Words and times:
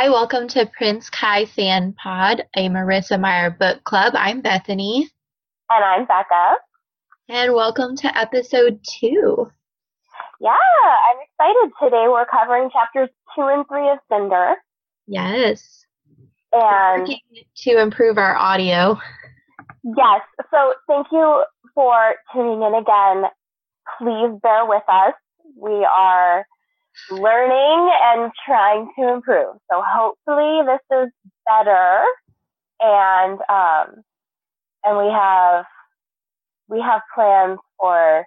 Hi, 0.00 0.10
welcome 0.10 0.46
to 0.50 0.64
Prince 0.64 1.10
Kai 1.10 1.44
Fan 1.44 1.92
Pod, 1.92 2.44
a 2.54 2.68
Marissa 2.68 3.18
Meyer 3.18 3.50
book 3.50 3.82
club. 3.82 4.12
I'm 4.16 4.40
Bethanie. 4.40 5.08
And 5.68 5.84
I'm 5.84 6.06
Becca. 6.06 6.54
And 7.28 7.52
welcome 7.52 7.96
to 7.96 8.16
episode 8.16 8.78
two. 8.84 9.50
Yeah, 10.40 10.52
I'm 10.52 11.16
excited. 11.20 11.72
Today 11.82 12.04
we're 12.06 12.26
covering 12.26 12.70
chapters 12.70 13.08
two 13.34 13.42
and 13.42 13.66
three 13.66 13.90
of 13.90 13.98
Cinder. 14.08 14.54
Yes. 15.08 15.84
And 16.52 17.10
to 17.56 17.80
improve 17.80 18.18
our 18.18 18.36
audio. 18.36 19.00
Yes. 19.82 20.20
So 20.52 20.74
thank 20.86 21.08
you 21.10 21.42
for 21.74 22.14
tuning 22.32 22.62
in 22.62 22.74
again. 22.74 23.24
Please 23.98 24.38
bear 24.44 24.64
with 24.64 24.84
us. 24.86 25.14
We 25.56 25.84
are 25.84 26.46
learning 27.10 27.92
and 28.02 28.30
trying 28.44 28.90
to 28.98 29.12
improve. 29.12 29.56
So 29.70 29.82
hopefully 29.84 30.62
this 30.66 30.98
is 30.98 31.12
better 31.46 32.02
and 32.80 33.38
um 33.48 34.02
and 34.84 34.98
we 34.98 35.12
have 35.12 35.64
we 36.68 36.80
have 36.80 37.00
plans 37.14 37.58
for 37.78 38.24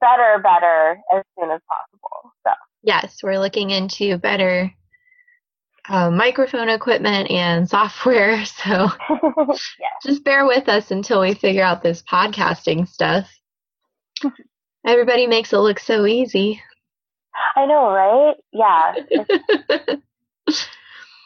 better 0.00 0.40
better 0.42 0.98
as 1.14 1.22
soon 1.38 1.50
as 1.50 1.60
possible. 1.68 2.32
So 2.46 2.52
yes, 2.82 3.18
we're 3.22 3.38
looking 3.38 3.70
into 3.70 4.18
better 4.18 4.72
uh, 5.88 6.10
microphone 6.10 6.68
equipment 6.68 7.30
and 7.30 7.68
software. 7.68 8.44
So 8.64 8.88
yes. 9.78 9.92
just 10.02 10.24
bear 10.24 10.46
with 10.46 10.68
us 10.68 10.90
until 10.90 11.20
we 11.20 11.34
figure 11.34 11.62
out 11.62 11.82
this 11.82 12.02
podcasting 12.02 12.88
stuff. 12.88 13.28
Everybody 14.86 15.26
makes 15.26 15.52
it 15.52 15.58
look 15.58 15.78
so 15.78 16.06
easy. 16.06 16.62
I 17.56 17.66
know, 17.66 17.90
right? 17.90 18.34
Yeah. 18.52 18.94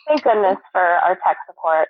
Thank 0.08 0.22
goodness 0.22 0.56
for 0.72 0.80
our 0.80 1.18
tech 1.24 1.38
support. 1.46 1.88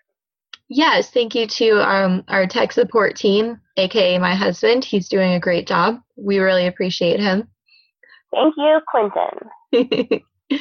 Yes, 0.70 1.10
thank 1.10 1.34
you 1.34 1.46
to 1.46 1.80
um, 1.80 2.24
our 2.28 2.46
tech 2.46 2.72
support 2.72 3.16
team, 3.16 3.60
aka 3.78 4.18
my 4.18 4.34
husband. 4.34 4.84
He's 4.84 5.08
doing 5.08 5.32
a 5.32 5.40
great 5.40 5.66
job. 5.66 6.00
We 6.16 6.40
really 6.40 6.66
appreciate 6.66 7.20
him. 7.20 7.48
Thank 8.32 8.54
you, 8.58 8.80
Quentin. 8.86 10.20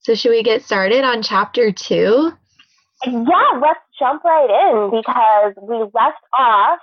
so, 0.00 0.14
should 0.14 0.30
we 0.30 0.44
get 0.44 0.62
started 0.62 1.02
on 1.02 1.22
chapter 1.22 1.72
two? 1.72 2.32
Yeah, 3.04 3.60
let's 3.60 3.80
jump 3.98 4.22
right 4.22 4.70
in 4.70 4.90
because 4.90 5.54
we 5.60 5.78
left 5.92 6.22
off 6.38 6.78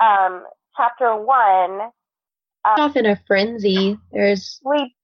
um, 0.00 0.44
chapter 0.76 1.16
one 1.16 1.90
off 2.64 2.96
in 2.96 3.06
a 3.06 3.16
frenzy. 3.26 3.98
There's 4.12 4.60
we 4.64 4.94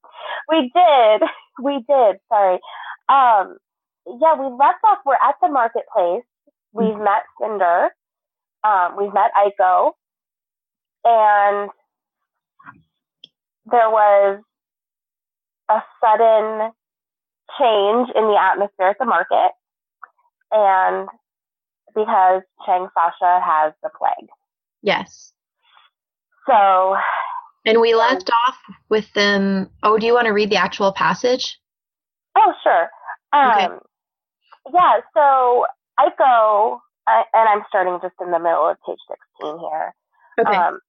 we 0.48 0.72
did 0.75 1.22
we 1.62 1.84
did 1.89 2.17
sorry. 2.28 2.58
Um, 3.08 3.58
yeah, 4.06 4.34
we 4.34 4.47
left 4.47 4.78
off. 4.84 4.98
We're 5.05 5.14
at 5.14 5.36
the 5.42 5.48
marketplace. 5.48 6.25
We've 6.72 6.89
mm-hmm. 6.89 7.05
met 7.05 7.22
Cinder. 7.41 7.91
Um, 8.62 8.97
we've 8.98 9.12
met 9.12 9.30
Aiko, 9.36 9.92
and 11.05 11.70
there 13.70 13.90
was 13.90 14.40
a 15.70 15.83
sudden 16.01 16.73
change 17.58 18.08
in 18.14 18.24
the 18.24 18.39
atmosphere 18.39 18.89
at 18.89 18.98
the 18.98 19.06
market, 19.06 19.52
and 20.52 21.08
because 21.95 22.42
Chang 22.67 22.89
Sasha 22.95 23.40
has 23.45 23.73
the 23.83 23.90
plague. 23.96 24.29
Yes. 24.83 25.33
So 26.46 26.96
and 27.65 27.81
we 27.81 27.95
left 27.95 28.31
off 28.47 28.57
with 28.89 29.13
them. 29.15 29.71
Oh, 29.83 29.98
do 29.98 30.07
you 30.07 30.15
want 30.15 30.27
to 30.27 30.33
read 30.33 30.51
the 30.51 30.57
actual 30.57 30.93
passage? 30.93 31.59
Oh, 32.37 32.53
sure. 32.63 32.89
Um, 33.33 33.51
okay. 33.51 33.69
Yeah, 34.73 35.01
so 35.15 35.67
Aiko, 35.98 36.79
uh, 37.07 37.23
and 37.35 37.48
I'm 37.48 37.63
starting 37.69 37.98
just 38.03 38.15
in 38.21 38.31
the 38.31 38.39
middle 38.39 38.69
of 38.69 38.77
page 38.87 38.98
16 39.41 39.59
here. 39.59 39.95
Okay. 40.41 40.57
Um, 40.57 40.81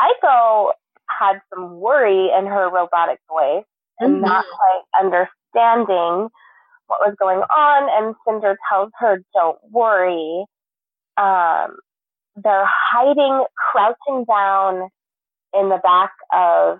Aiko 0.00 0.72
had 1.08 1.40
some 1.52 1.78
worry 1.80 2.30
in 2.36 2.46
her 2.46 2.70
robotic 2.70 3.18
voice 3.28 3.64
and 4.00 4.14
mm-hmm. 4.14 4.24
not 4.24 4.44
quite 4.44 5.04
understanding 5.04 6.28
what 6.86 7.00
was 7.04 7.14
going 7.18 7.38
on. 7.38 7.88
And 7.90 8.14
Cinder 8.26 8.56
tells 8.70 8.90
her, 8.98 9.22
don't 9.34 9.58
worry. 9.70 10.44
Um, 11.16 11.76
they're 12.36 12.68
hiding, 12.68 13.44
crouching 13.56 14.24
down 14.24 14.88
in 15.60 15.68
the 15.68 15.80
back 15.82 16.12
of 16.32 16.78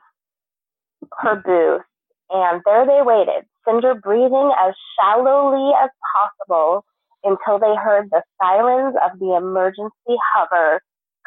her 1.18 1.36
booth, 1.36 1.82
and 2.30 2.62
there 2.64 2.86
they 2.86 3.00
waited, 3.02 3.44
Cinder 3.66 3.94
breathing 3.94 4.52
as 4.60 4.74
shallowly 4.98 5.72
as 5.82 5.90
possible 6.14 6.84
until 7.24 7.58
they 7.58 7.74
heard 7.76 8.08
the 8.10 8.22
sirens 8.40 8.94
of 9.04 9.18
the 9.18 9.34
emergency 9.36 10.16
hover 10.34 10.80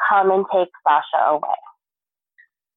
come 0.08 0.30
and 0.30 0.44
take 0.52 0.68
Sasha 0.86 1.30
away. 1.30 1.48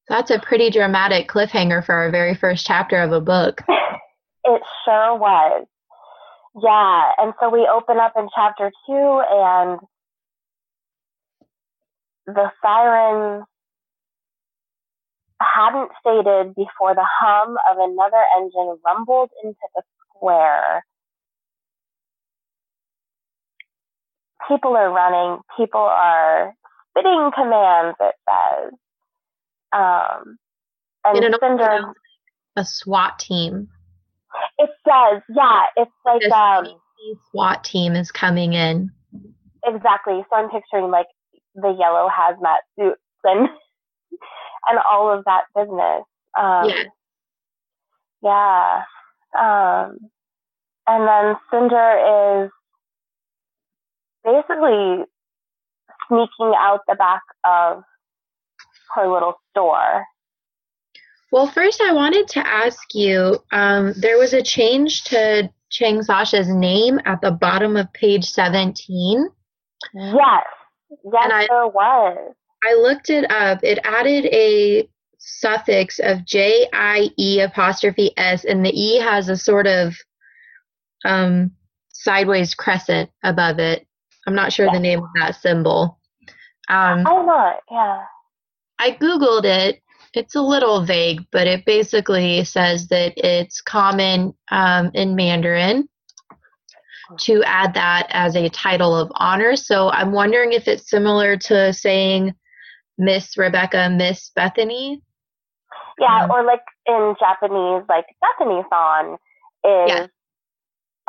That's 0.07 0.29
a 0.29 0.39
pretty 0.39 0.69
dramatic 0.69 1.27
cliffhanger 1.27 1.83
for 1.83 1.95
our 1.95 2.11
very 2.11 2.35
first 2.35 2.65
chapter 2.65 3.01
of 3.01 3.11
a 3.11 3.21
book. 3.21 3.61
it 3.67 4.61
sure 4.85 5.17
was. 5.17 5.65
Yeah, 6.61 7.11
and 7.17 7.33
so 7.39 7.49
we 7.49 7.67
open 7.71 7.97
up 7.97 8.13
in 8.15 8.29
chapter 8.33 8.71
two, 8.87 9.21
and 9.29 9.79
the 12.27 12.51
sirens 12.61 13.45
hadn't 15.41 15.91
faded 16.03 16.56
before 16.56 16.96
the 16.96 17.06
hum 17.06 17.57
of 17.69 17.78
another 17.78 18.23
engine 18.38 18.78
rumbled 18.85 19.29
into 19.44 19.59
the 19.75 19.84
square. 20.09 20.85
People 24.47 24.75
are 24.75 24.91
running, 24.91 25.41
people 25.57 25.81
are 25.81 26.53
spitting 26.91 27.31
commands, 27.34 27.97
it 28.00 28.16
says. 28.29 28.73
Um, 29.73 30.38
and 31.03 31.23
it 31.23 31.40
Cinder, 31.41 31.94
a 32.56 32.66
SWAT 32.66 33.19
team. 33.19 33.67
It 34.57 34.69
does, 34.85 35.22
yeah. 35.29 35.63
It's 35.75 35.91
like 36.06 36.22
this 36.22 36.31
um, 36.31 36.67
SWAT 37.31 37.63
team 37.63 37.96
is 37.96 38.12
coming 38.12 38.53
in. 38.53 38.91
Exactly. 39.66 40.23
So 40.29 40.35
I'm 40.35 40.50
picturing 40.50 40.91
like 40.91 41.07
the 41.56 41.75
yellow 41.78 42.07
hazmat 42.09 42.59
suits 42.78 43.02
and 43.23 43.50
and 44.69 44.79
all 44.89 45.11
of 45.11 45.25
that 45.25 45.43
business. 45.55 46.03
Um, 46.38 46.69
yeah. 46.69 46.83
Yeah. 48.23 48.83
Um, 49.38 49.97
and 50.88 51.07
then 51.07 51.35
Cinder 51.51 52.45
is 52.45 52.51
basically 54.23 55.05
sneaking 56.07 56.53
out 56.57 56.81
the 56.88 56.95
back 56.95 57.21
of 57.43 57.83
her 58.95 59.11
little 59.11 59.33
store. 59.51 60.05
Well, 61.31 61.47
first, 61.47 61.81
I 61.81 61.91
wanted 61.91 62.27
to 62.29 62.47
ask 62.47 62.79
you 62.93 63.39
um, 63.51 63.93
there 63.97 64.17
was 64.17 64.33
a 64.33 64.41
change 64.41 65.03
to 65.05 65.49
Chang 65.69 66.01
Sasha's 66.01 66.47
name 66.47 66.99
at 67.05 67.22
the 67.22 67.31
bottom 67.31 67.75
of 67.75 67.91
page 67.93 68.25
17. 68.25 69.28
Yes. 69.93 70.16
Yes, 71.03 71.31
I, 71.31 71.47
there 71.49 71.67
was. 71.67 72.35
I 72.66 72.73
looked 72.73 73.09
it 73.12 73.29
up. 73.29 73.59
It 73.64 73.78
added 73.84 74.26
a 74.26 74.90
suffix 75.20 76.00
of 76.00 76.26
J 76.26 76.67
I 76.73 77.09
E 77.17 77.41
apostrophe 77.41 78.12
S, 78.17 78.44
and 78.44 78.66
the 78.66 78.73
E 78.73 79.00
has 79.00 79.29
a 79.29 79.38
sort 79.38 79.67
of 79.67 79.96
um, 81.03 81.52
sideways 81.90 82.56
crescent 82.56 83.12
above 83.23 83.59
it. 83.59 83.85
I'm 84.26 84.34
not 84.34 84.52
sure 84.52 84.66
yeah. 84.66 84.73
the 84.73 84.79
name 84.79 85.03
of 85.03 85.09
that 85.20 85.35
symbol. 85.35 86.00
Um, 86.67 87.06
I'm 87.06 87.26
not, 87.28 87.58
yeah. 87.70 88.02
I 88.79 88.91
Googled 88.91 89.46
it. 89.46 89.82
It's 90.16 90.34
a 90.34 90.41
little 90.41 90.84
vague, 90.84 91.22
but 91.32 91.46
it 91.46 91.66
basically 91.66 92.44
says 92.46 92.88
that 92.88 93.14
it's 93.17 93.62
common 93.62 94.34
um, 94.50 94.90
in 94.94 95.16
Mandarin 95.16 95.88
to 97.20 97.44
add 97.44 97.76
that 97.76 98.08
as 98.09 98.35
a 98.35 98.50
title 98.50 98.96
of 98.96 99.12
honor. 99.16 99.56
So 99.56 99.90
I'm 99.91 100.12
wondering 100.12 100.53
if 100.53 100.67
it's 100.67 100.90
similar 100.90 101.38
to 101.38 101.72
saying 101.73 102.34
Miss 102.97 103.37
Rebecca, 103.37 103.89
Miss 103.89 104.31
Bethanie. 104.37 105.01
Yeah, 105.99 106.23
um, 106.23 106.31
or 106.31 106.43
like 106.43 106.63
in 106.85 107.15
Japanese, 107.19 107.83
like 107.87 108.05
Bethanie 108.21 108.63
san 108.69 109.13
is 109.63 109.89
yeah. 109.89 110.07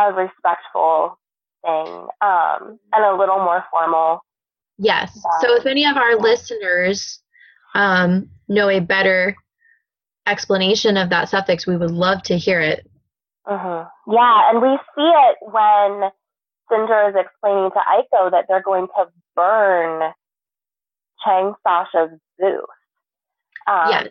a 0.00 0.12
respectful 0.12 1.18
thing 1.64 2.06
um, 2.20 2.78
and 2.92 3.04
a 3.04 3.16
little 3.16 3.38
more 3.38 3.64
formal. 3.70 4.20
Yes. 4.78 5.18
So 5.40 5.56
if 5.56 5.66
any 5.66 5.86
of 5.86 5.96
our 5.96 6.16
listeners 6.16 7.20
um, 7.74 8.28
know 8.48 8.68
a 8.68 8.80
better 8.80 9.36
explanation 10.26 10.96
of 10.96 11.10
that 11.10 11.28
suffix, 11.28 11.66
we 11.66 11.76
would 11.76 11.90
love 11.90 12.22
to 12.24 12.36
hear 12.36 12.60
it. 12.60 12.86
Mm-hmm. 13.46 14.12
Yeah, 14.12 14.50
and 14.50 14.60
we 14.60 14.76
see 14.94 15.10
it 15.10 15.36
when 15.40 16.10
Cinder 16.70 17.08
is 17.08 17.14
explaining 17.16 17.70
to 17.70 17.78
Aiko 17.78 18.30
that 18.30 18.46
they're 18.48 18.62
going 18.62 18.88
to 18.98 19.06
burn 19.34 20.12
Chang 21.26 21.54
Sasha's 21.66 22.18
booth. 22.38 22.64
Um, 23.66 23.90
yes. 23.90 24.08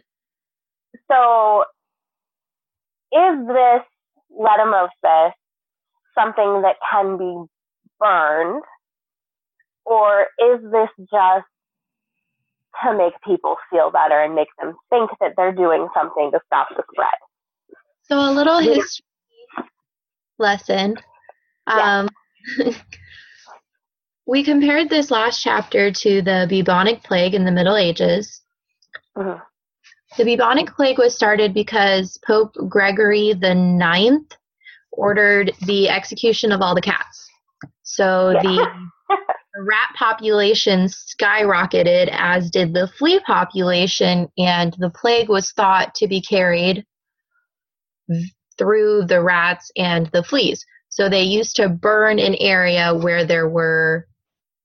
So, 1.10 1.64
is 3.12 3.48
this 3.48 3.82
letumosis 4.38 5.32
something 6.14 6.62
that 6.62 6.76
can 6.92 7.18
be 7.18 7.46
burned, 8.00 8.64
or 9.86 10.28
is 10.40 10.60
this 10.72 10.90
just 11.12 11.46
to 12.84 12.98
make 12.98 13.14
people 13.26 13.56
feel 13.70 13.92
better 13.92 14.22
and 14.22 14.36
make 14.36 14.50
them 14.60 14.74
think 14.90 15.10
that 15.22 15.34
they're 15.38 15.54
doing 15.54 15.88
something 15.96 16.32
to 16.32 16.40
stop 16.48 16.70
the 16.76 16.84
spread? 16.92 17.08
So, 18.04 18.20
a 18.20 18.32
little 18.32 18.60
history 18.60 19.06
lesson. 20.38 20.98
Um, 21.68 22.10
we 24.25 24.44
compared 24.44 24.89
this 24.89 25.12
last 25.12 25.42
chapter 25.42 25.92
to 25.92 26.22
the 26.22 26.45
bubonic 26.50 27.04
plague 27.04 27.33
in 27.36 27.45
the 27.45 27.51
Middle 27.51 27.77
Ages. 27.77 28.42
Mhm. 29.18 29.42
The 30.18 30.24
bubonic 30.24 30.74
plague 30.75 30.98
was 30.98 31.16
started 31.16 31.54
because 31.54 32.18
Pope 32.25 32.56
Gregory 32.69 33.33
the 33.33 33.54
Ninth 33.54 34.31
ordered 34.92 35.51
the 35.66 35.89
execution 35.89 36.51
of 36.51 36.62
all 36.62 36.74
the 36.74 36.81
cats. 36.81 37.30
So 37.83 38.31
Yeah. 38.31 38.42
the 38.42 38.89
rat 39.57 39.89
population 39.95 40.86
skyrocketed, 40.86 42.10
as 42.12 42.50
did 42.50 42.74
the 42.74 42.88
flea 42.88 43.19
population, 43.19 44.30
and 44.38 44.74
the 44.80 44.89
plague 44.89 45.30
was 45.30 45.51
thought 45.51 45.94
to 45.95 46.07
be 46.07 46.22
carried 46.22 46.86
through 48.57 49.06
the 49.06 49.22
rats 49.22 49.72
and 49.75 50.07
the 50.07 50.24
fleas. 50.24 50.66
So 50.89 51.10
they 51.10 51.24
used 51.24 51.57
to 51.57 51.68
burn 51.69 52.19
an 52.19 52.36
area 52.36 52.94
where 52.94 53.25
there 53.25 53.50
were 53.50 54.07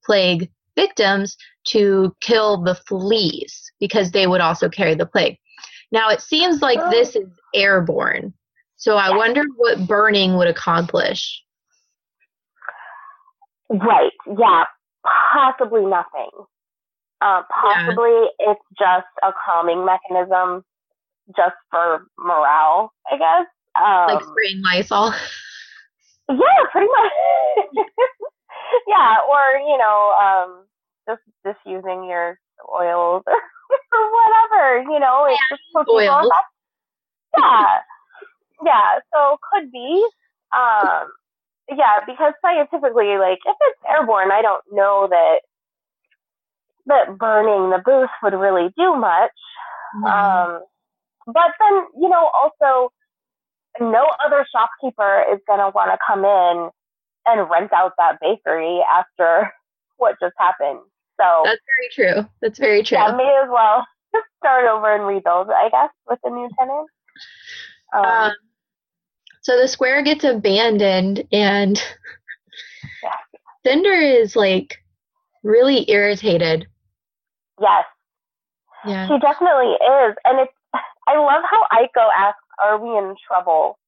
plague 0.05 0.51
victims 0.77 1.37
to 1.65 2.15
kill 2.21 2.63
the 2.63 2.75
fleas 2.75 3.71
because 3.81 4.11
they 4.13 4.27
would 4.27 4.41
also 4.41 4.69
carry 4.69 4.95
the 4.95 5.07
plague. 5.07 5.37
Now 5.93 6.09
it 6.09 6.21
seems 6.21 6.63
like 6.63 6.79
Oh. 6.81 6.91
this 6.91 7.17
is 7.17 7.29
airborne. 7.55 8.33
So 8.77 8.97
I 8.97 9.09
Yeah. 9.11 9.17
wonder 9.17 9.45
what 9.57 9.87
burning 9.87 10.37
would 10.37 10.49
accomplish. 10.49 11.43
Right. 13.69 14.13
Yeah. 14.27 14.65
Possibly 15.05 15.85
nothing. 15.85 16.31
Uh, 17.21 17.43
possibly 17.51 18.31
it's 18.39 18.61
just 18.79 19.07
a 19.23 19.33
calming 19.45 19.85
mechanism 19.85 20.65
just 21.37 21.55
for 21.71 22.07
morale, 22.19 22.93
I 23.11 23.17
guess. 23.19 23.47
Um, 23.77 24.15
Like 24.15 24.25
spraying 24.25 24.63
Lysol. 24.63 25.13
yeah, 26.29 26.65
pretty 26.73 26.89
much. 26.89 27.87
yeah, 28.87 29.17
or, 29.29 29.59
you 29.61 29.79
know, 29.79 30.15
um, 30.21 30.65
just 31.09 31.23
just 31.45 31.59
using 31.67 32.05
your 32.05 32.39
oils 32.73 33.23
or 33.93 34.13
whatever, 34.13 34.83
you 34.93 34.99
know, 35.01 35.27
it's 35.29 35.41
just 35.51 35.89
oils. 35.89 36.31
Yeah. 37.39 37.79
yeah, 38.67 38.99
so 39.15 39.39
could 39.53 39.71
be. 39.71 40.05
Um, 40.53 41.13
yeah, 41.71 42.01
because 42.05 42.35
scientifically, 42.43 43.19
like 43.19 43.39
if 43.47 43.57
it's 43.61 43.79
airborne, 43.89 44.33
I 44.33 44.43
don't 44.43 44.65
know 44.73 45.07
that 45.09 45.43
that 46.87 47.17
burning 47.17 47.71
the 47.71 47.81
booth 47.85 48.11
would 48.25 48.35
really 48.35 48.75
do 48.77 48.97
much. 48.97 49.31
Um, 50.07 50.63
but 51.27 51.55
then, 51.61 51.87
you 52.01 52.09
know, 52.09 52.31
also, 52.35 52.93
no 53.81 54.05
other 54.25 54.47
shopkeeper 54.51 55.25
is 55.33 55.39
going 55.47 55.61
to 55.61 55.71
want 55.75 55.91
to 55.93 55.99
come 56.07 56.25
in 56.25 56.71
and 57.39 57.49
rent 57.51 57.73
out 57.73 57.93
that 57.99 58.19
bakery 58.21 58.81
after 58.91 59.53
what 59.97 60.17
just 60.21 60.35
happened. 60.39 60.81
So, 61.21 61.43
That's 61.45 61.61
very 61.95 62.13
true. 62.15 62.29
That's 62.41 62.59
very 62.59 62.83
true. 62.83 62.97
yeah, 62.99 63.15
may 63.15 63.41
as 63.45 63.49
well 63.51 63.87
start 64.39 64.67
over 64.67 64.95
and 64.95 65.07
rebuild, 65.07 65.51
I 65.51 65.69
guess, 65.71 65.91
with 66.09 66.19
a 66.25 66.31
new 66.31 66.49
tenant. 66.59 66.89
Um, 67.95 68.05
Um, 68.05 68.33
so 69.43 69.59
the 69.61 69.69
square 69.69 70.03
gets 70.03 70.25
abandoned, 70.25 71.25
and 71.33 71.77
Yeah. 73.03 73.11
Cinder 73.67 73.93
is 73.93 74.37
like 74.37 74.79
really 75.43 75.91
irritated. 75.91 76.67
yes, 77.61 77.85
Yeah. 78.87 79.07
she 79.09 79.19
definitely 79.19 79.73
is. 79.73 80.15
And 80.25 80.41
it's, 80.41 80.53
I 81.07 81.17
love 81.19 81.43
how 81.51 81.67
Aiko 81.73 82.09
asks, 82.17 82.39
Are 82.65 82.79
we 82.79 82.97
in 82.97 83.15
trouble? 83.27 83.79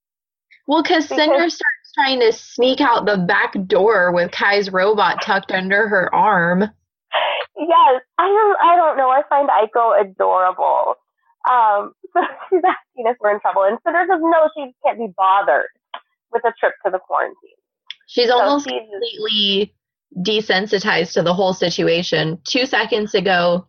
Well, 0.67 0.83
because 0.83 1.07
Because- 1.09 1.25
Cinder 1.25 1.49
starts 1.51 1.82
trying 1.95 2.21
to 2.21 2.33
sneak 2.33 2.81
out 2.81 3.07
the 3.07 3.19
back 3.19 3.55
door 3.67 4.13
with 4.13 4.31
Kai's 4.31 4.73
robot 4.73 5.23
tucked 5.23 5.53
under 5.53 5.89
her 5.89 6.15
arm. 6.15 6.63
Yes, 7.57 8.03
I 8.19 8.29
don't. 8.29 8.59
I 8.63 8.77
don't 8.77 8.97
know. 8.97 9.11
I 9.11 9.23
find 9.29 9.49
Aiko 9.49 10.01
adorable. 10.01 10.95
Um, 11.51 11.93
so 12.13 12.21
she's 12.51 12.63
asking 12.65 13.07
if 13.07 13.17
we're 13.21 13.35
in 13.35 13.41
trouble, 13.41 13.65
and 13.65 13.79
Cinder 13.85 14.05
says 14.09 14.21
no, 14.21 14.49
she 14.57 14.73
can't 14.85 14.99
be 14.99 15.09
bothered 15.17 15.67
with 16.33 16.45
a 16.45 16.53
trip 16.59 16.75
to 16.85 16.91
the 16.91 16.99
quarantine. 16.99 17.37
She's 18.07 18.29
So 18.29 18.41
almost 18.41 18.69
she's 18.69 18.81
completely 18.91 19.75
desensitized 20.19 21.13
to 21.15 21.23
the 21.23 21.35
whole 21.35 21.55
situation. 21.55 22.39
Two 22.45 22.67
seconds 22.67 23.15
ago, 23.15 23.67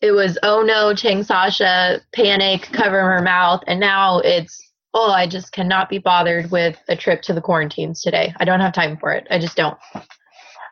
it 0.00 0.12
was, 0.12 0.38
oh 0.42 0.62
no, 0.62 0.94
Chang 0.94 1.22
Sasha, 1.22 2.00
panic, 2.12 2.68
cover 2.72 3.00
her 3.00 3.22
mouth. 3.22 3.62
And 3.66 3.80
now 3.80 4.18
it's, 4.18 4.65
oh, 4.96 5.10
I 5.10 5.26
just 5.26 5.52
cannot 5.52 5.90
be 5.90 5.98
bothered 5.98 6.50
with 6.50 6.82
a 6.88 6.96
trip 6.96 7.20
to 7.22 7.34
the 7.34 7.42
quarantines 7.42 8.00
today. 8.00 8.32
I 8.40 8.46
don't 8.46 8.60
have 8.60 8.72
time 8.72 8.96
for 8.96 9.12
it. 9.12 9.26
I 9.30 9.38
just 9.38 9.54
don't. 9.54 9.76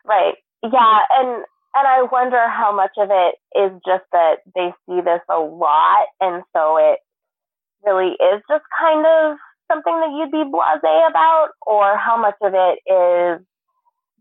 right. 0.03 0.33
Yeah, 0.63 0.99
and 1.11 1.45
and 1.75 1.87
I 1.87 2.01
wonder 2.11 2.47
how 2.49 2.75
much 2.75 2.93
of 2.97 3.09
it 3.11 3.35
is 3.55 3.71
just 3.85 4.05
that 4.11 4.37
they 4.55 4.73
see 4.87 5.01
this 5.01 5.21
a 5.29 5.37
lot, 5.37 6.07
and 6.19 6.41
so 6.55 6.77
it 6.77 6.99
really 7.85 8.13
is 8.13 8.41
just 8.49 8.63
kind 8.79 9.05
of 9.05 9.37
something 9.71 9.93
that 9.99 10.09
you'd 10.17 10.31
be 10.31 10.49
blasé 10.49 11.07
about, 11.07 11.49
or 11.67 11.95
how 11.95 12.17
much 12.17 12.35
of 12.41 12.53
it 12.55 12.79
is 12.91 13.45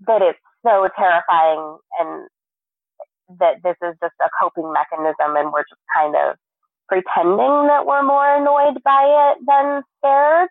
that 0.07 0.21
it's 0.21 0.39
so 0.67 0.89
terrifying 0.99 1.79
and 1.99 2.29
that 3.41 3.57
this 3.65 3.77
is 3.83 3.95
just 4.03 4.15
a 4.21 4.29
coping 4.41 4.71
mechanism 4.71 5.37
and 5.37 5.51
we're 5.51 5.63
just 5.63 5.81
kind 5.97 6.15
of 6.15 6.37
pretending 6.89 7.67
that 7.69 7.87
we're 7.87 8.03
more 8.03 8.37
annoyed 8.37 8.83
by 8.85 9.33
it 9.33 9.39
than 9.47 9.83
scared. 9.99 10.49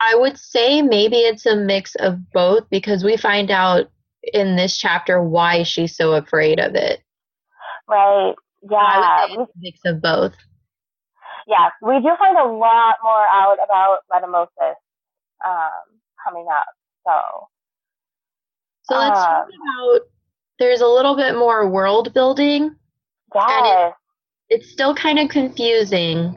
I 0.00 0.14
would 0.16 0.38
say 0.38 0.82
maybe 0.82 1.16
it's 1.18 1.46
a 1.46 1.56
mix 1.56 1.94
of 1.96 2.18
both 2.32 2.68
because 2.70 3.04
we 3.04 3.16
find 3.16 3.50
out 3.50 3.90
in 4.32 4.56
this 4.56 4.76
chapter 4.76 5.22
why 5.22 5.62
she's 5.62 5.96
so 5.96 6.12
afraid 6.14 6.58
of 6.60 6.74
it. 6.74 7.00
Right. 7.88 8.34
So 8.78 8.84
I 8.86 8.98
Yeah. 8.98 9.26
would 9.26 9.38
say 9.38 9.42
it's 9.42 9.50
a 9.56 9.58
mix 9.60 9.80
of 9.86 10.02
both. 10.02 10.34
yeah. 11.46 11.70
We 11.82 12.00
do 12.00 12.10
find 12.18 12.36
a 12.38 12.44
lot 12.44 12.96
more 13.02 13.26
out 13.30 13.58
about 13.64 13.98
letumosis 14.12 14.74
um, 15.44 16.00
coming 16.24 16.46
up. 16.52 16.66
So, 17.06 17.48
So 18.84 18.96
let's 18.96 19.20
talk 19.20 19.44
Um, 19.44 19.48
about 19.48 20.00
there's 20.58 20.80
a 20.80 20.86
little 20.86 21.16
bit 21.16 21.36
more 21.36 21.68
world 21.68 22.12
building. 22.14 22.76
yes. 23.34 23.94
It's 24.52 24.70
still 24.70 24.94
kind 24.94 25.18
of 25.18 25.30
confusing 25.30 26.36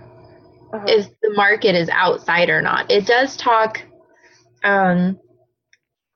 Mhm. 0.71 0.89
if 0.89 1.07
the 1.21 1.31
market 1.31 1.75
is 1.75 1.89
outside 1.89 2.49
or 2.49 2.61
not. 2.61 2.89
It 2.89 3.05
does 3.05 3.35
talk 3.35 3.81
um 4.63 5.19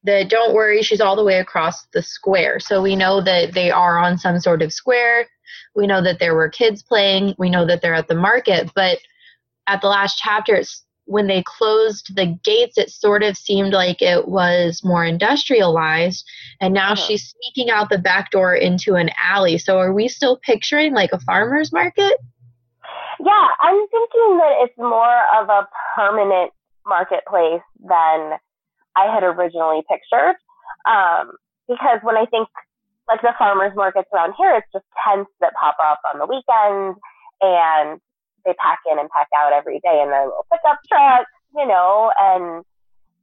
that 0.03 0.29
don't 0.29 0.53
worry, 0.53 0.82
she's 0.82 1.01
all 1.01 1.18
the 1.18 1.25
way 1.25 1.39
across 1.39 1.86
the 1.88 2.01
square. 2.01 2.58
So 2.62 2.82
we 2.82 2.96
know 2.96 3.20
that 3.22 3.51
they 3.53 3.70
are 3.70 3.98
on 3.98 4.18
some 4.18 4.39
sort 4.39 4.62
of 4.62 4.72
square. 4.72 5.27
We 5.75 5.88
know 5.88 6.01
that 6.01 6.20
there 6.20 6.36
were 6.36 6.48
kids 6.48 6.82
playing. 6.82 7.36
We 7.38 7.50
know 7.50 7.65
that 7.65 7.82
they're 7.82 7.94
at 7.96 8.08
the 8.08 8.15
market, 8.15 8.72
but 8.74 9.00
at 9.68 9.82
the 9.82 9.88
last 9.89 10.18
chapter 10.18 10.56
it's 10.56 10.86
when 11.09 11.25
they 11.27 11.41
closed 11.45 12.15
the 12.15 12.27
gates 12.43 12.77
it 12.77 12.89
sort 12.91 13.23
of 13.23 13.35
seemed 13.35 13.73
like 13.73 13.99
it 14.01 14.27
was 14.27 14.81
more 14.83 15.03
industrialized 15.03 16.23
and 16.61 16.73
now 16.73 16.91
Uh-huh. 16.91 16.95
she's 17.03 17.33
sneaking 17.33 17.71
out 17.71 17.89
the 17.89 17.97
back 17.97 18.29
door 18.31 18.53
into 18.53 18.95
an 18.95 19.09
alley. 19.21 19.57
So 19.57 19.79
are 19.79 19.91
we 19.93 20.07
still 20.07 20.37
picturing 20.37 20.93
like 20.93 21.11
a 21.11 21.19
farmer's 21.19 21.71
market? 21.73 22.13
Yeah, 23.19 23.47
I'm 23.59 23.87
thinking 23.89 24.37
that 24.37 24.53
it's 24.63 24.77
more 24.77 25.19
of 25.39 25.49
a 25.49 25.67
permanent 25.95 26.51
marketplace 26.85 27.61
than 27.81 28.37
I 28.95 29.13
had 29.13 29.23
originally 29.23 29.81
pictured. 29.89 30.35
Um, 30.85 31.31
because 31.67 31.99
when 32.03 32.17
I 32.17 32.25
think 32.25 32.47
like 33.07 33.21
the 33.21 33.33
farmers 33.37 33.73
markets 33.75 34.09
around 34.13 34.33
here, 34.37 34.55
it's 34.55 34.67
just 34.71 34.85
tents 35.03 35.31
that 35.41 35.53
pop 35.59 35.75
up 35.83 35.99
on 36.13 36.19
the 36.19 36.25
weekend 36.27 36.95
and 37.41 37.99
they 38.46 38.53
pack 38.53 38.79
in 38.91 39.00
and 39.00 39.10
pack 39.10 39.27
out 39.38 39.53
every 39.53 39.79
day 39.79 40.01
in 40.01 40.10
their 40.10 40.25
little 40.25 40.46
pickup 40.51 40.79
trucks, 40.88 41.31
you 41.55 41.67
know, 41.67 42.12
and 42.19 42.63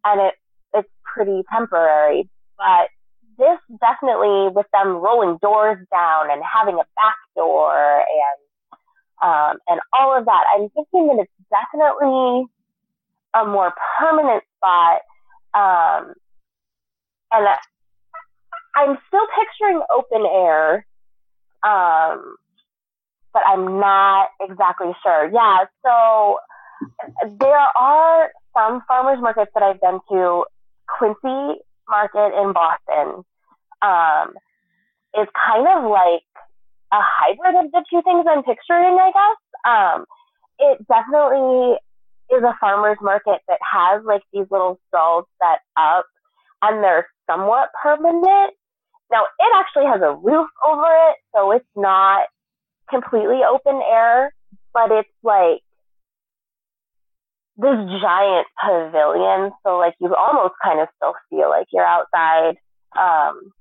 and 0.05 0.21
it 0.21 0.35
it's 0.75 0.89
pretty 1.05 1.43
temporary. 1.53 2.29
But 2.59 2.89
this 3.39 3.59
definitely, 3.81 4.49
with 4.55 4.67
them 4.73 4.97
rolling 4.97 5.39
doors 5.43 5.79
down 5.91 6.31
and 6.31 6.43
having 6.43 6.75
a 6.75 6.87
back 6.97 7.17
door 7.35 7.99
and 8.01 8.39
um, 9.23 9.59
and 9.69 9.81
all 9.99 10.17
of 10.17 10.27
that, 10.27 10.45
I'm 10.55 10.69
thinking 10.71 11.09
that 11.09 11.23
it's 11.23 11.33
definitely 11.51 12.45
a 13.35 13.47
more 13.47 13.73
permanent 13.99 14.45
spot. 14.57 15.01
Um, 15.55 16.15
and 17.33 17.49
I'm 18.77 18.99
still 19.09 19.27
picturing 19.35 19.83
open 19.95 20.27
air, 20.27 20.87
um, 21.63 22.37
but 23.37 23.47
I'm 23.47 23.79
not 23.79 24.29
exactly 24.41 24.97
sure. 25.03 25.31
Yeah, 25.31 25.67
so 25.85 26.39
there 27.39 27.69
are 27.77 28.31
some 28.57 28.81
farmers 28.89 29.19
markets 29.21 29.51
that 29.53 29.63
I've 29.63 29.81
been 29.81 30.01
to. 30.11 30.45
Quincy 30.89 31.61
Market 31.87 32.33
in 32.33 32.55
Boston 32.55 33.25
um, 33.83 34.33
is 35.21 35.29
kind 35.37 35.69
of 35.69 35.91
like 35.91 36.25
a 36.93 37.03
hybrid 37.05 37.63
of 37.63 37.73
the 37.73 37.85
two 37.91 38.01
things 38.01 38.25
I'm 38.27 38.43
picturing, 38.43 38.97
I 38.97 39.13
guess. 39.13 39.41
Um, 39.69 40.05
it 40.59 40.79
definitely 40.89 41.77
is 42.33 42.43
a 42.43 42.57
farmer's 42.59 42.97
market 43.03 43.43
that 43.49 43.59
has 43.61 44.03
like 44.07 44.23
these 44.33 44.47
little 44.51 44.81
stalls 44.89 45.27
set 45.43 45.61
up 45.77 46.07
and 46.63 46.83
they're 46.83 47.07
somewhat 47.29 47.69
permanent. 47.83 48.55
Now 49.13 49.25
it 49.25 49.53
actually 49.57 49.93
has 49.93 50.01
a 50.01 50.15
roof 50.15 50.49
over 50.67 50.89
it, 51.11 51.17
so 51.35 51.51
it's 51.51 51.69
not 51.77 52.23
completely 52.89 53.41
open 53.49 53.81
air, 53.83 54.35
but 54.73 54.91
it's 54.93 55.09
like 55.23 55.63
this 57.57 57.77
giant 58.01 58.47
pavilion. 58.63 59.53
So 59.65 59.79
like 59.79 59.95
you 60.01 60.15
almost 60.15 60.55
kind 60.63 60.81
of 60.81 60.89
still 60.97 61.15
feel 61.31 61.49
like 61.49 61.67
you're 61.73 61.85
outside. 61.85 62.57
Um, 62.97 63.53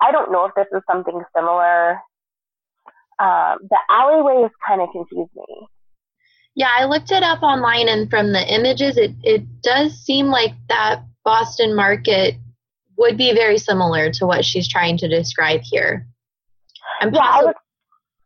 I 0.00 0.10
don't 0.12 0.32
know 0.32 0.46
if 0.46 0.54
this 0.54 0.66
is 0.72 0.82
something 0.90 1.22
similar. 1.36 2.00
Um, 3.18 3.58
the 3.70 3.78
alleyways 3.90 4.50
kind 4.66 4.80
of 4.80 4.88
confuse 4.92 5.28
me. 5.34 5.68
Yeah, 6.56 6.70
I 6.72 6.84
looked 6.84 7.10
it 7.10 7.22
up 7.22 7.42
online, 7.42 7.88
and 7.88 8.08
from 8.08 8.32
the 8.32 8.54
images, 8.54 8.96
it 8.96 9.12
it 9.22 9.62
does 9.62 9.92
seem 9.98 10.26
like 10.26 10.52
that 10.68 11.02
Boston 11.24 11.74
market 11.74 12.36
would 12.96 13.16
be 13.16 13.32
very 13.34 13.58
similar 13.58 14.10
to 14.12 14.26
what 14.26 14.44
she's 14.44 14.68
trying 14.68 14.96
to 14.98 15.08
describe 15.08 15.62
here. 15.64 16.06
Yeah, 17.02 17.08
was, 17.10 17.54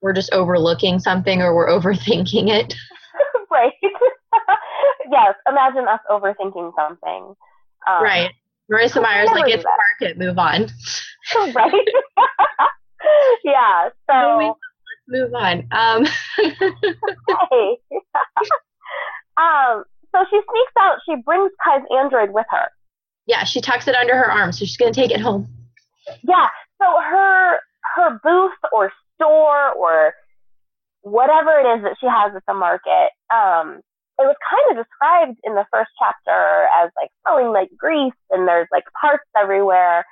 we're 0.01 0.13
just 0.13 0.33
overlooking 0.33 0.99
something 0.99 1.43
or 1.43 1.55
we're 1.55 1.69
overthinking 1.79 2.49
it. 2.49 2.75
right. 3.51 3.73
yes, 5.11 5.35
imagine 5.49 5.87
us 5.89 6.01
overthinking 6.11 6.73
something. 6.77 7.35
Um, 7.87 8.03
right. 8.03 8.33
Marissa 8.71 9.03
Meyer's 9.03 9.31
like, 9.31 9.51
it's 9.51 9.65
a 9.65 9.69
market, 10.01 10.19
move 10.19 10.39
on. 10.39 10.67
right. 11.55 11.73
yeah. 13.45 13.89
So 14.11 14.39
let's 14.39 15.09
move 15.09 15.33
on. 15.35 15.67
Um. 15.71 16.07
um. 19.39 19.85
So 20.15 20.25
she 20.31 20.37
sneaks 20.37 20.73
out. 20.79 20.99
She 21.07 21.17
brings 21.25 21.51
Kai's 21.65 21.83
android 21.97 22.33
with 22.33 22.47
her. 22.51 22.69
Yeah, 23.27 23.45
she 23.45 23.61
tucks 23.61 23.89
it 23.89 23.95
under 23.95 24.15
her 24.15 24.31
arm, 24.31 24.53
so 24.53 24.65
she's 24.65 24.77
gonna 24.77 24.93
take 24.93 25.11
it 25.11 25.21
home. 25.21 25.49
Yeah. 26.23 26.49
So 26.81 26.87
her 27.01 27.59
her 27.95 28.21
booth 28.23 28.53
or 28.73 28.93
store 29.21 29.75
or 29.75 30.15
whatever 31.03 31.59
it 31.59 31.67
is 31.79 31.83
that 31.83 31.97
she 32.01 32.07
has 32.07 32.35
at 32.35 32.43
the 32.47 32.55
market, 32.55 33.11
um, 33.35 33.83
it 34.19 34.27
was 34.27 34.37
kind 34.43 34.67
of 34.71 34.85
described 34.85 35.39
in 35.45 35.55
the 35.55 35.67
first 35.71 35.91
chapter 35.99 36.67
as 36.75 36.91
like 36.97 37.11
smelling 37.23 37.53
like 37.53 37.71
grease 37.77 38.19
and 38.31 38.49
there's 38.49 38.67
like 38.73 38.85
parts 39.01 39.25
everywhere. 39.41 40.05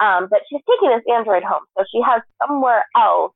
Um, 0.00 0.26
but 0.28 0.40
she's 0.50 0.62
taking 0.66 0.90
this 0.90 1.04
android 1.14 1.44
home, 1.44 1.62
so 1.78 1.84
she 1.92 2.02
has 2.02 2.22
somewhere 2.42 2.84
else 2.96 3.32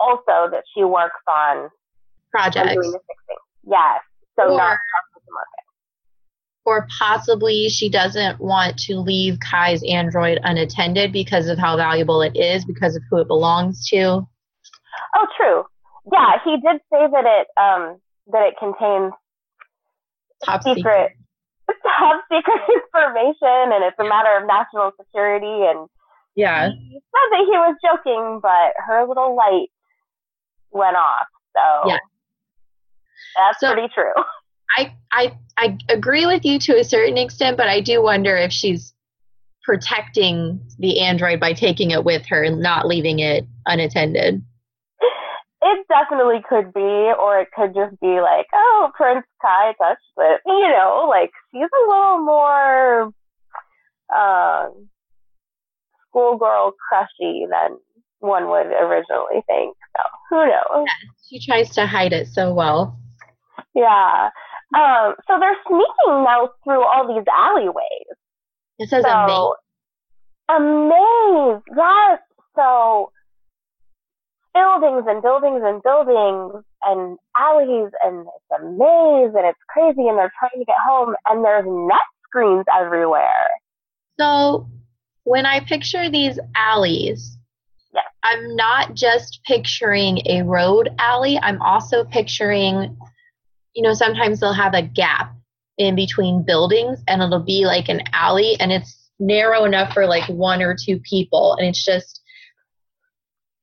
also 0.00 0.48
that 0.48 0.64
she 0.72 0.84
works 0.84 1.20
on 1.28 1.68
projects. 2.30 2.72
Doing 2.72 2.92
the 2.92 3.00
fixing. 3.04 3.42
Yes, 3.68 4.00
so 4.38 4.48
or, 4.48 4.56
not 4.56 4.78
the 5.12 5.32
market. 5.32 5.67
Or 6.68 6.86
possibly 6.98 7.70
she 7.70 7.88
doesn't 7.88 8.40
want 8.40 8.78
to 8.80 8.96
leave 8.96 9.38
Kai's 9.40 9.82
android 9.88 10.38
unattended 10.42 11.14
because 11.14 11.48
of 11.48 11.56
how 11.56 11.78
valuable 11.78 12.20
it 12.20 12.36
is, 12.36 12.62
because 12.66 12.94
of 12.94 13.02
who 13.10 13.16
it 13.16 13.26
belongs 13.26 13.88
to. 13.88 14.28
Oh, 15.16 15.26
true. 15.34 15.64
Yeah, 16.12 16.32
he 16.44 16.56
did 16.56 16.82
say 16.92 17.06
that 17.10 17.24
it 17.24 17.46
um, 17.58 17.98
that 18.32 18.48
it 18.48 18.54
contains 18.58 19.14
top 20.44 20.62
secret, 20.62 20.76
secret. 20.76 21.12
top 21.82 22.22
secret 22.30 22.60
information 22.68 23.72
and 23.72 23.84
it's 23.84 23.98
a 23.98 24.04
matter 24.04 24.36
of 24.36 24.46
national 24.46 24.92
security 25.00 25.64
and 25.66 25.88
yeah 26.36 26.68
he 26.68 27.00
said 27.00 27.28
that 27.32 27.44
he 27.44 27.56
was 27.56 27.76
joking 27.82 28.40
but 28.42 28.72
her 28.76 29.06
little 29.08 29.34
light 29.34 29.68
went 30.70 30.96
off 30.96 31.26
so 31.56 31.88
yeah 31.88 31.98
that's 33.36 33.60
so, 33.60 33.72
pretty 33.72 33.88
true 33.92 34.12
I, 34.76 34.94
I 35.10 35.38
I 35.56 35.78
agree 35.88 36.26
with 36.26 36.44
you 36.44 36.58
to 36.60 36.78
a 36.78 36.84
certain 36.84 37.18
extent, 37.18 37.56
but 37.56 37.68
I 37.68 37.80
do 37.80 38.02
wonder 38.02 38.36
if 38.36 38.52
she's 38.52 38.94
protecting 39.64 40.60
the 40.78 41.00
android 41.00 41.40
by 41.40 41.52
taking 41.52 41.90
it 41.90 42.04
with 42.04 42.24
her 42.26 42.42
and 42.42 42.60
not 42.60 42.86
leaving 42.86 43.18
it 43.18 43.44
unattended. 43.66 44.42
It 45.60 45.86
definitely 45.88 46.40
could 46.48 46.72
be, 46.72 46.80
or 46.80 47.40
it 47.40 47.48
could 47.54 47.74
just 47.74 48.00
be 48.00 48.20
like, 48.20 48.46
oh, 48.54 48.90
Prince 48.94 49.26
Kai 49.42 49.74
touched 49.78 50.00
it. 50.16 50.40
You 50.46 50.68
know, 50.68 51.06
like 51.10 51.30
she's 51.52 51.62
a 51.62 51.88
little 51.88 52.24
more 52.24 53.12
uh, 54.14 54.68
schoolgirl 56.08 56.72
crushy 56.88 57.46
than 57.50 57.78
one 58.20 58.48
would 58.48 58.66
originally 58.66 59.42
think. 59.46 59.76
So 59.96 60.02
who 60.30 60.46
knows? 60.46 60.86
Yeah, 60.86 61.10
she 61.28 61.40
tries 61.44 61.70
to 61.70 61.86
hide 61.86 62.12
it 62.12 62.28
so 62.28 62.54
well. 62.54 62.98
Yeah. 63.74 64.30
Um, 64.74 65.14
so 65.26 65.38
they're 65.40 65.56
sneaking 65.66 66.24
now 66.24 66.50
through 66.64 66.84
all 66.84 67.06
these 67.08 67.26
alleyways. 67.32 68.16
It 68.78 68.88
says 68.88 69.04
so, 69.04 69.10
a 69.10 69.26
maze. 69.26 69.56
A 70.50 70.60
maze, 70.60 71.62
yes. 71.76 72.20
So 72.54 73.12
buildings 74.54 75.04
and 75.06 75.22
buildings 75.22 75.62
and 75.64 75.82
buildings 75.82 76.64
and 76.82 77.18
alleys 77.36 77.90
and 78.04 78.26
it's 78.26 78.60
a 78.60 78.64
maze 78.64 79.34
and 79.34 79.46
it's 79.46 79.58
crazy 79.68 80.08
and 80.08 80.18
they're 80.18 80.32
trying 80.38 80.58
to 80.58 80.64
get 80.64 80.76
home 80.86 81.14
and 81.26 81.44
there's 81.44 81.64
net 81.66 81.98
screens 82.24 82.64
everywhere. 82.78 83.46
So 84.18 84.68
when 85.24 85.46
I 85.46 85.60
picture 85.60 86.10
these 86.10 86.38
alleys, 86.56 87.36
yes. 87.94 88.04
I'm 88.22 88.56
not 88.56 88.94
just 88.94 89.40
picturing 89.46 90.22
a 90.26 90.42
road 90.42 90.90
alley, 90.98 91.38
I'm 91.42 91.60
also 91.62 92.04
picturing, 92.04 92.96
you 93.78 93.82
know, 93.82 93.94
sometimes 93.94 94.40
they'll 94.40 94.52
have 94.52 94.74
a 94.74 94.82
gap 94.82 95.32
in 95.78 95.94
between 95.94 96.42
buildings 96.42 96.98
and 97.06 97.22
it'll 97.22 97.38
be 97.38 97.64
like 97.64 97.88
an 97.88 98.00
alley 98.12 98.56
and 98.58 98.72
it's 98.72 99.08
narrow 99.20 99.64
enough 99.64 99.94
for 99.94 100.04
like 100.04 100.28
one 100.28 100.60
or 100.60 100.74
two 100.76 100.98
people 100.98 101.54
and 101.56 101.68
it's 101.68 101.84
just 101.84 102.20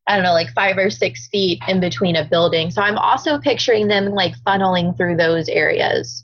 I 0.08 0.16
don't 0.16 0.24
know, 0.24 0.32
like 0.32 0.54
five 0.54 0.78
or 0.78 0.90
six 0.90 1.28
feet 1.28 1.62
in 1.68 1.82
between 1.82 2.16
a 2.16 2.24
building. 2.24 2.72
So 2.72 2.82
I'm 2.82 2.98
also 2.98 3.40
picturing 3.40 3.90
them 3.90 4.12
like 4.12 4.36
funneling 4.48 4.96
through 4.96 5.18
those 5.18 5.50
areas. 5.50 6.24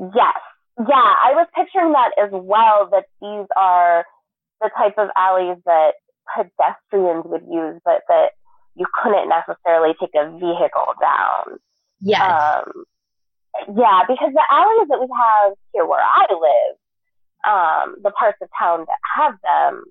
Yes. 0.00 0.38
Yeah, 0.78 0.94
I 0.94 1.32
was 1.34 1.48
picturing 1.54 1.92
that 1.92 2.12
as 2.16 2.30
well, 2.32 2.88
that 2.92 3.04
these 3.20 3.46
are 3.58 4.06
the 4.62 4.70
type 4.74 4.94
of 4.96 5.08
alleys 5.16 5.58
that 5.66 5.94
pedestrians 6.34 7.24
would 7.26 7.42
use, 7.50 7.78
but 7.84 8.02
that 8.08 8.30
you 8.74 8.86
couldn't 9.02 9.28
necessarily 9.28 9.94
take 10.00 10.14
a 10.14 10.30
vehicle 10.30 10.94
down. 10.98 11.58
Yes. 12.00 12.20
Um, 12.22 12.84
yeah, 13.76 14.02
because 14.06 14.32
the 14.32 14.44
alleys 14.50 14.88
that 14.88 15.00
we 15.00 15.08
have 15.16 15.52
here 15.72 15.86
where 15.86 16.02
I 16.02 16.26
live, 16.30 16.76
um, 17.46 17.96
the 18.02 18.10
parts 18.10 18.38
of 18.42 18.48
town 18.58 18.80
that 18.86 18.98
have 19.16 19.34
them, 19.42 19.84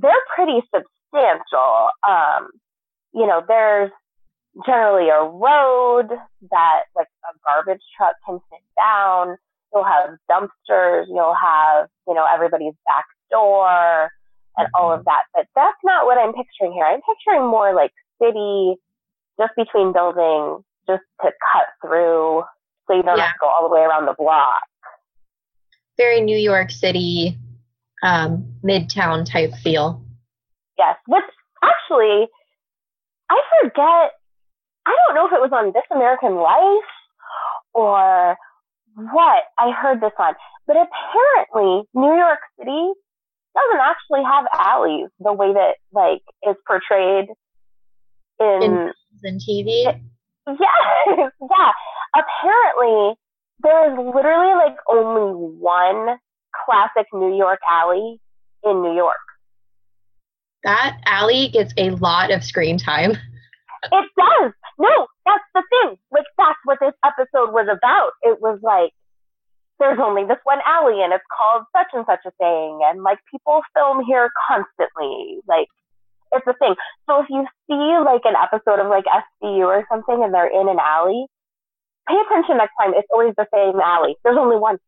they're 0.00 0.12
pretty 0.34 0.62
substantial. 0.74 1.88
Um, 2.08 2.50
you 3.12 3.26
know, 3.26 3.42
there's 3.46 3.90
generally 4.66 5.08
a 5.08 5.22
road 5.22 6.08
that 6.50 6.82
like 6.96 7.08
a 7.24 7.32
garbage 7.46 7.82
truck 7.96 8.14
can 8.26 8.40
sit 8.50 8.62
down. 8.76 9.36
You'll 9.72 9.84
have 9.84 10.16
dumpsters. 10.30 11.06
You'll 11.08 11.36
have, 11.40 11.88
you 12.08 12.14
know, 12.14 12.26
everybody's 12.32 12.74
back 12.86 13.04
door 13.30 14.10
and 14.56 14.68
all 14.74 14.92
of 14.92 15.04
that. 15.04 15.22
But 15.34 15.46
that's 15.54 15.78
not 15.84 16.06
what 16.06 16.18
I'm 16.18 16.32
picturing 16.32 16.72
here. 16.72 16.84
I'm 16.84 17.00
picturing 17.02 17.46
more 17.48 17.74
like 17.74 17.92
city, 18.20 18.74
just 19.38 19.52
between 19.56 19.92
buildings, 19.92 20.64
just 20.90 21.02
to 21.22 21.30
cut 21.52 21.66
through 21.84 22.42
so 22.86 22.96
you 22.96 23.02
don't 23.02 23.18
yeah. 23.18 23.24
have 23.24 23.34
to 23.34 23.38
go 23.40 23.48
all 23.48 23.68
the 23.68 23.74
way 23.74 23.82
around 23.82 24.06
the 24.06 24.14
block. 24.18 24.62
Very 25.96 26.20
New 26.20 26.36
York 26.36 26.70
City, 26.70 27.38
um, 28.02 28.54
midtown 28.64 29.30
type 29.30 29.52
feel. 29.62 30.02
Yes, 30.78 30.96
which 31.06 31.24
actually, 31.62 32.26
I 33.30 33.40
forget. 33.60 34.12
I 34.86 34.96
don't 35.06 35.14
know 35.14 35.26
if 35.26 35.32
it 35.32 35.40
was 35.40 35.50
on 35.52 35.72
This 35.72 35.84
American 35.92 36.36
Life 36.36 36.90
or 37.74 38.36
what? 38.94 39.42
I 39.58 39.70
heard 39.70 40.00
this 40.00 40.12
on, 40.18 40.34
But 40.66 40.76
apparently, 40.76 41.86
New 41.94 42.14
York 42.16 42.40
City 42.58 42.92
doesn't 43.54 43.80
actually 43.80 44.24
have 44.24 44.46
alleys 44.54 45.08
the 45.18 45.32
way 45.32 45.52
that 45.52 45.74
like 45.92 46.22
is 46.48 46.56
portrayed 46.66 47.28
in 48.40 48.92
in, 49.22 49.38
TV. 49.38 50.00
Yeah. 50.58 51.28
Yeah. 51.40 51.72
Apparently, 52.14 53.14
there 53.62 53.92
is 53.92 54.14
literally 54.14 54.54
like 54.54 54.76
only 54.88 55.32
one 55.58 56.18
classic 56.64 57.06
New 57.12 57.36
York 57.36 57.60
alley 57.70 58.20
in 58.64 58.82
New 58.82 58.94
York. 58.94 59.16
That 60.64 60.98
alley 61.06 61.48
gets 61.48 61.72
a 61.76 61.90
lot 61.90 62.30
of 62.30 62.44
screen 62.44 62.78
time. 62.78 63.12
It 63.12 64.06
does. 64.18 64.52
No, 64.78 65.06
that's 65.24 65.44
the 65.54 65.62
thing. 65.70 65.96
Like 66.10 66.26
that's 66.36 66.58
what 66.64 66.78
this 66.80 66.92
episode 67.04 67.52
was 67.52 67.68
about. 67.70 68.12
It 68.22 68.40
was 68.40 68.58
like 68.62 68.92
there's 69.78 69.98
only 69.98 70.24
this 70.24 70.38
one 70.44 70.60
alley 70.66 71.02
and 71.02 71.12
it's 71.12 71.24
called 71.32 71.64
such 71.74 71.88
and 71.94 72.04
such 72.06 72.20
a 72.26 72.30
thing 72.32 72.80
and 72.84 73.02
like 73.02 73.18
people 73.30 73.62
film 73.74 74.04
here 74.04 74.30
constantly. 74.46 75.40
Like 75.48 75.68
it's 76.32 76.46
a 76.46 76.54
thing. 76.54 76.74
So 77.08 77.22
if 77.22 77.26
you 77.30 77.46
see 77.68 78.04
like 78.04 78.22
an 78.24 78.34
episode 78.36 78.80
of 78.80 78.88
like 78.88 79.04
SVU 79.04 79.66
or 79.66 79.84
something 79.90 80.22
and 80.22 80.32
they're 80.32 80.46
in 80.46 80.68
an 80.68 80.78
alley, 80.78 81.26
pay 82.08 82.16
attention 82.26 82.58
next 82.58 82.72
time. 82.80 82.92
It's 82.94 83.08
always 83.12 83.34
the 83.36 83.46
same 83.54 83.80
alley. 83.80 84.16
There's 84.24 84.38
only 84.38 84.56
one. 84.56 84.78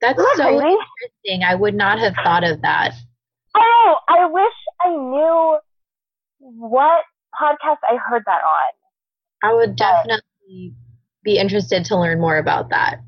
That's 0.00 0.16
that 0.16 0.34
so 0.36 0.58
crazy? 0.58 0.76
interesting. 0.76 1.44
I 1.44 1.54
would 1.54 1.74
not 1.74 1.98
have 1.98 2.14
thought 2.24 2.44
of 2.44 2.62
that. 2.62 2.94
Oh, 3.54 3.96
I 4.08 4.26
wish 4.26 4.54
I 4.80 4.88
knew 4.90 5.58
what 6.38 7.04
podcast 7.40 7.78
I 7.88 7.96
heard 7.96 8.22
that 8.26 8.42
on. 8.42 8.72
I 9.42 9.54
would 9.54 9.76
definitely 9.76 10.74
be 11.22 11.38
interested 11.38 11.84
to 11.86 11.98
learn 11.98 12.20
more 12.20 12.38
about 12.38 12.70
that. 12.70 13.00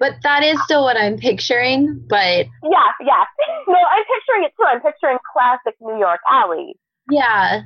But 0.00 0.14
that 0.22 0.42
is 0.42 0.62
still 0.64 0.82
what 0.82 0.96
I'm 0.96 1.16
picturing. 1.18 2.04
But 2.08 2.46
Yeah, 2.62 2.90
yeah. 3.00 3.24
No, 3.68 3.74
I'm 3.74 4.04
picturing 4.04 4.44
it 4.44 4.52
too. 4.58 4.64
I'm 4.66 4.80
picturing 4.80 5.18
classic 5.32 5.74
New 5.80 5.98
York 5.98 6.20
alley. 6.30 6.74
yeah, 7.10 7.62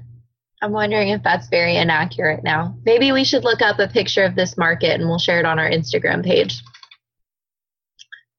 I'm 0.63 0.73
wondering 0.73 1.09
if 1.09 1.23
that's 1.23 1.49
very 1.49 1.77
inaccurate 1.77 2.45
now. 2.45 2.77
Maybe 2.85 3.11
we 3.13 3.25
should 3.25 3.43
look 3.45 3.63
up 3.63 3.79
a 3.81 3.89
picture 3.89 4.25
of 4.25 4.35
this 4.37 4.57
market 4.57 4.93
and 5.01 5.09
we'll 5.09 5.19
share 5.19 5.39
it 5.41 5.45
on 5.47 5.59
our 5.59 5.69
Instagram 5.69 6.25
page. 6.25 6.61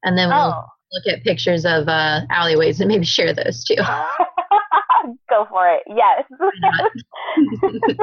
And 0.04 0.18
then 0.18 0.30
we'll 0.30 0.38
Oh. 0.54 0.64
look 0.94 1.14
at 1.14 1.24
pictures 1.24 1.66
of 1.66 1.88
uh, 1.90 2.22
alleyways 2.30 2.80
and 2.80 2.88
maybe 2.88 3.06
share 3.06 3.34
those 3.34 3.64
too. 3.66 3.76
Go 5.30 5.46
for 5.50 5.68
it. 5.70 5.84
Yes. 5.88 6.24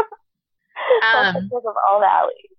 Um, 1.02 1.35
pictures 1.35 1.64
of 1.66 1.75
all 1.88 2.00
the 2.00 2.07
alleys. 2.07 2.55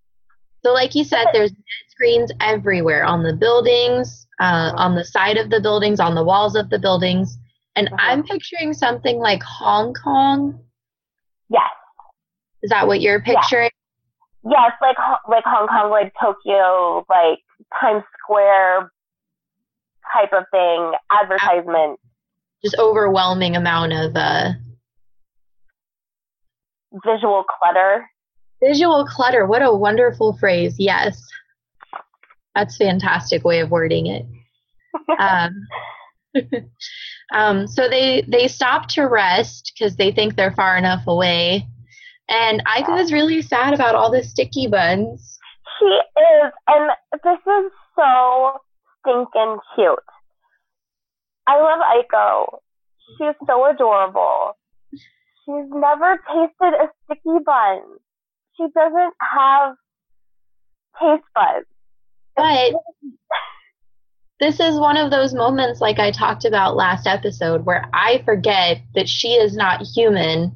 So, 0.68 0.74
like 0.74 0.96
you 0.96 1.06
said, 1.06 1.28
there's 1.32 1.52
net 1.52 1.62
screens 1.88 2.30
everywhere 2.42 3.06
on 3.06 3.24
the 3.24 3.32
buildings, 3.32 4.28
uh, 4.42 4.74
on 4.76 4.96
the 4.96 5.06
side 5.06 5.38
of 5.38 5.50
the 5.50 5.62
buildings, 5.62 6.02
on 6.02 6.14
the 6.14 6.26
walls 6.26 6.58
of 6.58 6.70
the 6.70 6.78
buildings. 6.78 7.38
And 7.78 7.88
Uh-huh. 7.88 7.98
I'm 8.02 8.24
picturing 8.24 8.74
something 8.74 9.18
like 9.18 9.42
Hong 9.44 9.94
Kong. 9.94 10.60
Yes. 11.48 11.72
Is 12.64 12.70
that 12.70 12.86
what 12.86 13.00
you're 13.00 13.22
picturing? 13.22 13.70
Yes, 14.44 14.52
yes 14.60 14.72
like 14.82 14.98
like 15.30 15.46
Hong 15.46 15.70
Kong, 15.70 15.90
like 15.90 16.14
Tokyo, 16.20 17.06
like 17.08 17.40
Times 17.80 18.04
Square 18.22 18.92
type 20.12 20.34
of 20.34 20.44
thing, 20.52 20.92
advertisement, 21.10 21.98
Just 22.62 22.76
overwhelming 22.78 23.56
amount 23.56 23.94
of 23.94 24.18
uh, 24.18 24.50
visual 27.06 27.46
clutter. 27.46 28.10
Visual 28.62 29.06
clutter. 29.06 29.46
What 29.46 29.62
a 29.62 29.74
wonderful 29.74 30.38
phrase. 30.38 30.76
Yes. 30.78 31.22
That's 32.56 32.76
a 32.76 32.86
fantastic 32.86 33.44
way 33.44 33.60
of 33.60 33.72
wording 33.72 34.08
it. 34.08 34.26
Um, 35.20 35.68
um, 37.34 37.68
so 37.68 37.88
they 37.88 38.24
they 38.28 38.48
stop 38.48 38.88
to 38.90 39.04
rest 39.04 39.72
because 39.74 39.96
they 39.96 40.12
think 40.12 40.36
they're 40.36 40.52
far 40.52 40.78
enough 40.78 41.06
away. 41.08 41.68
And 42.30 42.64
Aiko 42.66 42.96
was 42.96 43.14
really 43.14 43.42
sad 43.42 43.74
about 43.74 43.96
all 43.96 44.12
the 44.12 44.24
sticky 44.24 44.68
buns. 44.68 45.38
She 45.80 45.86
is, 45.86 46.52
and 46.68 46.92
this 47.24 47.40
is 47.40 47.72
so 47.96 48.60
stinking 49.00 49.58
cute. 49.76 50.00
I 51.48 51.62
love 51.62 51.80
Aiko. 51.80 52.60
She's 53.18 53.36
so 53.46 53.66
adorable. 53.70 54.58
She's 54.92 55.70
never 55.70 56.20
tasted 56.28 56.74
a 56.74 56.90
sticky 57.06 57.40
bun. 57.46 57.82
She 58.58 58.66
doesn't 58.76 59.14
have 59.20 59.74
taste 61.00 61.24
buds. 61.36 61.66
But 62.36 62.74
this 64.40 64.60
is 64.60 64.80
one 64.80 64.98
of 64.98 65.10
those 65.12 65.34
moments, 65.34 65.82
like 65.82 66.00
I 66.00 66.12
talked 66.12 66.46
about 66.46 66.76
last 66.76 67.08
episode, 67.08 67.66
where 67.66 67.90
I 67.94 68.22
forget 68.26 68.82
that 68.96 69.10
she 69.10 69.30
is 69.34 69.56
not 69.56 69.82
human. 69.82 70.56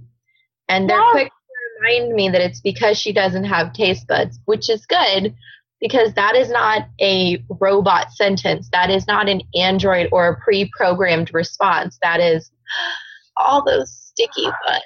And 0.70 0.90
they're 0.90 1.00
Yes. 1.00 1.12
quick 1.12 1.28
to 1.28 1.86
remind 1.86 2.14
me 2.16 2.30
that 2.30 2.42
it's 2.42 2.62
because 2.62 2.98
she 2.98 3.12
doesn't 3.12 3.46
have 3.46 3.74
taste 3.74 4.08
buds, 4.08 4.40
which 4.46 4.70
is 4.70 4.86
good 4.86 5.36
because 5.80 6.14
that 6.14 6.36
is 6.36 6.50
not 6.52 6.88
a 7.02 7.44
robot 7.60 8.12
sentence. 8.12 8.70
That 8.72 8.92
is 8.92 9.08
not 9.08 9.28
an 9.28 9.42
android 9.56 10.10
or 10.12 10.28
a 10.28 10.40
pre 10.40 10.70
programmed 10.78 11.34
response. 11.34 11.98
That 12.04 12.20
is 12.20 12.52
all 13.38 13.64
those 13.66 13.92
sticky 13.92 14.46
buns. 14.68 14.84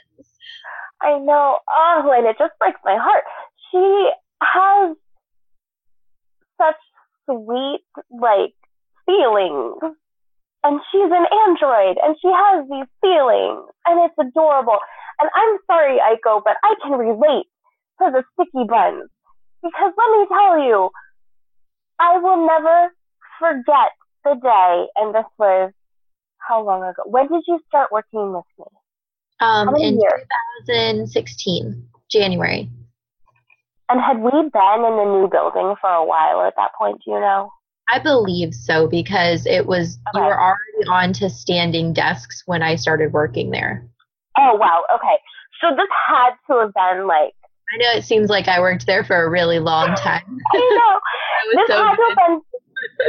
I 1.06 1.20
know. 1.20 1.60
Oh, 1.70 2.12
and 2.18 2.26
it 2.26 2.36
just 2.40 2.58
breaks 2.60 2.80
my 2.84 2.98
heart. 2.98 3.24
She 3.70 4.10
has 4.42 4.98
such 6.58 6.82
sweet, 7.30 7.86
like, 8.10 8.58
feelings. 9.06 9.78
And 10.64 10.82
she's 10.92 11.12
an 11.14 11.28
android, 11.46 12.02
and 12.02 12.18
she 12.20 12.28
has 12.34 12.66
these 12.66 12.90
feelings, 13.00 13.70
and 13.86 14.02
it's 14.02 14.18
adorable. 14.18 14.80
And 15.22 15.30
I'm 15.30 15.58
sorry, 15.68 16.00
Aiko, 16.02 16.42
but 16.44 16.58
I 16.64 16.74
can 16.82 16.98
relate 16.98 17.46
to 18.02 18.10
the 18.10 18.24
sticky 18.34 18.66
buns. 18.68 19.10
Because 19.62 19.94
let 19.94 20.10
me 20.18 20.26
tell 20.28 20.58
you, 20.58 20.90
I 22.00 22.18
will 22.18 22.48
never 22.48 22.90
forget 23.40 23.94
the 24.24 24.36
day, 24.42 24.86
and 24.96 25.14
this 25.14 25.30
was 25.38 25.72
how 26.40 26.66
long 26.66 26.82
ago? 26.82 27.04
When 27.06 27.28
did 27.28 27.44
you 27.48 27.60
start 27.68 27.92
working 27.92 28.34
with 28.34 28.46
me? 28.58 28.66
Um, 29.40 29.76
in 29.76 30.00
years? 30.00 30.26
2016, 30.68 31.88
January. 32.10 32.70
And 33.90 34.02
had 34.02 34.18
we 34.18 34.32
been 34.32 34.42
in 34.42 34.98
the 34.98 35.06
new 35.06 35.30
building 35.32 35.76
for 35.80 35.90
a 35.90 36.06
while 36.06 36.42
at 36.42 36.54
that 36.58 36.72
point, 36.78 37.02
do 37.06 37.12
you 37.12 37.20
know? 37.20 37.50
I 37.90 38.00
believe 38.00 38.54
so 38.56 38.88
because 38.88 39.46
it 39.46 39.68
was 39.68 40.00
you 40.16 40.22
were 40.22 40.40
already 40.40 40.88
on 40.90 41.14
to 41.14 41.30
standing 41.30 41.94
desks 41.94 42.42
when 42.48 42.64
I 42.64 42.76
started 42.76 43.14
working 43.14 43.52
there. 43.52 43.88
Oh, 44.38 44.56
wow. 44.56 44.84
Okay. 44.96 45.20
So 45.62 45.76
this 45.76 45.88
had 46.08 46.32
to 46.50 46.62
have 46.62 46.74
been 46.74 47.08
like, 47.08 47.34
I 47.74 47.78
know 47.78 47.98
it 47.98 48.04
seems 48.04 48.30
like 48.30 48.48
I 48.48 48.60
worked 48.60 48.88
there 48.88 49.04
for 49.04 49.24
a 49.24 49.30
really 49.30 49.60
long 49.60 49.96
time. 49.96 50.40
I 50.54 50.58
know, 50.58 51.00
this 51.62 51.68
so 51.68 51.84
had 51.84 51.96
to 51.96 52.04
have 52.10 52.28
been 52.28 52.42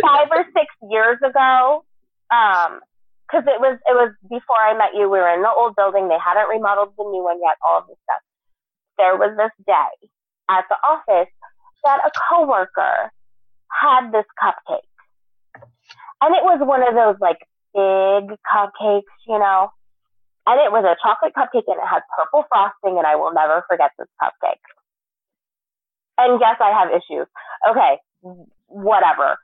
five 0.03 0.29
or 0.31 0.45
six 0.53 0.67
years 0.91 1.19
ago. 1.25 1.85
Um, 2.31 2.81
cause 3.31 3.45
it 3.47 3.61
was, 3.61 3.79
it 3.87 3.95
was 3.95 4.13
before 4.29 4.61
I 4.61 4.77
met 4.77 4.95
you. 4.95 5.11
We 5.11 5.19
were 5.19 5.33
in 5.35 5.43
the 5.43 5.51
old 5.51 5.75
building. 5.77 6.09
They 6.09 6.19
hadn't 6.23 6.49
remodeled 6.49 6.95
the 6.97 7.05
new 7.05 7.23
one 7.23 7.39
yet, 7.43 7.57
all 7.67 7.81
of 7.81 7.87
this 7.89 7.99
stuff. 8.05 8.23
There 8.99 9.17
was 9.17 9.37
this 9.37 9.53
day 9.67 9.93
at 10.49 10.65
the 10.71 10.77
office 10.87 11.33
that 11.85 12.01
a 12.07 12.11
coworker 12.31 13.11
had 13.71 14.11
this 14.13 14.25
cupcake. 14.43 14.87
And 16.23 16.35
it 16.35 16.45
was 16.45 16.61
one 16.63 16.83
of 16.83 16.95
those 16.95 17.17
like 17.21 17.39
big 17.75 18.37
cupcakes, 18.47 19.17
you 19.29 19.39
know. 19.39 19.71
And 20.47 20.61
it 20.63 20.71
was 20.71 20.85
a 20.87 20.97
chocolate 21.03 21.35
cupcake 21.37 21.67
and 21.67 21.77
it 21.83 21.87
had 21.89 22.03
purple 22.17 22.45
frosting 22.49 22.99
and 22.99 23.07
I 23.07 23.17
will 23.17 23.33
never 23.35 23.65
forget 23.69 23.91
this 23.99 24.09
cupcake. 24.23 24.63
And 26.19 26.41
yes, 26.41 26.57
I 26.61 26.71
have 26.73 26.89
issues. 26.91 27.27
Okay, 27.69 27.99
whatever. 28.67 29.37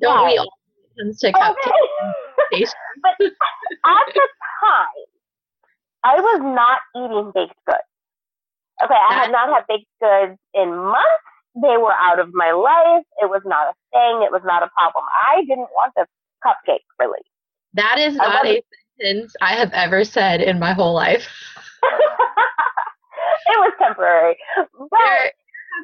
But- 0.00 0.24
we 0.26 0.38
all 0.38 0.52
comes 0.98 1.18
to 1.20 1.32
cupcakes? 1.32 1.50
Okay. 1.50 2.12
but 3.02 3.14
at 3.20 4.06
the 4.14 4.28
time, 4.62 5.06
I 6.04 6.20
was 6.20 6.40
not 6.42 6.80
eating 6.96 7.32
baked 7.34 7.58
goods. 7.66 7.78
Okay, 8.84 8.94
I 8.94 9.14
had 9.14 9.30
not 9.30 9.48
had 9.48 9.64
baked 9.68 9.86
goods 10.00 10.38
in 10.52 10.74
months. 10.76 11.24
They 11.54 11.76
were 11.76 11.94
out 11.94 12.18
of 12.18 12.34
my 12.34 12.50
life. 12.50 13.04
It 13.22 13.30
was 13.30 13.42
not 13.44 13.68
a 13.68 13.74
thing. 13.92 14.22
It 14.26 14.32
was 14.32 14.42
not 14.44 14.62
a 14.62 14.70
problem. 14.76 15.04
I 15.26 15.42
didn't 15.42 15.70
want 15.70 15.92
this 15.96 16.08
cupcake, 16.44 16.84
really. 16.98 17.20
That 17.74 17.98
is 17.98 18.16
not 18.16 18.46
a 18.46 18.62
sentence 19.00 19.34
I 19.40 19.54
have 19.54 19.72
ever 19.72 20.04
said 20.04 20.40
in 20.40 20.58
my 20.58 20.72
whole 20.72 20.94
life. 20.94 21.26
it 21.82 23.58
was 23.58 23.72
temporary. 23.80 24.36
But 24.56 24.88
There 24.90 25.32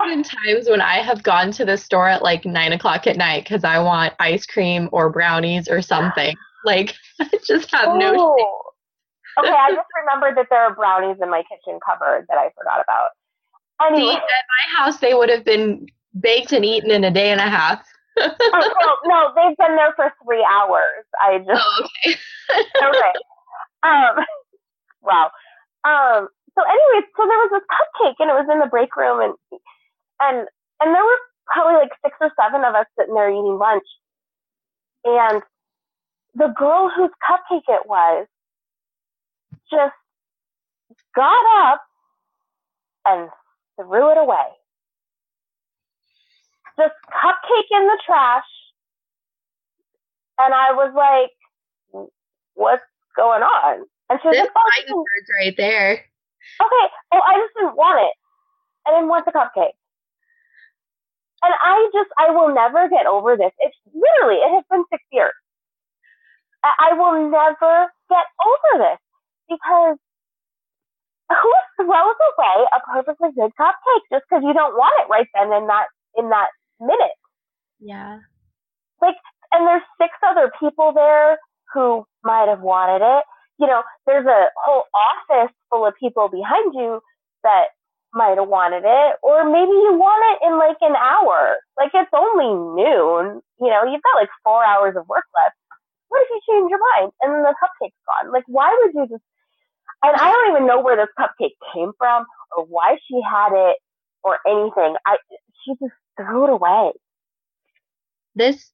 have 0.01 0.09
been 0.09 0.23
times 0.23 0.69
when 0.69 0.81
I 0.81 0.97
have 0.97 1.23
gone 1.23 1.53
to 1.53 1.65
the 1.65 1.77
store 1.77 2.09
at 2.09 2.23
like 2.23 2.45
nine 2.45 2.73
o'clock 2.73 3.07
at 3.07 3.17
night 3.17 3.45
because 3.45 3.65
I 3.65 3.79
want 3.79 4.15
ice 4.19 4.47
cream 4.47 4.89
or 4.93 5.11
brownies 5.11 5.69
or 5.69 5.83
something. 5.83 6.37
Like, 6.65 6.95
I 7.21 7.31
just 7.45 7.71
have 7.71 7.97
no. 7.97 8.15
Ooh. 8.15 8.37
Okay, 9.39 9.49
I 9.49 9.71
just 9.71 9.89
remembered 10.03 10.37
that 10.37 10.49
there 10.51 10.61
are 10.61 10.75
brownies 10.75 11.17
in 11.23 11.31
my 11.31 11.43
kitchen 11.43 11.79
cupboard 11.87 12.27
that 12.29 12.37
I 12.39 12.51
forgot 12.59 12.81
about. 12.83 13.11
See, 13.81 14.03
Anyway, 14.03 14.15
at 14.15 14.23
my 14.23 14.77
house, 14.77 14.99
they 14.99 15.15
would 15.15 15.31
have 15.31 15.45
been 15.45 15.87
baked 16.19 16.53
and 16.53 16.65
eaten 16.65 16.91
in 16.91 17.05
a 17.05 17.11
day 17.11 17.31
and 17.31 17.41
a 17.41 17.49
half. 17.49 17.81
oh, 18.19 18.35
well, 18.39 18.99
no, 19.05 19.33
they've 19.35 19.57
been 19.57 19.77
there 19.77 19.95
for 19.97 20.13
three 20.25 20.45
hours. 20.45 21.05
I 21.21 21.39
just 21.39 21.51
oh, 21.51 21.87
okay. 22.05 22.17
okay. 22.83 23.13
Um, 23.83 24.25
wow. 25.01 25.31
Um, 25.85 26.29
so 26.55 26.63
anyways, 26.63 27.09
so 27.17 27.25
there 27.25 27.41
was 27.41 27.51
this 27.53 27.69
cupcake 27.71 28.17
and 28.19 28.31
it 28.31 28.35
was 28.35 28.49
in 28.53 28.59
the 28.59 28.67
break 28.67 28.95
room 28.97 29.21
and 29.21 29.35
and 30.21 30.49
and 30.81 30.95
there 30.95 31.05
were 31.05 31.21
probably 31.47 31.81
like 31.81 31.93
six 32.05 32.17
or 32.21 32.31
seven 32.37 32.65
of 32.65 32.75
us 32.75 32.87
sitting 32.99 33.15
there 33.15 33.31
eating 33.31 33.59
lunch. 33.59 33.87
And 35.05 35.43
the 36.35 36.49
girl 36.57 36.91
whose 36.95 37.11
cupcake 37.29 37.69
it 37.69 37.87
was 37.87 38.27
just 39.71 39.95
got 41.15 41.73
up 41.73 41.83
and 43.07 43.29
threw 43.77 44.11
it 44.11 44.19
away. 44.19 44.47
Just 46.79 46.95
cupcake 47.13 47.71
in 47.71 47.87
the 47.87 47.99
trash. 48.07 48.45
And 50.39 50.55
I 50.55 50.73
was 50.73 50.93
like, 50.95 52.07
what's 52.55 52.83
going 53.17 53.43
on? 53.43 53.85
And 54.09 54.19
she 54.23 54.29
was 54.29 54.37
this 54.37 54.49
like, 54.55 54.87
oh, 54.91 54.97
words 54.97 55.31
right 55.39 55.55
there. 55.57 55.93
Okay, 55.93 56.87
well, 57.13 57.23
I 57.27 57.35
just 57.35 57.55
didn't 57.57 57.77
want 57.77 58.01
it. 58.01 58.15
I 58.87 58.93
didn't 58.93 59.09
want 59.09 59.27
the 59.27 59.33
cupcake. 59.33 59.77
And 61.43 61.55
I 61.55 61.91
just, 61.93 62.11
I 62.19 62.31
will 62.31 62.55
never 62.55 62.89
get 62.89 63.07
over 63.07 63.37
this. 63.37 63.53
It's 63.61 63.77
literally, 63.95 64.37
it 64.41 64.51
has 64.55 64.65
been 64.71 64.85
six 64.91 65.03
years. 65.13 65.33
I 66.65 66.93
will 66.93 67.31
never 67.31 67.89
get 68.09 68.27
over 68.45 68.85
this 68.85 68.99
because 69.49 69.97
who 71.31 71.53
throws 71.77 72.21
away 72.35 72.57
a 72.75 72.81
perfectly 72.93 73.31
good 73.35 73.53
cupcake 73.59 74.05
just 74.11 74.25
because 74.29 74.43
you 74.45 74.53
don't 74.53 74.75
want 74.75 74.95
it 75.01 75.11
right 75.11 75.27
then 75.35 75.53
in 75.53 75.67
that 75.69 75.87
in 76.17 76.29
that 76.31 76.49
minute? 76.81 77.17
Yeah. 77.79 78.19
Like, 79.01 79.17
and 79.53 79.67
there's 79.67 79.83
six 80.01 80.13
other 80.27 80.51
people 80.61 80.93
there 80.95 81.39
who 81.73 82.05
might 82.25 82.49
have 82.49 82.61
wanted 82.61 83.05
it. 83.05 83.25
You 83.59 83.67
know, 83.67 83.83
there's 84.07 84.27
a 84.27 84.49
whole 84.57 84.85
office 84.93 85.53
full 85.71 85.87
of 85.87 85.95
people 86.01 86.29
behind 86.29 86.75
you 86.75 87.01
that 87.43 87.73
might 88.13 88.39
have 88.39 88.49
wanted 88.49 88.83
it, 88.85 89.17
or 89.23 89.45
maybe 89.45 89.71
you 89.71 89.95
want 89.95 90.23
it 90.35 90.47
in 90.49 90.59
like 90.59 90.79
an 90.81 90.97
hour. 90.97 91.57
Like 91.79 91.93
it's 91.95 92.11
only 92.13 92.51
noon. 92.83 93.41
You 93.61 93.71
know, 93.71 93.85
you've 93.85 94.03
got 94.03 94.19
like 94.21 94.31
four 94.43 94.65
hours 94.65 94.97
of 94.97 95.09
work 95.09 95.25
left. 95.37 95.57
What 96.21 96.27
if 96.29 96.45
you 96.47 96.55
change 96.55 96.71
your 96.71 96.81
mind 96.97 97.13
and 97.23 97.33
then 97.33 97.43
the 97.43 97.55
cupcake's 97.61 97.97
gone? 98.07 98.33
Like, 98.33 98.45
why 98.47 98.77
would 98.83 98.93
you 98.95 99.09
just? 99.09 99.25
And 100.03 100.17
I 100.17 100.31
don't 100.31 100.55
even 100.55 100.67
know 100.67 100.81
where 100.81 100.97
this 100.97 101.09
cupcake 101.19 101.57
came 101.75 101.93
from 101.99 102.25
or 102.57 102.65
why 102.65 102.99
she 103.07 103.21
had 103.23 103.53
it 103.53 103.77
or 104.23 104.39
anything. 104.47 104.97
I 105.07 105.17
she 105.65 105.73
just 105.81 105.95
threw 106.17 106.45
it 106.45 106.51
away. 106.51 106.93
This 108.35 108.71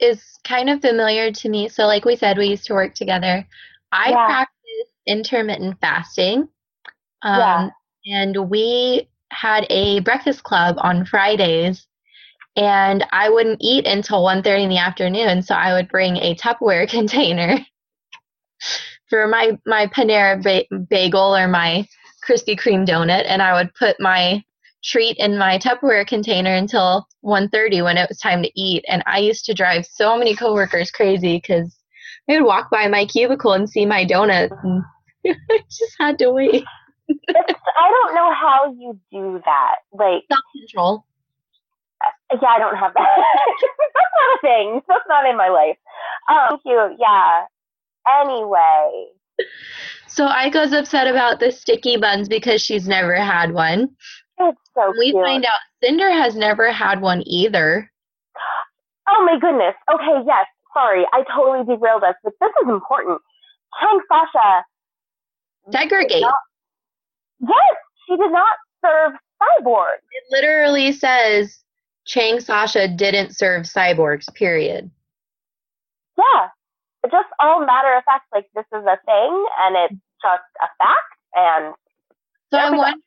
is 0.00 0.22
kind 0.44 0.70
of 0.70 0.80
familiar 0.80 1.32
to 1.32 1.48
me. 1.48 1.68
So, 1.68 1.86
like 1.86 2.04
we 2.04 2.16
said, 2.16 2.38
we 2.38 2.46
used 2.46 2.66
to 2.66 2.74
work 2.74 2.94
together. 2.94 3.46
I 3.92 4.10
yeah. 4.10 4.26
practice 4.26 4.92
intermittent 5.06 5.80
fasting. 5.80 6.48
Um, 7.22 7.38
yeah. 7.38 7.70
And 8.06 8.50
we 8.50 9.08
had 9.30 9.66
a 9.70 10.00
breakfast 10.00 10.42
club 10.42 10.76
on 10.78 11.04
Fridays 11.04 11.87
and 12.58 13.06
I 13.12 13.30
wouldn't 13.30 13.60
eat 13.60 13.86
until 13.86 14.24
1.30 14.24 14.64
in 14.64 14.68
the 14.68 14.78
afternoon. 14.78 15.42
So 15.42 15.54
I 15.54 15.72
would 15.72 15.88
bring 15.88 16.16
a 16.16 16.34
Tupperware 16.34 16.90
container 16.90 17.64
for 19.08 19.28
my, 19.28 19.56
my 19.64 19.86
Panera 19.86 20.42
ba- 20.42 20.76
bagel 20.90 21.36
or 21.36 21.46
my 21.46 21.86
Krispy 22.28 22.58
Kreme 22.58 22.86
donut. 22.86 23.24
And 23.28 23.40
I 23.40 23.54
would 23.54 23.72
put 23.74 24.00
my 24.00 24.42
treat 24.82 25.16
in 25.18 25.38
my 25.38 25.58
Tupperware 25.58 26.06
container 26.06 26.52
until 26.52 27.06
1.30 27.24 27.84
when 27.84 27.96
it 27.96 28.08
was 28.08 28.18
time 28.18 28.42
to 28.42 28.60
eat. 28.60 28.84
And 28.88 29.04
I 29.06 29.18
used 29.18 29.44
to 29.44 29.54
drive 29.54 29.86
so 29.86 30.18
many 30.18 30.34
coworkers 30.34 30.90
crazy 30.90 31.36
because 31.36 31.76
they 32.26 32.40
would 32.40 32.46
walk 32.46 32.70
by 32.72 32.88
my 32.88 33.06
cubicle 33.06 33.52
and 33.52 33.70
see 33.70 33.86
my 33.86 34.04
donut 34.04 34.50
and 34.64 34.82
I 35.50 35.58
just 35.70 35.94
had 36.00 36.18
to 36.18 36.30
wait. 36.30 36.64
I 37.08 37.90
don't 37.90 38.14
know 38.14 38.32
how 38.32 38.74
you 38.76 38.98
do 39.12 39.40
that. 39.44 39.76
Like 39.92 40.24
self 40.28 40.40
control. 40.56 41.04
Yeah, 42.32 42.48
I 42.48 42.58
don't 42.58 42.76
have 42.76 42.92
that. 42.94 43.08
That's 43.94 44.14
not 44.20 44.36
a 44.36 44.40
thing. 44.42 44.80
That's 44.88 45.04
not 45.08 45.28
in 45.28 45.36
my 45.36 45.48
life. 45.48 45.76
Um, 46.30 46.48
thank 46.50 46.62
you. 46.64 46.96
Yeah. 46.98 47.44
Anyway. 48.20 49.06
So 50.06 50.26
Aiko's 50.28 50.72
upset 50.72 51.06
about 51.06 51.40
the 51.40 51.52
sticky 51.52 51.96
buns 51.96 52.28
because 52.28 52.60
she's 52.62 52.88
never 52.88 53.14
had 53.14 53.52
one. 53.52 53.88
It's 54.38 54.58
so 54.74 54.92
We 54.98 55.12
cute. 55.12 55.24
find 55.24 55.44
out 55.44 55.58
Cinder 55.82 56.10
has 56.10 56.34
never 56.36 56.70
had 56.72 57.00
one 57.00 57.22
either. 57.26 57.90
Oh 59.08 59.24
my 59.24 59.38
goodness. 59.38 59.74
Okay, 59.92 60.22
yes. 60.26 60.46
Sorry, 60.74 61.04
I 61.12 61.24
totally 61.34 61.64
derailed 61.64 62.04
us, 62.04 62.14
but 62.22 62.34
this 62.40 62.50
is 62.62 62.68
important. 62.68 63.20
Chang 63.80 64.00
Sasha 64.08 64.64
segregate. 65.72 66.22
Not, 66.22 66.34
yes, 67.40 67.76
she 68.06 68.16
did 68.16 68.30
not 68.32 68.56
serve 68.84 69.12
cyborgs. 69.40 70.02
It 70.12 70.24
literally 70.30 70.92
says 70.92 71.58
Chang 72.08 72.40
Sasha 72.40 72.88
didn't 72.88 73.36
serve 73.36 73.64
cyborgs, 73.64 74.32
period. 74.34 74.90
Yeah. 76.16 76.48
Just 77.10 77.28
all 77.38 77.64
matter 77.64 77.96
of 77.96 78.04
fact, 78.04 78.26
like 78.34 78.46
this 78.54 78.64
is 78.72 78.84
a 78.84 78.98
thing 79.06 79.46
and 79.60 79.76
it's 79.76 80.00
just 80.20 80.42
a 80.60 80.68
fact 80.78 81.14
and 81.34 81.74
So 82.50 82.58
I'm 82.58 82.76
wondering 82.76 83.02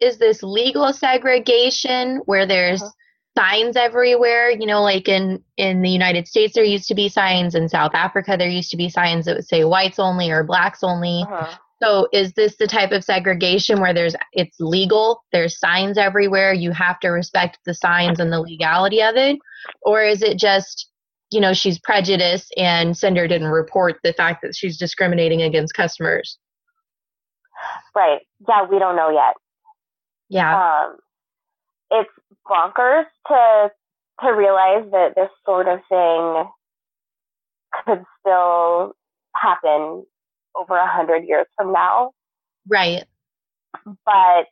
is 0.00 0.18
this 0.18 0.42
legal 0.42 0.92
segregation 0.92 2.18
where 2.26 2.46
there's 2.46 2.82
uh-huh. 2.82 2.92
signs 3.38 3.74
everywhere? 3.74 4.50
You 4.50 4.66
know, 4.66 4.82
like 4.82 5.08
in 5.08 5.42
in 5.56 5.80
the 5.80 5.90
United 5.90 6.28
States 6.28 6.54
there 6.54 6.62
used 6.62 6.88
to 6.88 6.94
be 6.94 7.08
signs, 7.08 7.54
in 7.54 7.68
South 7.68 7.94
Africa 7.94 8.36
there 8.38 8.48
used 8.48 8.70
to 8.70 8.76
be 8.76 8.90
signs 8.90 9.24
that 9.24 9.36
would 9.36 9.48
say 9.48 9.64
whites 9.64 9.98
only 9.98 10.30
or 10.30 10.44
blacks 10.44 10.84
only. 10.84 11.24
Uh-huh. 11.26 11.56
So 11.82 12.08
is 12.12 12.32
this 12.32 12.56
the 12.56 12.66
type 12.66 12.92
of 12.92 13.04
segregation 13.04 13.80
where 13.80 13.92
there's 13.92 14.16
it's 14.32 14.56
legal, 14.58 15.22
there's 15.32 15.58
signs 15.58 15.98
everywhere, 15.98 16.52
you 16.52 16.70
have 16.72 16.98
to 17.00 17.08
respect 17.08 17.58
the 17.66 17.74
signs 17.74 18.18
and 18.18 18.32
the 18.32 18.40
legality 18.40 19.02
of 19.02 19.16
it? 19.16 19.38
Or 19.82 20.02
is 20.02 20.22
it 20.22 20.38
just, 20.38 20.90
you 21.30 21.40
know, 21.40 21.52
she's 21.52 21.78
prejudiced 21.78 22.54
and 22.56 22.96
Cinder 22.96 23.28
didn't 23.28 23.48
report 23.48 23.96
the 24.02 24.14
fact 24.14 24.40
that 24.42 24.54
she's 24.56 24.78
discriminating 24.78 25.42
against 25.42 25.74
customers? 25.74 26.38
Right. 27.94 28.20
Yeah, 28.48 28.64
we 28.70 28.78
don't 28.78 28.96
know 28.96 29.10
yet. 29.10 29.34
Yeah. 30.30 30.84
Um 30.86 30.96
it's 31.90 32.10
bonkers 32.48 33.04
to 33.28 33.70
to 34.22 34.32
realize 34.32 34.90
that 34.92 35.12
this 35.14 35.28
sort 35.44 35.68
of 35.68 35.80
thing 35.90 36.44
could 37.84 38.02
still 38.20 38.94
happen 39.34 40.04
over 40.58 40.76
a 40.76 40.86
hundred 40.86 41.24
years 41.24 41.46
from 41.56 41.72
now. 41.72 42.12
Right. 42.68 43.04
But 43.84 44.46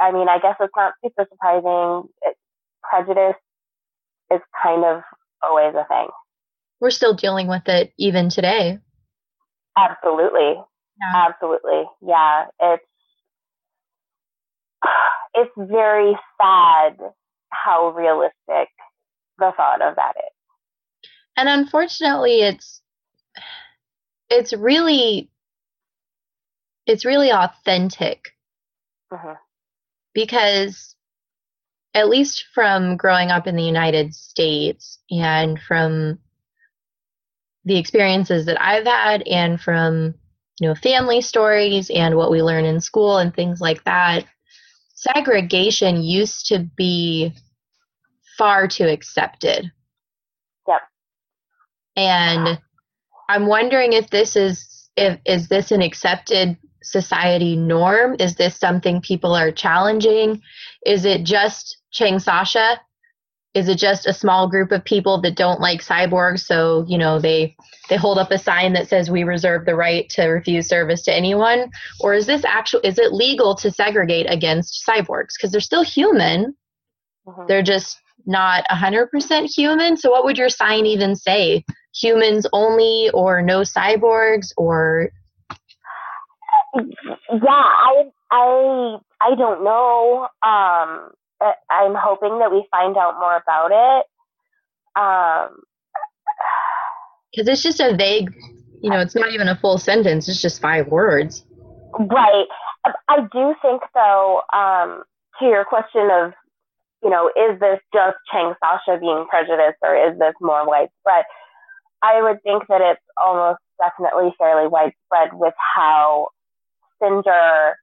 I 0.00 0.12
mean, 0.12 0.28
I 0.28 0.38
guess 0.38 0.56
it's 0.60 0.72
not 0.76 0.94
super 1.04 1.26
surprising. 1.30 2.08
It, 2.22 2.36
prejudice 2.82 3.40
is 4.32 4.40
kind 4.62 4.84
of 4.84 5.02
always 5.42 5.74
a 5.74 5.86
thing. 5.88 6.08
We're 6.80 6.90
still 6.90 7.14
dealing 7.14 7.46
with 7.46 7.68
it 7.68 7.92
even 7.98 8.28
today. 8.28 8.78
Absolutely. 9.76 10.54
Yeah. 11.00 11.26
Absolutely. 11.28 11.84
Yeah. 12.06 12.46
It's 12.60 12.84
it's 15.34 15.52
very 15.56 16.16
sad 16.40 16.96
how 17.50 17.90
realistic 17.90 18.68
the 19.38 19.52
thought 19.56 19.82
of 19.82 19.96
that 19.96 20.12
is. 20.16 21.08
And 21.36 21.48
unfortunately 21.48 22.42
it's 22.42 22.80
it's 24.34 24.52
really 24.52 25.30
it's 26.86 27.04
really 27.04 27.32
authentic. 27.32 28.30
Uh-huh. 29.12 29.34
because 30.12 30.96
at 31.94 32.08
least 32.08 32.46
from 32.52 32.96
growing 32.96 33.30
up 33.30 33.46
in 33.46 33.54
the 33.54 33.62
united 33.62 34.12
states 34.12 34.98
and 35.08 35.60
from 35.60 36.18
the 37.64 37.76
experiences 37.76 38.46
that 38.46 38.60
i've 38.60 38.86
had 38.86 39.22
and 39.28 39.60
from 39.60 40.14
you 40.58 40.68
know 40.68 40.74
family 40.74 41.20
stories 41.20 41.90
and 41.94 42.16
what 42.16 42.32
we 42.32 42.42
learn 42.42 42.64
in 42.64 42.80
school 42.80 43.18
and 43.18 43.32
things 43.32 43.60
like 43.60 43.84
that 43.84 44.24
segregation 44.94 46.02
used 46.02 46.46
to 46.46 46.58
be 46.76 47.32
far 48.38 48.66
too 48.66 48.86
accepted. 48.86 49.70
Yep. 50.66 50.80
And 51.96 52.58
I'm 53.28 53.46
wondering 53.46 53.92
if 53.92 54.10
this 54.10 54.36
is 54.36 54.90
if 54.96 55.18
is 55.24 55.48
this 55.48 55.72
an 55.72 55.82
accepted 55.82 56.56
society 56.82 57.56
norm? 57.56 58.16
Is 58.18 58.36
this 58.36 58.56
something 58.56 59.00
people 59.00 59.34
are 59.34 59.50
challenging? 59.50 60.42
Is 60.86 61.04
it 61.04 61.24
just 61.24 61.78
Chang 61.90 62.18
Sasha? 62.18 62.80
Is 63.54 63.68
it 63.68 63.78
just 63.78 64.06
a 64.06 64.12
small 64.12 64.48
group 64.48 64.72
of 64.72 64.84
people 64.84 65.20
that 65.20 65.36
don't 65.36 65.60
like 65.60 65.80
cyborgs 65.80 66.40
so, 66.40 66.84
you 66.88 66.98
know, 66.98 67.20
they 67.20 67.56
they 67.88 67.96
hold 67.96 68.18
up 68.18 68.30
a 68.30 68.38
sign 68.38 68.72
that 68.72 68.88
says 68.88 69.10
we 69.10 69.22
reserve 69.22 69.64
the 69.64 69.76
right 69.76 70.08
to 70.10 70.26
refuse 70.26 70.68
service 70.68 71.02
to 71.02 71.14
anyone? 71.14 71.70
Or 72.00 72.14
is 72.14 72.26
this 72.26 72.44
actual 72.44 72.80
is 72.82 72.98
it 72.98 73.12
legal 73.12 73.54
to 73.56 73.70
segregate 73.70 74.26
against 74.28 74.84
cyborgs 74.86 75.34
because 75.36 75.52
they're 75.52 75.60
still 75.60 75.84
human? 75.84 76.54
Mm-hmm. 77.26 77.46
They're 77.46 77.62
just 77.62 77.98
not 78.26 78.64
100% 78.70 79.54
human. 79.54 79.96
So, 79.96 80.10
what 80.10 80.24
would 80.24 80.38
your 80.38 80.48
sign 80.48 80.86
even 80.86 81.14
say? 81.14 81.64
Humans 81.94 82.46
only, 82.52 83.10
or 83.14 83.42
no 83.42 83.60
cyborgs, 83.60 84.52
or? 84.56 85.10
Yeah, 86.74 86.82
I, 87.50 88.04
I, 88.30 88.96
I 89.20 89.34
don't 89.36 89.62
know. 89.62 90.28
Um, 90.42 91.10
I'm 91.70 91.94
hoping 91.94 92.38
that 92.40 92.50
we 92.50 92.66
find 92.70 92.96
out 92.96 93.18
more 93.18 93.36
about 93.36 93.70
it. 93.72 94.06
Um, 95.00 95.62
because 97.30 97.48
it's 97.48 97.62
just 97.62 97.80
a 97.80 97.96
vague, 97.96 98.32
you 98.80 98.90
know, 98.90 99.00
it's 99.00 99.14
not 99.14 99.32
even 99.32 99.48
a 99.48 99.56
full 99.56 99.78
sentence. 99.78 100.28
It's 100.28 100.40
just 100.40 100.60
five 100.60 100.88
words. 100.88 101.44
Right. 101.98 102.46
I 103.08 103.20
do 103.32 103.54
think, 103.62 103.82
though, 103.94 104.42
um, 104.52 105.04
to 105.38 105.46
your 105.46 105.64
question 105.64 106.10
of, 106.12 106.32
you 107.02 107.10
know, 107.10 107.28
is 107.28 107.58
this 107.60 107.80
just 107.92 108.16
Chang 108.30 108.54
Sasha 108.60 108.98
being 109.00 109.26
prejudiced 109.28 109.78
or 109.82 109.94
is 109.96 110.18
this 110.18 110.34
more 110.40 110.66
widespread? 110.66 111.24
I 112.04 112.20
would 112.20 112.42
think 112.42 112.64
that 112.68 112.82
it's 112.82 113.00
almost 113.16 113.60
definitely 113.78 114.34
fairly 114.38 114.68
widespread 114.68 115.32
with 115.32 115.54
how 115.56 116.28
Cinder 117.00 117.76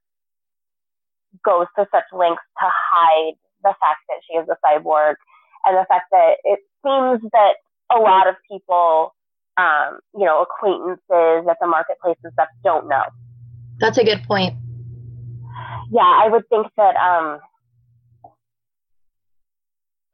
goes 1.44 1.66
to 1.76 1.86
such 1.90 2.04
lengths 2.12 2.42
to 2.60 2.68
hide 2.68 3.34
the 3.64 3.74
fact 3.80 4.00
that 4.08 4.20
she 4.26 4.34
is 4.34 4.46
a 4.48 4.56
cyborg 4.64 5.14
and 5.64 5.76
the 5.76 5.86
fact 5.88 6.06
that 6.12 6.34
it 6.44 6.60
seems 6.84 7.30
that 7.32 7.54
a 7.90 7.98
lot 7.98 8.28
of 8.28 8.36
people, 8.48 9.14
um, 9.56 9.98
you 10.16 10.24
know, 10.24 10.42
acquaintances 10.42 11.48
at 11.50 11.56
the 11.60 11.66
marketplace 11.66 12.16
and 12.22 12.32
stuff 12.32 12.48
don't 12.62 12.88
know. 12.88 13.02
That's 13.78 13.98
a 13.98 14.04
good 14.04 14.22
point. 14.22 14.54
Yeah, 15.90 16.02
I 16.02 16.28
would 16.30 16.48
think 16.48 16.68
that 16.76 16.94
um, 16.96 17.40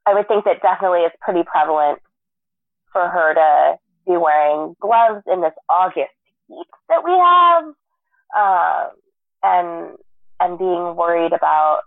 I 0.06 0.14
would 0.14 0.26
think 0.28 0.44
that 0.46 0.62
definitely 0.62 1.00
it's 1.00 1.16
pretty 1.20 1.42
prevalent 1.44 2.00
for 2.92 3.06
her 3.06 3.34
to 3.34 3.78
be 4.08 4.16
wearing 4.16 4.74
gloves 4.80 5.22
in 5.30 5.40
this 5.40 5.52
August 5.68 6.10
heat 6.48 6.66
that 6.88 7.04
we 7.04 7.12
have, 7.12 7.64
uh, 8.36 8.88
and 9.42 9.96
and 10.40 10.58
being 10.58 10.96
worried 10.96 11.32
about 11.32 11.82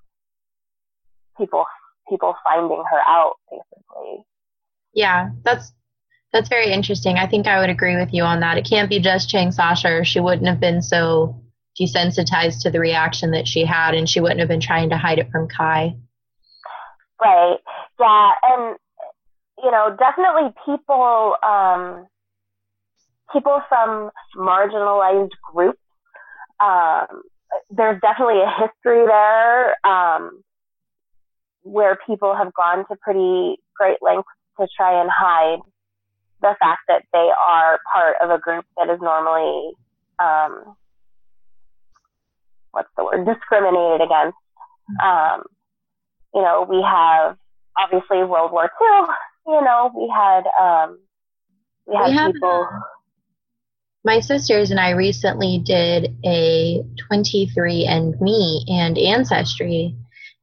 people 1.37 1.65
people 2.07 2.35
finding 2.43 2.83
her 2.89 2.99
out, 3.07 3.33
basically. 3.49 4.25
Yeah, 4.93 5.29
that's 5.43 5.73
that's 6.31 6.49
very 6.49 6.71
interesting. 6.71 7.17
I 7.17 7.27
think 7.27 7.47
I 7.47 7.59
would 7.59 7.69
agree 7.69 7.97
with 7.97 8.13
you 8.13 8.23
on 8.23 8.39
that. 8.41 8.57
It 8.57 8.65
can't 8.65 8.89
be 8.89 8.99
just 8.99 9.29
Chang 9.29 9.51
Sasha, 9.51 10.03
she 10.03 10.19
wouldn't 10.19 10.47
have 10.47 10.59
been 10.59 10.81
so 10.81 11.41
desensitized 11.79 12.61
to 12.61 12.69
the 12.69 12.79
reaction 12.79 13.31
that 13.31 13.47
she 13.47 13.65
had, 13.65 13.95
and 13.95 14.07
she 14.07 14.19
wouldn't 14.19 14.39
have 14.39 14.49
been 14.49 14.61
trying 14.61 14.89
to 14.89 14.97
hide 14.97 15.19
it 15.19 15.31
from 15.31 15.47
Kai. 15.47 15.95
Right. 17.19 17.57
Yeah, 17.99 18.31
and 18.43 18.77
you 19.63 19.71
know, 19.71 19.95
definitely 19.97 20.53
people 20.65 21.35
um, 21.43 22.07
people 23.33 23.61
from 23.69 24.11
marginalized 24.35 25.31
groups. 25.53 25.79
Um, 26.59 27.23
there's 27.69 27.99
definitely 28.01 28.41
a 28.41 28.49
history 28.49 29.05
there 29.05 29.75
um, 29.85 30.41
where 31.63 31.97
people 32.07 32.35
have 32.35 32.53
gone 32.53 32.85
to 32.87 32.95
pretty 33.01 33.57
great 33.75 33.97
lengths 34.01 34.29
to 34.59 34.67
try 34.75 35.01
and 35.01 35.09
hide 35.11 35.59
the 36.41 36.55
fact 36.59 36.81
that 36.87 37.03
they 37.13 37.29
are 37.47 37.79
part 37.93 38.15
of 38.21 38.29
a 38.29 38.39
group 38.39 38.65
that 38.77 38.89
is 38.89 38.99
normally 39.01 39.73
um, 40.19 40.75
what's 42.71 42.89
the 42.97 43.03
word 43.03 43.25
discriminated 43.25 44.01
against. 44.01 44.37
Um, 45.03 45.43
you 46.33 46.41
know, 46.41 46.65
we 46.67 46.81
have 46.81 47.37
obviously 47.77 48.23
World 48.23 48.51
War 48.51 48.65
II. 48.65 49.07
You 49.47 49.61
know, 49.61 49.91
we 49.95 50.11
had 50.13 50.43
um, 50.59 50.99
we 51.85 51.95
had 51.95 52.09
we 52.09 52.15
have, 52.15 52.33
people. 52.33 52.67
My 54.03 54.19
sisters 54.19 54.71
and 54.71 54.79
I 54.79 54.91
recently 54.91 55.59
did 55.59 56.15
a 56.25 56.83
23andMe 57.11 58.63
and 58.69 58.97
Ancestry 58.97 59.95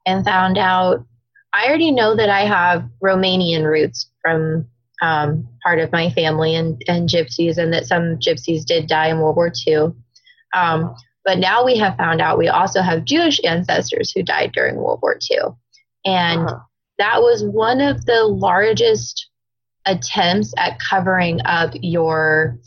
and 0.07 0.25
found 0.25 0.59
out 0.59 1.05
I 1.53 1.67
already 1.67 1.91
know 1.91 2.15
that 2.15 2.29
I 2.29 2.43
have 2.43 2.89
Romanian 3.03 3.65
roots 3.65 4.11
from 4.23 4.67
um, 5.01 5.49
part 5.63 5.79
of 5.79 5.93
my 5.93 6.11
family 6.11 6.55
and, 6.55 6.83
and 6.89 7.09
gypsies, 7.09 7.57
and 7.57 7.73
that 7.73 7.87
some 7.87 8.19
gypsies 8.19 8.65
did 8.65 8.87
die 8.87 9.09
in 9.09 9.19
World 9.19 9.37
War 9.37 9.53
II. 9.67 9.93
Um, 10.55 10.95
but 11.25 11.39
now 11.39 11.65
we 11.65 11.77
have 11.79 11.97
found 11.97 12.21
out 12.21 12.39
we 12.39 12.49
also 12.49 12.81
have 12.81 13.05
Jewish 13.05 13.41
ancestors 13.45 14.13
who 14.13 14.23
died 14.23 14.53
during 14.53 14.77
World 14.77 15.01
War 15.03 15.19
II. 15.31 15.39
And 16.05 16.43
uh-huh. 16.43 16.59
that 16.99 17.23
was 17.23 17.45
one 17.45 17.81
of 17.81 18.05
the 18.07 18.25
largest 18.25 19.29
attempts 19.85 20.53
at 20.57 20.79
covering 20.81 21.41
up 21.45 21.73
your 21.75 22.59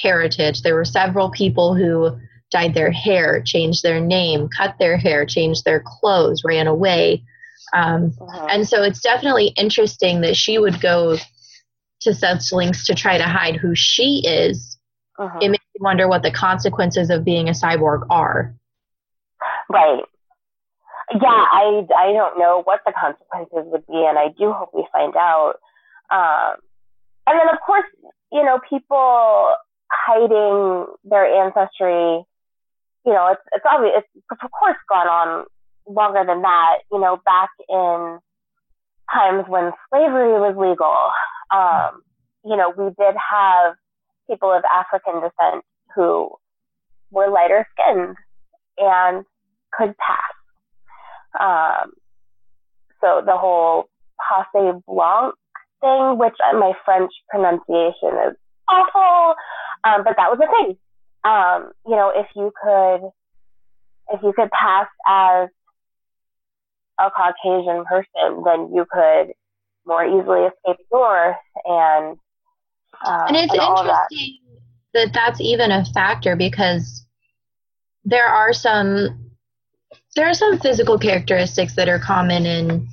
heritage. 0.00 0.62
There 0.62 0.74
were 0.74 0.84
several 0.84 1.30
people 1.30 1.74
who 1.74 2.18
dyed 2.50 2.74
their 2.74 2.90
hair, 2.90 3.42
changed 3.44 3.82
their 3.82 4.00
name, 4.00 4.48
cut 4.56 4.76
their 4.78 4.96
hair, 4.96 5.26
changed 5.26 5.64
their 5.64 5.82
clothes, 5.84 6.42
ran 6.44 6.66
away. 6.66 7.24
Um, 7.72 8.12
uh-huh. 8.20 8.46
And 8.50 8.68
so 8.68 8.82
it's 8.82 9.00
definitely 9.00 9.48
interesting 9.56 10.20
that 10.20 10.36
she 10.36 10.58
would 10.58 10.80
go 10.80 11.16
to 12.02 12.14
such 12.14 12.52
lengths 12.52 12.86
to 12.86 12.94
try 12.94 13.18
to 13.18 13.24
hide 13.24 13.56
who 13.56 13.74
she 13.74 14.22
is. 14.24 14.78
Uh-huh. 15.18 15.38
It 15.40 15.50
makes 15.50 15.64
you 15.74 15.82
wonder 15.82 16.06
what 16.08 16.22
the 16.22 16.30
consequences 16.30 17.10
of 17.10 17.24
being 17.24 17.48
a 17.48 17.52
cyborg 17.52 18.06
are. 18.10 18.54
Right. 19.68 20.02
Yeah, 21.12 21.28
I, 21.28 21.86
I 21.96 22.12
don't 22.12 22.38
know 22.38 22.62
what 22.64 22.80
the 22.86 22.92
consequences 22.92 23.70
would 23.70 23.86
be, 23.86 24.04
and 24.06 24.18
I 24.18 24.28
do 24.38 24.52
hope 24.52 24.70
we 24.72 24.86
find 24.92 25.14
out. 25.16 25.54
Um, 26.10 26.56
and 27.26 27.38
then, 27.38 27.48
of 27.48 27.60
course, 27.64 27.84
you 28.32 28.44
know, 28.44 28.58
people 28.68 29.54
hiding 29.94 30.86
their 31.04 31.26
ancestry, 31.26 32.24
you 33.06 33.12
know, 33.12 33.28
it's, 33.32 33.42
it's 33.52 33.64
obvious, 33.68 34.02
it's 34.14 34.42
of 34.42 34.50
course 34.50 34.76
gone 34.88 35.06
on 35.06 35.46
longer 35.86 36.24
than 36.26 36.42
that, 36.42 36.78
you 36.90 37.00
know, 37.00 37.20
back 37.24 37.50
in 37.68 38.18
times 39.12 39.44
when 39.48 39.72
slavery 39.90 40.32
was 40.40 40.56
legal, 40.56 41.10
um, 41.54 42.02
you 42.44 42.56
know, 42.56 42.72
we 42.76 42.90
did 42.98 43.14
have 43.14 43.74
people 44.28 44.50
of 44.52 44.64
African 44.64 45.20
descent 45.20 45.64
who 45.94 46.30
were 47.10 47.30
lighter 47.30 47.66
skinned 47.72 48.16
and 48.78 49.24
could 49.72 49.94
pass. 49.98 50.34
Um, 51.38 51.92
so 53.00 53.22
the 53.24 53.36
whole 53.36 53.88
passe 54.18 54.80
blanc 54.86 55.34
thing, 55.80 56.18
which 56.18 56.36
my 56.54 56.72
French 56.84 57.12
pronunciation 57.28 58.16
is 58.28 58.36
awful, 58.68 59.34
um, 59.84 60.04
but 60.04 60.16
that 60.16 60.30
was 60.30 60.38
a 60.42 60.64
thing. 60.64 60.76
Um, 61.24 61.72
you 61.86 61.96
know, 61.96 62.12
if 62.14 62.26
you 62.34 62.52
could, 62.62 63.10
if 64.14 64.22
you 64.22 64.32
could 64.34 64.50
pass 64.50 64.86
as 65.06 65.48
a 66.98 67.10
Caucasian 67.10 67.84
person, 67.84 68.42
then 68.44 68.72
you 68.74 68.86
could 68.90 69.32
more 69.86 70.04
easily 70.04 70.40
escape 70.46 70.86
north 70.92 71.36
and 71.64 72.16
uh, 73.04 73.24
and 73.28 73.36
it's 73.36 73.52
and 73.52 73.62
interesting 73.62 74.38
that. 74.94 75.06
that 75.06 75.12
that's 75.12 75.40
even 75.40 75.70
a 75.70 75.84
factor 75.86 76.36
because 76.36 77.04
there 78.04 78.26
are 78.26 78.52
some 78.52 79.30
there 80.16 80.26
are 80.26 80.34
some 80.34 80.58
physical 80.58 80.98
characteristics 80.98 81.74
that 81.76 81.88
are 81.88 81.98
common 81.98 82.46
in 82.46 82.88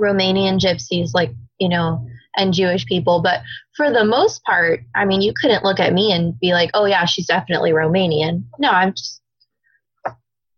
Romanian 0.00 0.58
gypsies, 0.58 1.10
like 1.14 1.32
you 1.58 1.68
know, 1.68 2.06
and 2.36 2.54
Jewish 2.54 2.86
people. 2.86 3.22
But 3.22 3.42
for 3.76 3.90
the 3.90 4.04
most 4.04 4.42
part, 4.44 4.80
I 4.94 5.04
mean, 5.04 5.22
you 5.22 5.32
couldn't 5.40 5.64
look 5.64 5.80
at 5.80 5.92
me 5.92 6.12
and 6.12 6.38
be 6.38 6.52
like, 6.52 6.70
"Oh 6.74 6.84
yeah, 6.84 7.04
she's 7.04 7.26
definitely 7.26 7.72
Romanian." 7.72 8.44
No, 8.58 8.70
I'm 8.70 8.92
just 8.92 9.20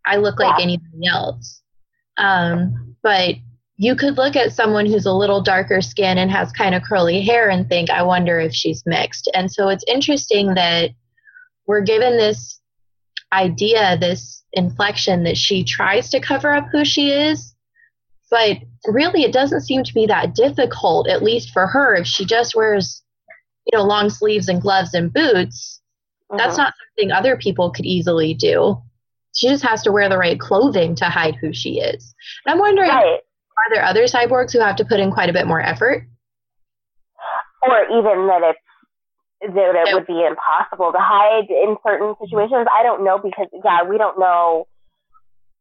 I 0.09 0.17
look 0.17 0.39
like 0.41 0.59
yeah. 0.59 0.65
anybody 0.65 1.07
else. 1.07 1.63
Um, 2.17 2.97
but 3.03 3.35
you 3.77 3.95
could 3.95 4.17
look 4.17 4.35
at 4.35 4.53
someone 4.53 4.87
who's 4.87 5.07
a 5.07 5.13
little 5.13 5.41
darker 5.41 5.81
skin 5.81 6.19
and 6.19 6.31
has 6.31 6.51
kind 6.51 6.75
of 6.75 6.83
curly 6.83 7.21
hair 7.21 7.49
and 7.49 7.69
think, 7.69 7.91
I 7.91 8.03
wonder 8.03 8.41
if 8.41 8.53
she's 8.53 8.83
mixed. 8.87 9.31
And 9.35 9.51
so 9.51 9.69
it's 9.69 9.85
interesting 9.87 10.55
that 10.55 10.91
we're 11.67 11.83
given 11.83 12.17
this 12.17 12.61
idea, 13.33 13.97
this 13.99 14.43
inflection 14.55 15.23
that 15.25 15.37
she 15.37 15.63
tries 15.63 16.11
to 16.11 16.21
cover 16.21 16.53
up 16.53 16.67
who 16.73 16.85
she 16.85 17.11
is. 17.13 17.55
But 18.31 18.59
really, 18.87 19.23
it 19.23 19.33
doesn't 19.33 19.63
seem 19.63 19.83
to 19.85 19.95
be 19.95 20.07
that 20.07 20.35
difficult, 20.35 21.09
at 21.09 21.23
least 21.23 21.51
for 21.51 21.67
her. 21.67 21.95
If 21.95 22.07
she 22.07 22.25
just 22.25 22.55
wears, 22.55 23.03
you 23.67 23.77
know, 23.77 23.85
long 23.85 24.11
sleeves 24.11 24.49
and 24.49 24.61
gloves 24.61 24.95
and 24.95 25.13
boots, 25.13 25.81
uh-huh. 26.31 26.39
that's 26.39 26.57
not 26.57 26.75
something 26.97 27.13
other 27.13 27.37
people 27.37 27.71
could 27.71 27.87
easily 27.87 28.35
do. 28.35 28.81
She 29.35 29.49
just 29.49 29.65
has 29.65 29.83
to 29.83 29.93
wear 29.93 30.09
the 30.09 30.19
right 30.19 30.39
clothing 30.39 30.95
to 30.97 31.05
hide 31.07 31.37
who 31.37 31.53
she 31.53 31.81
is. 31.81 32.15
And 32.45 32.55
I'm 32.55 32.59
wondering, 32.59 32.91
right. 32.91 33.21
are 33.21 33.75
there 33.75 33.85
other 33.85 34.05
cyborgs 34.05 34.53
who 34.53 34.61
have 34.61 34.77
to 34.77 34.85
put 34.85 35.01
in 35.01 35.13
quite 35.13 35.31
a 35.31 35.33
bit 35.33 35.47
more 35.47 35.61
effort? 35.61 36.07
Or 37.63 37.83
even 37.85 38.27
that 38.29 38.43
it's 38.43 38.59
that 39.41 39.87
it 39.87 39.95
would 39.95 40.07
be 40.07 40.25
impossible 40.27 40.91
to 40.91 40.99
hide 40.99 41.49
in 41.49 41.77
certain 41.87 42.15
situations. 42.21 42.67
I 42.73 42.83
don't 42.83 43.05
know 43.05 43.19
because 43.19 43.47
yeah, 43.65 43.85
we 43.89 43.97
don't 43.97 44.19
know 44.19 44.67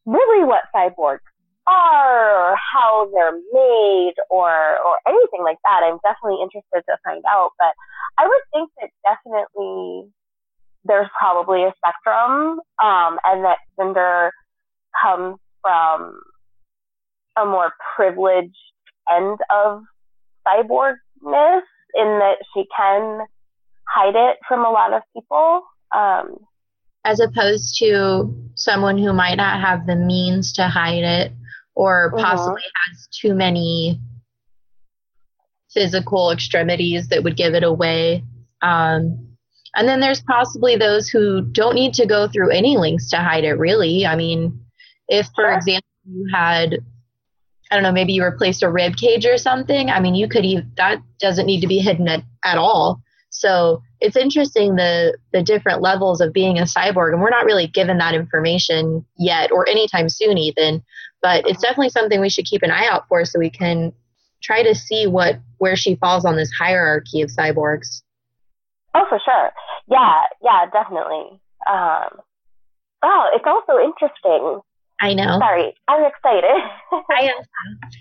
really 0.05 0.43
what 0.45 0.63
cyborgs 0.73 1.19
are 1.67 2.51
or 2.51 2.55
how 2.55 3.09
they're 3.13 3.39
made 3.53 4.13
or 4.29 4.49
or 4.49 4.95
anything 5.07 5.43
like 5.43 5.57
that. 5.63 5.83
I'm 5.83 5.99
definitely 6.03 6.41
interested 6.41 6.83
to 6.89 6.97
find 7.03 7.23
out. 7.29 7.51
But 7.59 7.73
I 8.17 8.27
would 8.27 8.41
think 8.53 8.71
that 8.81 8.89
definitely 9.03 10.09
there's 10.85 11.09
probably 11.19 11.63
a 11.63 11.73
spectrum, 11.77 12.59
um, 12.81 13.19
and 13.23 13.43
that 13.43 13.57
Cinder 13.77 14.31
comes 15.01 15.37
from 15.61 16.19
a 17.37 17.45
more 17.45 17.73
privileged 17.95 18.55
end 19.11 19.37
of 19.49 19.81
cyborgness 20.47 21.61
in 21.93 22.19
that 22.19 22.37
she 22.53 22.65
can 22.75 23.25
hide 23.87 24.15
it 24.15 24.37
from 24.47 24.65
a 24.65 24.69
lot 24.69 24.93
of 24.93 25.01
people. 25.13 25.61
Um, 25.95 26.37
as 27.05 27.19
opposed 27.19 27.77
to 27.79 28.33
someone 28.55 28.97
who 28.97 29.13
might 29.13 29.35
not 29.35 29.61
have 29.61 29.87
the 29.87 29.95
means 29.95 30.51
to 30.53 30.67
hide 30.67 31.03
it 31.03 31.31
or 31.77 32.11
mm-hmm. 32.11 32.25
possibly 32.25 32.61
has 32.63 33.07
too 33.11 33.35
many 33.35 34.01
physical 35.71 36.31
extremities 36.31 37.07
that 37.09 37.23
would 37.23 37.37
give 37.37 37.53
it 37.53 37.63
away. 37.63 38.23
Um, 38.63 39.27
and 39.75 39.87
then 39.87 39.99
there's 39.99 40.21
possibly 40.21 40.75
those 40.75 41.07
who 41.07 41.43
don't 41.43 41.75
need 41.75 41.93
to 41.93 42.07
go 42.07 42.27
through 42.27 42.49
any 42.49 42.77
links 42.77 43.11
to 43.11 43.17
hide 43.17 43.43
it, 43.43 43.59
really. 43.59 44.07
I 44.07 44.15
mean, 44.15 44.59
if, 45.07 45.27
for 45.35 45.53
example, 45.53 45.87
you 46.09 46.27
had, 46.33 46.79
I 47.69 47.75
don't 47.75 47.83
know, 47.83 47.91
maybe 47.91 48.13
you 48.13 48.23
replaced 48.23 48.63
a 48.63 48.71
rib 48.71 48.95
cage 48.97 49.27
or 49.27 49.37
something, 49.37 49.91
I 49.91 49.99
mean, 49.99 50.15
you 50.15 50.27
could 50.27 50.45
even, 50.45 50.71
that 50.77 50.99
doesn't 51.19 51.45
need 51.45 51.61
to 51.61 51.67
be 51.67 51.77
hidden 51.77 52.07
at, 52.07 52.23
at 52.43 52.57
all. 52.57 53.03
So 53.29 53.83
it's 53.99 54.15
interesting 54.15 54.77
the 54.77 55.15
the 55.31 55.43
different 55.43 55.81
levels 55.81 56.21
of 56.21 56.33
being 56.33 56.57
a 56.57 56.63
cyborg, 56.63 57.13
and 57.13 57.21
we're 57.21 57.29
not 57.29 57.45
really 57.45 57.67
given 57.67 57.97
that 57.99 58.15
information 58.15 59.05
yet, 59.17 59.51
or 59.51 59.67
anytime 59.69 60.09
soon, 60.09 60.37
even. 60.37 60.81
But 61.21 61.47
it's 61.47 61.61
definitely 61.61 61.89
something 61.89 62.21
we 62.21 62.29
should 62.29 62.45
keep 62.45 62.61
an 62.63 62.71
eye 62.71 62.87
out 62.87 63.07
for, 63.07 63.25
so 63.25 63.39
we 63.39 63.49
can 63.49 63.93
try 64.41 64.63
to 64.63 64.75
see 64.75 65.07
what 65.07 65.39
where 65.57 65.75
she 65.75 65.95
falls 65.95 66.25
on 66.25 66.35
this 66.35 66.51
hierarchy 66.51 67.21
of 67.21 67.29
cyborgs. 67.29 68.01
Oh, 68.93 69.05
for 69.09 69.19
sure. 69.23 69.51
Yeah, 69.89 70.23
yeah, 70.43 70.65
definitely. 70.71 71.39
Um, 71.69 72.21
oh, 73.03 73.29
it's 73.33 73.45
also 73.45 73.79
interesting 73.83 74.61
I 74.99 75.13
know. 75.13 75.37
Sorry, 75.39 75.75
I'm 75.87 76.05
excited. 76.05 76.43
I 77.11 77.21
am. 77.21 77.43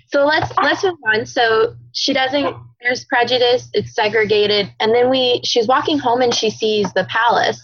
So 0.09 0.25
let's 0.25 0.51
let's 0.63 0.83
move 0.83 0.95
on. 1.15 1.27
So 1.27 1.75
she 1.93 2.13
doesn't. 2.13 2.57
There's 2.81 3.05
prejudice. 3.05 3.69
It's 3.75 3.95
segregated, 3.95 4.73
and 4.81 4.95
then 4.95 5.11
we. 5.11 5.41
She's 5.45 5.67
walking 5.67 5.99
home 5.99 6.23
and 6.23 6.35
she 6.35 6.51
sees 6.51 6.93
the 6.95 7.05
palace. 7.05 7.61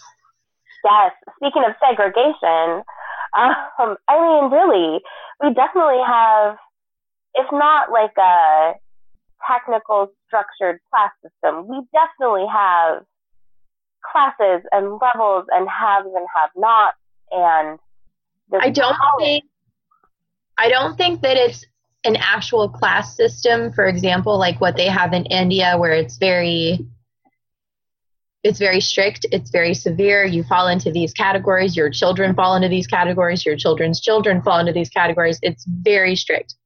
Yes. 0.85 1.12
Speaking 1.37 1.65
of 1.67 1.75
segregation, 1.81 2.35
um, 3.81 3.97
I 4.09 4.21
mean, 4.21 4.51
really, 4.51 5.01
we 5.43 5.55
definitely 5.55 6.03
have. 6.07 6.57
If 7.35 7.47
not 7.51 7.91
like 7.91 8.13
a 8.19 8.75
technical 9.49 10.13
structured 10.27 10.81
class 10.91 11.13
system, 11.23 11.67
we 11.67 11.81
definitely 11.93 12.47
have 12.53 13.05
classes 14.05 14.63
and 14.71 14.99
levels 15.01 15.47
and 15.51 15.67
haves 15.69 16.09
and 16.15 16.27
have-nots 16.35 16.99
and 17.31 17.79
I 18.61 18.71
don't 18.71 18.97
think 19.19 19.45
I 20.59 20.69
don't 20.69 20.97
think 20.97 21.23
that 21.23 21.37
it's 21.37 21.65
an 22.05 22.17
actual 22.17 22.69
class 22.69 23.17
system, 23.17 23.73
for 23.73 23.87
example, 23.87 24.39
like 24.39 24.61
what 24.61 24.77
they 24.77 24.87
have 24.87 25.13
in 25.13 25.25
India 25.27 25.77
where 25.79 25.93
it's 25.93 26.19
very 26.19 26.87
it's 28.43 28.59
very 28.59 28.81
strict, 28.81 29.25
it's 29.31 29.51
very 29.51 29.75
severe. 29.75 30.25
You 30.25 30.43
fall 30.43 30.69
into 30.69 30.91
these 30.91 31.13
categories, 31.13 31.77
your 31.77 31.91
children 31.91 32.35
fall 32.35 32.57
into 32.57 32.69
these 32.69 32.87
categories, 32.87 33.47
your 33.47 33.57
children's 33.57 34.01
children 34.01 34.43
fall 34.43 34.59
into 34.59 34.73
these 34.73 34.91
categories. 34.91 35.39
It's 35.43 35.65
very 35.65 36.17
strict. 36.17 36.57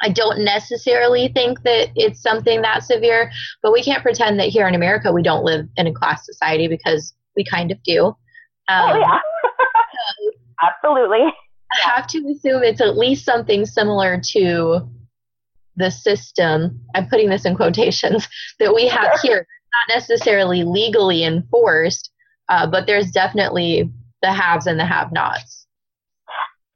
I 0.00 0.08
don't 0.08 0.42
necessarily 0.42 1.28
think 1.28 1.62
that 1.62 1.90
it's 1.94 2.20
something 2.20 2.62
that 2.62 2.82
severe, 2.82 3.30
but 3.62 3.72
we 3.72 3.82
can't 3.82 4.02
pretend 4.02 4.40
that 4.40 4.48
here 4.48 4.66
in 4.66 4.74
America 4.74 5.12
we 5.12 5.22
don't 5.22 5.44
live 5.44 5.68
in 5.76 5.86
a 5.86 5.92
class 5.92 6.24
society 6.26 6.66
because 6.66 7.14
we 7.36 7.44
kind 7.44 7.70
of 7.70 7.82
do. 7.84 8.06
Um, 8.68 8.90
oh, 8.90 8.98
yeah. 8.98 9.18
Absolutely. 10.62 11.20
I 11.20 11.88
have 11.88 12.06
to 12.08 12.18
assume 12.18 12.62
it's 12.62 12.80
at 12.80 12.96
least 12.96 13.24
something 13.24 13.64
similar 13.64 14.20
to 14.32 14.88
the 15.76 15.90
system. 15.90 16.80
I'm 16.94 17.08
putting 17.08 17.30
this 17.30 17.44
in 17.44 17.56
quotations 17.56 18.28
that 18.58 18.74
we 18.74 18.88
have 18.88 19.20
here. 19.22 19.46
Not 19.72 19.96
necessarily 19.96 20.64
legally 20.64 21.24
enforced, 21.24 22.10
uh, 22.48 22.66
but 22.66 22.86
there's 22.86 23.10
definitely 23.10 23.90
the 24.22 24.32
haves 24.32 24.66
and 24.66 24.78
the 24.78 24.84
have-nots. 24.84 25.66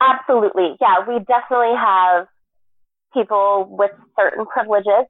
Absolutely, 0.00 0.76
yeah. 0.80 0.96
We 1.06 1.18
definitely 1.24 1.76
have 1.76 2.26
people 3.14 3.66
with 3.70 3.92
certain 4.18 4.44
privileges 4.46 5.06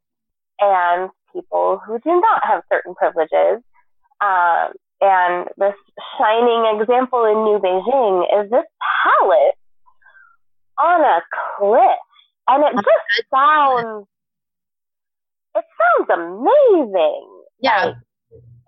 and 0.61 1.11
people 1.33 1.81
who 1.85 1.99
do 1.99 2.21
not 2.21 2.45
have 2.45 2.63
certain 2.73 2.95
privileges. 2.95 3.63
Um, 4.21 4.73
and 5.01 5.49
this 5.59 5.75
shining 6.17 6.81
example 6.81 7.25
in 7.25 7.45
New 7.45 7.59
Beijing 7.59 8.45
is 8.45 8.51
this 8.51 8.65
palace 9.05 9.57
on 10.79 11.01
a 11.01 11.23
cliff. 11.59 11.99
And 12.49 12.65
it 12.65 12.75
just 12.77 13.29
sounds, 13.35 14.07
it 15.57 15.65
sounds 15.77 16.11
amazing. 16.11 17.36
Yeah. 17.61 17.95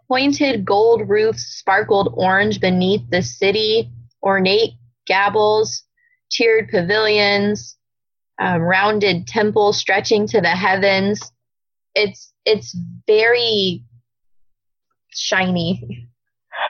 Pointed 0.09 0.65
gold 0.65 1.09
roofs 1.09 1.45
sparkled 1.59 2.15
orange 2.17 2.61
beneath 2.61 3.03
the 3.11 3.23
city, 3.23 3.91
ornate 4.23 4.73
gables, 5.07 5.83
tiered 6.31 6.69
pavilions, 6.71 7.77
um, 8.39 8.63
rounded 8.63 9.27
temples 9.27 9.79
stretching 9.79 10.27
to 10.29 10.41
the 10.41 10.49
heavens. 10.49 11.33
It's 11.95 12.33
it's 12.45 12.77
very 13.07 13.85
shiny. 15.11 16.09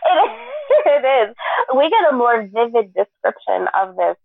It, 0.04 0.30
it 0.86 1.28
is. 1.28 1.36
We 1.76 1.90
get 1.90 2.12
a 2.12 2.16
more 2.16 2.42
vivid 2.42 2.94
description 2.94 3.68
of 3.78 3.96
this 3.96 4.16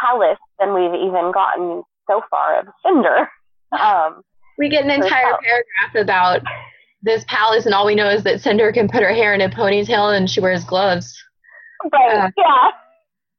palace 0.00 0.38
than 0.58 0.74
we've 0.74 0.94
even 0.94 1.32
gotten 1.32 1.82
so 2.08 2.22
far 2.30 2.60
of 2.60 2.66
Cinder. 2.84 3.28
Um, 3.72 4.22
we 4.58 4.68
get 4.68 4.84
an 4.84 4.90
entire 4.90 5.36
paragraph 5.42 5.94
about 5.96 6.40
this 7.06 7.24
palace, 7.28 7.64
and 7.64 7.74
all 7.74 7.86
we 7.86 7.94
know 7.94 8.10
is 8.10 8.24
that 8.24 8.42
Cinder 8.42 8.72
can 8.72 8.88
put 8.88 9.02
her 9.02 9.14
hair 9.14 9.32
in 9.32 9.40
a 9.40 9.48
ponytail 9.48 10.14
and 10.14 10.28
she 10.28 10.40
wears 10.40 10.64
gloves. 10.64 11.16
Right. 11.92 12.16
Uh, 12.16 12.30
yeah. 12.36 12.70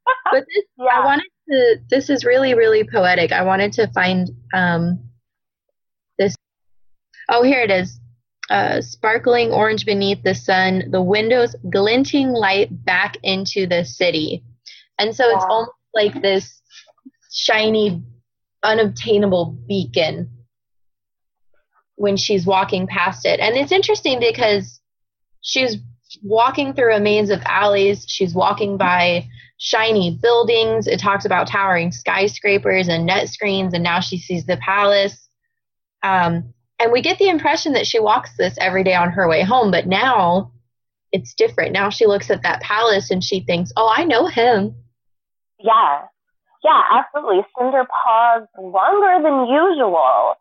but 0.32 0.45
this, 0.47 0.63
yeah. 0.77 0.86
I 0.93 1.06
wanted 1.06 1.27
to. 1.49 1.75
This 1.89 2.10
is 2.10 2.23
really, 2.23 2.56
really 2.56 2.84
poetic. 2.84 3.32
I 3.32 3.43
wanted 3.43 3.73
to 3.73 3.88
find 3.91 4.30
um, 4.53 5.03
this. 6.17 6.36
Oh, 7.30 7.43
here 7.43 7.62
it 7.62 7.69
is 7.69 7.99
uh, 8.49 8.80
sparkling 8.82 9.51
orange 9.51 9.86
beneath 9.86 10.23
the 10.23 10.34
sun, 10.34 10.86
the 10.89 11.01
windows 11.01 11.56
glinting 11.69 12.30
light 12.30 12.69
back 12.86 13.17
into 13.23 13.67
the 13.67 13.84
city. 13.84 14.43
And 14.97 15.13
so 15.13 15.30
it's 15.30 15.45
almost 15.49 15.71
like 15.93 16.21
this 16.21 16.62
shiny, 17.32 18.01
unobtainable 18.63 19.58
beacon 19.67 20.37
when 21.97 22.15
she's 22.15 22.45
walking 22.45 22.88
past 22.88 23.25
it. 23.25 23.39
And 23.39 23.55
it's 23.55 23.71
interesting 23.71 24.19
because 24.19 24.79
she's 25.41 25.77
walking 26.23 26.73
through 26.73 26.95
a 26.95 26.99
maze 26.99 27.29
of 27.29 27.41
alleys, 27.45 28.05
she's 28.07 28.33
walking 28.33 28.77
by 28.77 29.27
shiny 29.57 30.17
buildings. 30.21 30.88
It 30.88 30.99
talks 30.99 31.25
about 31.25 31.47
towering 31.47 31.91
skyscrapers 31.91 32.88
and 32.88 33.05
net 33.05 33.29
screens, 33.29 33.73
and 33.73 33.83
now 33.83 33.99
she 33.99 34.17
sees 34.17 34.45
the 34.45 34.57
palace. 34.57 35.27
Um, 36.03 36.53
and 36.79 36.91
we 36.91 37.01
get 37.01 37.17
the 37.17 37.29
impression 37.29 37.73
that 37.73 37.88
she 37.88 37.99
walks 37.99 38.38
this 38.38 38.55
every 38.62 38.83
day 38.83 38.93
on 38.93 39.10
her 39.10 39.27
way 39.27 39.41
home, 39.41 39.71
but 39.71 39.88
now 39.88 40.51
it's 41.12 41.33
different. 41.33 41.71
Now 41.71 41.89
she 41.89 42.05
looks 42.05 42.29
at 42.29 42.43
that 42.43 42.62
palace 42.62 43.10
and 43.10 43.23
she 43.23 43.39
thinks, 43.39 43.71
oh, 43.75 43.91
I 43.95 44.03
know 44.03 44.27
him. 44.27 44.75
Yeah. 45.60 46.03
Yeah, 46.63 46.81
absolutely. 46.91 47.43
Cinder 47.57 47.86
paused 48.03 48.49
longer 48.60 49.23
than 49.23 49.48
usual 49.48 50.35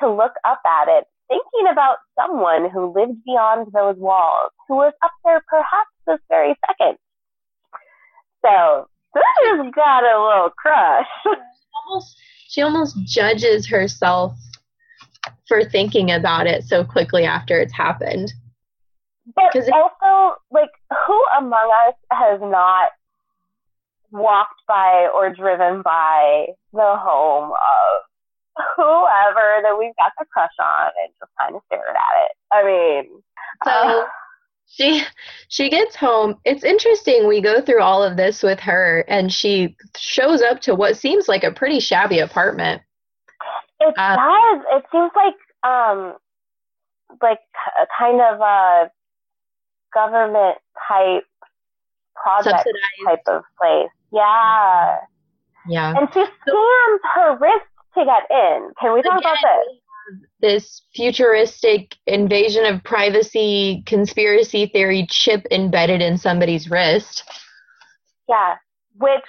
to 0.00 0.10
look 0.10 0.32
up 0.44 0.60
at 0.66 0.88
it, 0.88 1.04
thinking 1.28 1.70
about 1.70 1.98
someone 2.18 2.70
who 2.70 2.92
lived 2.92 3.24
beyond 3.24 3.68
those 3.72 3.96
walls, 3.96 4.50
who 4.68 4.76
was 4.76 4.92
up 5.02 5.12
there 5.24 5.42
perhaps 5.48 5.90
this 6.06 6.18
very 6.28 6.54
second. 6.66 6.98
So 8.44 8.88
Cinder's 9.14 9.72
got 9.74 10.04
a 10.04 10.22
little 10.22 10.50
crush. 10.50 11.06
almost, 11.86 12.16
she 12.48 12.62
almost 12.62 12.96
judges 13.04 13.68
herself 13.68 14.34
for 15.46 15.64
thinking 15.64 16.10
about 16.10 16.46
it 16.46 16.64
so 16.64 16.84
quickly 16.84 17.24
after 17.24 17.58
it's 17.58 17.74
happened. 17.74 18.32
But 19.34 19.54
it, 19.54 19.72
also, 19.72 20.38
like, 20.50 20.70
who 21.06 21.24
among 21.38 21.70
us 21.88 21.94
has 22.10 22.40
not 22.40 22.90
walked 24.10 24.62
by 24.66 25.08
or 25.14 25.32
driven 25.32 25.82
by 25.82 26.46
the 26.72 26.96
home 26.98 27.52
of 27.52 28.02
whoever 28.76 29.62
that 29.62 29.76
we've 29.78 29.96
got 29.96 30.12
the 30.18 30.24
crush 30.32 30.50
on 30.60 30.90
and 31.02 31.12
just 31.20 31.32
kind 31.38 31.54
of 31.54 31.62
stared 31.66 31.82
at 31.88 32.24
it? 32.24 32.32
I 32.52 32.64
mean, 32.64 33.22
so 33.64 33.70
uh, 33.70 34.04
she 34.66 35.02
she 35.48 35.68
gets 35.68 35.96
home. 35.96 36.36
It's 36.44 36.64
interesting. 36.64 37.26
We 37.28 37.40
go 37.40 37.60
through 37.60 37.82
all 37.82 38.02
of 38.02 38.16
this 38.16 38.42
with 38.42 38.60
her, 38.60 39.04
and 39.08 39.32
she 39.32 39.76
shows 39.96 40.42
up 40.42 40.60
to 40.62 40.74
what 40.74 40.96
seems 40.96 41.28
like 41.28 41.44
a 41.44 41.50
pretty 41.52 41.80
shabby 41.80 42.18
apartment. 42.20 42.82
It 43.80 43.94
Uh, 43.96 44.16
does. 44.16 44.64
It 44.72 44.84
seems 44.92 45.10
like 45.16 45.34
um 45.70 46.14
like 47.20 47.40
a 47.82 47.86
kind 47.98 48.20
of 48.20 48.40
a 48.40 48.90
government 49.92 50.58
type 50.88 51.24
project 52.14 52.58
Subsidized. 52.58 53.06
type 53.06 53.22
of 53.26 53.42
place. 53.60 53.90
Yeah. 54.12 54.96
Yeah. 55.68 55.94
And 55.96 56.08
she 56.12 56.20
scams 56.20 56.98
her 57.14 57.36
wrist 57.38 57.66
to 57.94 58.04
get 58.04 58.22
in. 58.30 58.70
Can 58.80 58.94
we 58.94 59.02
talk 59.02 59.20
about 59.20 59.36
this? 59.42 59.76
This 60.40 60.82
futuristic 60.94 61.96
invasion 62.06 62.64
of 62.64 62.82
privacy 62.82 63.82
conspiracy 63.86 64.66
theory 64.66 65.06
chip 65.08 65.46
embedded 65.50 66.00
in 66.00 66.18
somebody's 66.18 66.70
wrist. 66.70 67.22
Yeah. 68.28 68.56
Which 68.98 69.24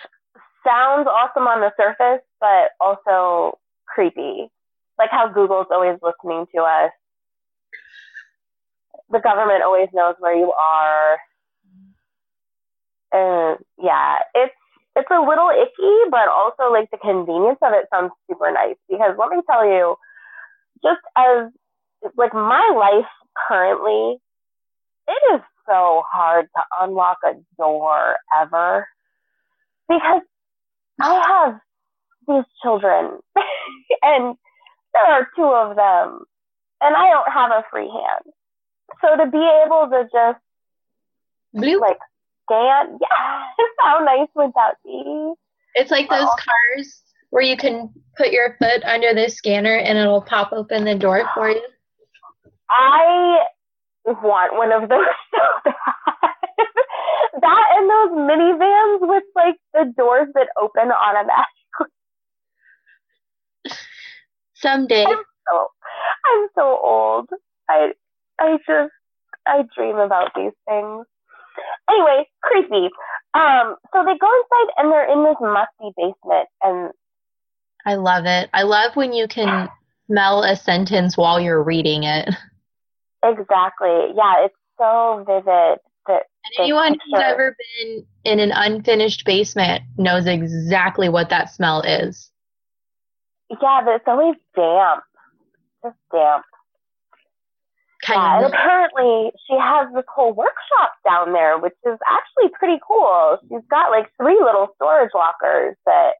sounds 0.66 1.07
awesome 1.07 1.47
on 1.47 1.62
the 1.62 1.72
surface, 1.78 2.24
but 2.39 2.72
also 2.80 3.59
creepy. 3.86 4.49
Like 4.97 5.09
how 5.12 5.28
Google's 5.28 5.68
always 5.72 5.97
listening 6.01 6.45
to 6.55 6.62
us. 6.62 6.91
The 9.09 9.20
government 9.20 9.64
always 9.64 9.89
knows 9.93 10.16
where 10.20 10.36
you 10.36 10.51
are. 10.51 11.18
And 13.12 13.59
yeah, 13.78 14.20
it's 14.34 14.55
it's 14.95 15.09
a 15.09 15.21
little 15.21 15.49
icky, 15.49 16.09
but 16.09 16.27
also 16.27 16.71
like 16.71 16.89
the 16.91 16.97
convenience 16.97 17.59
of 17.61 17.73
it 17.73 17.87
sounds 17.93 18.11
super 18.29 18.51
nice 18.51 18.75
because 18.89 19.15
let 19.17 19.29
me 19.29 19.41
tell 19.49 19.65
you, 19.65 19.95
just 20.83 21.01
as 21.15 21.51
like 22.17 22.33
my 22.33 22.71
life 22.75 23.09
currently, 23.47 24.17
it 25.07 25.35
is 25.35 25.41
so 25.67 26.03
hard 26.11 26.47
to 26.55 26.63
unlock 26.81 27.17
a 27.23 27.33
door 27.57 28.15
ever 28.41 28.87
because 29.87 30.21
I 30.99 31.13
have 31.27 31.59
these 32.27 32.45
children 32.61 33.19
and 34.01 34.35
there 34.93 35.05
are 35.05 35.27
two 35.35 35.43
of 35.43 35.75
them 35.75 36.25
and 36.81 36.95
I 36.95 37.09
don't 37.09 37.31
have 37.31 37.51
a 37.51 37.63
free 37.71 37.89
hand. 37.89 38.33
So 39.01 39.15
to 39.15 39.31
be 39.31 39.49
able 39.65 39.87
to 39.89 40.03
just 40.11 40.39
Bloop. 41.55 41.79
like 41.79 41.97
yeah, 43.01 43.43
how 43.79 43.99
nice 43.99 44.27
would 44.35 44.51
that 44.55 44.75
be? 44.83 45.33
It's 45.75 45.91
like 45.91 46.09
those 46.09 46.27
cars 46.27 47.01
where 47.29 47.43
you 47.43 47.55
can 47.55 47.89
put 48.17 48.31
your 48.31 48.57
foot 48.59 48.83
under 48.83 49.13
the 49.13 49.29
scanner 49.29 49.75
and 49.75 49.97
it'll 49.97 50.21
pop 50.21 50.51
open 50.51 50.83
the 50.83 50.95
door 50.95 51.29
for 51.33 51.49
you. 51.49 51.61
I 52.69 53.45
want 54.05 54.55
one 54.55 54.71
of 54.71 54.89
those 54.89 55.05
so 55.33 55.41
bad. 55.65 55.75
that 57.41 57.65
and 57.77 57.89
those 57.89 58.11
minivans 58.29 58.99
with 59.01 59.23
like 59.35 59.55
the 59.73 59.93
doors 59.97 60.27
that 60.33 60.47
open 60.61 60.91
automatically. 60.91 61.45
Someday. 64.55 65.05
I'm 65.05 65.23
so 65.49 65.67
I'm 66.25 66.47
so 66.55 66.79
old. 66.83 67.29
I 67.69 67.93
I 68.39 68.57
just 68.67 68.93
I 69.45 69.63
dream 69.75 69.97
about 69.97 70.31
these 70.35 70.53
things. 70.67 71.05
Anyway, 71.89 72.27
creepy. 72.41 72.89
Um, 73.33 73.75
so 73.93 74.03
they 74.05 74.17
go 74.17 74.27
inside 74.27 74.73
and 74.77 74.91
they're 74.91 75.11
in 75.11 75.23
this 75.23 75.37
musty 75.39 75.93
basement 75.97 76.47
and 76.61 76.91
I 77.85 77.95
love 77.95 78.25
it. 78.25 78.49
I 78.53 78.63
love 78.63 78.95
when 78.95 79.13
you 79.13 79.27
can 79.27 79.69
smell 80.07 80.43
a 80.43 80.55
sentence 80.55 81.17
while 81.17 81.39
you're 81.39 81.63
reading 81.63 82.03
it. 82.03 82.29
Exactly, 83.23 84.13
yeah, 84.15 84.45
it's 84.45 84.55
so 84.77 85.23
vivid 85.27 85.79
that 86.07 86.23
anyone 86.59 86.93
who's 86.93 87.21
ever 87.23 87.55
been 87.79 88.05
in 88.23 88.39
an 88.39 88.51
unfinished 88.51 89.25
basement 89.25 89.83
knows 89.97 90.25
exactly 90.25 91.07
what 91.09 91.29
that 91.29 91.53
smell 91.53 91.81
is. 91.81 92.31
yeah, 93.49 93.81
that 93.85 93.95
it's 93.95 94.07
always 94.07 94.35
damp. 94.55 95.03
Just 95.83 95.97
damp. 96.11 96.43
Yeah, 98.07 98.15
Kind 98.15 98.45
and 98.45 98.53
apparently 98.53 99.31
she 99.47 99.55
has 99.59 99.87
this 99.93 100.05
whole 100.13 100.33
workshop 100.33 100.93
down 101.05 101.33
there, 101.33 101.59
which 101.59 101.75
is 101.85 101.99
actually 102.07 102.49
pretty 102.57 102.79
cool. 102.87 103.37
She's 103.49 103.65
got 103.69 103.91
like 103.91 104.11
three 104.17 104.39
little 104.41 104.69
storage 104.75 105.11
lockers 105.13 105.75
that 105.85 106.13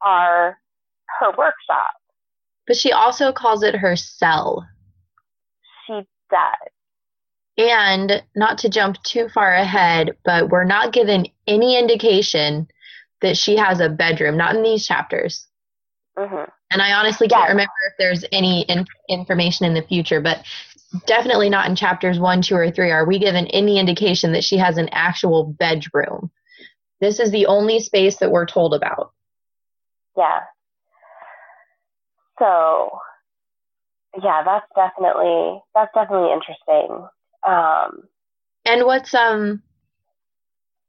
are 0.00 0.58
her 1.20 1.30
workshop. 1.30 1.92
But 2.66 2.76
she 2.76 2.92
also 2.92 3.32
calls 3.32 3.62
it 3.62 3.74
her 3.74 3.96
cell. 3.96 4.66
She 5.86 6.00
does. 6.30 6.70
And 7.56 8.22
not 8.34 8.58
to 8.58 8.68
jump 8.68 9.02
too 9.02 9.28
far 9.28 9.52
ahead, 9.54 10.16
but 10.24 10.48
we're 10.48 10.64
not 10.64 10.92
given 10.92 11.26
any 11.46 11.78
indication 11.78 12.68
that 13.20 13.36
she 13.36 13.56
has 13.56 13.80
a 13.80 13.88
bedroom, 13.88 14.36
not 14.36 14.56
in 14.56 14.62
these 14.62 14.86
chapters. 14.86 15.46
hmm 16.16 16.44
And 16.74 16.82
I 16.82 16.92
honestly 16.94 17.28
can't 17.28 17.48
remember 17.50 17.72
if 17.86 17.94
there's 17.98 18.24
any 18.32 18.62
in- 18.62 18.84
information 19.08 19.64
in 19.64 19.74
the 19.74 19.82
future, 19.82 20.20
but 20.20 20.44
definitely 21.06 21.48
not 21.48 21.68
in 21.68 21.76
chapters 21.76 22.18
one, 22.18 22.42
two, 22.42 22.56
or 22.56 22.68
three 22.68 22.90
are 22.90 23.06
we 23.06 23.20
given 23.20 23.46
any 23.46 23.78
indication 23.78 24.32
that 24.32 24.42
she 24.42 24.56
has 24.56 24.76
an 24.76 24.88
actual 24.90 25.44
bedroom. 25.44 26.32
This 27.00 27.20
is 27.20 27.30
the 27.30 27.46
only 27.46 27.78
space 27.78 28.16
that 28.16 28.32
we're 28.32 28.46
told 28.46 28.74
about. 28.74 29.12
Yeah. 30.18 30.40
So, 32.40 32.98
yeah, 34.20 34.42
that's 34.42 34.66
definitely 34.74 35.60
that's 35.76 35.94
definitely 35.94 36.32
interesting. 36.32 37.06
Um, 37.46 38.08
And 38.64 38.84
what's 38.84 39.14
um 39.14 39.62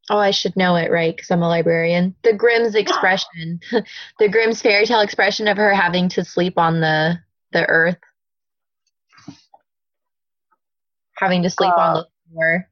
oh 0.09 0.17
I 0.17 0.31
should 0.31 0.55
know 0.55 0.75
it 0.75 0.91
right 0.91 1.15
because 1.15 1.31
I'm 1.31 1.43
a 1.43 1.47
librarian. 1.47 2.15
The 2.23 2.33
Grimm's 2.33 2.75
expression, 2.75 3.59
the 4.19 4.29
Grimm's 4.29 4.61
fairy 4.61 4.85
tale 4.85 5.01
expression 5.01 5.47
of 5.47 5.57
her 5.57 5.73
having 5.73 6.09
to 6.09 6.23
sleep 6.23 6.57
on 6.57 6.79
the 6.81 7.19
the 7.51 7.65
earth, 7.67 7.97
having 11.17 11.43
to 11.43 11.49
sleep 11.49 11.73
on 11.77 11.97
Uh. 11.97 12.01
the 12.01 12.07
floor. 12.31 12.69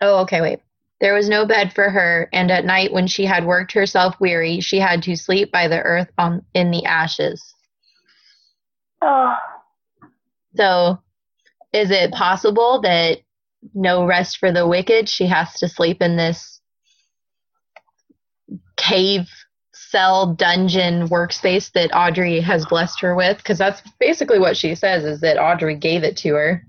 Oh, 0.00 0.18
okay, 0.22 0.40
wait. 0.40 0.60
There 1.00 1.14
was 1.14 1.28
no 1.28 1.44
bed 1.46 1.74
for 1.74 1.90
her, 1.90 2.28
and 2.32 2.50
at 2.50 2.64
night 2.64 2.92
when 2.92 3.06
she 3.06 3.26
had 3.26 3.44
worked 3.44 3.72
herself 3.72 4.18
weary, 4.18 4.60
she 4.60 4.78
had 4.78 5.02
to 5.04 5.16
sleep 5.16 5.52
by 5.52 5.68
the 5.68 5.80
earth 5.82 6.10
on 6.16 6.42
in 6.54 6.70
the 6.70 6.84
ashes. 6.86 7.54
oh, 9.02 9.36
So, 10.54 10.98
is 11.74 11.90
it 11.90 12.12
possible 12.12 12.80
that 12.80 13.20
no 13.74 14.04
rest 14.04 14.38
for 14.38 14.52
the 14.52 14.66
wicked? 14.66 15.08
She 15.08 15.26
has 15.26 15.54
to 15.58 15.68
sleep 15.68 16.02
in 16.02 16.16
this 16.16 16.60
cave 18.76 19.28
cell 19.72 20.34
dungeon 20.34 21.08
workspace 21.08 21.70
that 21.72 21.90
Adri 21.92 22.42
has 22.42 22.66
blessed 22.66 23.00
her 23.00 23.14
with 23.14 23.38
because 23.38 23.58
that's 23.58 23.82
basically 24.00 24.38
what 24.38 24.56
she 24.56 24.74
says 24.74 25.04
is 25.04 25.20
that 25.20 25.36
Adri 25.36 25.78
gave 25.78 26.02
it 26.02 26.16
to 26.18 26.34
her. 26.34 26.62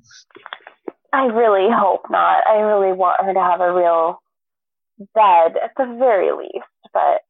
I 1.13 1.25
really 1.25 1.71
hope 1.71 2.05
not. 2.09 2.45
I 2.47 2.59
really 2.59 2.93
want 2.93 3.23
her 3.23 3.33
to 3.33 3.39
have 3.39 3.61
a 3.61 3.73
real 3.73 4.21
bed 5.15 5.57
at 5.63 5.71
the 5.77 5.95
very 5.97 6.31
least, 6.31 6.67
but 6.93 7.21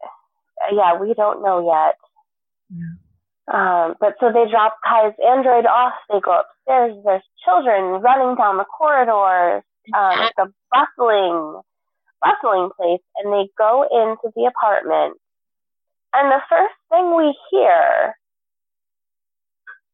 uh, 0.62 0.74
yeah, 0.74 1.00
we 1.00 1.14
don't 1.14 1.44
know 1.44 1.66
yet. 1.66 1.96
Um, 3.48 3.96
but 4.00 4.16
so 4.20 4.32
they 4.34 4.50
drop 4.52 4.78
Kai's 4.86 5.14
android 5.26 5.66
off. 5.66 5.94
They 6.10 6.20
go 6.20 6.42
upstairs. 6.42 6.98
There's 7.06 7.24
children 7.46 8.02
running 8.02 8.36
down 8.36 8.58
the 8.58 8.66
corridors. 8.66 9.64
Um, 9.96 10.20
it's 10.20 10.38
a 10.38 10.52
bustling, 10.72 11.62
bustling 12.22 12.70
place, 12.76 13.00
and 13.18 13.32
they 13.32 13.50
go 13.58 13.88
into 13.88 14.34
the 14.36 14.52
apartment. 14.52 15.18
And 16.14 16.32
the 16.32 16.42
first 16.50 16.76
thing 16.90 17.16
we 17.16 17.38
hear 17.52 18.16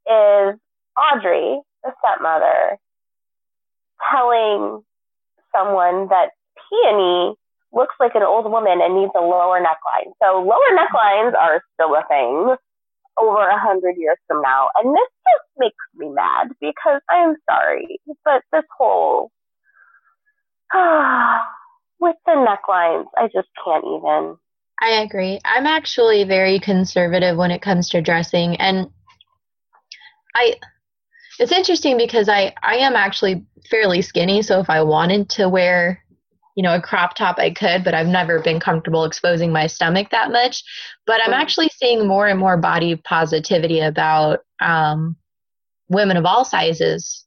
is 0.07 0.59
Adri, 0.97 1.61
the 1.83 1.91
stepmother, 1.99 2.77
telling 4.11 4.81
someone 5.55 6.07
that 6.09 6.31
Peony 6.57 7.35
looks 7.71 7.95
like 7.99 8.15
an 8.15 8.23
old 8.23 8.49
woman 8.49 8.79
and 8.81 8.95
needs 8.95 9.11
a 9.15 9.21
lower 9.21 9.59
neckline. 9.59 10.11
So 10.21 10.41
lower 10.41 10.71
necklines 10.73 11.35
are 11.35 11.61
still 11.75 11.93
a 11.93 12.03
thing 12.07 12.55
over 13.19 13.47
a 13.47 13.59
hundred 13.59 13.95
years 13.97 14.17
from 14.27 14.41
now. 14.41 14.69
And 14.77 14.93
this 14.93 15.09
just 15.27 15.49
makes 15.57 15.75
me 15.95 16.09
mad 16.09 16.49
because 16.59 17.01
I'm 17.09 17.35
sorry, 17.49 17.99
but 18.25 18.43
this 18.51 18.63
whole 18.77 19.31
with 21.99 22.15
the 22.25 22.31
necklines, 22.31 23.05
I 23.17 23.27
just 23.33 23.49
can't 23.63 23.85
even. 23.85 24.37
I 24.81 25.01
agree. 25.01 25.39
I'm 25.45 25.65
actually 25.65 26.23
very 26.23 26.59
conservative 26.59 27.37
when 27.37 27.51
it 27.51 27.61
comes 27.61 27.89
to 27.89 28.01
dressing 28.01 28.57
and 28.57 28.89
I 30.35 30.55
it's 31.39 31.51
interesting 31.51 31.97
because 31.97 32.29
I 32.29 32.53
I 32.61 32.77
am 32.77 32.95
actually 32.95 33.45
fairly 33.69 34.01
skinny, 34.01 34.41
so 34.41 34.59
if 34.59 34.69
I 34.69 34.83
wanted 34.83 35.29
to 35.31 35.49
wear, 35.49 36.03
you 36.55 36.63
know, 36.63 36.75
a 36.75 36.81
crop 36.81 37.15
top 37.15 37.39
I 37.39 37.51
could, 37.51 37.83
but 37.83 37.93
I've 37.93 38.07
never 38.07 38.39
been 38.39 38.59
comfortable 38.59 39.05
exposing 39.05 39.51
my 39.51 39.67
stomach 39.67 40.09
that 40.11 40.31
much. 40.31 40.63
But 41.05 41.21
I'm 41.23 41.33
actually 41.33 41.69
seeing 41.69 42.07
more 42.07 42.27
and 42.27 42.39
more 42.39 42.57
body 42.57 42.95
positivity 42.95 43.79
about 43.79 44.41
um 44.59 45.15
women 45.89 46.17
of 46.17 46.25
all 46.25 46.45
sizes 46.45 47.25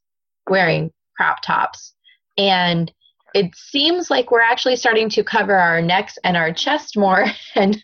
wearing 0.48 0.92
crop 1.16 1.40
tops. 1.42 1.94
and 2.38 2.92
it 3.36 3.54
seems 3.54 4.10
like 4.10 4.30
we're 4.30 4.40
actually 4.40 4.76
starting 4.76 5.10
to 5.10 5.22
cover 5.22 5.54
our 5.54 5.82
necks 5.82 6.18
and 6.24 6.38
our 6.38 6.52
chest 6.52 6.96
more 6.96 7.26
and 7.54 7.82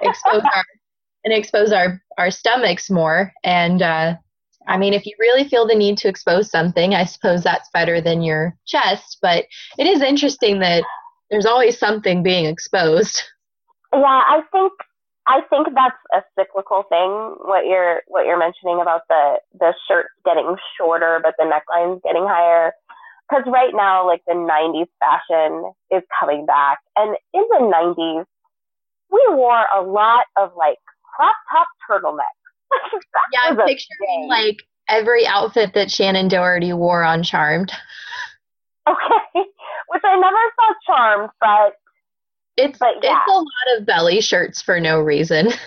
expose 0.00 0.42
our 0.54 0.64
and 1.24 1.34
expose 1.34 1.72
our 1.72 2.00
our 2.18 2.30
stomachs 2.30 2.90
more 2.90 3.32
and 3.44 3.82
uh, 3.82 4.14
I 4.66 4.78
mean, 4.78 4.94
if 4.94 5.06
you 5.06 5.14
really 5.18 5.48
feel 5.48 5.66
the 5.66 5.74
need 5.74 5.98
to 5.98 6.08
expose 6.08 6.50
something, 6.50 6.94
I 6.94 7.04
suppose 7.04 7.42
that's 7.42 7.68
better 7.70 8.00
than 8.00 8.22
your 8.22 8.56
chest. 8.66 9.18
But 9.20 9.46
it 9.78 9.86
is 9.86 10.02
interesting 10.02 10.60
that 10.60 10.84
there's 11.30 11.46
always 11.46 11.78
something 11.78 12.22
being 12.22 12.46
exposed. 12.46 13.22
Yeah, 13.92 14.00
I 14.02 14.42
think 14.52 14.72
I 15.26 15.40
think 15.48 15.68
that's 15.74 15.96
a 16.12 16.22
cyclical 16.38 16.84
thing. 16.88 17.36
What 17.48 17.66
you're 17.66 18.02
what 18.08 18.26
you're 18.26 18.38
mentioning 18.38 18.80
about 18.80 19.02
the 19.08 19.38
the 19.58 19.74
shirts 19.88 20.10
getting 20.24 20.56
shorter, 20.76 21.20
but 21.22 21.34
the 21.38 21.44
necklines 21.44 22.02
getting 22.02 22.26
higher. 22.26 22.72
Because 23.28 23.44
right 23.46 23.72
now, 23.74 24.06
like 24.06 24.22
the 24.26 24.34
'90s 24.34 24.88
fashion 25.00 25.72
is 25.90 26.02
coming 26.20 26.44
back, 26.44 26.78
and 26.96 27.16
in 27.32 27.42
the 27.50 27.96
'90s, 27.96 28.26
we 29.10 29.24
wore 29.30 29.64
a 29.74 29.80
lot 29.80 30.26
of 30.36 30.52
like 30.56 30.78
crop 31.14 31.36
top 31.50 31.68
turtlenecks 31.88 32.43
yeah, 33.32 33.40
I'm 33.44 33.56
picturing 33.56 34.28
like 34.28 34.58
every 34.88 35.26
outfit 35.26 35.72
that 35.74 35.88
Shannen 35.88 36.28
Doherty 36.28 36.72
wore 36.72 37.02
on 37.02 37.22
Charmed. 37.22 37.72
Okay, 38.86 39.48
which 39.88 40.02
I 40.04 40.14
never 40.20 40.36
saw 40.56 40.74
Charmed, 40.86 41.30
but 41.40 41.72
it's 42.58 42.78
but 42.78 42.96
yeah. 43.02 43.16
it's 43.16 43.30
a 43.30 43.34
lot 43.34 43.78
of 43.78 43.86
belly 43.86 44.20
shirts 44.20 44.60
for 44.60 44.78
no 44.78 45.00
reason. 45.00 45.48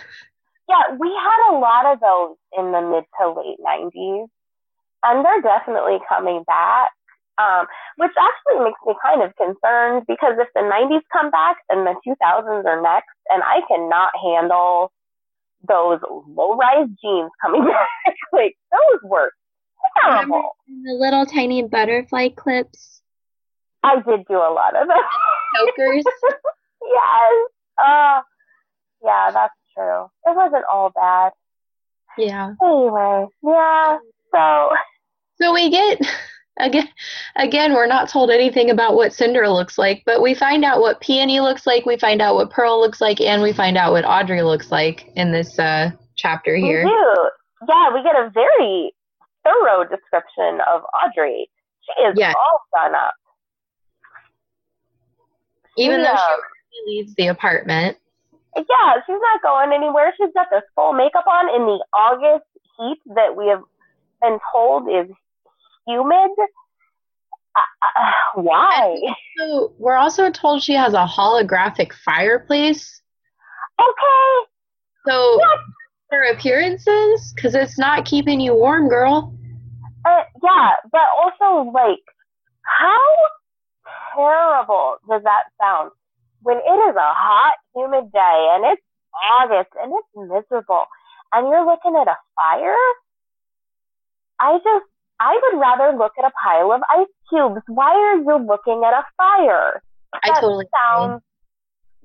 Yeah, 0.69 0.97
we 0.99 1.07
had 1.07 1.55
a 1.55 1.59
lot 1.59 1.85
of 1.93 1.99
those 2.01 2.35
in 2.59 2.73
the 2.73 2.81
mid 2.81 3.05
to 3.17 3.31
late 3.31 3.57
'90s, 3.63 4.27
and 5.01 5.23
they're 5.23 5.41
definitely 5.41 5.97
coming 6.09 6.43
back. 6.43 6.91
Um, 7.39 7.67
which 7.95 8.11
actually 8.19 8.65
makes 8.65 8.79
me 8.85 8.93
kind 9.01 9.21
of 9.21 9.33
concerned 9.37 10.03
because 10.07 10.33
if 10.39 10.49
the 10.55 10.61
90s 10.61 11.03
come 11.13 11.29
back 11.31 11.57
and 11.69 11.85
the 11.85 11.95
2000s 12.05 12.65
are 12.65 12.81
next, 12.81 13.15
and 13.29 13.43
I 13.43 13.61
cannot 13.67 14.11
handle 14.21 14.91
those 15.67 15.99
low 16.27 16.55
rise 16.55 16.87
jeans 17.01 17.31
coming 17.41 17.65
back. 17.65 18.15
like 18.33 18.57
those 18.71 19.01
were 19.03 19.31
terrible. 20.01 20.51
The 20.67 20.93
little 20.93 21.25
tiny 21.25 21.63
butterfly 21.63 22.29
clips. 22.29 23.01
I 23.83 23.95
did 24.01 24.25
do 24.27 24.35
a 24.35 24.51
lot 24.53 24.75
of 24.75 24.87
them. 24.87 24.97
Chokers. 25.55 26.03
yes. 26.83 27.49
Uh, 27.77 28.21
yeah, 29.03 29.31
that's 29.31 29.53
true. 29.75 30.05
It 30.25 30.35
wasn't 30.35 30.65
all 30.71 30.89
bad. 30.89 31.31
Yeah. 32.17 32.53
Anyway, 32.63 33.27
yeah. 33.43 33.97
So. 34.33 34.69
So 35.39 35.53
we 35.53 35.69
get 35.69 36.01
again 36.59 36.89
again 37.35 37.73
we're 37.73 37.87
not 37.87 38.09
told 38.09 38.29
anything 38.31 38.69
about 38.69 38.95
what 38.95 39.13
cinder 39.13 39.47
looks 39.47 39.77
like 39.77 40.03
but 40.05 40.21
we 40.21 40.33
find 40.33 40.63
out 40.65 40.79
what 40.79 40.99
peony 41.01 41.39
looks 41.39 41.67
like 41.67 41.85
we 41.85 41.97
find 41.97 42.21
out 42.21 42.35
what 42.35 42.49
pearl 42.49 42.79
looks 42.79 43.01
like 43.01 43.21
and 43.21 43.41
we 43.41 43.53
find 43.53 43.77
out 43.77 43.91
what 43.91 44.05
adri 44.05 44.43
looks 44.43 44.71
like 44.71 45.11
in 45.15 45.31
this 45.31 45.57
uh, 45.59 45.91
chapter 46.15 46.55
here 46.55 46.83
we 46.83 46.89
do. 46.89 47.29
yeah 47.69 47.93
we 47.93 48.01
get 48.03 48.15
a 48.15 48.29
very 48.33 48.91
thorough 49.43 49.83
description 49.83 50.59
of 50.67 50.81
adri 51.03 51.45
she 51.81 52.01
is 52.03 52.13
yeah. 52.15 52.33
all 52.35 52.61
done 52.75 52.95
up 52.95 53.13
even 55.77 55.99
yeah. 55.99 56.15
though 56.15 56.35
she 56.71 56.91
leaves 56.91 57.13
the 57.15 57.27
apartment 57.27 57.97
yeah 58.55 58.95
she's 59.05 59.21
not 59.21 59.41
going 59.43 59.71
anywhere 59.71 60.13
she's 60.17 60.33
got 60.33 60.47
this 60.51 60.63
full 60.75 60.93
makeup 60.93 61.25
on 61.27 61.49
in 61.55 61.65
the 61.65 61.83
august 61.93 62.45
heat 62.77 62.97
that 63.15 63.35
we 63.35 63.47
have 63.47 63.61
been 64.21 64.39
told 64.51 64.89
is 64.89 65.07
humid. 65.87 66.31
Uh, 67.55 67.59
uh, 67.59 68.11
why? 68.35 68.99
So 69.39 69.73
we're 69.77 69.95
also 69.95 70.29
told 70.29 70.61
she 70.61 70.73
has 70.73 70.93
a 70.93 71.05
holographic 71.05 71.93
fireplace. 71.93 73.01
Okay. 73.79 74.49
So 75.07 75.37
what? 75.37 75.59
her 76.11 76.31
appearances, 76.33 77.33
because 77.35 77.55
it's 77.55 77.79
not 77.79 78.05
keeping 78.05 78.39
you 78.39 78.53
warm, 78.53 78.89
girl. 78.89 79.33
Uh, 80.05 80.23
yeah, 80.43 80.71
but 80.91 81.01
also 81.21 81.69
like, 81.71 81.99
how 82.63 82.99
terrible 84.15 84.97
does 85.09 85.23
that 85.23 85.43
sound 85.61 85.91
when 86.41 86.57
it 86.57 86.79
is 86.89 86.95
a 86.95 87.13
hot, 87.13 87.55
humid 87.75 88.11
day 88.11 88.49
and 88.53 88.65
it's 88.65 88.81
August 89.41 89.69
and 89.81 89.93
it's 89.93 90.07
miserable, 90.15 90.85
and 91.33 91.47
you're 91.47 91.65
looking 91.65 91.95
at 91.95 92.07
a 92.07 92.17
fire? 92.35 92.75
I 94.39 94.57
just 94.57 94.85
I 95.19 95.39
would 95.41 95.59
rather 95.59 95.97
look 95.97 96.13
at 96.17 96.25
a 96.25 96.31
pile 96.43 96.71
of 96.71 96.81
ice 96.89 97.07
cubes. 97.29 97.61
Why 97.67 97.91
are 97.91 98.17
you 98.17 98.45
looking 98.45 98.83
at 98.85 98.93
a 98.93 99.03
fire? 99.17 99.81
I 100.13 100.29
that 100.29 100.41
totally 100.41 100.65
sounds. 100.73 101.21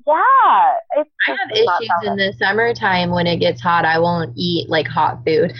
Yeah, 0.07 0.15
I 0.15 1.05
have 1.27 1.51
issues 1.53 1.91
in 2.05 2.17
the 2.17 2.33
summertime 2.37 3.11
when 3.11 3.27
it 3.27 3.37
gets 3.37 3.61
hot. 3.61 3.85
I 3.85 3.99
won't 3.99 4.33
eat 4.37 4.69
like 4.69 4.89
hot 4.89 5.25
food. 5.25 5.53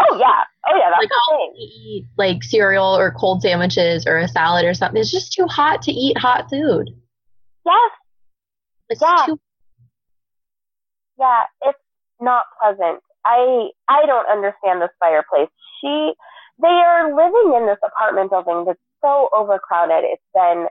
Oh 0.00 0.18
yeah, 0.18 0.44
oh 0.68 0.76
yeah, 0.76 0.90
that's 0.90 1.02
like 1.02 1.10
I'll 1.30 1.52
eat 1.56 2.06
like 2.18 2.42
cereal 2.42 2.98
or 2.98 3.12
cold 3.12 3.42
sandwiches 3.42 4.06
or 4.06 4.18
a 4.18 4.28
salad 4.28 4.64
or 4.64 4.74
something. 4.74 5.00
It's 5.00 5.12
just 5.12 5.32
too 5.32 5.46
hot 5.46 5.82
to 5.82 5.92
eat 5.92 6.18
hot 6.18 6.50
food. 6.50 6.90
Yes. 7.64 7.90
It's 8.88 9.00
yeah. 9.00 9.26
Too- 9.26 9.40
yeah, 11.18 11.42
it's 11.62 11.78
not 12.20 12.44
pleasant. 12.60 13.00
I 13.24 13.68
I 13.88 14.06
don't 14.06 14.28
understand 14.28 14.82
this 14.82 14.90
fireplace. 14.98 15.48
She 15.80 16.12
they 16.60 16.68
are 16.68 17.14
living 17.14 17.54
in 17.56 17.66
this 17.66 17.78
apartment 17.84 18.30
building 18.30 18.64
that's 18.66 18.80
so 19.02 19.28
overcrowded. 19.36 20.04
It's 20.04 20.22
been 20.34 20.66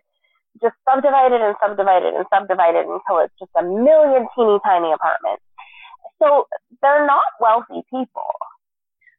just 0.61 0.75
subdivided 0.89 1.41
and 1.41 1.55
subdivided 1.61 2.13
and 2.13 2.25
subdivided 2.33 2.85
until 2.85 3.19
it's 3.19 3.33
just 3.39 3.51
a 3.57 3.63
million 3.63 4.27
teeny 4.35 4.59
tiny 4.63 4.91
apartments. 4.91 5.43
So 6.21 6.47
they're 6.81 7.05
not 7.05 7.23
wealthy 7.39 7.83
people. 7.89 8.31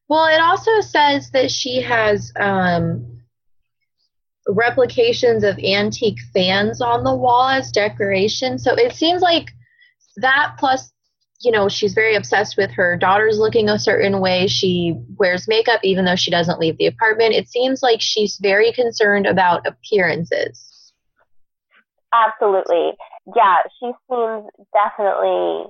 Well, 0.08 0.26
it 0.26 0.40
also 0.40 0.80
says 0.80 1.30
that 1.32 1.50
she 1.50 1.80
has 1.82 2.32
um, 2.36 3.20
replications 4.48 5.44
of 5.44 5.58
antique 5.58 6.20
fans 6.32 6.80
on 6.80 7.04
the 7.04 7.14
wall 7.14 7.48
as 7.48 7.70
decoration. 7.72 8.58
So 8.58 8.74
it 8.74 8.94
seems 8.94 9.20
like 9.20 9.50
that 10.16 10.54
plus 10.58 10.92
you 11.40 11.52
know, 11.52 11.68
she's 11.68 11.92
very 11.92 12.14
obsessed 12.14 12.56
with 12.56 12.70
her 12.72 12.96
daughter's 12.96 13.38
looking 13.38 13.68
a 13.68 13.78
certain 13.78 14.20
way. 14.20 14.46
She 14.46 14.94
wears 15.16 15.46
makeup 15.48 15.80
even 15.82 16.04
though 16.04 16.16
she 16.16 16.30
doesn't 16.30 16.58
leave 16.58 16.78
the 16.78 16.86
apartment. 16.86 17.34
It 17.34 17.48
seems 17.48 17.82
like 17.82 18.00
she's 18.00 18.38
very 18.40 18.72
concerned 18.72 19.26
about 19.26 19.66
appearances. 19.66 20.92
Absolutely. 22.12 22.92
Yeah, 23.34 23.56
she 23.78 23.92
seems 24.08 24.46
definitely 24.72 25.66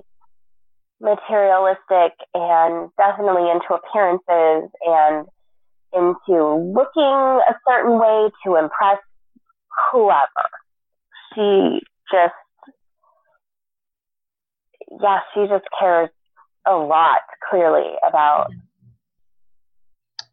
materialistic 1.01 2.13
and 2.33 2.89
definitely 2.97 3.49
into 3.51 3.73
appearances 3.73 4.71
and 4.85 5.27
into 5.93 6.73
looking 6.73 7.41
a 7.47 7.55
certain 7.67 7.99
way 7.99 8.29
to 8.45 8.55
impress 8.55 8.99
whoever. 9.91 10.47
She 11.33 11.81
just 12.11 12.33
yeah, 14.91 15.19
she 15.33 15.47
just 15.47 15.65
cares 15.79 16.09
a 16.67 16.75
lot, 16.75 17.19
clearly, 17.49 17.93
about. 18.07 18.47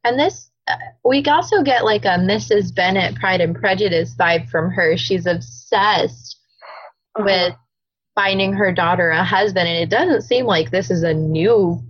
And 0.04 0.18
this, 0.18 0.50
uh, 0.68 0.76
we 1.04 1.24
also 1.24 1.62
get 1.62 1.84
like 1.84 2.04
a 2.04 2.18
Mrs. 2.18 2.74
Bennet 2.74 3.14
Pride 3.16 3.40
and 3.40 3.54
Prejudice 3.54 4.14
vibe 4.18 4.48
from 4.48 4.70
her. 4.70 4.96
She's 4.96 5.26
obsessed 5.26 6.38
mm-hmm. 7.16 7.24
with 7.24 7.54
finding 8.14 8.52
her 8.52 8.72
daughter 8.72 9.10
a 9.10 9.24
husband, 9.24 9.68
and 9.68 9.78
it 9.78 9.90
doesn't 9.90 10.22
seem 10.22 10.46
like 10.46 10.70
this 10.70 10.90
is 10.90 11.02
a 11.02 11.14
new 11.14 11.82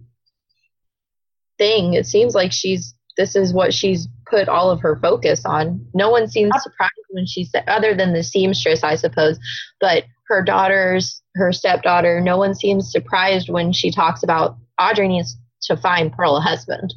thing. 1.59 1.95
It 1.95 2.07
seems 2.07 2.35
like 2.35 2.53
she's 2.53 2.95
this 3.17 3.37
is 3.37 3.53
what 3.53 3.73
she's 3.73 4.09
put 4.29 4.49
all 4.49 4.71
of 4.71 4.81
her 4.81 4.99
focus 5.01 5.45
on. 5.45 5.87
No 5.95 6.11
one 6.11 6.29
seems 6.29 6.53
surprised 6.63 6.93
when 7.11 7.27
she 7.27 7.45
said, 7.45 7.63
other 7.69 7.95
than 7.95 8.13
the 8.13 8.25
seamstress, 8.25 8.83
I 8.83 8.97
suppose, 8.97 9.39
but 9.81 10.05
her 10.29 10.43
daughters, 10.43 11.23
her 11.35 11.53
stepdaughter, 11.53 12.21
no 12.21 12.37
one 12.37 12.55
seems 12.55 12.91
surprised 12.91 13.49
when 13.49 13.73
she 13.73 13.91
talks 13.91 14.23
about 14.23 14.57
Adri 14.81 15.09
needs 15.09 15.37
to 15.63 15.77
find 15.77 16.13
Pearl 16.13 16.37
a 16.37 16.41
husband. 16.41 16.95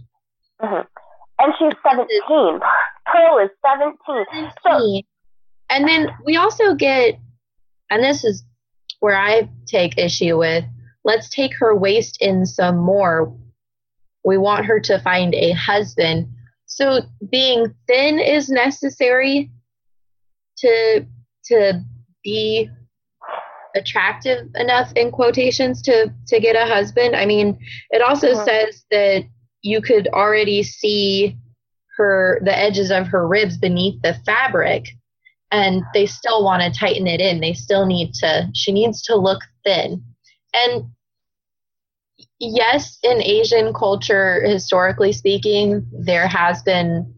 Mm-hmm. 0.62 0.88
And 1.40 1.54
she's 1.60 1.74
17. 1.88 2.60
Pearl 3.06 3.40
is 3.40 3.50
17. 3.66 4.52
So, 4.64 5.02
and 5.70 5.88
then 5.88 6.10
we 6.26 6.38
also 6.38 6.74
get, 6.74 7.20
and 7.90 8.04
this 8.04 8.24
is 8.24 8.44
where 9.00 9.18
I 9.18 9.50
take 9.68 9.98
issue 9.98 10.38
with, 10.38 10.66
let's 11.04 11.30
take 11.30 11.54
her 11.58 11.76
waist 11.76 12.18
in 12.22 12.46
some 12.46 12.78
more. 12.78 13.36
We 14.26 14.38
want 14.38 14.66
her 14.66 14.80
to 14.82 15.00
find 15.00 15.34
a 15.36 15.52
husband. 15.52 16.28
So 16.66 17.02
being 17.32 17.74
thin 17.88 18.20
is 18.20 18.50
necessary 18.50 19.52
to 20.58 21.06
to 21.46 21.82
be 22.24 22.70
attractive 23.78 24.50
enough 24.56 24.92
in 24.96 25.12
quotations 25.12 25.82
to 25.84 26.14
to 26.28 26.40
get 26.40 26.56
a 26.56 26.66
husband. 26.66 27.16
I 27.16 27.26
mean, 27.26 27.58
it 27.92 28.02
also 28.02 28.32
uh-huh. 28.32 28.46
says 28.46 28.86
that 28.92 29.24
you 29.62 29.82
could 29.82 30.08
already 30.10 30.64
see 30.64 31.38
her 31.98 32.40
the 32.44 32.58
edges 32.58 32.92
of 32.92 33.08
her 33.08 33.28
ribs 33.28 33.58
beneath 33.58 34.02
the 34.02 34.14
fabric 34.26 34.90
and 35.52 35.84
they 35.94 36.06
still 36.06 36.44
want 36.44 36.62
to 36.62 36.80
tighten 36.80 37.08
it 37.08 37.20
in 37.20 37.40
they 37.40 37.54
still 37.54 37.86
need 37.86 38.14
to 38.14 38.48
she 38.54 38.72
needs 38.72 39.02
to 39.02 39.16
look 39.16 39.42
thin 39.66 40.04
and 40.54 40.86
yes 42.40 43.00
in 43.04 43.22
asian 43.22 43.74
culture 43.74 44.42
historically 44.46 45.12
speaking 45.12 45.86
there 45.92 46.28
has 46.28 46.62
been 46.64 47.14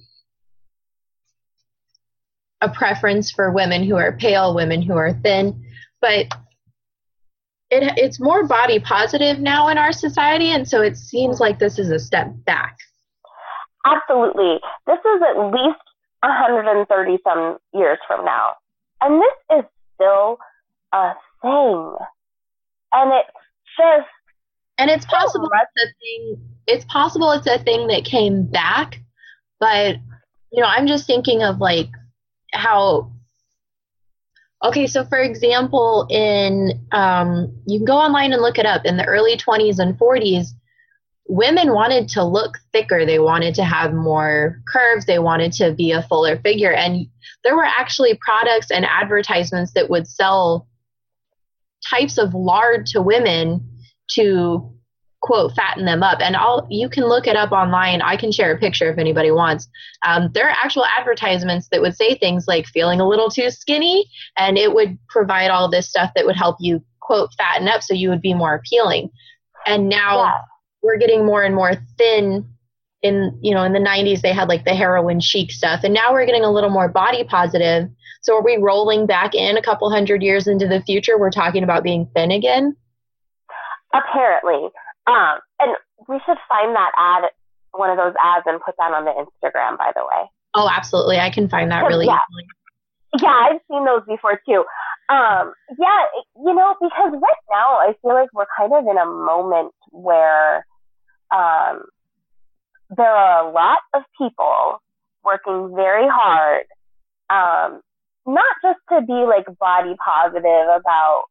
a 2.62 2.70
preference 2.70 3.32
for 3.32 3.51
women 3.51 3.84
who 3.84 3.95
are 3.95 4.14
pale 4.14 4.55
women 4.55 4.82
who 4.82 4.93
are 4.93 5.14
thin 5.14 5.66
but 6.01 6.28
it, 7.72 7.93
it's 7.97 8.20
more 8.20 8.45
body 8.45 8.80
positive 8.80 9.39
now 9.39 9.67
in 9.67 9.78
our 9.78 9.91
society 9.91 10.51
and 10.51 10.67
so 10.67 10.82
it 10.82 10.97
seems 10.97 11.39
like 11.39 11.59
this 11.59 11.80
is 11.80 11.89
a 11.89 11.99
step 11.99 12.32
back 12.45 12.78
Absolutely. 13.86 14.59
This 14.86 14.99
is 14.99 15.22
at 15.30 15.51
least 15.51 15.80
130 16.22 17.17
some 17.24 17.57
years 17.74 17.97
from 18.07 18.26
now. 18.26 18.51
And 19.01 19.22
this 19.22 19.59
is 19.59 19.65
still 19.95 20.38
a 20.93 21.13
thing. 21.41 21.95
And 22.91 23.11
it's 23.13 23.32
just. 23.78 24.09
And 24.78 24.89
it's 24.89 25.05
possible 25.05 25.49
it's 25.53 25.84
a 25.84 25.93
thing. 25.99 26.49
It's 26.67 26.86
possible 26.86 27.32
it's 27.32 27.47
a 27.47 27.59
thing 27.59 27.88
that 27.88 28.05
came 28.05 28.45
back, 28.45 28.99
but 29.59 29.97
you 30.51 30.61
know, 30.61 30.67
I'm 30.67 30.88
just 30.88 31.05
thinking 31.05 31.43
of 31.43 31.59
like 31.59 31.89
how. 32.53 33.11
Okay, 34.64 34.88
so 34.88 35.05
for 35.05 35.20
example, 35.20 36.05
in 36.10 36.86
um, 36.91 37.53
you 37.66 37.80
can 37.80 37.86
go 37.86 37.97
online 37.97 38.34
and 38.34 38.41
look 38.41 38.57
it 38.57 38.66
up. 38.66 38.86
In 38.86 38.97
the 38.97 39.05
early 39.05 39.38
20s 39.38 39.80
and 39.80 39.97
40s, 39.97 40.49
women 41.30 41.74
wanted 41.74 42.10
to 42.10 42.24
look 42.24 42.57
thicker. 42.74 43.05
They 43.05 43.20
wanted 43.20 43.55
to 43.55 43.64
have 43.64 43.93
more 43.93 44.62
curves. 44.68 45.05
They 45.05 45.20
wanted 45.20 45.53
to 45.53 45.74
be 45.74 45.91
a 45.91 46.01
fuller 46.03 46.38
figure. 46.38 46.74
And 46.74 47.07
there 47.43 47.55
were 47.55 47.64
actually 47.64 48.20
products 48.20 48.70
and 48.70 48.86
advertisements 48.86 49.72
that 49.74 49.89
would 49.89 50.07
sell 50.07 50.68
types 51.88 52.18
of 52.18 52.34
lard 52.34 52.86
to 52.88 53.01
women 53.01 53.66
to 54.12 54.74
quote 55.22 55.53
fatten 55.55 55.86
them 55.86 56.03
up. 56.03 56.20
And 56.22 56.36
all 56.36 56.67
you 56.70 56.89
can 56.89 57.05
look 57.05 57.28
it 57.28 57.36
up 57.36 57.51
online. 57.51 58.01
I 58.01 58.15
can 58.15 58.32
share 58.32 58.53
a 58.53 58.57
picture 58.57 58.91
if 58.91 58.97
anybody 58.97 59.32
wants. 59.32 59.67
Um, 60.05 60.30
there 60.34 60.47
are 60.47 60.55
actual 60.63 60.86
advertisements 60.86 61.67
that 61.72 61.82
would 61.82 61.95
say 61.95 62.15
things 62.15 62.45
like 62.47 62.65
feeling 62.67 62.99
a 62.99 63.07
little 63.07 63.30
too 63.30 63.49
skinny 63.49 64.05
and 64.38 64.57
it 64.57 64.74
would 64.74 64.97
provide 65.09 65.49
all 65.49 65.70
this 65.70 65.89
stuff 65.89 66.11
that 66.15 66.26
would 66.26 66.36
help 66.36 66.57
you 66.59 66.84
quote 67.01 67.32
fatten 67.38 67.67
up 67.67 67.84
so 67.84 67.93
you 67.93 68.09
would 68.09 68.22
be 68.22 68.34
more 68.34 68.55
appealing. 68.55 69.09
And 69.65 69.89
now 69.89 70.24
yeah. 70.24 70.41
we're 70.82 70.97
getting 70.97 71.26
more 71.26 71.43
and 71.43 71.55
more 71.55 71.74
thin 71.97 72.45
in 73.01 73.39
you 73.41 73.55
know 73.55 73.63
in 73.63 73.72
the 73.72 73.80
90s 73.80 74.20
they 74.20 74.34
had 74.34 74.49
like 74.49 74.65
the 74.65 74.76
heroin 74.76 75.20
chic 75.20 75.51
stuff. 75.51 75.82
And 75.84 75.93
now 75.93 76.13
we're 76.13 76.26
getting 76.26 76.43
a 76.43 76.51
little 76.51 76.70
more 76.70 76.88
body 76.88 77.24
positive. 77.24 77.89
So 78.22 78.36
are 78.36 78.43
we 78.43 78.57
rolling 78.57 79.05
back 79.05 79.34
in 79.34 79.57
a 79.57 79.61
couple 79.61 79.89
hundred 79.89 80.22
years 80.22 80.47
into 80.47 80.67
the 80.67 80.82
future? 80.82 81.17
We're 81.17 81.32
talking 81.32 81.63
about 81.63 81.84
being 81.84 82.09
thin 82.13 82.32
again? 82.32 82.76
Apparently 83.93 84.70
um, 85.10 85.39
and 85.60 85.76
we 86.07 86.20
should 86.26 86.38
find 86.47 86.76
that 86.76 86.91
ad 86.97 87.32
one 87.74 87.89
of 87.89 87.97
those 87.97 88.14
ads 88.24 88.43
and 88.47 88.60
put 88.62 88.76
that 88.78 88.93
on 88.93 89.05
the 89.05 89.12
instagram 89.12 89.78
by 89.78 89.91
the 89.95 90.01
way. 90.01 90.30
Oh 90.55 90.70
absolutely. 90.70 91.18
I 91.18 91.30
can 91.30 91.47
find 91.47 91.72
that 91.72 91.86
really 91.86 92.05
yeah. 92.05 92.20
easily. 92.32 92.45
Yeah 93.22 93.49
i've 93.49 93.62
seen 93.70 93.86
those 93.86 94.03
before 94.07 94.39
too. 94.47 94.64
Um, 95.10 95.53
yeah 95.80 96.03
you 96.36 96.53
know 96.53 96.76
because 96.80 97.12
right 97.14 97.43
now 97.49 97.78
i 97.78 97.93
feel 98.01 98.14
like 98.14 98.30
we're 98.34 98.45
kind 98.57 98.72
of 98.74 98.86
in 98.86 98.97
a 98.97 99.05
moment 99.05 99.74
where 99.91 100.66
um, 101.32 101.84
there 102.95 103.12
are 103.12 103.47
a 103.47 103.51
lot 103.51 103.80
of 103.93 104.03
people 104.18 104.82
working 105.24 105.76
very 105.76 106.07
hard, 106.07 106.66
um, 107.30 107.82
not 108.26 108.55
just 108.64 108.80
to 108.89 109.01
be 109.05 109.14
like 109.14 109.45
body 109.60 109.95
positive 110.03 110.68
about, 110.76 111.24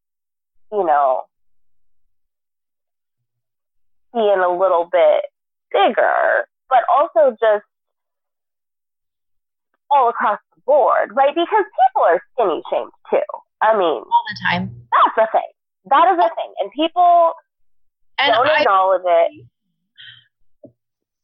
you 0.73 0.85
know, 0.85 1.23
being 4.15 4.39
a 4.39 4.51
little 4.51 4.89
bit 4.91 5.23
bigger, 5.73 6.49
but 6.69 6.81
also 6.93 7.37
just 7.41 7.65
all 9.91 10.09
across 10.09 10.39
the 10.55 10.61
board, 10.67 11.11
right? 11.15 11.35
Because 11.35 11.65
people 11.65 12.03
are 12.03 12.23
skinny 12.33 12.63
shamed 12.71 12.93
too. 13.11 13.29
I 13.63 13.73
mean, 13.73 14.03
all 14.03 14.25
the 14.29 14.39
time. 14.51 14.71
That's 14.93 15.17
the 15.17 15.39
thing. 15.39 15.51
That 15.91 16.13
is 16.13 16.17
the 16.17 16.31
thing, 16.35 16.53
and 16.61 16.71
people 16.73 17.33
and 18.19 18.33
don't 18.33 18.49
I, 18.49 18.61
acknowledge 18.61 19.03
it. 19.05 19.47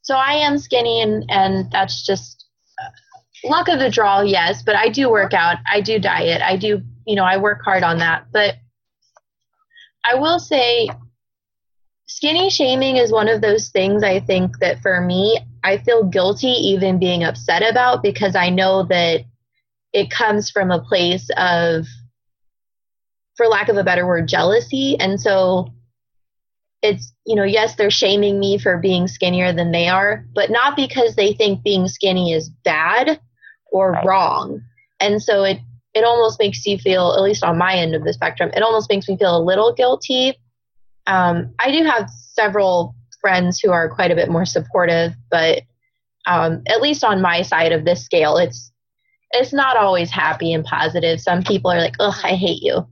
So 0.03 0.17
I 0.17 0.35
am 0.35 0.59
skinny, 0.59 1.01
and 1.03 1.25
and 1.29 1.71
that's 1.71 2.05
just 2.05 2.47
uh, 2.81 3.49
luck 3.49 3.69
of 3.69 3.79
the 3.79 3.91
draw, 3.91 4.21
yes. 4.21 4.63
But 4.63 4.77
I 4.77 4.89
do 4.89 5.11
work 5.11 5.35
out. 5.35 5.59
I 5.71 5.81
do 5.81 5.99
diet. 5.99 6.43
I 6.43 6.57
do, 6.57 6.83
you 7.07 7.15
know, 7.15 7.25
I 7.25 7.37
work 7.37 7.61
hard 7.65 7.83
on 7.83 7.99
that. 7.99 8.27
But 8.33 8.57
I 10.05 10.15
will 10.17 10.39
say, 10.39 10.89
skinny 12.15 12.49
shaming 12.49 12.97
is 12.97 13.11
one 13.11 13.29
of 13.29 13.41
those 13.41 13.71
things. 13.71 14.05
I 14.05 14.21
think 14.21 14.61
that 14.61 14.81
for 14.83 15.01
me, 15.01 15.41
I 15.65 15.79
feel 15.79 16.05
guilty 16.05 16.47
even 16.47 17.01
being 17.01 17.25
upset 17.25 17.69
about 17.69 18.05
because 18.05 18.37
I 18.37 18.51
know 18.51 18.85
that 18.85 19.25
it 19.93 20.11
comes 20.11 20.49
from 20.49 20.71
a 20.71 20.81
place 20.81 21.29
of, 21.37 21.87
for 23.37 23.47
lack 23.47 23.69
of 23.69 23.77
a 23.77 23.83
better 23.83 24.07
word, 24.07 24.29
jealousy, 24.29 24.97
and 25.01 25.21
so 25.21 25.73
it's 26.83 27.13
you 27.27 27.35
know 27.35 27.45
yes 27.45 27.77
they're 27.77 27.91
shaming 27.91 28.39
me 28.39 28.59
for 28.59 28.77
being 28.77 29.09
skinnier 29.09 29.55
than 29.55 29.73
they 29.73 29.89
are 29.89 30.27
but 30.35 30.51
not 30.51 30.77
because 30.77 31.17
they 31.17 31.33
think 31.33 31.63
being 31.63 31.89
skinny 31.89 32.31
is 32.31 32.51
bad 32.63 33.19
or 33.73 33.93
right. 33.93 34.05
wrong 34.05 34.61
and 35.01 35.23
so 35.23 35.45
it 35.45 35.59
it 35.95 36.05
almost 36.05 36.39
makes 36.39 36.67
you 36.67 36.77
feel 36.77 37.15
at 37.17 37.23
least 37.23 37.43
on 37.43 37.57
my 37.57 37.75
end 37.75 37.95
of 37.95 38.05
the 38.05 38.13
spectrum 38.13 38.51
it 38.55 38.63
almost 38.63 38.91
makes 38.91 39.09
me 39.09 39.17
feel 39.17 39.35
a 39.35 39.43
little 39.43 39.73
guilty 39.73 40.39
um, 41.07 41.53
i 41.59 41.71
do 41.71 41.85
have 41.85 42.09
several 42.11 42.95
friends 43.21 43.61
who 43.61 43.71
are 43.71 43.95
quite 43.95 44.11
a 44.11 44.17
bit 44.17 44.31
more 44.31 44.45
supportive 44.45 45.13
but 45.31 45.63
um, 46.27 46.63
at 46.67 46.81
least 46.81 47.05
on 47.05 47.21
my 47.21 47.43
side 47.43 47.73
of 47.73 47.85
this 47.85 48.05
scale 48.05 48.37
it's 48.37 48.73
it's 49.33 49.53
not 49.53 49.77
always 49.77 50.11
happy 50.11 50.53
and 50.53 50.65
positive 50.65 51.21
some 51.21 51.43
people 51.43 51.71
are 51.71 51.81
like 51.81 51.97
ugh 52.01 52.19
i 52.23 52.35
hate 52.35 52.63
you 52.63 52.87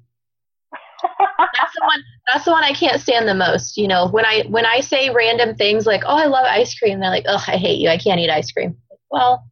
that's 1.03 1.75
the 1.75 1.83
one 1.83 2.03
that's 2.33 2.45
the 2.45 2.53
one 2.53 2.65
I 2.65 2.73
can't 2.73 3.01
stand 3.01 3.29
the 3.29 3.35
most. 3.35 3.77
You 3.77 3.89
know, 3.89 4.09
when 4.09 4.25
I 4.25 4.45
when 4.49 4.65
I 4.67 4.81
say 4.81 5.11
random 5.11 5.55
things 5.55 5.87
like, 5.87 6.03
"Oh, 6.07 6.17
I 6.17 6.27
love 6.27 6.47
ice 6.47 6.75
cream," 6.79 7.01
they're 7.01 7.11
like, 7.11 7.25
"Oh, 7.27 7.43
I 7.47 7.57
hate 7.57 7.81
you. 7.81 7.89
I 7.89 7.99
can't 7.99 8.21
eat 8.21 8.31
ice 8.31 8.51
cream." 8.53 8.77
Well, 9.11 9.45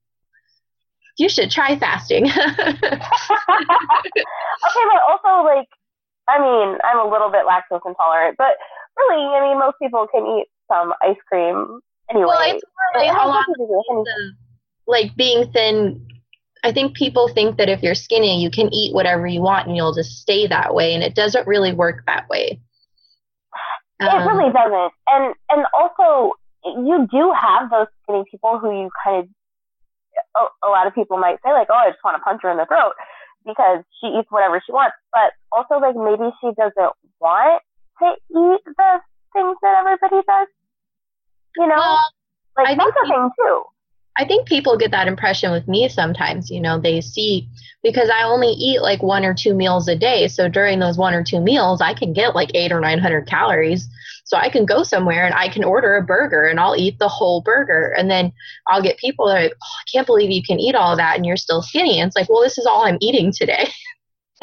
you 1.18 1.28
should 1.28 1.50
try 1.50 1.78
fasting. 1.78 2.24
okay, 2.30 2.40
but 2.82 3.00
also 5.08 5.44
like, 5.44 5.68
I 6.30 6.38
mean, 6.38 6.78
I'm 6.84 7.04
a 7.04 7.10
little 7.10 7.30
bit 7.30 7.44
lactose 7.44 7.80
intolerant, 7.86 8.36
but 8.38 8.56
really, 8.96 9.24
I 9.34 9.48
mean, 9.48 9.58
most 9.58 9.76
people 9.82 10.06
can 10.06 10.24
eat 10.38 10.46
some 10.68 10.94
ice 11.02 11.16
cream 11.28 11.80
anyway. 12.08 12.26
Well, 12.26 12.54
it's 12.54 12.64
really 12.94 13.08
a 13.08 13.12
lot 13.12 13.44
of, 13.48 14.06
like 14.86 15.14
being 15.16 15.50
thin 15.52 16.06
I 16.62 16.72
think 16.72 16.94
people 16.94 17.28
think 17.28 17.56
that 17.56 17.68
if 17.68 17.82
you're 17.82 17.94
skinny, 17.94 18.42
you 18.42 18.50
can 18.50 18.72
eat 18.72 18.94
whatever 18.94 19.26
you 19.26 19.40
want 19.40 19.66
and 19.66 19.76
you'll 19.76 19.94
just 19.94 20.18
stay 20.20 20.46
that 20.46 20.74
way, 20.74 20.94
and 20.94 21.02
it 21.02 21.14
doesn't 21.14 21.46
really 21.46 21.72
work 21.72 22.04
that 22.06 22.28
way. 22.28 22.60
Um, 24.00 24.08
it 24.08 24.26
really 24.26 24.52
doesn't, 24.52 24.92
and 25.08 25.34
and 25.50 25.66
also 25.78 26.32
you 26.64 27.08
do 27.10 27.32
have 27.32 27.70
those 27.70 27.86
skinny 28.02 28.24
people 28.30 28.58
who 28.58 28.82
you 28.82 28.90
kind 29.02 29.24
of 29.24 29.28
a, 30.36 30.66
a 30.66 30.68
lot 30.68 30.86
of 30.86 30.94
people 30.94 31.16
might 31.16 31.38
say 31.44 31.52
like, 31.52 31.68
oh, 31.70 31.74
I 31.74 31.90
just 31.90 32.04
want 32.04 32.16
to 32.16 32.22
punch 32.22 32.40
her 32.42 32.50
in 32.50 32.58
the 32.58 32.66
throat 32.66 32.92
because 33.44 33.84
she 34.00 34.08
eats 34.08 34.30
whatever 34.30 34.62
she 34.64 34.72
wants, 34.72 34.96
but 35.12 35.32
also 35.52 35.80
like 35.80 35.96
maybe 35.96 36.30
she 36.40 36.52
doesn't 36.56 36.92
want 37.20 37.62
to 38.00 38.08
eat 38.12 38.62
the 38.64 38.90
things 39.32 39.56
that 39.62 39.74
everybody 39.80 40.22
does. 40.26 40.48
You 41.56 41.66
know, 41.66 41.76
well, 41.76 42.04
like 42.56 42.68
I 42.68 42.74
that's 42.74 42.96
a 42.96 43.08
thing 43.08 43.30
too. 43.38 43.64
I 44.20 44.26
think 44.26 44.46
people 44.46 44.76
get 44.76 44.90
that 44.90 45.08
impression 45.08 45.50
with 45.50 45.66
me 45.66 45.88
sometimes. 45.88 46.50
You 46.50 46.60
know, 46.60 46.78
they 46.78 47.00
see 47.00 47.48
because 47.82 48.10
I 48.10 48.24
only 48.24 48.48
eat 48.48 48.82
like 48.82 49.02
one 49.02 49.24
or 49.24 49.32
two 49.32 49.54
meals 49.54 49.88
a 49.88 49.96
day. 49.96 50.28
So 50.28 50.46
during 50.46 50.78
those 50.78 50.98
one 50.98 51.14
or 51.14 51.24
two 51.24 51.40
meals, 51.40 51.80
I 51.80 51.94
can 51.94 52.12
get 52.12 52.34
like 52.34 52.50
eight 52.54 52.70
or 52.70 52.80
900 52.80 53.26
calories. 53.26 53.88
So 54.24 54.36
I 54.36 54.50
can 54.50 54.66
go 54.66 54.82
somewhere 54.82 55.24
and 55.24 55.34
I 55.34 55.48
can 55.48 55.64
order 55.64 55.96
a 55.96 56.02
burger 56.02 56.44
and 56.44 56.60
I'll 56.60 56.76
eat 56.76 56.98
the 56.98 57.08
whole 57.08 57.40
burger. 57.40 57.94
And 57.96 58.10
then 58.10 58.30
I'll 58.66 58.82
get 58.82 58.98
people 58.98 59.26
that 59.26 59.38
are 59.38 59.42
like, 59.44 59.54
oh, 59.54 59.76
I 59.80 59.84
can't 59.90 60.06
believe 60.06 60.30
you 60.30 60.42
can 60.42 60.60
eat 60.60 60.74
all 60.74 60.98
that 60.98 61.16
and 61.16 61.24
you're 61.24 61.38
still 61.38 61.62
skinny. 61.62 61.98
And 61.98 62.08
it's 62.08 62.16
like, 62.16 62.28
well, 62.28 62.42
this 62.42 62.58
is 62.58 62.66
all 62.66 62.84
I'm 62.84 62.98
eating 63.00 63.32
today. 63.32 63.70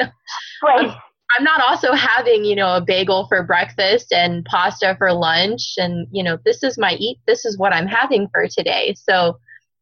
right. 0.00 0.96
I'm 1.36 1.44
not 1.44 1.60
also 1.60 1.92
having, 1.92 2.44
you 2.44 2.56
know, 2.56 2.74
a 2.74 2.80
bagel 2.80 3.28
for 3.28 3.44
breakfast 3.44 4.12
and 4.12 4.44
pasta 4.44 4.96
for 4.98 5.12
lunch. 5.12 5.74
And, 5.76 6.08
you 6.10 6.24
know, 6.24 6.36
this 6.44 6.64
is 6.64 6.78
my 6.78 6.94
eat, 6.94 7.20
this 7.28 7.44
is 7.44 7.56
what 7.56 7.72
I'm 7.72 7.86
having 7.86 8.28
for 8.32 8.48
today. 8.48 8.96
So, 8.98 9.38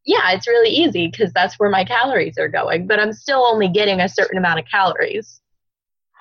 yeah, 0.07 0.31
it's 0.31 0.47
really 0.47 0.71
easy 0.71 1.09
because 1.09 1.33
that's 1.33 1.59
where 1.59 1.69
my 1.69 1.85
calories 1.85 2.39
are 2.39 2.49
going, 2.49 2.87
but 2.87 3.01
I'm 3.01 3.13
still 3.13 3.45
only 3.45 3.69
getting 3.69 4.01
a 4.01 4.09
certain 4.09 4.39
amount 4.39 4.61
of 4.61 4.65
calories. 4.71 5.41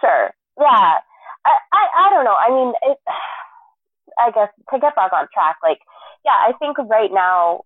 Sure. 0.02 0.32
Yeah. 0.60 0.94
I, 1.46 1.52
I, 1.72 1.88
I 1.98 2.10
don't 2.10 2.26
know. 2.26 2.36
I 2.36 2.50
mean, 2.50 2.74
it, 2.82 2.98
I 4.18 4.32
guess 4.32 4.50
to 4.74 4.80
get 4.80 4.96
back 4.96 5.14
on 5.14 5.28
track, 5.34 5.58
like, 5.62 5.80
yeah, 6.24 6.32
I 6.32 6.54
think 6.58 6.78
right 6.90 7.12
now 7.12 7.62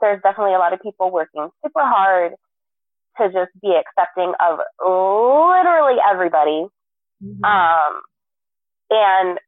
there's 0.00 0.22
definitely 0.22 0.54
a 0.54 0.58
lot 0.58 0.72
of 0.72 0.80
people 0.80 1.10
working 1.10 1.48
super 1.64 1.80
hard 1.80 2.34
to 3.18 3.26
just 3.32 3.50
be 3.60 3.74
accepting 3.74 4.32
of 4.38 4.58
literally 4.80 5.96
everybody. 6.08 6.66
Mm-hmm. 7.22 7.44
Um, 7.44 8.02
and 8.90 9.38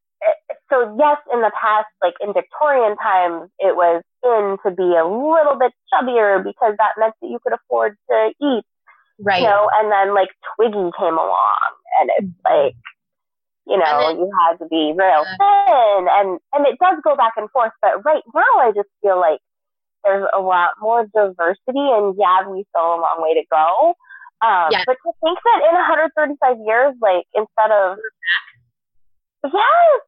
so 0.69 0.95
yes, 0.99 1.17
in 1.33 1.41
the 1.41 1.51
past, 1.55 1.87
like 2.03 2.15
in 2.19 2.33
Victorian 2.33 2.97
times, 2.97 3.49
it 3.59 3.75
was 3.75 4.03
in 4.23 4.57
to 4.65 4.75
be 4.75 4.83
a 4.83 5.05
little 5.07 5.57
bit 5.57 5.71
chubbier 5.91 6.43
because 6.43 6.75
that 6.77 6.97
meant 6.97 7.13
that 7.21 7.29
you 7.29 7.39
could 7.41 7.53
afford 7.53 7.97
to 8.09 8.33
eat. 8.41 8.65
Right. 9.19 9.41
You 9.41 9.47
know, 9.47 9.69
and 9.73 9.91
then 9.91 10.13
like 10.13 10.29
Twiggy 10.55 10.91
came 10.99 11.17
along 11.17 11.69
and 11.99 12.09
it's 12.17 12.27
mm-hmm. 12.27 12.53
like, 12.53 12.75
you 13.65 13.77
know, 13.77 14.13
then, 14.13 14.19
you 14.19 14.29
had 14.29 14.57
to 14.57 14.67
be 14.69 14.93
real 14.95 15.25
uh, 15.25 15.35
thin 15.39 16.07
and, 16.07 16.39
and 16.53 16.67
it 16.67 16.77
does 16.79 17.01
go 17.03 17.15
back 17.15 17.33
and 17.35 17.49
forth. 17.51 17.73
But 17.81 18.05
right 18.05 18.23
now 18.35 18.53
I 18.59 18.71
just 18.75 18.89
feel 19.01 19.19
like 19.19 19.39
there's 20.03 20.27
a 20.35 20.39
lot 20.39 20.77
more 20.79 21.07
diversity 21.13 21.81
and 21.97 22.15
yeah, 22.17 22.47
we 22.47 22.65
still 22.69 22.91
have 22.91 22.99
a 22.99 23.01
long 23.01 23.17
way 23.19 23.33
to 23.33 23.45
go. 23.49 23.95
Um, 24.45 24.69
yeah. 24.69 24.83
but 24.85 24.97
to 25.01 25.11
think 25.23 25.39
that 25.41 25.65
in 25.65 25.73
135 25.73 26.57
years, 26.67 26.93
like 27.01 27.25
instead 27.33 27.71
of 27.73 27.97
Yes, 29.43 29.53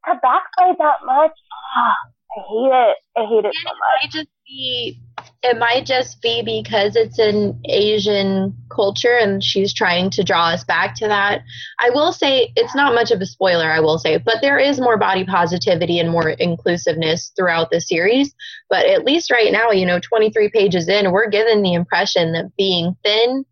to 0.06 0.20
backslide 0.22 0.78
that 0.80 1.06
much. 1.06 1.32
Oh, 1.78 1.94
I 2.38 2.42
hate 2.48 2.90
it. 2.90 2.98
I 3.18 3.26
hate 3.26 3.46
it 3.46 3.56
so 3.64 3.70
much. 3.70 4.04
It 4.04 4.04
might 4.04 4.12
just 4.12 4.30
be 4.46 5.02
it 5.42 5.58
might 5.58 5.86
just 5.86 6.22
be 6.22 6.42
because 6.44 6.96
it's 6.96 7.18
an 7.18 7.60
Asian 7.66 8.56
culture 8.74 9.18
and 9.18 9.44
she's 9.44 9.74
trying 9.74 10.10
to 10.12 10.24
draw 10.24 10.50
us 10.50 10.66
back 10.66 10.96
to 10.96 11.08
that. 11.08 11.42
I 11.80 11.90
will 11.92 12.12
say 12.12 12.52
it's 12.56 12.76
not 12.76 12.94
much 12.94 13.12
of 13.12 13.22
a 13.22 13.26
spoiler, 13.26 13.72
I 13.72 13.80
will 13.80 13.98
say, 13.98 14.18
but 14.18 14.38
there 14.42 14.58
is 14.58 14.82
more 14.82 14.98
body 14.98 15.24
positivity 15.24 16.00
and 16.00 16.10
more 16.10 16.30
inclusiveness 16.30 17.32
throughout 17.38 17.72
the 17.72 17.80
series. 17.80 18.34
But 18.70 18.86
at 18.86 19.06
least 19.06 19.32
right 19.32 19.52
now, 19.52 19.72
you 19.72 19.86
know, 19.86 20.00
23 20.00 20.50
pages 20.50 20.90
in, 20.90 21.12
we're 21.12 21.30
given 21.30 21.62
the 21.62 21.74
impression 21.74 22.34
that 22.34 22.52
being 22.58 22.98
thin 23.04 23.46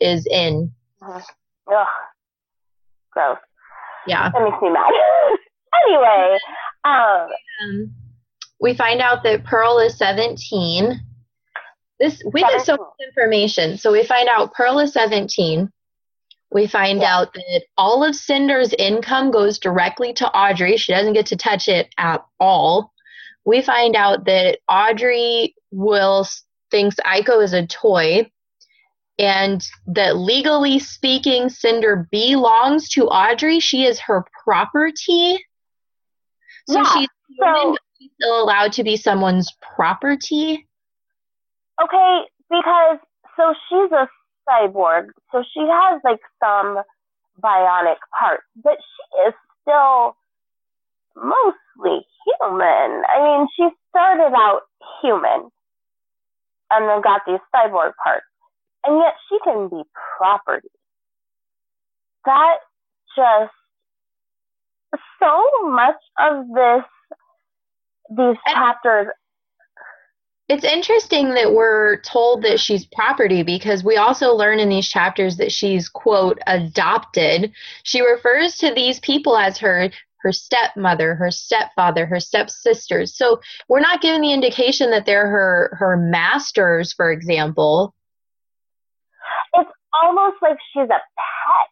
is 0.00 0.26
in. 0.30 0.72
Ugh. 1.04 1.22
Gross. 3.10 3.38
Yeah. 4.06 4.30
That 4.30 4.42
makes 4.42 4.62
me 4.62 4.70
mad. 4.70 4.92
anyway, 5.86 6.38
um, 6.84 7.28
um, 7.62 7.94
we 8.60 8.74
find 8.74 9.00
out 9.00 9.22
that 9.24 9.44
Pearl 9.44 9.78
is 9.78 9.96
17. 9.96 11.00
This 11.98 12.22
we 12.32 12.40
17. 12.40 12.58
get 12.58 12.66
so 12.66 12.72
much 12.76 13.08
information. 13.08 13.76
So 13.78 13.92
we 13.92 14.04
find 14.04 14.28
out 14.28 14.54
Pearl 14.54 14.78
is 14.78 14.92
17. 14.92 15.70
We 16.52 16.66
find 16.66 17.00
yeah. 17.00 17.16
out 17.16 17.34
that 17.34 17.62
all 17.78 18.04
of 18.04 18.14
Cinder's 18.14 18.74
income 18.78 19.30
goes 19.30 19.58
directly 19.58 20.12
to 20.14 20.24
Adri. 20.34 20.78
She 20.78 20.92
doesn't 20.92 21.14
get 21.14 21.26
to 21.26 21.36
touch 21.36 21.68
it 21.68 21.92
at 21.98 22.24
all. 22.38 22.92
We 23.44 23.62
find 23.62 23.96
out 23.96 24.26
that 24.26 24.58
Adri 24.70 25.54
will 25.70 26.26
thinks 26.70 26.96
Aiko 27.06 27.42
is 27.42 27.52
a 27.52 27.66
toy 27.66 28.30
and 29.18 29.64
that 29.86 30.16
legally 30.16 30.78
speaking, 30.78 31.48
Cinder 31.48 32.08
belongs 32.10 32.88
to 32.90 33.06
Adri. 33.06 33.62
She 33.62 33.84
is 33.84 33.98
her 34.00 34.24
property. 34.44 35.44
So 36.68 36.78
yeah, 36.78 36.92
she's, 36.94 37.08
so, 37.38 37.76
she's 37.98 38.10
still 38.20 38.42
allowed 38.42 38.72
to 38.74 38.84
be 38.84 38.96
someone's 38.96 39.52
property. 39.60 40.66
Okay, 41.82 42.22
because 42.48 42.98
so 43.36 43.54
she's 43.68 43.92
a 43.92 44.08
cyborg, 44.48 45.08
so 45.30 45.42
she 45.52 45.60
has 45.60 46.00
like 46.04 46.20
some 46.42 46.82
bionic 47.42 47.96
parts, 48.18 48.44
but 48.62 48.78
she 48.78 49.28
is 49.28 49.34
still 49.62 50.16
mostly 51.16 52.06
human. 52.24 53.02
I 53.08 53.20
mean, 53.20 53.48
she 53.56 53.68
started 53.90 54.34
out 54.34 54.62
human 55.02 55.50
and 56.70 56.88
then 56.88 57.02
got 57.02 57.22
these 57.26 57.40
cyborg 57.54 57.92
parts 58.02 58.24
and 58.84 58.98
yet 58.98 59.14
she 59.28 59.38
can 59.44 59.68
be 59.68 59.82
property. 60.18 60.68
That 62.24 62.56
just 63.16 63.52
so 65.18 65.68
much 65.68 65.96
of 66.18 66.46
this 66.54 66.84
these 68.10 68.36
chapters 68.46 69.08
it's 70.48 70.64
interesting 70.64 71.32
that 71.34 71.54
we're 71.54 72.00
told 72.02 72.42
that 72.42 72.60
she's 72.60 72.84
property 72.84 73.42
because 73.42 73.84
we 73.84 73.96
also 73.96 74.34
learn 74.34 74.58
in 74.58 74.68
these 74.68 74.86
chapters 74.86 75.38
that 75.38 75.50
she's 75.50 75.88
quote 75.88 76.38
adopted. 76.46 77.52
She 77.84 78.02
refers 78.02 78.56
to 78.58 78.74
these 78.74 79.00
people 79.00 79.38
as 79.38 79.56
her 79.58 79.90
her 80.18 80.32
stepmother 80.32 81.14
her 81.14 81.30
stepfather 81.30 82.04
her 82.04 82.20
stepsisters. 82.20 83.16
So 83.16 83.40
we're 83.68 83.80
not 83.80 84.02
given 84.02 84.20
the 84.20 84.32
indication 84.32 84.90
that 84.90 85.06
they're 85.06 85.30
her 85.30 85.76
her 85.78 85.96
masters 85.96 86.92
for 86.92 87.10
example 87.10 87.94
it's 89.54 89.70
almost 89.92 90.36
like 90.42 90.58
she's 90.72 90.84
a 90.84 90.88
pet. 90.88 91.68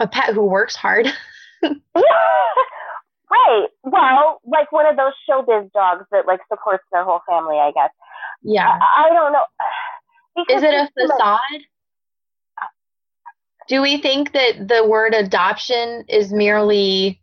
A 0.00 0.06
pet 0.06 0.34
who 0.34 0.44
works 0.44 0.76
hard. 0.76 1.08
right. 1.62 1.74
Well, 3.82 4.40
like 4.44 4.70
one 4.70 4.86
of 4.86 4.96
those 4.96 5.12
showbiz 5.28 5.72
dogs 5.72 6.04
that 6.12 6.26
like 6.26 6.40
supports 6.52 6.84
their 6.92 7.04
whole 7.04 7.20
family, 7.28 7.56
I 7.56 7.72
guess. 7.72 7.90
Yeah. 8.42 8.68
I, 8.68 9.06
I 9.06 9.08
don't 9.12 9.32
know. 9.32 9.42
Because 10.36 10.62
Is 10.62 10.68
it 10.68 10.74
a 10.74 10.88
facade? 10.98 11.64
Do 13.68 13.82
we 13.82 13.98
think 13.98 14.32
that 14.32 14.68
the 14.68 14.86
word 14.86 15.14
adoption 15.14 16.04
is 16.08 16.32
merely 16.32 17.20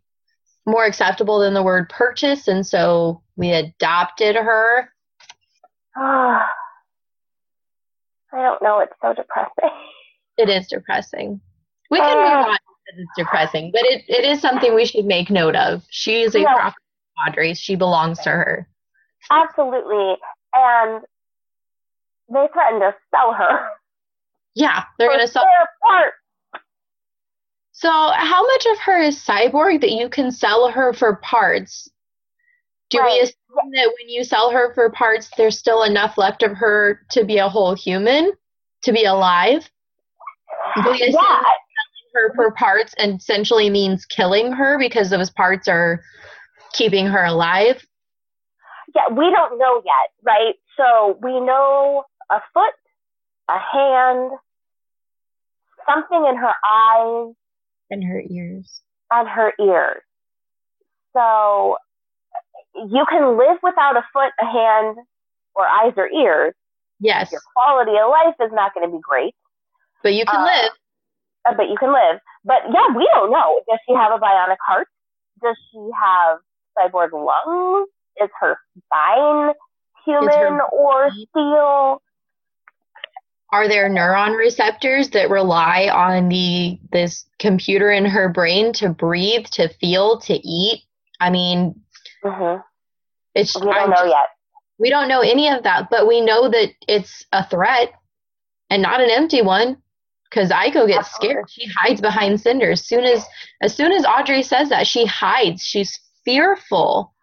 more 0.64 0.84
acceptable 0.84 1.40
than 1.40 1.54
the 1.54 1.62
word 1.62 1.88
purchase, 1.88 2.46
and 2.46 2.64
so 2.66 3.22
we 3.36 3.52
adopted 3.52 4.36
her? 4.36 4.92
I 8.36 8.42
don't 8.42 8.62
know. 8.62 8.80
It's 8.80 8.92
so 9.00 9.14
depressing. 9.14 9.70
It 10.36 10.50
is 10.50 10.66
depressing. 10.66 11.40
We 11.90 11.98
can 11.98 12.18
uh, 12.18 12.20
move 12.20 12.46
on 12.46 12.58
because 12.84 13.00
it's 13.00 13.10
depressing, 13.16 13.70
but 13.72 13.82
it, 13.84 14.04
it 14.06 14.24
is 14.24 14.40
something 14.40 14.74
we 14.74 14.84
should 14.84 15.06
make 15.06 15.30
note 15.30 15.56
of. 15.56 15.82
She 15.88 16.20
is 16.20 16.34
a 16.34 16.40
no, 16.40 16.44
property 16.44 16.76
of 17.26 17.32
Adri's. 17.32 17.58
She 17.58 17.74
belongs 17.74 18.18
to 18.20 18.30
her. 18.30 18.68
Absolutely. 19.30 20.16
And 20.52 21.02
they 22.28 22.48
threatened 22.52 22.82
to 22.82 22.94
sell 23.10 23.32
her. 23.32 23.68
Yeah, 24.54 24.84
they're 24.98 25.08
going 25.08 25.20
to 25.20 25.28
sell 25.28 25.44
her 25.44 25.68
part. 25.82 26.12
So, 27.72 27.90
how 27.90 28.46
much 28.46 28.66
of 28.72 28.78
her 28.80 28.98
is 29.00 29.22
cyborg 29.22 29.82
that 29.82 29.90
you 29.92 30.08
can 30.08 30.32
sell 30.32 30.70
her 30.70 30.92
for 30.92 31.16
parts? 31.16 31.90
Do 32.90 32.98
right. 32.98 33.12
we 33.12 33.20
assume 33.20 33.72
that 33.72 33.92
when 33.98 34.08
you 34.08 34.22
sell 34.22 34.50
her 34.50 34.72
for 34.74 34.90
parts, 34.90 35.30
there's 35.36 35.58
still 35.58 35.82
enough 35.82 36.16
left 36.16 36.42
of 36.42 36.52
her 36.52 37.00
to 37.10 37.24
be 37.24 37.38
a 37.38 37.48
whole 37.48 37.74
human, 37.74 38.32
to 38.82 38.92
be 38.92 39.04
alive? 39.04 39.68
Do 40.76 40.90
we 40.90 41.02
assume 41.02 41.14
yeah. 41.14 41.40
selling 41.42 42.10
her 42.14 42.34
for 42.34 42.50
parts 42.52 42.94
essentially 42.98 43.70
means 43.70 44.04
killing 44.04 44.52
her 44.52 44.78
because 44.78 45.10
those 45.10 45.30
parts 45.30 45.68
are 45.68 46.02
keeping 46.72 47.06
her 47.06 47.24
alive? 47.24 47.84
Yeah, 48.94 49.08
we 49.10 49.30
don't 49.30 49.58
know 49.58 49.82
yet, 49.84 50.10
right? 50.22 50.54
So 50.76 51.18
we 51.22 51.40
know 51.40 52.04
a 52.30 52.40
foot, 52.54 52.74
a 53.48 53.58
hand, 53.58 54.30
something 55.86 56.26
in 56.26 56.36
her 56.36 56.52
eyes, 56.72 57.34
and 57.90 58.04
her 58.04 58.22
ears. 58.28 58.80
And 59.10 59.28
her 59.28 59.52
ears. 59.60 60.02
So 61.12 61.76
you 62.76 63.06
can 63.08 63.38
live 63.38 63.58
without 63.62 63.96
a 63.96 64.04
foot, 64.12 64.32
a 64.40 64.44
hand, 64.44 64.96
or 65.54 65.66
eyes 65.66 65.94
or 65.96 66.08
ears. 66.08 66.54
Yes. 67.00 67.32
Your 67.32 67.40
quality 67.54 67.92
of 67.92 68.10
life 68.10 68.34
is 68.40 68.52
not 68.52 68.74
going 68.74 68.86
to 68.88 68.92
be 68.94 69.00
great. 69.00 69.34
But 70.02 70.14
you 70.14 70.24
can 70.24 70.40
uh, 70.40 70.44
live. 70.44 70.70
Uh, 71.48 71.54
but 71.56 71.68
you 71.68 71.76
can 71.78 71.92
live. 71.92 72.20
But 72.44 72.62
yeah, 72.72 72.94
we 72.96 73.08
don't 73.12 73.30
know. 73.30 73.60
Does 73.68 73.78
she 73.86 73.94
have 73.94 74.12
a 74.12 74.18
bionic 74.18 74.56
heart? 74.66 74.88
Does 75.42 75.56
she 75.70 75.78
have 76.00 76.38
cyborg 76.78 77.12
lungs? 77.12 77.88
Is 78.22 78.30
her 78.40 78.56
spine 78.86 79.52
human 80.04 80.28
her 80.28 80.62
or 80.62 81.10
steel? 81.10 82.02
Are 83.50 83.68
there 83.68 83.88
neuron 83.88 84.36
receptors 84.36 85.10
that 85.10 85.30
rely 85.30 85.88
on 85.92 86.28
the 86.28 86.78
this 86.92 87.26
computer 87.38 87.90
in 87.90 88.04
her 88.04 88.28
brain 88.28 88.72
to 88.74 88.88
breathe, 88.88 89.46
to 89.52 89.68
feel, 89.68 90.18
to 90.20 90.34
eat? 90.34 90.82
I 91.20 91.30
mean, 91.30 91.80
Mm-hmm. 92.26 92.60
It's 93.34 93.54
we 93.58 93.66
don't 93.72 93.90
know 93.90 94.04
yet. 94.04 94.28
We 94.78 94.90
don't 94.90 95.08
know 95.08 95.20
any 95.20 95.48
of 95.48 95.62
that, 95.62 95.88
but 95.90 96.06
we 96.06 96.20
know 96.20 96.48
that 96.48 96.70
it's 96.88 97.24
a 97.32 97.46
threat 97.48 97.92
and 98.70 98.82
not 98.82 99.00
an 99.00 99.10
empty 99.10 99.42
one. 99.42 99.78
Because 100.28 100.50
Aiko 100.50 100.88
gets 100.88 101.06
Absolutely. 101.06 101.28
scared. 101.28 101.50
She 101.50 101.68
hides 101.78 102.00
behind 102.00 102.40
Cinder. 102.40 102.72
As 102.72 102.84
soon 102.84 103.04
as 103.04 103.24
as 103.62 103.74
soon 103.74 103.92
as 103.92 104.04
Adri 104.04 104.44
says 104.44 104.70
that, 104.70 104.86
she 104.86 105.06
hides. 105.06 105.62
She's 105.62 106.00
fearful. 106.24 107.14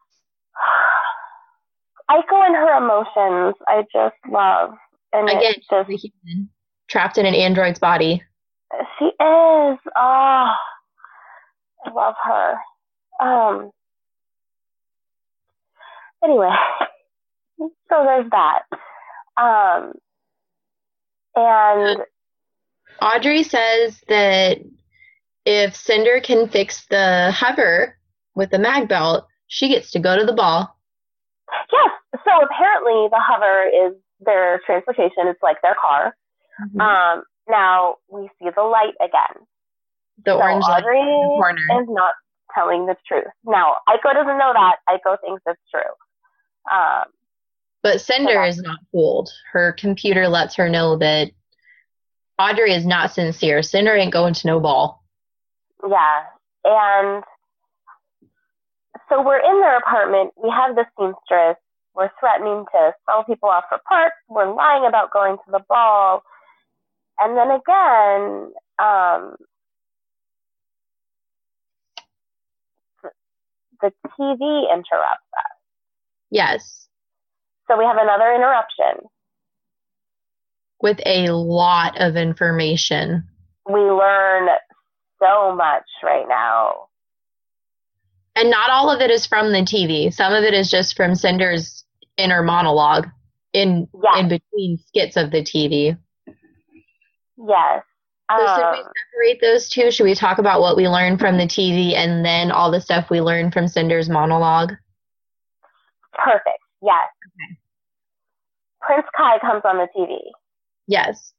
Aiko 2.09 2.45
and 2.45 2.55
her 2.55 2.77
emotions, 2.77 3.55
I 3.67 3.83
just 3.91 4.15
love. 4.31 4.71
And 5.11 5.29
again, 5.29 5.53
she's 5.55 5.69
a 5.71 5.83
human 5.83 6.49
trapped 6.87 7.17
in 7.17 7.25
an 7.25 7.33
android's 7.33 7.79
body. 7.79 8.23
She 8.99 9.05
is. 9.05 9.13
Oh, 9.19 9.77
I 9.95 11.89
love 11.93 12.15
her. 12.23 12.55
Um, 13.19 13.71
Anyway, 16.24 16.49
so 17.59 17.69
there's 17.89 18.30
that. 18.32 18.61
Um, 19.36 19.93
and 21.36 21.99
Adri 23.01 23.43
says 23.43 24.01
that 24.07 24.59
if 25.45 25.76
Cinder 25.76 26.21
can 26.21 26.47
fix 26.47 26.86
the 26.86 27.32
hover 27.32 27.97
with 28.36 28.51
the 28.51 28.59
mag 28.59 28.88
belt, 28.88 29.28
she 29.47 29.69
gets 29.69 29.91
to 29.91 29.99
go 29.99 30.17
to 30.17 30.26
the 30.26 30.34
ball. 30.34 30.78
Yes. 31.71 31.91
So 32.24 32.32
apparently 32.41 33.09
the 33.09 33.19
hover 33.19 33.88
is 33.88 33.93
their 34.21 34.61
transportation. 34.65 35.28
It's 35.28 35.43
like 35.43 35.61
their 35.61 35.76
car. 35.80 36.15
Mm-hmm. 36.61 36.82
Um, 36.82 37.24
now 37.49 37.95
we 38.09 38.30
see 38.39 38.49
the 38.55 38.61
light 38.61 38.93
again. 39.01 39.45
The 40.26 40.32
so 40.32 40.41
orange 40.41 40.63
light 40.63 40.84
Adri 40.84 40.99
in 40.99 41.21
the 41.21 41.36
corner. 41.38 41.82
is 41.82 41.88
not 41.89 42.13
telling 42.55 42.86
the 42.86 42.95
truth. 43.07 43.34
Now 43.45 43.76
Aiko 43.89 44.13
doesn't 44.13 44.38
know 44.38 44.53
that. 44.53 44.78
Aiko 44.88 45.17
thinks 45.21 45.41
it's 45.47 45.59
true. 45.71 45.82
Um, 46.72 47.03
But 47.82 48.01
Cinder 48.01 48.43
is 48.43 48.61
not 48.61 48.80
fooled. 48.91 49.30
Her 49.51 49.74
computer 49.74 50.28
lets 50.28 50.55
her 50.55 50.70
know 50.70 50.97
that 50.97 51.32
Adri 52.39 52.76
is 52.76 52.86
not 52.86 53.14
sincere. 53.14 53.61
Cinder 53.61 53.95
ain't 53.95 54.14
going 54.14 54.34
to 54.34 54.47
no 54.47 54.59
ball. 54.59 55.03
Yeah. 55.88 56.24
And 56.66 57.24
so 59.09 59.22
we're 59.22 59.39
in 59.39 59.61
their 59.61 59.78
apartment. 59.78 60.34
We 60.41 60.49
have 60.49 60.76
the 60.76 60.86
seamstress. 60.97 61.57
We're 61.95 62.09
threatening 62.20 62.66
to 62.72 62.93
sell 63.05 63.24
people 63.24 63.49
off 63.49 63.66
for 63.70 63.78
parts. 63.88 64.16
We're 64.28 64.51
lying 64.53 64.86
about 64.86 65.11
going 65.11 65.38
to 65.38 65.51
the 65.51 65.64
ball. 65.70 66.24
And 67.20 67.38
then 67.38 67.51
again, 67.51 68.53
um, 68.80 69.36
the, 73.82 73.91
the 74.03 74.09
TV 74.20 74.74
interrupts 74.74 75.30
us. 75.38 75.52
Yes, 76.34 76.88
So 77.69 77.77
we 77.77 77.86
have 77.86 77.97
another 77.97 78.34
interruption. 78.34 79.07
with 80.81 80.99
a 81.05 81.29
lot 81.29 82.01
of 82.01 82.17
information. 82.17 83.23
We 83.69 83.79
learn 83.79 84.49
so 85.21 85.55
much 85.55 85.86
right 86.03 86.25
now. 86.27 86.88
And 88.36 88.49
not 88.49 88.69
all 88.71 88.89
of 88.89 88.99
it 88.99 89.11
is 89.11 89.25
from 89.27 89.51
the 89.53 89.59
TV. 89.61 90.11
Some 90.11 90.34
of 90.34 90.43
it 90.43 90.53
is 90.55 90.69
just 90.71 90.97
from 90.97 91.15
Cinder's 91.15 91.86
inner 92.17 92.41
monologue 92.43 93.07
in 93.53 93.88
Yeah. 94.03 94.19
in 94.19 94.27
between 94.27 94.77
skits 94.88 95.15
of 95.15 95.29
the 95.31 95.43
TV. 95.43 95.95
Yes. 97.38 97.84
So 98.31 98.45
should 98.47 98.71
we 98.71 98.79
Um, 98.79 98.91
separate 99.11 99.41
those 99.41 99.69
two? 99.69 99.91
Should 99.91 100.05
we 100.05 100.15
talk 100.15 100.39
about 100.39 100.59
what 100.61 100.75
we 100.75 100.89
learned 100.89 101.19
from 101.19 101.38
the 101.38 101.47
TV 101.47 101.95
and 101.95 102.25
then 102.25 102.51
all 102.51 102.71
the 102.71 102.81
stuff 102.81 103.09
we 103.09 103.21
learned 103.21 103.53
from 103.53 103.67
Cinder's 103.67 104.09
monologue? 104.09 104.73
Perfect. 106.14 106.59
Yes. 106.82 107.07
Okay. 107.28 107.57
Prince 108.82 109.07
Kai 109.16 109.39
comes 109.39 109.61
on 109.66 109.78
the 109.78 109.88
TV. 109.97 110.18
Yes. 110.88 111.34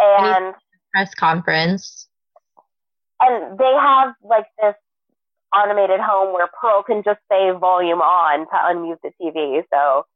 and 0.00 0.54
Press 0.92 1.14
conference. 1.14 2.08
and 3.20 3.58
they 3.58 3.72
have 3.80 4.14
like 4.22 4.46
this 4.62 4.74
automated 5.56 6.00
home 6.00 6.32
where 6.32 6.48
Pearl 6.60 6.82
can 6.82 7.02
just 7.02 7.20
say 7.30 7.50
volume 7.52 8.00
on 8.00 8.40
to 8.40 8.52
unmute 8.52 8.98
the 9.02 9.10
TV. 9.20 9.62
So 9.72 10.06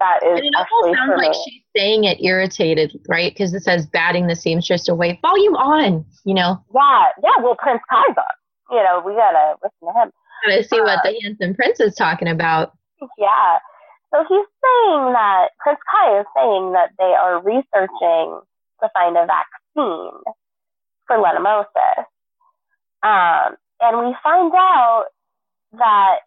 that 0.00 0.22
is 0.22 0.38
And 0.38 0.46
it 0.46 0.52
almost 0.54 0.98
sounds 0.98 1.22
like 1.22 1.34
she's 1.46 1.62
saying 1.74 2.04
it 2.04 2.22
irritated, 2.22 2.92
right? 3.08 3.32
Because 3.32 3.54
it 3.54 3.62
says 3.62 3.86
batting 3.86 4.26
the 4.26 4.36
seamstress 4.36 4.88
away. 4.88 5.18
Volume 5.22 5.56
on, 5.56 6.04
you 6.24 6.34
know. 6.34 6.62
yeah, 6.74 7.04
yeah. 7.22 7.42
Well, 7.42 7.56
Prince 7.58 7.80
Kai's 7.90 8.16
on. 8.16 8.76
You 8.76 8.82
know, 8.82 9.02
we 9.04 9.14
gotta 9.14 9.54
listen 9.62 9.94
to 9.94 10.00
him. 10.00 10.12
Gotta 10.46 10.64
see 10.64 10.80
what 10.80 10.98
Uh, 10.98 11.02
the 11.04 11.20
handsome 11.22 11.54
prince 11.54 11.80
is 11.80 11.94
talking 11.94 12.28
about. 12.28 12.72
Yeah. 13.18 13.58
So 14.12 14.24
he's 14.28 14.46
saying 14.46 15.12
that 15.12 15.48
Prince 15.58 15.80
Kai 15.90 16.20
is 16.20 16.26
saying 16.34 16.72
that 16.72 16.90
they 16.98 17.14
are 17.14 17.40
researching 17.40 18.40
to 18.80 18.88
find 18.94 19.16
a 19.16 19.26
vaccine 19.26 20.22
for 21.06 21.18
letumosis. 21.18 22.04
Um, 23.02 23.56
and 23.80 24.06
we 24.06 24.16
find 24.22 24.52
out 24.54 25.06
that 25.72 26.18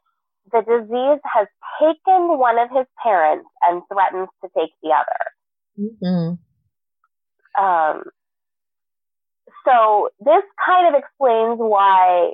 the 0.51 0.61
disease 0.61 1.22
has 1.24 1.47
taken 1.80 2.38
one 2.38 2.59
of 2.59 2.70
his 2.70 2.86
parents 3.01 3.47
and 3.67 3.82
threatens 3.91 4.30
to 4.43 4.49
take 4.57 4.72
the 4.84 4.89
other. 4.89 5.22
hmm 5.97 6.34
Um, 7.61 8.03
so 9.65 10.09
this 10.20 10.43
kind 10.65 10.93
of 10.93 10.99
explains 10.99 11.57
why, 11.57 12.34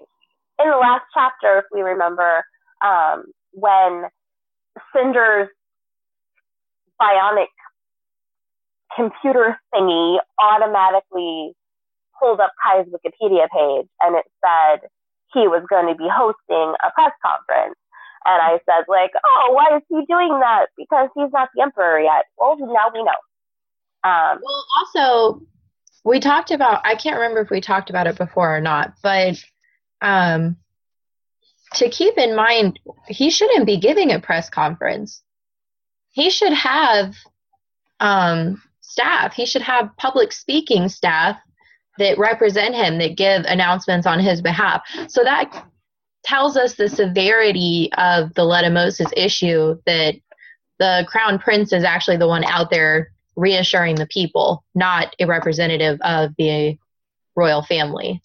in 0.64 0.70
the 0.70 0.78
last 0.78 1.06
chapter, 1.14 1.60
if 1.60 1.66
we 1.74 1.82
remember, 1.82 2.44
um, 2.84 3.26
when 3.52 4.06
Cinder's 4.94 5.50
bionic 7.02 7.48
computer 8.96 9.60
thingy 9.74 10.18
automatically 10.42 11.54
pulled 12.20 12.40
up 12.40 12.52
Kai's 12.64 12.86
Wikipedia 12.88 13.48
page 13.50 13.88
and 14.02 14.16
it 14.16 14.26
said 14.42 14.88
he 15.34 15.48
was 15.48 15.64
going 15.70 15.88
to 15.88 15.96
be 15.96 16.08
hosting 16.10 16.76
a 16.84 16.92
press 16.94 17.12
conference. 17.22 17.76
And 18.28 18.42
I 18.42 18.60
said, 18.66 18.86
like, 18.88 19.12
oh, 19.24 19.52
why 19.54 19.78
is 19.78 19.84
he 19.90 20.06
doing 20.08 20.40
that? 20.40 20.68
Because 20.78 21.10
he's 21.16 21.32
not 21.32 21.50
the 21.56 21.62
emperor 21.62 22.00
yet. 22.00 22.26
Well, 22.38 22.58
now 22.58 22.90
we 22.94 23.04
know. 23.04 24.10
Um, 24.10 24.40
Well, 24.42 24.66
also, 24.80 25.42
we 26.04 26.20
talked 26.20 26.52
about, 26.52 26.82
I 26.86 26.96
can't 26.96 27.18
remember 27.18 27.42
if 27.42 27.50
we 27.50 27.62
talked 27.62 27.90
about 27.90 28.08
it 28.08 28.18
before 28.18 28.56
or 28.56 28.62
not, 28.62 28.94
but 29.04 29.44
um, 30.02 30.58
to 31.76 31.90
keep 31.90 32.18
in 32.18 32.36
mind, 32.36 32.80
he 33.08 33.30
shouldn't 33.30 33.66
be 33.66 33.78
giving 33.78 34.12
a 34.12 34.20
press 34.20 34.50
conference. 34.50 35.22
He 36.12 36.30
should 36.30 36.54
have 36.54 37.16
um, 38.00 38.62
staff, 38.82 39.34
he 39.34 39.46
should 39.46 39.62
have 39.62 39.96
public 39.98 40.32
speaking 40.32 40.90
staff 40.90 41.38
that 41.98 42.18
represent 42.18 42.76
him, 42.76 42.98
that 43.00 43.18
give 43.18 43.44
announcements 43.46 44.06
on 44.06 44.20
his 44.20 44.42
behalf. 44.42 44.82
So 45.08 45.24
that 45.24 45.66
tells 46.24 46.58
us 46.58 46.76
the 46.76 46.90
severity 46.90 47.90
of 47.98 48.34
the 48.34 48.42
Letumosis 48.42 49.12
issue 49.16 49.78
that 49.86 50.16
the 50.80 51.06
crown 51.08 51.40
prince 51.40 51.72
is 51.72 51.84
actually 51.84 52.18
the 52.18 52.28
one 52.28 52.44
out 52.44 52.70
there 52.70 53.12
reassuring 53.36 53.96
the 53.96 54.08
people, 54.08 54.64
not 54.74 55.16
a 55.20 55.26
representative 55.26 56.00
of 56.02 56.32
the 56.38 56.78
royal 57.36 57.62
family. 57.62 58.22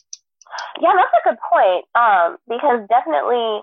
Yeah, 0.80 0.92
that's 0.96 1.14
a 1.14 1.28
good 1.30 1.38
point. 1.50 1.84
Um, 1.94 2.36
because 2.48 2.86
definitely 2.88 3.60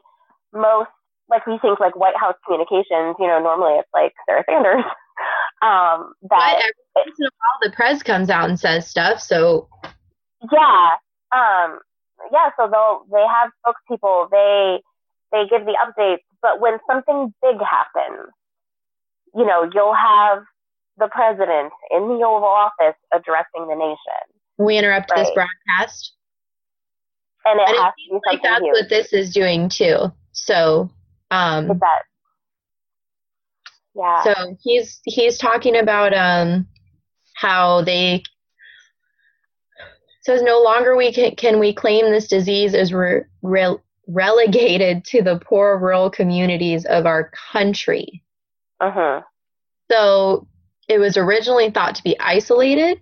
most, 0.53 0.89
like 1.29 1.45
we 1.45 1.57
think 1.59 1.79
like 1.79 1.95
White 1.95 2.15
House 2.15 2.35
communications, 2.45 3.15
you 3.19 3.27
know, 3.27 3.39
normally 3.39 3.79
it's 3.79 3.89
like 3.93 4.13
Sarah 4.27 4.43
Sanders. 4.49 4.83
um, 5.61 6.13
But 6.21 6.39
that, 6.39 6.55
every 6.61 6.73
once 6.95 7.17
in 7.19 7.25
a 7.25 7.29
while, 7.29 7.69
the 7.69 7.75
press 7.75 8.03
comes 8.03 8.29
out 8.29 8.49
and 8.49 8.59
says 8.59 8.87
stuff. 8.87 9.19
So 9.21 9.67
yeah, 10.51 10.89
um, 11.31 11.79
yeah, 12.31 12.49
so 12.57 12.69
they'll, 12.69 13.05
they 13.11 13.25
have 13.27 13.51
spokespeople, 13.65 14.29
they, 14.29 14.81
they 15.31 15.47
give 15.49 15.65
the 15.65 15.75
updates, 15.83 16.23
but 16.41 16.61
when 16.61 16.77
something 16.87 17.33
big 17.41 17.57
happens, 17.59 18.29
you 19.35 19.45
know, 19.45 19.69
you'll 19.73 19.93
have 19.93 20.43
the 20.97 21.07
president 21.07 21.73
in 21.91 22.07
the 22.07 22.25
Oval 22.25 22.45
Office 22.45 22.95
addressing 23.13 23.67
the 23.67 23.75
nation. 23.75 24.23
we 24.57 24.77
interrupt 24.77 25.11
this 25.15 25.29
broadcast. 25.33 26.13
And 27.49 27.59
it 27.59 27.67
And 27.69 27.75
it 27.75 27.81
has 27.81 27.93
to 27.93 27.95
be 27.97 28.09
seems 28.09 28.21
like 28.25 28.43
that's 28.43 28.61
huge. 28.61 28.73
what 28.73 28.89
this 28.89 29.13
is 29.13 29.33
doing 29.33 29.69
too. 29.69 30.11
So, 30.31 30.89
um, 31.31 31.79
yeah. 33.95 34.23
So 34.23 34.57
he's 34.61 34.99
he's 35.05 35.37
talking 35.37 35.77
about 35.77 36.13
um 36.13 36.67
how 37.35 37.81
they 37.81 38.23
says 40.21 40.41
no 40.41 40.61
longer 40.61 40.95
we 40.97 41.13
can, 41.13 41.35
can 41.35 41.57
we 41.57 41.73
claim 41.73 42.11
this 42.11 42.27
disease 42.27 42.73
is 42.73 42.91
re, 42.91 43.21
re, 43.41 43.77
relegated 44.07 45.05
to 45.05 45.21
the 45.21 45.39
poor 45.39 45.77
rural 45.77 46.09
communities 46.09 46.85
of 46.85 47.05
our 47.05 47.31
country. 47.53 48.23
Uh-huh. 48.81 49.21
So 49.89 50.45
it 50.89 50.99
was 50.99 51.15
originally 51.15 51.69
thought 51.69 51.95
to 51.95 52.03
be 52.03 52.19
isolated. 52.19 52.99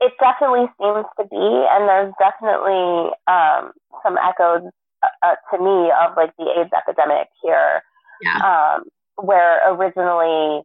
It 0.00 0.06
it 0.06 0.12
definitely 0.20 0.66
seems 0.80 1.06
to 1.18 1.24
be, 1.30 1.66
and 1.70 1.88
there's 1.88 2.12
definitely 2.18 3.10
um, 3.26 3.72
some 4.02 4.18
echoes 4.18 4.62
uh, 5.02 5.26
uh, 5.26 5.34
to 5.50 5.62
me 5.62 5.90
of 5.90 6.16
like 6.16 6.32
the 6.38 6.46
AIDS 6.58 6.70
epidemic 6.76 7.28
here, 7.42 7.82
Yeah. 8.22 8.36
um, 8.76 8.84
where 9.16 9.72
originally 9.74 10.62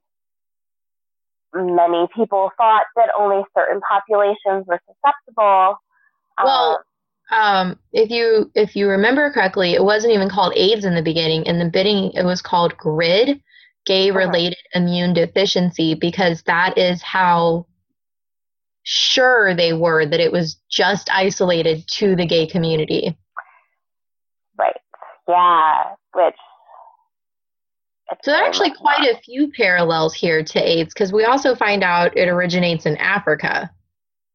many 1.53 2.07
people 2.15 2.51
thought 2.57 2.85
that 2.95 3.09
only 3.17 3.43
certain 3.57 3.81
populations 3.81 4.65
were 4.67 4.79
susceptible. 4.87 5.77
Well, 6.43 6.83
Um, 7.31 7.39
um, 7.39 7.79
if 7.93 8.09
you 8.09 8.51
if 8.55 8.75
you 8.75 8.87
remember 8.89 9.31
correctly, 9.31 9.73
it 9.73 9.83
wasn't 9.83 10.13
even 10.13 10.29
called 10.29 10.53
AIDS 10.55 10.85
in 10.85 10.95
the 10.95 11.01
beginning. 11.01 11.45
In 11.45 11.59
the 11.59 11.65
beginning, 11.65 12.11
it 12.13 12.23
was 12.23 12.41
called 12.41 12.77
GRID, 12.77 13.41
gay 13.85 14.11
related 14.11 14.57
immune 14.73 15.13
deficiency, 15.13 15.95
because 15.95 16.43
that 16.43 16.77
is 16.77 17.01
how 17.01 17.65
sure 18.85 19.55
they 19.55 19.73
were 19.73 20.05
that 20.05 20.19
it 20.19 20.31
was 20.31 20.57
just 20.69 21.09
isolated 21.11 21.85
to 21.87 22.15
the 22.15 22.25
gay 22.25 22.47
community. 22.47 23.17
right, 24.57 24.75
yeah, 25.27 25.95
which 26.13 26.35
So 28.23 28.31
there 28.31 28.43
are 28.43 28.47
actually 28.47 28.71
quite 28.71 29.01
a 29.01 29.19
few 29.21 29.51
parallels 29.51 30.13
here 30.13 30.43
to 30.43 30.59
AIDS 30.59 30.93
because 30.93 31.11
we 31.11 31.25
also 31.25 31.55
find 31.55 31.83
out 31.83 32.15
it 32.15 32.29
originates 32.29 32.85
in 32.85 32.95
Africa. 32.97 33.71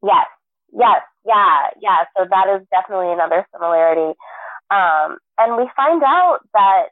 Yes, 0.02 0.26
yes, 0.72 1.02
yeah, 1.24 1.68
yeah. 1.80 1.98
So 2.16 2.26
that 2.28 2.48
is 2.56 2.66
definitely 2.72 3.12
another 3.12 3.46
similarity. 3.54 4.18
Um, 4.70 5.18
and 5.38 5.56
we 5.56 5.70
find 5.76 6.02
out 6.02 6.40
that 6.54 6.86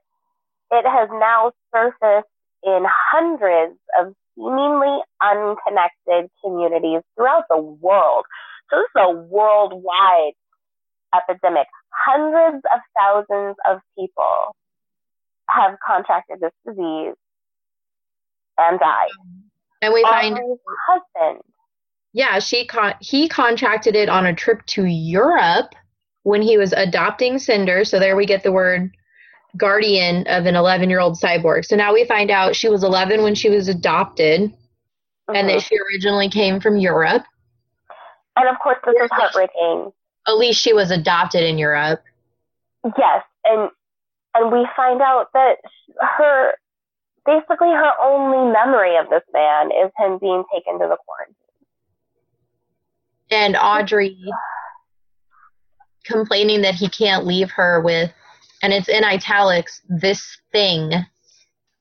it 0.70 0.86
has 0.86 1.08
now 1.10 1.52
surfaced 1.74 2.28
in 2.62 2.84
hundreds 2.86 3.78
of 4.00 4.14
seemingly 4.38 5.00
unconnected 5.20 6.30
communities 6.42 7.02
throughout 7.16 7.44
the 7.50 7.58
world. 7.58 8.24
So 8.70 8.76
this 8.76 9.02
is 9.02 9.08
a 9.08 9.10
worldwide 9.10 10.34
epidemic. 11.14 11.66
Hundreds 11.90 12.62
of 12.72 12.80
thousands 12.98 13.56
of 13.68 13.80
people 13.98 14.54
have 15.48 15.76
contracted 15.84 16.40
this 16.40 16.52
disease 16.66 17.14
and 18.58 18.78
died. 18.78 19.08
And 19.80 19.94
we 19.94 20.02
find 20.02 20.36
Adri's 20.36 20.58
husband. 20.86 21.42
Yeah, 22.12 22.38
she 22.38 22.66
con- 22.66 22.94
he 23.00 23.28
contracted 23.28 23.94
it 23.94 24.08
on 24.08 24.26
a 24.26 24.34
trip 24.34 24.64
to 24.66 24.84
Europe 24.84 25.74
when 26.22 26.42
he 26.42 26.58
was 26.58 26.72
adopting 26.72 27.38
Cinder. 27.38 27.84
So 27.84 27.98
there 27.98 28.16
we 28.16 28.26
get 28.26 28.42
the 28.42 28.52
word 28.52 28.90
guardian 29.56 30.26
of 30.26 30.46
an 30.46 30.54
11 30.54 30.90
year 30.90 31.00
old 31.00 31.18
cyborg. 31.18 31.64
So 31.64 31.76
now 31.76 31.92
we 31.92 32.04
find 32.04 32.30
out 32.30 32.54
she 32.54 32.68
was 32.68 32.84
11 32.84 33.22
when 33.22 33.34
she 33.34 33.48
was 33.48 33.68
adopted 33.68 34.52
and 35.28 35.48
that 35.48 35.56
uh-huh. 35.56 35.60
she 35.60 35.76
originally 35.78 36.28
came 36.28 36.60
from 36.60 36.78
Europe. 36.78 37.24
And 38.36 38.48
of 38.48 38.56
course, 38.62 38.78
this 38.84 38.94
is 39.02 39.10
heartbreaking. 39.12 39.92
At 40.26 40.36
least 40.36 40.60
she 40.60 40.72
was 40.72 40.90
adopted 40.90 41.42
in 41.42 41.58
Europe. 41.58 42.02
Yes, 42.96 43.24
and 43.44 43.70
and 44.34 44.52
we 44.52 44.66
find 44.76 45.02
out 45.02 45.32
that 45.32 45.56
her 46.00 46.52
basically 47.26 47.68
her 47.68 47.92
only 48.00 48.52
memory 48.52 48.96
of 48.96 49.10
this 49.10 49.22
man 49.32 49.70
is 49.72 49.90
him 49.98 50.18
being 50.18 50.44
taken 50.54 50.74
to 50.74 50.86
the 50.86 50.96
quarantine. 51.04 51.34
And 53.30 53.54
Adri 53.56 54.16
complaining 56.04 56.62
that 56.62 56.74
he 56.74 56.88
can't 56.88 57.26
leave 57.26 57.50
her 57.50 57.80
with, 57.80 58.12
and 58.62 58.72
it's 58.72 58.88
in 58.88 59.04
italics, 59.04 59.82
this 59.88 60.38
thing. 60.52 60.90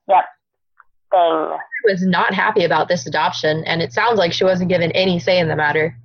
Yep, 0.08 0.24
thing. 1.10 1.58
was 1.84 2.02
not 2.02 2.34
happy 2.34 2.64
about 2.64 2.88
this 2.88 3.06
adoption, 3.06 3.64
and 3.64 3.82
it 3.82 3.92
sounds 3.92 4.18
like 4.18 4.32
she 4.32 4.44
wasn't 4.44 4.70
given 4.70 4.92
any 4.92 5.18
say 5.18 5.38
in 5.38 5.48
the 5.48 5.56
matter. 5.56 5.96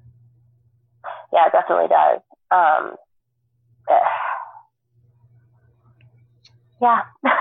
Yeah, 1.31 1.47
it 1.47 1.51
definitely 1.51 1.87
does. 1.87 2.19
Um, 2.51 2.95
yeah, 6.81 7.01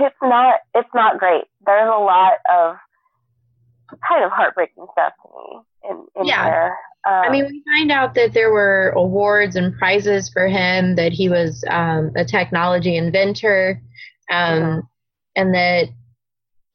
it's 0.00 0.16
not 0.22 0.60
it's 0.74 0.90
not 0.94 1.18
great. 1.18 1.44
There's 1.64 1.88
a 1.88 1.98
lot 1.98 2.34
of 2.50 2.76
kind 4.08 4.24
of 4.24 4.30
heartbreaking 4.30 4.86
stuff 4.92 5.12
to 5.22 5.28
me 5.34 5.60
in, 5.84 6.06
in 6.16 6.26
Yeah. 6.26 6.44
here. 6.44 6.76
Um, 7.06 7.24
I 7.24 7.30
mean, 7.30 7.46
we 7.46 7.62
find 7.74 7.90
out 7.90 8.14
that 8.14 8.34
there 8.34 8.50
were 8.50 8.90
awards 8.90 9.56
and 9.56 9.76
prizes 9.78 10.28
for 10.28 10.46
him, 10.48 10.96
that 10.96 11.12
he 11.12 11.28
was 11.28 11.64
um, 11.70 12.12
a 12.16 12.24
technology 12.24 12.96
inventor, 12.96 13.80
um, 14.30 14.82
and 15.36 15.54
that 15.54 15.88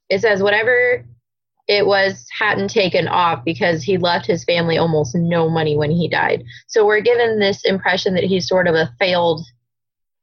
it 0.09 0.21
says 0.21 0.41
whatever 0.41 1.05
it 1.67 1.85
was 1.85 2.25
hadn't 2.37 2.69
taken 2.69 3.07
off 3.07 3.43
because 3.45 3.83
he 3.83 3.97
left 3.97 4.25
his 4.25 4.43
family 4.43 4.77
almost 4.77 5.15
no 5.15 5.49
money 5.49 5.77
when 5.77 5.91
he 5.91 6.07
died. 6.09 6.43
So 6.67 6.85
we're 6.85 7.01
given 7.01 7.39
this 7.39 7.63
impression 7.63 8.15
that 8.15 8.23
he's 8.23 8.47
sort 8.47 8.67
of 8.67 8.75
a 8.75 8.93
failed 8.99 9.41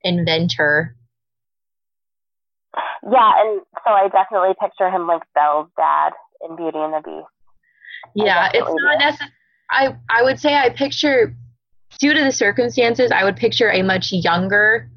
inventor. 0.03 0.97
yeah, 3.11 3.33
and 3.39 3.61
so 3.85 3.91
I 3.91 4.09
definitely 4.09 4.55
picture 4.61 4.91
him 4.91 5.07
like 5.07 5.23
Belle's 5.35 5.69
dad 5.77 6.13
in 6.49 6.57
Beauty 6.57 6.79
and 6.79 6.93
the 6.95 7.01
Beast. 7.05 7.27
Yeah, 8.15 8.51
it's 8.53 8.69
not 8.69 8.99
necessary. 8.99 9.31
I 9.71 9.97
I 10.09 10.23
would 10.23 10.39
say 10.41 10.55
I 10.55 10.71
picture, 10.71 11.35
due 11.99 12.13
to 12.15 12.25
the 12.25 12.33
circumstances, 12.33 13.11
I 13.13 13.25
would 13.25 13.37
picture 13.37 13.71
a 13.71 13.83
much 13.83 14.13
younger 14.13 14.91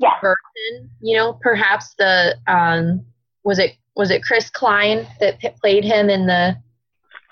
Yes, 0.00 0.14
person. 0.20 0.90
You 1.00 1.16
know, 1.18 1.34
perhaps 1.42 1.94
the 1.98 2.36
um 2.46 3.04
was 3.44 3.58
it 3.58 3.72
was 3.96 4.10
it 4.10 4.22
Chris 4.22 4.50
Klein 4.50 5.06
that 5.20 5.38
p- 5.38 5.50
played 5.60 5.84
him 5.84 6.08
in 6.10 6.26
the 6.26 6.56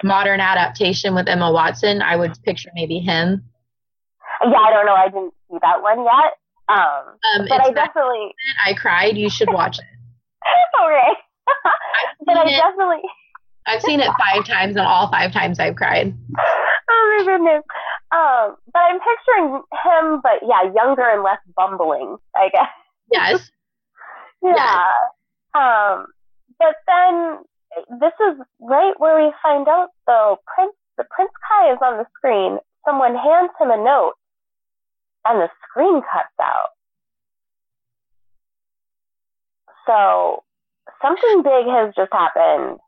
modern 0.05 0.41
adaptation 0.41 1.15
with 1.15 1.29
Emma 1.29 1.51
Watson? 1.51 2.03
I 2.03 2.17
would 2.17 2.33
picture 2.45 2.71
maybe 2.75 2.99
him. 2.99 3.45
yeah, 4.45 4.59
I 4.59 4.71
don't 4.71 4.87
know. 4.87 4.95
I 4.95 5.09
didn't 5.09 5.35
see 5.51 5.57
that 5.63 5.83
one 5.83 6.05
yet. 6.05 6.33
Um, 6.69 7.19
Um, 7.41 7.47
but 7.49 7.61
I 7.61 7.73
definitely 7.73 8.35
I 8.67 8.75
cried. 8.75 9.17
You 9.17 9.29
should 9.31 9.53
watch 9.53 9.79
it. 9.79 9.85
okay. 10.85 11.13
but 12.27 12.37
I 12.37 12.51
definitely 12.51 13.03
I've 13.67 13.83
seen 13.83 14.01
it 14.01 14.11
five 14.19 14.45
times, 14.45 14.77
and 14.77 14.87
all 14.87 15.11
five 15.11 15.33
times 15.33 15.61
I've 15.61 15.77
cried. 15.77 16.15
oh 16.91 17.17
my 17.19 17.25
goodness. 17.25 17.63
Um, 18.13 18.57
but 18.73 18.81
I'm 18.81 19.01
picturing 19.01 19.63
him, 19.73 20.21
but 20.23 20.47
yeah, 20.47 20.73
younger 20.75 21.09
and 21.09 21.23
less 21.23 21.39
bumbling, 21.57 22.17
I 22.37 22.49
guess. 22.51 22.69
Yes. 23.13 23.51
Yeah. 24.45 24.91
Um, 25.55 26.07
but 26.59 26.75
then 26.89 27.39
this 28.01 28.13
is 28.29 28.45
right 28.61 28.93
where 28.99 29.25
we 29.25 29.33
find 29.41 29.69
out 29.69 29.91
though 30.07 30.41
Prince 30.53 30.75
the 30.99 31.05
Prince 31.11 31.31
Kai 31.49 31.73
is 31.73 31.79
on 31.81 31.99
the 31.99 32.07
screen. 32.17 32.59
Someone 32.85 33.15
hands 33.15 33.51
him 33.61 33.71
a 33.71 33.77
note 33.77 34.15
and 35.25 35.41
the 35.41 35.49
screen 35.63 36.03
cuts 36.03 36.35
out. 36.41 36.71
So 39.87 40.43
something 41.01 41.43
big 41.43 41.67
has 41.67 41.95
just 41.97 42.13
happened. 42.13 42.79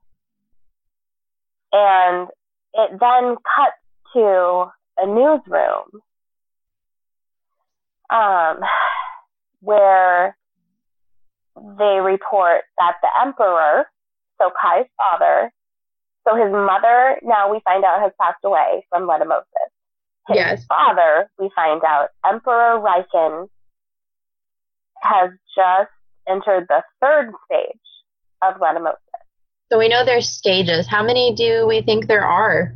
And 1.77 2.29
it 2.75 2.91
then 3.01 3.37
cuts 3.37 3.77
to 4.14 4.66
a 4.97 5.07
newsroom 5.07 6.01
um, 8.11 8.61
where 9.61 10.37
they 11.57 11.99
report 12.01 12.62
that 12.79 12.95
the 13.03 13.09
emperor, 13.27 13.87
so 14.41 14.51
Kai's 14.61 14.87
father, 14.97 15.53
so 16.27 16.37
his 16.37 16.53
mother 16.53 17.18
now 17.25 17.51
we 17.51 17.61
find 17.64 17.85
out 17.85 18.01
has 18.01 18.12
passed 18.20 18.45
away 18.45 18.87
from 18.89 19.09
letumosis. 19.09 19.45
His 20.29 20.37
Yes. 20.37 20.64
father, 20.66 21.29
we 21.39 21.51
find 21.55 21.83
out, 21.85 22.11
Emperor 22.25 22.79
Rikan, 22.81 23.49
has 25.03 25.31
just 25.55 25.91
entered 26.27 26.66
the 26.68 26.83
third 27.01 27.33
stage 27.45 27.81
of 28.43 28.55
letumosis. 28.61 29.03
So 29.75 29.79
we 29.79 29.89
know 29.89 30.05
there's 30.05 30.29
stages. 30.29 30.87
How 30.87 31.03
many 31.03 31.35
do 31.35 31.66
we 31.66 31.83
think 31.83 32.07
there 32.07 32.25
are? 32.25 32.72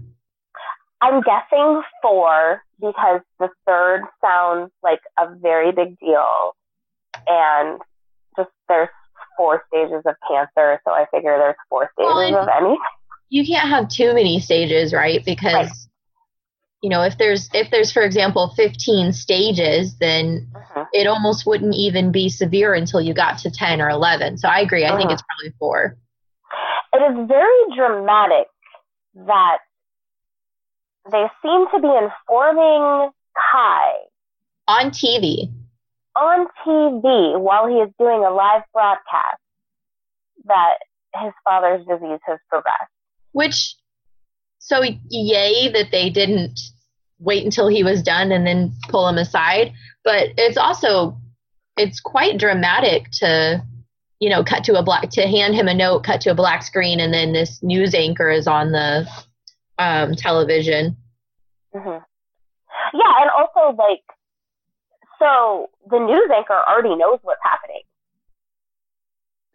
I'm 1.00 1.20
guessing 1.20 1.80
four 2.02 2.60
because 2.80 3.20
the 3.38 3.50
third 3.68 4.02
sounds 4.20 4.72
like 4.82 4.98
a 5.16 5.32
very 5.40 5.70
big 5.70 5.96
deal. 6.00 6.56
And 7.28 7.78
just 8.36 8.50
there's 8.68 8.88
four 9.36 9.62
stages 9.68 10.02
of 10.06 10.16
cancer, 10.28 10.80
so 10.84 10.90
I 10.90 11.06
figure 11.12 11.38
there's 11.38 11.54
four 11.68 11.88
stages 11.94 12.12
Well, 12.16 12.42
of 12.42 12.48
any. 12.60 12.76
you 13.28 13.46
can't 13.46 13.68
have 13.68 13.88
too 13.88 14.12
many 14.12 14.40
stages, 14.40 14.92
right? 14.92 15.24
Because 15.24 15.54
Right. 15.54 15.70
you 16.82 16.90
know, 16.90 17.02
if 17.02 17.16
there's 17.16 17.48
if 17.54 17.70
there's 17.70 17.92
for 17.92 18.02
example 18.02 18.48
15 18.56 19.12
stages, 19.12 19.96
then 19.98 20.48
Mhm. 20.52 20.88
it 20.92 21.06
almost 21.06 21.46
wouldn't 21.46 21.76
even 21.76 22.10
be 22.10 22.28
severe 22.28 22.74
until 22.74 23.00
you 23.00 23.14
got 23.14 23.38
to 23.38 23.52
10 23.52 23.80
or 23.80 23.88
11. 23.88 24.36
So 24.36 24.48
I 24.48 24.58
agree. 24.58 24.84
I 24.84 24.96
think 24.96 25.10
Mhm. 25.10 25.12
it's 25.12 25.22
probably 25.22 25.54
4. 25.60 25.96
It 26.92 26.98
is 26.98 27.28
very 27.28 27.76
dramatic 27.76 28.46
that 29.14 29.58
they 31.10 31.26
seem 31.42 31.66
to 31.72 31.80
be 31.80 31.88
informing 31.88 33.10
Kai 33.36 33.94
On 34.66 34.90
TV. 34.90 35.50
on 36.16 36.46
TV 36.66 37.38
while 37.38 37.66
he 37.66 37.76
is 37.76 37.90
doing 37.98 38.24
a 38.24 38.30
live 38.30 38.62
broadcast 38.72 39.40
that 40.46 40.78
his 41.16 41.32
father's 41.44 41.86
disease 41.86 42.20
has 42.26 42.38
progressed. 42.48 42.90
Which 43.32 43.74
so 44.58 44.82
yay 45.08 45.70
that 45.72 45.90
they 45.90 46.10
didn't 46.10 46.60
wait 47.18 47.44
until 47.44 47.68
he 47.68 47.82
was 47.82 48.02
done 48.02 48.32
and 48.32 48.46
then 48.46 48.72
pull 48.88 49.08
him 49.08 49.18
aside, 49.18 49.72
but 50.04 50.28
it's 50.36 50.56
also 50.56 51.16
it's 51.76 52.00
quite 52.00 52.38
dramatic 52.38 53.10
to 53.12 53.62
you 54.20 54.28
know 54.28 54.42
cut 54.42 54.64
to 54.64 54.78
a 54.78 54.82
black 54.82 55.10
to 55.10 55.22
hand 55.22 55.54
him 55.54 55.68
a 55.68 55.74
note 55.74 56.02
cut 56.04 56.20
to 56.22 56.30
a 56.30 56.34
black 56.34 56.62
screen 56.62 56.98
and 57.00 57.12
then 57.14 57.32
this 57.32 57.62
news 57.62 57.94
anchor 57.94 58.28
is 58.30 58.46
on 58.46 58.72
the 58.72 59.08
um, 59.78 60.14
television 60.14 60.96
hmm 61.72 61.98
Yeah, 62.94 63.12
and 63.20 63.30
also 63.30 63.76
like, 63.76 64.02
so 65.18 65.68
the 65.90 65.98
news 65.98 66.30
anchor 66.34 66.60
already 66.68 66.96
knows 66.96 67.18
what's 67.22 67.40
happening. 67.42 67.82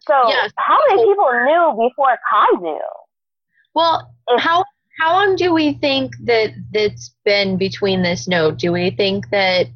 So 0.06 0.14
Yes. 0.28 0.52
how 0.56 0.78
many 0.88 1.02
people 1.04 1.30
knew 1.44 1.88
before 1.88 2.16
Kai 2.30 2.46
knew? 2.60 2.80
well 3.74 4.10
If- 4.28 4.40
how 4.40 4.64
how 5.00 5.12
long 5.14 5.34
do 5.36 5.52
we 5.52 5.72
think 5.74 6.12
that 6.24 6.54
that's 6.72 7.14
been 7.24 7.56
between 7.58 8.02
this 8.02 8.28
note 8.28 8.58
do 8.58 8.70
we 8.72 8.90
think 8.90 9.28
that 9.30 9.66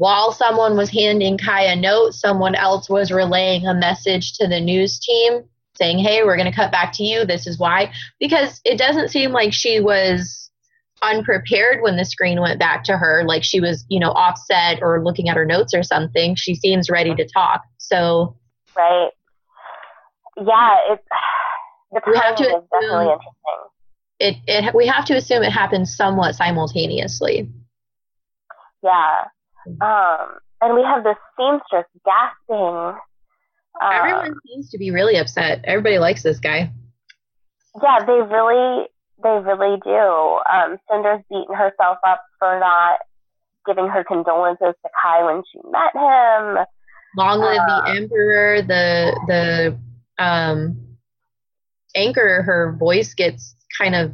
while 0.00 0.32
someone 0.32 0.78
was 0.78 0.88
handing 0.88 1.36
Kai 1.36 1.64
a 1.64 1.76
note, 1.76 2.14
someone 2.14 2.54
else 2.54 2.88
was 2.88 3.12
relaying 3.12 3.66
a 3.66 3.74
message 3.74 4.32
to 4.32 4.48
the 4.48 4.58
news 4.58 4.98
team 4.98 5.42
saying, 5.74 5.98
hey, 5.98 6.22
we're 6.24 6.38
going 6.38 6.50
to 6.50 6.56
cut 6.56 6.72
back 6.72 6.94
to 6.94 7.02
you. 7.02 7.26
This 7.26 7.46
is 7.46 7.58
why. 7.58 7.92
Because 8.18 8.62
it 8.64 8.78
doesn't 8.78 9.10
seem 9.10 9.32
like 9.32 9.52
she 9.52 9.78
was 9.78 10.50
unprepared 11.02 11.82
when 11.82 11.98
the 11.98 12.06
screen 12.06 12.40
went 12.40 12.58
back 12.58 12.82
to 12.84 12.96
her, 12.96 13.24
like 13.26 13.44
she 13.44 13.60
was, 13.60 13.84
you 13.90 14.00
know, 14.00 14.08
offset 14.12 14.78
or 14.80 15.04
looking 15.04 15.28
at 15.28 15.36
her 15.36 15.44
notes 15.44 15.74
or 15.74 15.82
something. 15.82 16.34
She 16.34 16.54
seems 16.54 16.88
ready 16.88 17.14
to 17.14 17.28
talk. 17.28 17.60
So, 17.76 18.38
right. 18.74 19.10
Yeah, 20.38 20.76
it's 20.92 21.04
the 21.92 22.00
we 22.06 22.16
have 22.16 22.36
to 22.36 22.44
definitely 22.44 23.12
interesting. 23.12 23.36
it, 24.18 24.36
it 24.46 24.74
we 24.74 24.86
have 24.86 25.04
to 25.04 25.14
assume 25.14 25.42
it 25.42 25.52
happens 25.52 25.94
somewhat 25.94 26.36
simultaneously. 26.36 27.50
Yeah. 28.82 29.24
Um, 29.80 30.38
and 30.60 30.74
we 30.74 30.82
have 30.82 31.04
this 31.04 31.16
seamstress 31.36 31.86
gasping. 32.04 32.98
Um, 33.80 33.92
Everyone 33.92 34.34
seems 34.46 34.70
to 34.70 34.78
be 34.78 34.90
really 34.90 35.16
upset. 35.16 35.60
Everybody 35.64 35.98
likes 35.98 36.22
this 36.22 36.38
guy. 36.38 36.70
Yeah, 37.82 38.04
they 38.04 38.12
really, 38.12 38.86
they 39.22 39.38
really 39.42 39.78
do. 39.84 40.40
Um, 40.52 40.78
Cinder's 40.90 41.22
beaten 41.30 41.54
herself 41.54 41.98
up 42.06 42.22
for 42.38 42.58
not 42.58 42.98
giving 43.66 43.88
her 43.88 44.04
condolences 44.04 44.74
to 44.82 44.90
Kai 45.02 45.24
when 45.24 45.42
she 45.50 45.60
met 45.70 45.94
him. 45.94 46.64
Long 47.16 47.40
live 47.40 47.60
Uh, 47.60 47.82
the 47.84 47.90
emperor. 47.96 48.62
The 48.62 49.20
the 49.28 50.24
um, 50.24 50.76
anchor. 51.94 52.42
Her 52.42 52.76
voice 52.78 53.14
gets 53.14 53.54
kind 53.78 53.94
of. 53.94 54.12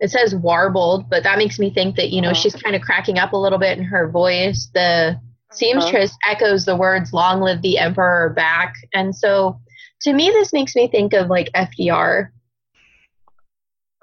It 0.00 0.10
says 0.10 0.34
warbled, 0.34 1.10
but 1.10 1.24
that 1.24 1.38
makes 1.38 1.58
me 1.58 1.70
think 1.70 1.96
that 1.96 2.10
you 2.10 2.20
know 2.20 2.30
Mhm. 2.30 2.36
she's 2.36 2.54
kind 2.54 2.76
of 2.76 2.82
cracking 2.82 3.18
up 3.18 3.32
a 3.32 3.36
little 3.36 3.58
bit 3.58 3.78
in 3.78 3.84
her 3.84 4.08
voice. 4.08 4.68
The 4.72 5.20
seamstress 5.50 6.16
echoes 6.26 6.64
the 6.64 6.76
words 6.76 7.12
"Long 7.12 7.40
live 7.40 7.62
the 7.62 7.78
emperor" 7.78 8.30
back, 8.30 8.74
and 8.94 9.14
so 9.14 9.58
to 10.02 10.12
me 10.12 10.30
this 10.30 10.52
makes 10.52 10.76
me 10.76 10.86
think 10.88 11.12
of 11.14 11.28
like 11.28 11.50
FDR 11.54 12.30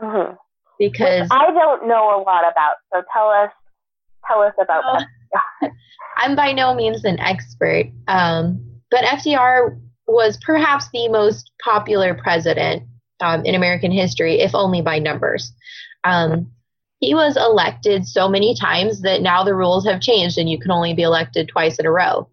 hmm 0.02 0.34
because 0.78 1.30
I 1.32 1.52
don't 1.52 1.88
know 1.88 2.20
a 2.20 2.20
lot 2.22 2.44
about. 2.50 2.76
So 2.94 3.02
tell 3.14 3.30
us, 3.30 3.52
tell 4.28 4.42
us 4.42 4.54
about 4.60 4.84
Oh. 4.86 5.04
that. 5.62 5.72
I'm 6.18 6.36
by 6.36 6.52
no 6.52 6.74
means 6.74 7.04
an 7.06 7.20
expert, 7.20 7.88
um, 8.08 8.60
but 8.92 9.04
FDR 9.06 9.80
was 10.08 10.38
perhaps 10.38 10.90
the 10.94 11.08
most 11.10 11.52
popular 11.64 12.14
president 12.14 12.84
um, 13.22 13.46
in 13.46 13.56
American 13.56 13.92
history, 13.92 14.40
if 14.40 14.54
only 14.54 14.82
by 14.82 15.00
numbers. 15.00 15.54
Um, 16.06 16.52
he 17.00 17.14
was 17.14 17.36
elected 17.36 18.08
so 18.08 18.30
many 18.30 18.56
times 18.56 19.02
that 19.02 19.22
now 19.22 19.44
the 19.44 19.56
rules 19.56 19.86
have 19.86 20.00
changed 20.02 20.38
and 20.38 20.50
you 20.50 20.60
can 20.60 20.72
only 20.72 20.94
be 20.94 21.02
elected 21.02 21.50
twice 21.50 21.78
in 21.78 21.86
a 21.86 21.92
row. 21.92 22.30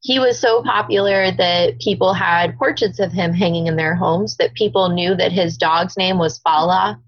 He 0.00 0.18
was 0.18 0.38
so 0.38 0.62
popular 0.62 1.32
that 1.32 1.80
people 1.80 2.12
had 2.12 2.58
portraits 2.58 3.00
of 3.00 3.12
him 3.12 3.32
hanging 3.32 3.68
in 3.68 3.76
their 3.76 3.94
homes, 3.94 4.36
that 4.36 4.52
people 4.52 4.90
knew 4.90 5.14
that 5.14 5.32
his 5.32 5.56
dog's 5.56 5.96
name 5.96 6.18
was 6.18 6.38
Fala. 6.40 7.00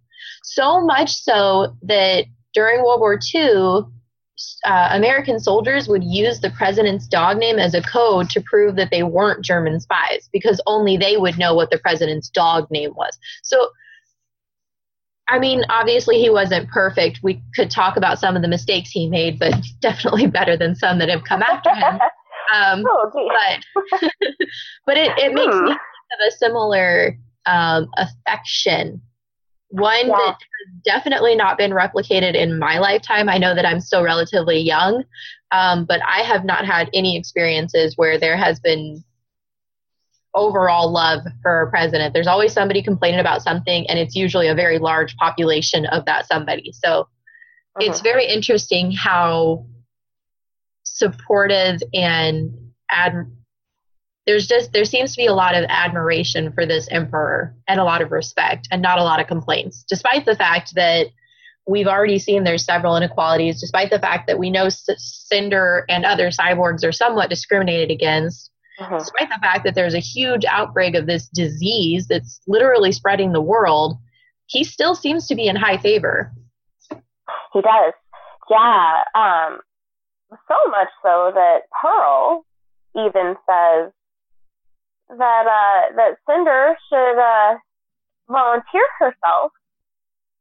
So 0.42 0.80
much 0.80 1.12
so 1.12 1.76
that 1.82 2.24
during 2.54 2.82
World 2.82 3.00
War 3.00 3.18
II, 3.34 3.82
uh, 4.64 4.88
American 4.92 5.38
soldiers 5.38 5.88
would 5.88 6.04
use 6.04 6.40
the 6.40 6.50
president's 6.50 7.06
dog 7.06 7.38
name 7.38 7.58
as 7.58 7.74
a 7.74 7.82
code 7.82 8.30
to 8.30 8.40
prove 8.40 8.76
that 8.76 8.90
they 8.90 9.02
weren't 9.02 9.44
German 9.44 9.80
spies 9.80 10.28
because 10.32 10.60
only 10.66 10.96
they 10.96 11.16
would 11.16 11.38
know 11.38 11.54
what 11.54 11.70
the 11.70 11.78
president's 11.78 12.30
dog 12.30 12.70
name 12.70 12.94
was. 12.94 13.18
So, 13.42 13.70
I 15.28 15.38
mean, 15.38 15.62
obviously 15.68 16.20
he 16.20 16.30
wasn't 16.30 16.68
perfect. 16.70 17.20
We 17.22 17.42
could 17.54 17.70
talk 17.70 17.96
about 17.96 18.18
some 18.18 18.36
of 18.36 18.42
the 18.42 18.48
mistakes 18.48 18.90
he 18.90 19.08
made, 19.08 19.38
but 19.38 19.54
definitely 19.80 20.26
better 20.26 20.56
than 20.56 20.74
some 20.74 20.98
that 20.98 21.08
have 21.08 21.24
come 21.24 21.42
after 21.42 21.70
him. 21.74 21.98
Um, 22.54 22.84
oh, 22.86 23.10
but 23.12 23.90
but 24.86 24.96
it, 24.96 25.10
it 25.18 25.34
makes 25.34 25.56
Hmm. 25.56 25.64
me 25.64 25.70
think 25.70 25.80
of 26.20 26.28
a 26.28 26.30
similar 26.30 27.18
um, 27.44 27.88
affection. 27.96 29.02
One 29.70 30.06
Yeah. 30.06 30.14
that 30.14 30.34
has 30.38 30.82
definitely 30.84 31.34
not 31.34 31.58
been 31.58 31.72
replicated 31.72 32.36
in 32.36 32.56
my 32.60 32.78
lifetime. 32.78 33.28
I 33.28 33.38
know 33.38 33.52
that 33.52 33.66
I'm 33.66 33.80
still 33.80 34.04
relatively 34.04 34.60
young, 34.60 35.02
um, 35.50 35.86
but 35.86 36.00
I 36.06 36.20
have 36.20 36.44
not 36.44 36.64
had 36.66 36.88
any 36.94 37.16
experiences 37.18 37.94
where 37.96 38.16
there 38.16 38.36
has 38.36 38.60
been 38.60 39.02
overall 40.37 40.93
love 40.93 41.22
for 41.43 41.62
a 41.62 41.70
president. 41.70 42.14
There's 42.14 42.26
always 42.26 42.53
somebody 42.53 42.82
complaining 42.82 43.18
about 43.20 43.43
something, 43.43 43.89
and 43.89 43.99
it's 43.99 44.14
usually 44.14 44.47
a 44.49 44.55
very 44.55 44.78
large 44.78 45.16
population 45.16 45.87
of 45.87 46.05
that 46.05 46.28
somebody. 46.28 46.72
So 46.72 47.09
it's 47.80 48.01
Mhm. 48.01 48.05
very 48.05 48.26
interesting 48.26 48.93
how 48.93 49.66
supportive 50.84 51.82
and 51.93 52.53
ad 52.91 53.26
there's 54.26 54.47
just 54.49 54.72
there 54.72 54.84
seems 54.84 55.12
to 55.12 55.18
be 55.18 55.26
a 55.26 55.34
lot 55.34 55.55
of 55.55 55.64
admiration 55.68 56.53
for 56.53 56.66
this 56.66 56.89
emperor 56.91 57.55
and 57.68 57.78
a 57.78 57.84
lot 57.84 58.03
of 58.03 58.11
respect 58.11 58.66
and 58.70 58.82
not 58.82 58.99
a 58.99 59.03
lot 59.03 59.20
of 59.20 59.26
complaints 59.26 59.84
despite 59.89 60.24
the 60.24 60.34
fact 60.34 60.74
that 60.74 61.09
we've 61.66 61.87
already 61.87 62.18
seen 62.18 62.45
there's 62.45 62.64
several 62.64 62.97
inequalities 62.97 63.61
despite 63.61 63.91
the 63.91 63.99
fact 63.99 64.26
that 64.26 64.39
we 64.39 64.51
know 64.51 64.68
cinder 64.68 65.84
and 65.89 66.05
other 66.05 66.30
cyborgs 66.30 66.84
are 66.84 66.93
somewhat 66.93 67.28
discriminated 67.28 67.91
against 67.91 68.51
Mhm. 68.80 68.98
despite 68.98 69.28
the 69.30 69.38
fact 69.40 69.64
that 69.64 69.74
there's 69.74 69.94
a 69.94 69.98
huge 70.00 70.44
outbreak 70.44 70.94
of 70.94 71.06
this 71.06 71.28
disease 71.28 72.06
that's 72.08 72.40
literally 72.46 72.92
spreading 72.92 73.32
the 73.32 73.40
world 73.40 73.96
he 74.46 74.62
still 74.64 74.94
seems 74.94 75.26
to 75.26 75.34
be 75.34 75.48
in 75.48 75.56
high 75.56 75.76
favor 75.78 76.30
He 77.52 77.60
does. 77.62 77.94
Yeah. 78.50 79.02
Um, 79.14 79.60
so 80.30 80.56
much 80.70 80.88
so 81.02 81.32
that 81.34 81.62
Pearl 81.82 82.44
even 82.94 83.34
says 83.48 83.90
that 85.08 85.46
uh, 85.46 85.96
that 85.96 86.16
Cinder 86.28 86.76
should 86.88 87.18
uh, 87.18 87.56
volunteer 88.28 88.84
herself 88.98 89.52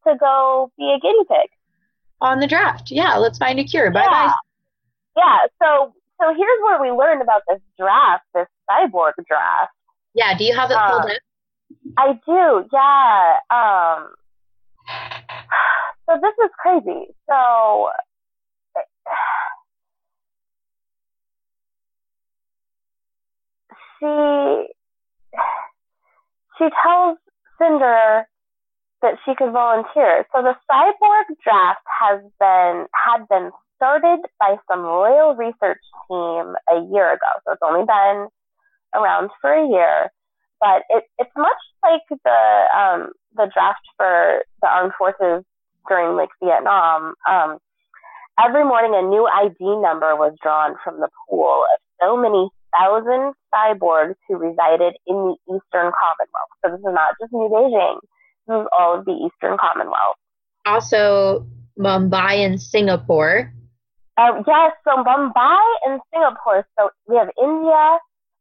to 0.07 0.15
go 0.19 0.71
be 0.77 0.91
a 0.95 0.99
guinea 0.99 1.25
pig. 1.27 1.49
on 2.21 2.39
the 2.39 2.47
draft 2.47 2.91
yeah 2.91 3.15
let's 3.15 3.37
find 3.37 3.59
a 3.59 3.63
cure 3.63 3.89
bye 3.91 4.05
bye 4.05 4.33
Yeah. 5.15 5.23
Yeah. 5.23 5.37
So 5.61 5.93
so 6.19 6.33
here's 6.33 6.61
where 6.63 6.81
we 6.81 6.91
learned 6.91 7.21
about 7.21 7.41
this 7.47 7.59
draft, 7.77 8.23
this 8.33 8.47
cyborg 8.69 9.13
draft. 9.27 9.71
yeah 10.13 10.37
do 10.37 10.43
you 10.43 10.53
have 10.55 10.71
it 10.71 10.77
Uh, 10.77 10.91
pulled 10.91 11.11
up 11.11 11.17
I 11.97 12.13
do, 12.25 12.65
yeah. 12.71 13.39
Um, 13.49 14.13
so 16.05 16.19
this 16.21 16.33
is 16.43 16.51
crazy. 16.59 17.07
So 17.29 17.89
she 23.99 24.67
she 26.57 26.65
tells 26.83 27.17
Cinder 27.57 28.27
that 29.01 29.15
she 29.25 29.35
could 29.35 29.51
volunteer. 29.51 30.25
So 30.33 30.41
the 30.41 30.55
cyborg 30.69 31.35
draft 31.43 31.81
has 32.01 32.21
been 32.39 32.85
had 32.93 33.27
been 33.27 33.51
started 33.75 34.19
by 34.39 34.57
some 34.69 34.81
royal 34.81 35.35
research 35.35 35.81
team 36.07 36.55
a 36.71 36.81
year 36.91 37.13
ago. 37.13 37.31
So 37.45 37.53
it's 37.53 37.61
only 37.63 37.85
been 37.85 38.27
around 38.93 39.29
for 39.41 39.53
a 39.53 39.67
year 39.67 40.11
but 40.59 40.83
it, 40.89 41.03
it's 41.17 41.31
much 41.37 41.61
like 41.83 42.01
the 42.09 42.65
um, 42.75 43.11
the 43.35 43.49
draft 43.53 43.85
for 43.97 44.43
the 44.61 44.67
armed 44.67 44.93
forces 44.97 45.43
during 45.87 46.15
like 46.15 46.29
Vietnam. 46.43 47.13
Um, 47.29 47.57
every 48.43 48.63
morning, 48.63 48.93
a 48.95 49.07
new 49.07 49.27
ID 49.27 49.81
number 49.81 50.15
was 50.15 50.33
drawn 50.41 50.75
from 50.83 50.99
the 50.99 51.09
pool 51.29 51.63
of 51.73 51.79
so 52.01 52.17
many 52.17 52.49
thousand 52.77 53.33
cyborgs 53.53 54.15
who 54.27 54.37
resided 54.37 54.95
in 55.07 55.15
the 55.15 55.35
Eastern 55.47 55.91
Commonwealth. 55.93 56.51
So 56.63 56.71
this 56.71 56.79
is 56.79 56.93
not 56.93 57.15
just 57.21 57.31
New 57.31 57.49
Beijing; 57.49 57.99
this 58.47 58.61
is 58.61 58.67
all 58.77 58.99
of 58.99 59.05
the 59.05 59.13
Eastern 59.13 59.57
Commonwealth. 59.57 60.17
also 60.65 61.45
Mumbai 61.77 62.45
and 62.45 62.61
Singapore. 62.61 63.51
Uh, 64.17 64.43
yes, 64.47 64.73
so 64.83 65.03
Mumbai 65.03 65.75
and 65.85 65.99
Singapore. 66.13 66.65
So 66.77 66.89
we 67.07 67.17
have 67.17 67.29
India 67.41 67.99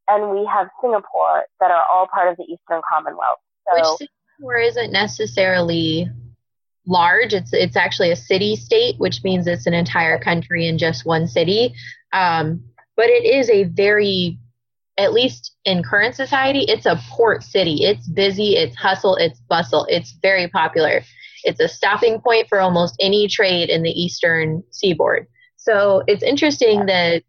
and 0.08 0.30
we 0.30 0.46
have 0.46 0.68
Singapore 0.80 1.44
that 1.60 1.70
are 1.70 1.84
all 1.92 2.06
part 2.06 2.30
of 2.30 2.36
the 2.36 2.44
Eastern 2.44 2.80
Commonwealth. 2.88 3.38
So 3.72 3.96
which 3.98 4.10
Singapore 4.38 4.58
isn't 4.58 4.92
necessarily 4.92 6.08
large. 6.86 7.32
It's 7.32 7.52
it's 7.52 7.76
actually 7.76 8.10
a 8.10 8.16
city 8.16 8.56
state, 8.56 8.96
which 8.98 9.24
means 9.24 9.46
it's 9.46 9.66
an 9.66 9.74
entire 9.74 10.18
country 10.18 10.68
in 10.68 10.78
just 10.78 11.06
one 11.06 11.26
city. 11.26 11.74
Um, 12.12 12.62
but 12.96 13.06
it 13.06 13.24
is 13.24 13.50
a 13.50 13.64
very, 13.64 14.38
at 14.98 15.12
least 15.12 15.56
in 15.64 15.82
current 15.82 16.14
society, 16.14 16.60
it's 16.68 16.86
a 16.86 17.00
port 17.10 17.42
city. 17.42 17.84
It's 17.84 18.06
busy, 18.06 18.56
it's 18.56 18.76
hustle, 18.76 19.16
it's 19.16 19.40
bustle. 19.40 19.86
It's 19.88 20.12
very 20.22 20.48
popular. 20.48 21.02
It's 21.42 21.60
a 21.60 21.68
stopping 21.68 22.20
point 22.20 22.48
for 22.48 22.60
almost 22.60 22.94
any 23.00 23.26
trade 23.26 23.68
in 23.68 23.82
the 23.82 23.90
eastern 23.90 24.62
seaboard. 24.70 25.26
So 25.64 26.02
it's 26.06 26.22
interesting 26.22 26.86
that 26.86 27.22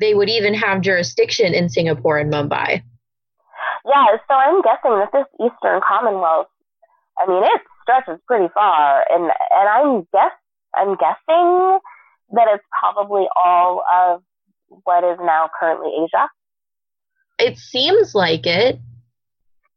they 0.00 0.14
would 0.14 0.28
even 0.28 0.52
have 0.54 0.80
jurisdiction 0.80 1.54
in 1.54 1.68
Singapore 1.68 2.18
and 2.18 2.32
Mumbai. 2.32 2.82
Yeah, 3.86 4.06
so 4.26 4.34
I'm 4.34 4.62
guessing 4.62 4.98
that 4.98 5.10
this 5.12 5.26
Eastern 5.34 5.80
Commonwealth, 5.86 6.48
I 7.18 7.26
mean, 7.28 7.42
it 7.44 7.60
stretches 7.82 8.20
pretty 8.26 8.48
far, 8.52 9.04
and 9.10 9.24
and 9.24 9.68
I'm 9.68 10.06
guess 10.12 10.32
I'm 10.74 10.96
guessing 10.96 11.78
that 12.32 12.48
it's 12.52 12.64
probably 12.80 13.26
all 13.36 13.84
of 13.94 14.22
what 14.84 15.04
is 15.04 15.18
now 15.20 15.50
currently 15.58 15.90
Asia. 16.04 16.28
It 17.38 17.58
seems 17.58 18.14
like 18.14 18.46
it. 18.46 18.80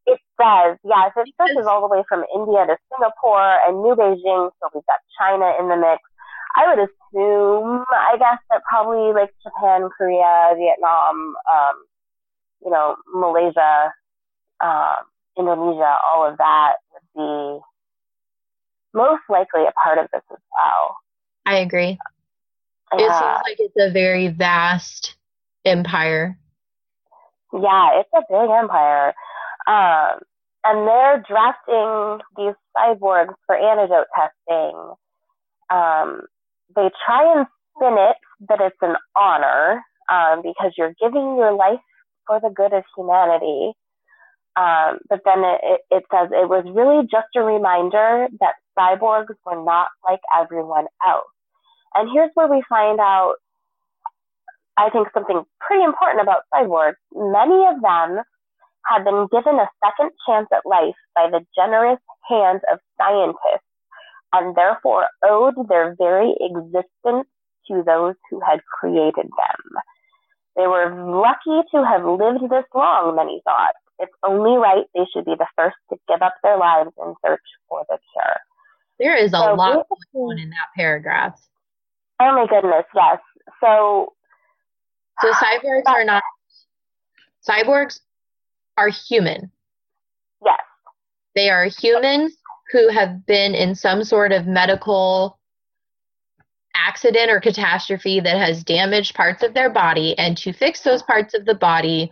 It 0.08 0.20
does, 0.40 0.78
yes. 0.84 1.12
It 1.18 1.34
stretches 1.34 1.68
all 1.68 1.82
the 1.82 1.96
way 1.96 2.04
from 2.08 2.24
India 2.34 2.66
to 2.66 2.78
Singapore 2.94 3.58
and 3.68 3.82
New 3.82 3.96
Beijing, 3.96 4.50
so 4.62 4.70
we've 4.74 4.86
got 4.86 5.00
China 5.20 5.52
in 5.60 5.70
the 5.70 5.78
mix. 5.78 6.02
I 6.58 6.68
would 6.68 6.80
assume, 6.80 7.84
I 7.92 8.18
guess, 8.18 8.40
that 8.50 8.62
probably 8.70 9.14
like 9.14 9.34
Japan, 9.44 9.90
Korea, 9.98 10.54
Vietnam, 10.56 11.36
um, 11.54 11.86
you 12.64 12.72
know, 12.72 12.96
Malaysia, 13.14 13.94
um, 14.62 15.06
Indonesia, 15.38 15.98
all 16.08 16.26
of 16.26 16.38
that 16.38 16.76
would 16.94 17.04
be 17.16 17.62
most 18.94 19.24
likely 19.30 19.64
a 19.64 19.74
part 19.84 19.98
of 19.98 20.08
this 20.12 20.22
as 20.32 20.38
well. 20.52 20.98
I 21.46 21.58
agree. 21.58 22.00
It 22.94 23.00
seems 23.00 23.12
like 23.44 23.58
it's 23.60 23.76
a 23.78 23.92
very 23.92 24.30
vast 24.30 25.16
empire. 25.66 26.38
Yeah, 27.52 28.00
it's 28.00 28.10
a 28.14 28.22
big 28.30 28.50
empire. 28.50 29.14
Um, 29.68 30.20
and 30.64 30.88
they're 30.88 31.24
drafting 31.28 32.20
these 32.38 32.56
cyborgs 32.76 33.34
for 33.46 33.56
antidote 33.56 34.08
testing. 34.16 34.94
Um, 35.70 36.22
they 36.76 36.90
try 37.06 37.38
and 37.38 37.46
spin 37.76 37.96
it 37.98 38.18
that 38.50 38.60
it's 38.62 38.78
an 38.82 38.96
honor 39.16 39.84
um, 40.12 40.42
because 40.42 40.74
you're 40.78 40.94
giving 41.00 41.36
your 41.38 41.54
life 41.54 41.80
for 42.28 42.40
the 42.40 42.50
good 42.50 42.74
of 42.74 42.84
humanity. 42.96 43.74
Um, 44.56 45.00
but 45.10 45.20
then 45.26 45.44
it, 45.44 45.82
it 45.92 46.04
says 46.12 46.30
it 46.32 46.48
was 46.48 46.64
really 46.72 47.06
just 47.12 47.28
a 47.36 47.44
reminder 47.44 48.28
that 48.40 48.56
cyborgs 48.78 49.36
were 49.46 49.64
not 49.64 49.90
like 50.08 50.22
everyone 50.34 50.86
else. 51.06 51.28
And 51.94 52.10
here's 52.14 52.32
where 52.36 52.48
we 52.48 52.64
find 52.70 53.00
out, 53.00 53.36
I 54.78 54.90
think, 54.90 55.10
something 55.14 55.44
pretty 55.60 55.84
important 55.84 56.22
about 56.22 56.44
cyborgs. 56.54 57.00
Many 57.14 57.68
of 57.68 57.82
them 57.82 58.24
have 58.88 59.04
been 59.04 59.28
given 59.32 59.60
a 59.60 59.70
second 59.84 60.12
chance 60.28 60.48
at 60.54 60.66
life 60.66 60.96
by 61.16 61.30
the 61.30 61.46
generous 61.56 62.00
hands 62.30 62.62
of 62.72 62.80
scientists 62.98 63.65
and 64.36 64.56
therefore 64.56 65.08
owed 65.24 65.56
their 65.70 65.96
very 65.98 66.36
existence 66.40 67.28
to 67.68 67.84
those 67.86 68.16
who 68.30 68.40
had 68.42 68.60
created 68.66 69.26
them. 69.26 69.82
They 70.56 70.68
were 70.68 70.90
lucky 70.90 71.68
to 71.72 71.86
have 71.86 72.06
lived 72.06 72.50
this 72.50 72.66
long, 72.74 73.16
many 73.16 73.42
thought. 73.44 73.74
It's 74.00 74.14
only 74.24 74.58
right 74.58 74.86
they 74.94 75.06
should 75.14 75.26
be 75.26 75.36
the 75.38 75.48
first 75.56 75.76
to 75.90 75.98
give 76.08 76.22
up 76.22 76.36
their 76.44 76.58
lives 76.58 76.92
in 77.02 77.14
search 77.26 77.42
for 77.70 77.86
the 77.90 77.98
cure. 78.14 78.36
There 79.00 79.16
is 79.16 79.34
a 79.34 79.38
so 79.38 79.54
lot 79.56 79.88
going 80.14 80.32
on 80.32 80.40
in 80.40 80.50
that 80.50 80.68
paragraph. 80.76 81.40
Oh 82.20 82.34
my 82.34 82.46
goodness, 82.48 82.86
yes. 82.96 83.20
So 83.62 84.14
So 85.22 85.32
cyborgs 85.32 85.84
uh, 85.88 85.92
are 85.92 86.06
not 86.06 86.24
cyborgs 87.48 88.00
are 88.78 88.90
human. 88.90 89.52
Yes. 90.44 90.62
They 91.36 91.50
are 91.50 91.66
humans 91.66 92.36
who 92.72 92.90
have 92.90 93.26
been 93.26 93.54
in 93.54 93.76
some 93.76 94.04
sort 94.04 94.32
of 94.32 94.48
medical 94.48 95.40
accident 96.76 97.32
or 97.32 97.40
catastrophe 97.40 98.20
that 98.20 98.38
has 98.38 98.64
damaged 98.64 99.16
parts 99.16 99.44
of 99.44 99.54
their 99.54 99.70
body 99.70 100.18
and 100.18 100.38
to 100.38 100.52
fix 100.52 100.82
those 100.82 101.02
parts 101.04 101.34
of 101.34 101.46
the 101.46 101.56
body 101.56 102.12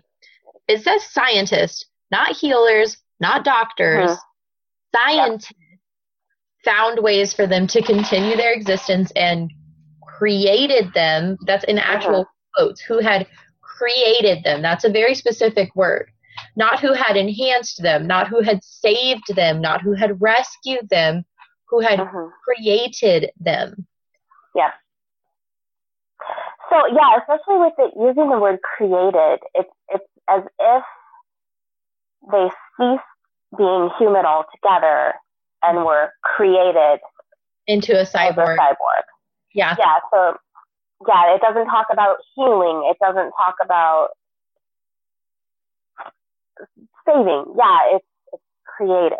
it 0.68 0.82
says 0.82 1.04
scientists 1.04 1.86
not 2.12 2.36
healers 2.36 2.98
not 3.20 3.44
doctors 3.44 4.12
uh-huh. 4.12 4.96
scientists 4.96 5.52
yep. 5.70 5.80
found 6.64 7.04
ways 7.04 7.34
for 7.34 7.46
them 7.46 7.68
to 7.68 7.82
continue 7.82 8.38
their 8.38 8.54
existence 8.54 9.12
and 9.16 9.52
created 10.18 10.94
them 10.94 11.38
that's 11.46 11.66
in 11.66 11.78
actual 11.78 12.22
uh-huh. 12.22 12.66
quotes 12.66 12.82
who 12.82 13.00
had 13.00 13.28
created 13.62 14.44
them 14.44 14.62
that's 14.62 14.86
a 14.86 14.90
very 14.90 15.14
specific 15.14 15.76
word 15.76 16.10
not 16.56 16.80
who 16.80 16.94
had 16.94 17.18
enhanced 17.18 17.82
them 17.82 18.08
not 18.08 18.28
who 18.28 18.42
had 18.42 18.64
saved 18.64 19.36
them 19.36 19.62
not 19.62 19.82
who 19.82 19.94
had 19.94 20.22
rescued 20.22 20.88
them 20.90 21.26
who 21.68 21.80
had 21.80 22.00
uh-huh. 22.00 22.30
created 22.46 23.32
them 23.40 23.86
yeah. 24.56 24.72
So 26.70 26.78
yeah, 26.88 27.18
especially 27.20 27.60
with 27.60 27.74
it 27.78 27.94
using 27.96 28.30
the 28.30 28.40
word 28.40 28.60
created, 28.62 29.40
it's 29.54 29.70
it's 29.90 30.06
as 30.30 30.44
if 30.60 30.84
they 32.32 32.50
ceased 32.78 33.04
being 33.58 33.90
human 34.00 34.26
altogether 34.26 35.14
and 35.62 35.86
were 35.86 36.12
created 36.24 37.00
into 37.68 38.00
a 38.00 38.06
cyborg. 38.06 38.56
A 38.56 38.58
cyborg. 38.58 39.06
Yeah. 39.54 39.76
Yeah. 39.78 39.98
So 40.12 40.38
yeah, 41.08 41.36
it 41.36 41.42
doesn't 41.42 41.68
talk 41.68 41.88
about 41.92 42.18
healing. 42.36 42.90
It 42.90 42.98
doesn't 43.00 43.32
talk 43.32 43.56
about 43.64 44.10
saving. 47.06 47.54
Yeah, 47.58 47.96
it's 47.96 48.06
it's 48.32 48.44
created. 48.66 49.18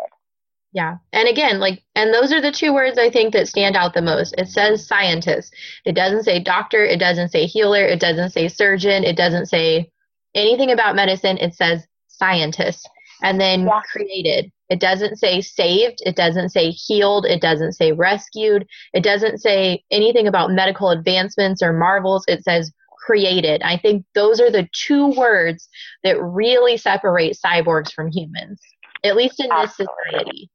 Yeah. 0.74 0.96
And 1.12 1.28
again, 1.28 1.60
like, 1.60 1.84
and 1.94 2.12
those 2.12 2.32
are 2.32 2.40
the 2.40 2.50
two 2.50 2.74
words 2.74 2.98
I 2.98 3.08
think 3.08 3.32
that 3.32 3.46
stand 3.46 3.76
out 3.76 3.94
the 3.94 4.02
most. 4.02 4.34
It 4.36 4.48
says 4.48 4.84
scientist. 4.84 5.54
It 5.84 5.94
doesn't 5.94 6.24
say 6.24 6.40
doctor. 6.40 6.84
It 6.84 6.98
doesn't 6.98 7.28
say 7.28 7.46
healer. 7.46 7.84
It 7.86 8.00
doesn't 8.00 8.30
say 8.30 8.48
surgeon. 8.48 9.04
It 9.04 9.16
doesn't 9.16 9.46
say 9.46 9.88
anything 10.34 10.72
about 10.72 10.96
medicine. 10.96 11.38
It 11.38 11.54
says 11.54 11.86
scientist. 12.08 12.88
And 13.22 13.40
then 13.40 13.66
yeah. 13.66 13.80
created. 13.90 14.50
It 14.68 14.80
doesn't 14.80 15.16
say 15.16 15.40
saved. 15.40 16.00
It 16.04 16.16
doesn't 16.16 16.48
say 16.48 16.70
healed. 16.70 17.24
It 17.24 17.40
doesn't 17.40 17.74
say 17.74 17.92
rescued. 17.92 18.66
It 18.92 19.04
doesn't 19.04 19.38
say 19.38 19.84
anything 19.92 20.26
about 20.26 20.50
medical 20.50 20.90
advancements 20.90 21.62
or 21.62 21.72
marvels. 21.72 22.24
It 22.26 22.42
says 22.42 22.72
created. 23.04 23.62
I 23.62 23.76
think 23.76 24.04
those 24.14 24.40
are 24.40 24.50
the 24.50 24.68
two 24.72 25.08
words 25.08 25.68
that 26.02 26.20
really 26.20 26.76
separate 26.76 27.36
cyborgs 27.44 27.92
from 27.92 28.10
humans, 28.10 28.60
at 29.04 29.16
least 29.16 29.40
in 29.40 29.50
Absolutely. 29.50 29.86
this 29.86 30.10
society. 30.10 30.50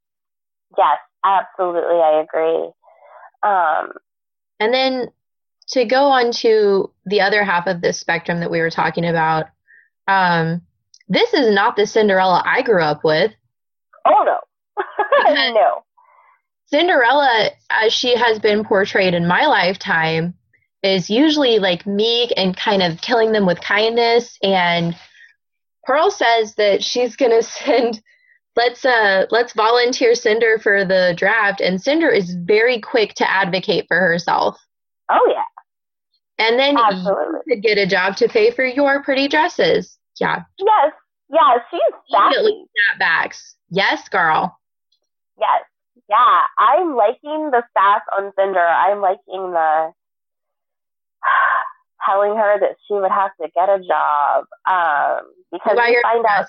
Yes, 0.77 0.97
absolutely. 1.23 1.97
I 1.97 2.23
agree. 2.23 2.71
Um, 3.43 3.91
and 4.59 4.73
then 4.73 5.07
to 5.69 5.85
go 5.85 6.05
on 6.05 6.31
to 6.31 6.91
the 7.05 7.21
other 7.21 7.43
half 7.43 7.67
of 7.67 7.81
this 7.81 7.99
spectrum 7.99 8.39
that 8.39 8.51
we 8.51 8.59
were 8.59 8.71
talking 8.71 9.05
about, 9.05 9.45
um, 10.07 10.61
this 11.07 11.33
is 11.33 11.53
not 11.53 11.75
the 11.75 11.85
Cinderella 11.85 12.43
I 12.45 12.61
grew 12.61 12.81
up 12.81 13.03
with. 13.03 13.31
Oh, 14.05 14.23
no. 14.25 15.53
no. 15.53 15.83
Cinderella, 16.65 17.49
as 17.71 17.93
she 17.93 18.15
has 18.15 18.39
been 18.39 18.63
portrayed 18.63 19.15
in 19.15 19.27
my 19.27 19.47
lifetime, 19.47 20.35
is 20.83 21.09
usually 21.09 21.59
like 21.59 21.85
meek 21.85 22.31
and 22.37 22.55
kind 22.55 22.81
of 22.81 23.01
killing 23.01 23.31
them 23.31 23.45
with 23.45 23.61
kindness. 23.61 24.37
And 24.43 24.95
Pearl 25.83 26.11
says 26.11 26.55
that 26.55 26.83
she's 26.83 27.15
to 27.17 27.43
send 27.43 28.01
let's 28.55 28.83
uh 28.83 29.25
let's 29.29 29.53
volunteer 29.53 30.15
Cinder 30.15 30.59
for 30.59 30.83
the 30.83 31.13
draft 31.17 31.61
and 31.61 31.81
Cinder 31.81 32.09
is 32.09 32.33
very 32.33 32.79
quick 32.79 33.13
to 33.15 33.29
advocate 33.29 33.85
for 33.87 33.99
herself. 33.99 34.57
Oh 35.09 35.27
yeah. 35.33 35.43
And 36.45 36.57
then 36.57 36.77
Absolutely. 36.77 37.39
you 37.45 37.55
could 37.55 37.63
get 37.63 37.77
a 37.77 37.85
job 37.85 38.15
to 38.17 38.29
pay 38.29 38.51
for 38.51 38.65
your 38.65 39.03
pretty 39.03 39.27
dresses. 39.27 39.97
Yeah. 40.19 40.43
Yes. 40.57 40.93
Yeah, 41.29 41.57
she's 41.69 41.81
sassy. 42.11 42.65
Snapbacks. 42.97 43.53
Yes, 43.69 44.07
girl. 44.09 44.57
Yes. 45.37 45.63
Yeah. 46.09 46.39
I'm 46.57 46.95
liking 46.95 47.51
the 47.51 47.61
sass 47.73 48.01
on 48.17 48.31
Cinder. 48.37 48.65
I'm 48.65 49.01
liking 49.01 49.51
the 49.51 49.91
telling 52.05 52.35
her 52.35 52.59
that 52.59 52.75
she 52.87 52.93
would 52.93 53.11
have 53.11 53.31
to 53.41 53.49
get 53.55 53.69
a 53.69 53.79
job. 53.79 54.45
Um 54.69 55.31
because 55.51 55.77
we 55.77 55.99
find 56.03 56.25
out 56.25 56.45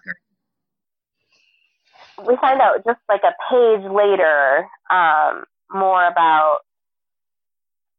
we 2.26 2.36
find 2.36 2.60
out 2.60 2.84
just 2.84 3.01
like 3.09 3.22
a 3.22 3.34
page 3.51 3.90
later 3.90 4.68
um, 4.90 5.44
more 5.72 6.06
about. 6.06 6.59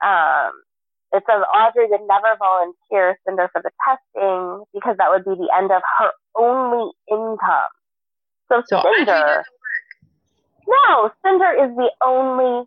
Um, 0.04 0.52
it 1.14 1.24
says 1.30 1.44
Adri 1.54 1.90
would 1.90 2.08
never 2.08 2.36
volunteer 2.40 3.20
Cinder 3.28 3.50
for 3.52 3.62
the 3.62 3.72
testing 3.86 4.64
because 4.74 4.96
that 4.98 5.10
would 5.10 5.26
be 5.26 5.36
the 5.36 5.50
end 5.56 5.72
of 5.72 5.82
her 6.00 6.10
only 6.36 6.92
income. 7.10 7.72
So, 8.50 8.64
so 8.68 8.82
Cinder. 8.98 9.44
No, 10.68 11.12
Cinder 11.24 11.52
is 11.52 11.76
the 11.76 11.92
only 12.04 12.66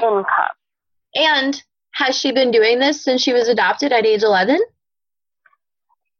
income. 0.00 0.54
And 1.14 1.62
has 1.92 2.18
she 2.18 2.32
been 2.32 2.50
doing 2.50 2.78
this 2.78 3.02
since 3.02 3.22
she 3.22 3.32
was 3.32 3.48
adopted 3.48 3.92
at 3.92 4.04
age 4.04 4.22
11? 4.22 4.58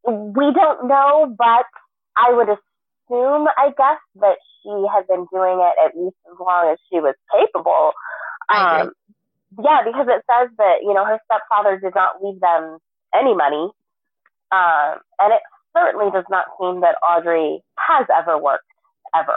We 0.07 0.53
don't 0.53 0.89
know, 0.89 1.35
but 1.37 1.67
I 2.17 2.33
would 2.33 2.49
assume, 2.49 3.49
I 3.57 3.73
guess, 3.77 3.99
that 4.17 4.37
she 4.63 4.87
had 4.93 5.07
been 5.07 5.27
doing 5.33 5.61
it 5.61 5.75
at 5.85 5.97
least 5.97 6.17
as 6.31 6.39
long 6.39 6.71
as 6.73 6.79
she 6.91 7.01
was 7.01 7.15
capable. 7.33 7.93
Um, 8.49 8.93
yeah, 9.63 9.81
because 9.85 10.07
it 10.09 10.25
says 10.29 10.51
that, 10.59 10.77
you 10.83 10.93
know, 10.93 11.05
her 11.05 11.19
stepfather 11.25 11.79
did 11.79 11.95
not 11.95 12.23
leave 12.23 12.41
them 12.41 12.79
any 13.15 13.35
money. 13.35 13.71
Um, 14.51 14.99
and 15.21 15.33
it 15.33 15.41
certainly 15.77 16.11
does 16.11 16.25
not 16.29 16.47
seem 16.61 16.81
that 16.83 16.97
Adri 17.09 17.61
has 17.79 18.07
ever 18.17 18.37
worked, 18.37 18.65
ever. 19.15 19.37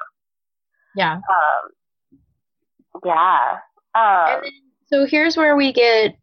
Yeah. 0.95 1.15
Um, 1.15 2.99
yeah. 3.05 3.57
Um, 3.93 4.41
then, 4.41 4.51
so 4.87 5.05
here's 5.05 5.37
where 5.37 5.55
we 5.55 5.71
get 5.71 6.17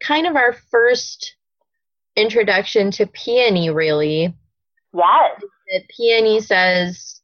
kind 0.00 0.26
of 0.26 0.36
our 0.36 0.52
first 0.70 1.36
introduction 2.16 2.90
to 2.92 3.06
Peony, 3.06 3.70
really. 3.70 4.34
Yes. 5.70 5.84
Peony 5.96 6.40
says, 6.40 7.20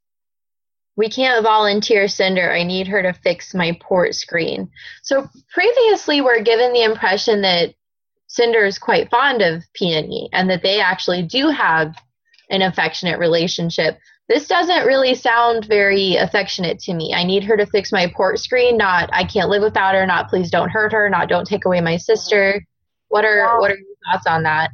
We 0.96 1.08
can't 1.08 1.42
volunteer 1.42 2.08
Cinder. 2.08 2.52
I 2.52 2.62
need 2.62 2.86
her 2.88 3.02
to 3.02 3.12
fix 3.12 3.54
my 3.54 3.76
port 3.80 4.14
screen. 4.14 4.70
So 5.02 5.28
previously, 5.52 6.20
we're 6.20 6.42
given 6.42 6.72
the 6.72 6.84
impression 6.84 7.42
that 7.42 7.74
Cinder 8.28 8.64
is 8.64 8.78
quite 8.78 9.10
fond 9.10 9.42
of 9.42 9.62
Peony 9.74 10.28
and 10.32 10.50
that 10.50 10.62
they 10.62 10.80
actually 10.80 11.22
do 11.22 11.48
have 11.48 11.94
an 12.50 12.62
affectionate 12.62 13.18
relationship. 13.18 13.98
This 14.28 14.48
doesn't 14.48 14.86
really 14.86 15.14
sound 15.14 15.66
very 15.66 16.16
affectionate 16.16 16.78
to 16.80 16.94
me. 16.94 17.12
I 17.14 17.24
need 17.24 17.44
her 17.44 17.56
to 17.58 17.66
fix 17.66 17.92
my 17.92 18.10
port 18.16 18.38
screen, 18.38 18.78
not 18.78 19.10
I 19.12 19.24
can't 19.24 19.50
live 19.50 19.62
without 19.62 19.94
her, 19.94 20.06
not 20.06 20.30
please 20.30 20.50
don't 20.50 20.70
hurt 20.70 20.92
her, 20.92 21.10
not 21.10 21.28
don't 21.28 21.46
take 21.46 21.66
away 21.66 21.80
my 21.82 21.98
sister. 21.98 22.64
What 23.08 23.24
are 23.24 23.36
Yeah. 23.36 23.58
what 23.58 23.70
are 23.70 23.76
your 23.76 23.96
thoughts 24.06 24.26
on 24.26 24.42
that? 24.44 24.70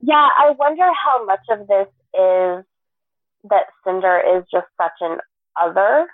Yeah, 0.00 0.28
I 0.38 0.50
wonder 0.58 0.88
how 0.92 1.24
much 1.24 1.44
of 1.50 1.66
this 1.66 1.88
is 2.14 2.64
that 3.50 3.66
Cinder 3.84 4.18
is 4.36 4.44
just 4.50 4.68
such 4.80 4.92
an 5.00 5.18
other, 5.60 6.06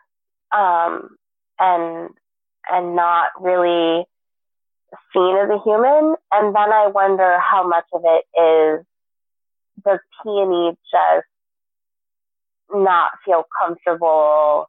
um, 0.52 1.16
and 1.58 2.10
and 2.70 2.96
not 2.96 3.30
really 3.38 4.06
seen 5.12 5.36
as 5.36 5.50
a 5.50 5.58
human. 5.62 6.14
And 6.32 6.54
then 6.56 6.72
I 6.72 6.86
wonder 6.86 7.38
how 7.40 7.66
much 7.68 7.84
of 7.92 8.02
it 8.04 8.24
is 8.40 8.86
does 9.84 9.98
Peony 10.22 10.76
just 10.90 11.26
not 12.72 13.10
feel 13.24 13.44
comfortable, 13.60 14.68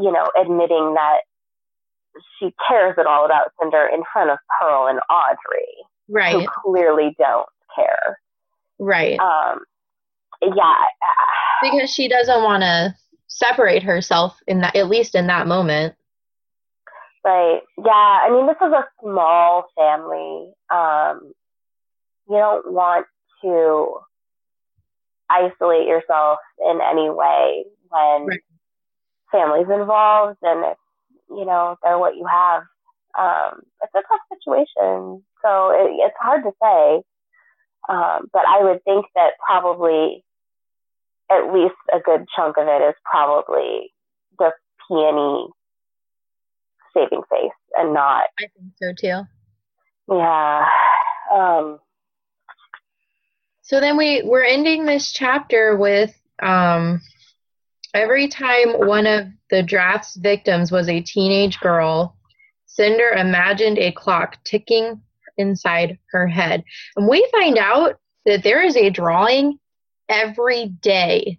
you 0.00 0.12
know, 0.12 0.26
admitting 0.40 0.94
that 0.94 1.18
she 2.38 2.52
cares 2.68 2.94
at 2.98 3.06
all 3.06 3.24
about 3.24 3.52
Cinder 3.60 3.88
in 3.92 4.02
front 4.12 4.30
of 4.30 4.38
Pearl 4.60 4.86
and 4.86 5.00
Adri 5.10 5.84
Right, 6.08 6.34
who 6.34 6.46
clearly 6.64 7.14
don't 7.18 7.48
care. 7.74 8.18
right. 8.78 9.18
Um, 9.18 9.60
yeah, 10.42 10.74
because 11.62 11.90
she 11.90 12.08
doesn't 12.08 12.42
want 12.42 12.62
to 12.62 12.94
separate 13.28 13.82
herself 13.82 14.38
in 14.46 14.60
that 14.60 14.76
at 14.76 14.88
least 14.88 15.14
in 15.14 15.28
that 15.28 15.46
moment. 15.46 15.94
right. 17.24 17.60
Yeah, 17.78 17.90
I 17.90 18.28
mean, 18.30 18.46
this 18.46 18.56
is 18.56 18.72
a 18.72 18.84
small 19.00 19.66
family. 19.76 20.52
Um, 20.70 21.32
you 22.28 22.36
don't 22.36 22.72
want 22.72 23.06
to 23.42 23.94
isolate 25.32 25.86
yourself 25.86 26.38
in 26.58 26.80
any 26.82 27.08
way 27.10 27.64
when 27.88 28.26
Right. 28.26 28.40
family's 29.30 29.68
involved 29.70 30.38
and 30.42 30.64
if, 30.64 30.78
you 31.30 31.44
know, 31.44 31.76
they're 31.82 31.98
what 31.98 32.16
you 32.16 32.26
have. 32.30 32.62
Um, 33.18 33.60
it's 33.82 33.94
a 33.94 34.02
tough 34.08 34.20
situation. 34.30 35.22
So 35.42 35.70
it, 35.70 35.90
it's 36.06 36.16
hard 36.20 36.42
to 36.44 36.52
say. 36.62 37.02
Um, 37.88 38.28
but 38.32 38.42
I 38.46 38.62
would 38.62 38.84
think 38.84 39.06
that 39.14 39.32
probably 39.44 40.24
at 41.30 41.52
least 41.52 41.74
a 41.92 41.98
good 41.98 42.26
chunk 42.36 42.56
of 42.58 42.68
it 42.68 42.82
is 42.88 42.94
probably 43.10 43.92
the 44.38 44.52
peony 44.86 45.48
saving 46.94 47.22
face 47.30 47.50
and 47.76 47.94
not, 47.94 48.24
I 48.38 48.46
think 48.54 48.72
so 48.76 48.92
too. 48.92 49.22
yeah. 50.14 50.68
Um, 51.32 51.78
So 53.72 53.80
then 53.80 53.96
we 53.96 54.20
we're 54.22 54.44
ending 54.44 54.84
this 54.84 55.12
chapter 55.12 55.76
with 55.78 56.14
um 56.42 57.00
every 57.94 58.28
time 58.28 58.72
one 58.86 59.06
of 59.06 59.28
the 59.48 59.62
draft's 59.62 60.14
victims 60.16 60.70
was 60.70 60.90
a 60.90 61.00
teenage 61.00 61.58
girl, 61.60 62.14
Cinder 62.66 63.08
imagined 63.16 63.78
a 63.78 63.92
clock 63.92 64.36
ticking 64.44 65.00
inside 65.38 65.98
her 66.10 66.26
head. 66.26 66.64
And 66.96 67.08
we 67.08 67.26
find 67.32 67.56
out 67.56 67.98
that 68.26 68.42
there 68.42 68.62
is 68.62 68.76
a 68.76 68.90
drawing 68.90 69.58
every 70.06 70.66
day. 70.66 71.38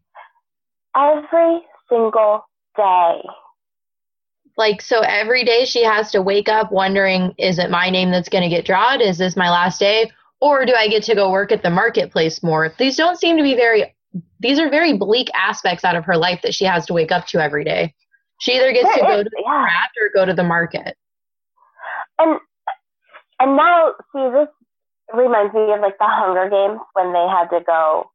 every 0.95 1.61
single 1.87 2.47
day. 2.75 3.21
Like 4.57 4.81
so 4.81 5.01
every 5.01 5.43
day 5.43 5.65
she 5.65 5.83
has 5.83 6.11
to 6.13 6.21
wake 6.23 6.49
up 6.49 6.71
wondering 6.71 7.35
is 7.37 7.59
it 7.59 7.69
my 7.69 7.91
name 7.91 8.09
that's 8.09 8.29
going 8.29 8.43
to 8.43 8.55
get 8.55 8.65
drawn? 8.65 9.01
Is 9.01 9.19
this 9.19 9.35
my 9.35 9.51
last 9.51 9.79
day? 9.79 10.09
Or 10.43 10.65
do 10.65 10.73
I 10.75 10.89
get 10.89 11.03
to 11.03 11.15
go 11.15 11.31
work 11.31 11.53
at 11.53 11.63
the 11.63 11.69
marketplace 11.69 12.43
more? 12.43 12.73
These 12.77 12.97
don't 12.97 13.17
seem 13.17 13.37
to 13.37 13.43
be 13.43 13.55
very 13.55 13.95
these 14.41 14.59
are 14.59 14.69
very 14.69 14.91
bleak 14.91 15.29
aspects 15.33 15.85
out 15.85 15.95
of 15.95 16.03
her 16.03 16.17
life 16.17 16.41
that 16.43 16.53
she 16.53 16.65
has 16.65 16.85
to 16.87 16.93
wake 16.93 17.13
up 17.13 17.25
to 17.27 17.41
every 17.41 17.63
day. 17.63 17.95
She 18.41 18.51
either 18.51 18.73
gets 18.73 18.93
to 18.93 18.99
There 18.99 19.09
go 19.09 19.23
to 19.23 19.29
the 19.29 19.41
yeah. 19.41 19.63
craft 19.63 19.93
or 20.01 20.09
go 20.13 20.25
to 20.25 20.33
the 20.33 20.43
market. 20.43 20.97
And 22.19 22.41
and 23.39 23.55
now 23.55 23.93
see 24.11 24.29
this 24.31 24.49
reminds 25.13 25.53
me 25.53 25.71
of 25.71 25.79
like 25.79 25.97
the 25.97 26.07
Hunger 26.09 26.49
Games 26.49 26.81
when 26.91 27.13
they 27.13 27.25
had 27.31 27.47
to 27.47 27.63
go 27.65 28.11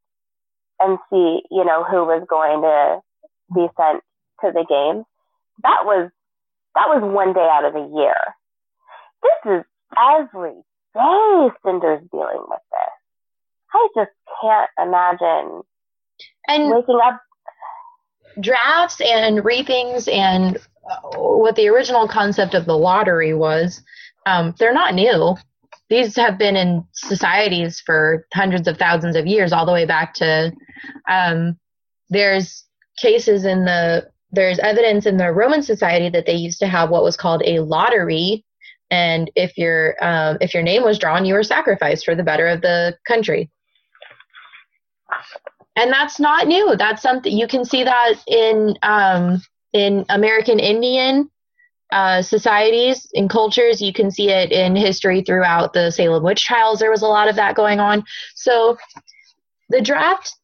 and 0.81 0.99
see, 1.09 1.41
you 1.51 1.65
know, 1.65 1.83
who 1.83 2.05
was 2.05 2.27
going 2.29 2.61
to 2.61 3.01
be 3.55 3.69
sent 3.75 4.05
to 4.45 4.53
the 4.53 4.67
games. 4.69 5.07
That 5.63 5.87
was 5.87 6.11
that 6.75 6.89
was 6.89 7.01
one 7.03 7.33
day 7.33 7.49
out 7.51 7.65
of 7.65 7.73
the 7.73 7.89
year. 7.97 8.21
This 9.23 9.61
is 9.61 9.65
every 9.97 10.61
day 10.99 11.55
Cinder's 11.65 12.03
dealing 12.11 12.45
with 12.49 12.61
this. 12.71 12.95
I 13.73 13.89
just 13.95 14.11
can't 14.41 14.71
imagine 14.79 15.63
And 16.47 16.71
waking 16.71 17.01
up 17.03 17.21
drafts 18.41 19.01
and 19.01 19.45
reapings 19.45 20.09
and 20.09 20.57
uh, 20.91 21.19
what 21.19 21.57
the 21.57 21.69
original 21.69 22.09
concept 22.09 22.55
of 22.55 22.67
the 22.67 22.77
lottery 22.77 23.35
was, 23.35 23.83
um, 24.27 24.55
they're 24.59 24.73
not 24.73 24.95
new. 24.95 25.37
These 25.91 26.17
have 26.17 26.39
been 26.39 26.57
in 26.57 26.85
societies 26.93 27.81
for 27.85 28.27
hundreds 28.35 28.69
of 28.69 28.77
thousands 28.77 29.17
of 29.17 29.27
years, 29.27 29.53
all 29.53 29.67
the 29.67 29.73
way 29.73 29.87
back 29.87 30.15
to 30.15 30.53
um, 31.09 31.59
there's 32.11 32.65
cases 32.97 33.45
in 33.45 33.65
the 33.65 34.09
there's 34.31 34.59
evidence 34.59 35.07
in 35.07 35.17
the 35.17 35.33
Roman 35.33 35.63
society 35.63 36.11
that 36.11 36.27
they 36.27 36.35
used 36.35 36.59
to 36.59 36.67
have 36.67 36.91
what 36.91 37.03
was 37.03 37.17
called 37.17 37.43
a 37.47 37.61
lottery, 37.61 38.45
and 38.91 39.31
if 39.35 39.57
your 39.59 39.97
um, 40.01 40.39
if 40.41 40.55
your 40.55 40.63
name 40.63 40.83
was 40.83 40.99
drawn, 40.99 41.25
you 41.25 41.35
were 41.35 41.43
sacrificed 41.43 42.05
for 42.05 42.15
the 42.15 42.23
better 42.23 42.47
of 42.47 42.61
the 42.61 42.97
country 43.07 43.51
and 45.79 45.93
that's 45.93 46.19
not 46.19 46.49
new. 46.49 46.75
That's 46.77 47.03
something 47.03 47.37
you 47.37 47.47
can 47.47 47.65
see 47.65 47.85
that 47.85 48.15
in 48.27 48.77
um, 48.83 49.41
in 49.73 50.05
American 50.09 50.59
Indian 50.59 51.31
uh, 51.93 52.21
societies 52.21 53.09
and 53.15 53.31
cultures. 53.31 53.81
You 53.81 53.93
can 53.93 54.11
see 54.11 54.29
it 54.29 54.51
in 54.51 54.75
history 54.75 55.23
throughout 55.23 55.73
the 55.73 55.91
Salem 55.91 56.25
witch 56.25 56.45
trials. 56.45 56.81
There 56.81 56.91
was 56.91 57.03
a 57.03 57.07
lot 57.07 57.29
of 57.29 57.37
that 57.37 57.55
going 57.55 57.79
on. 57.79 58.05
So 58.35 58.77
the 59.69 59.81
draft 59.81 60.35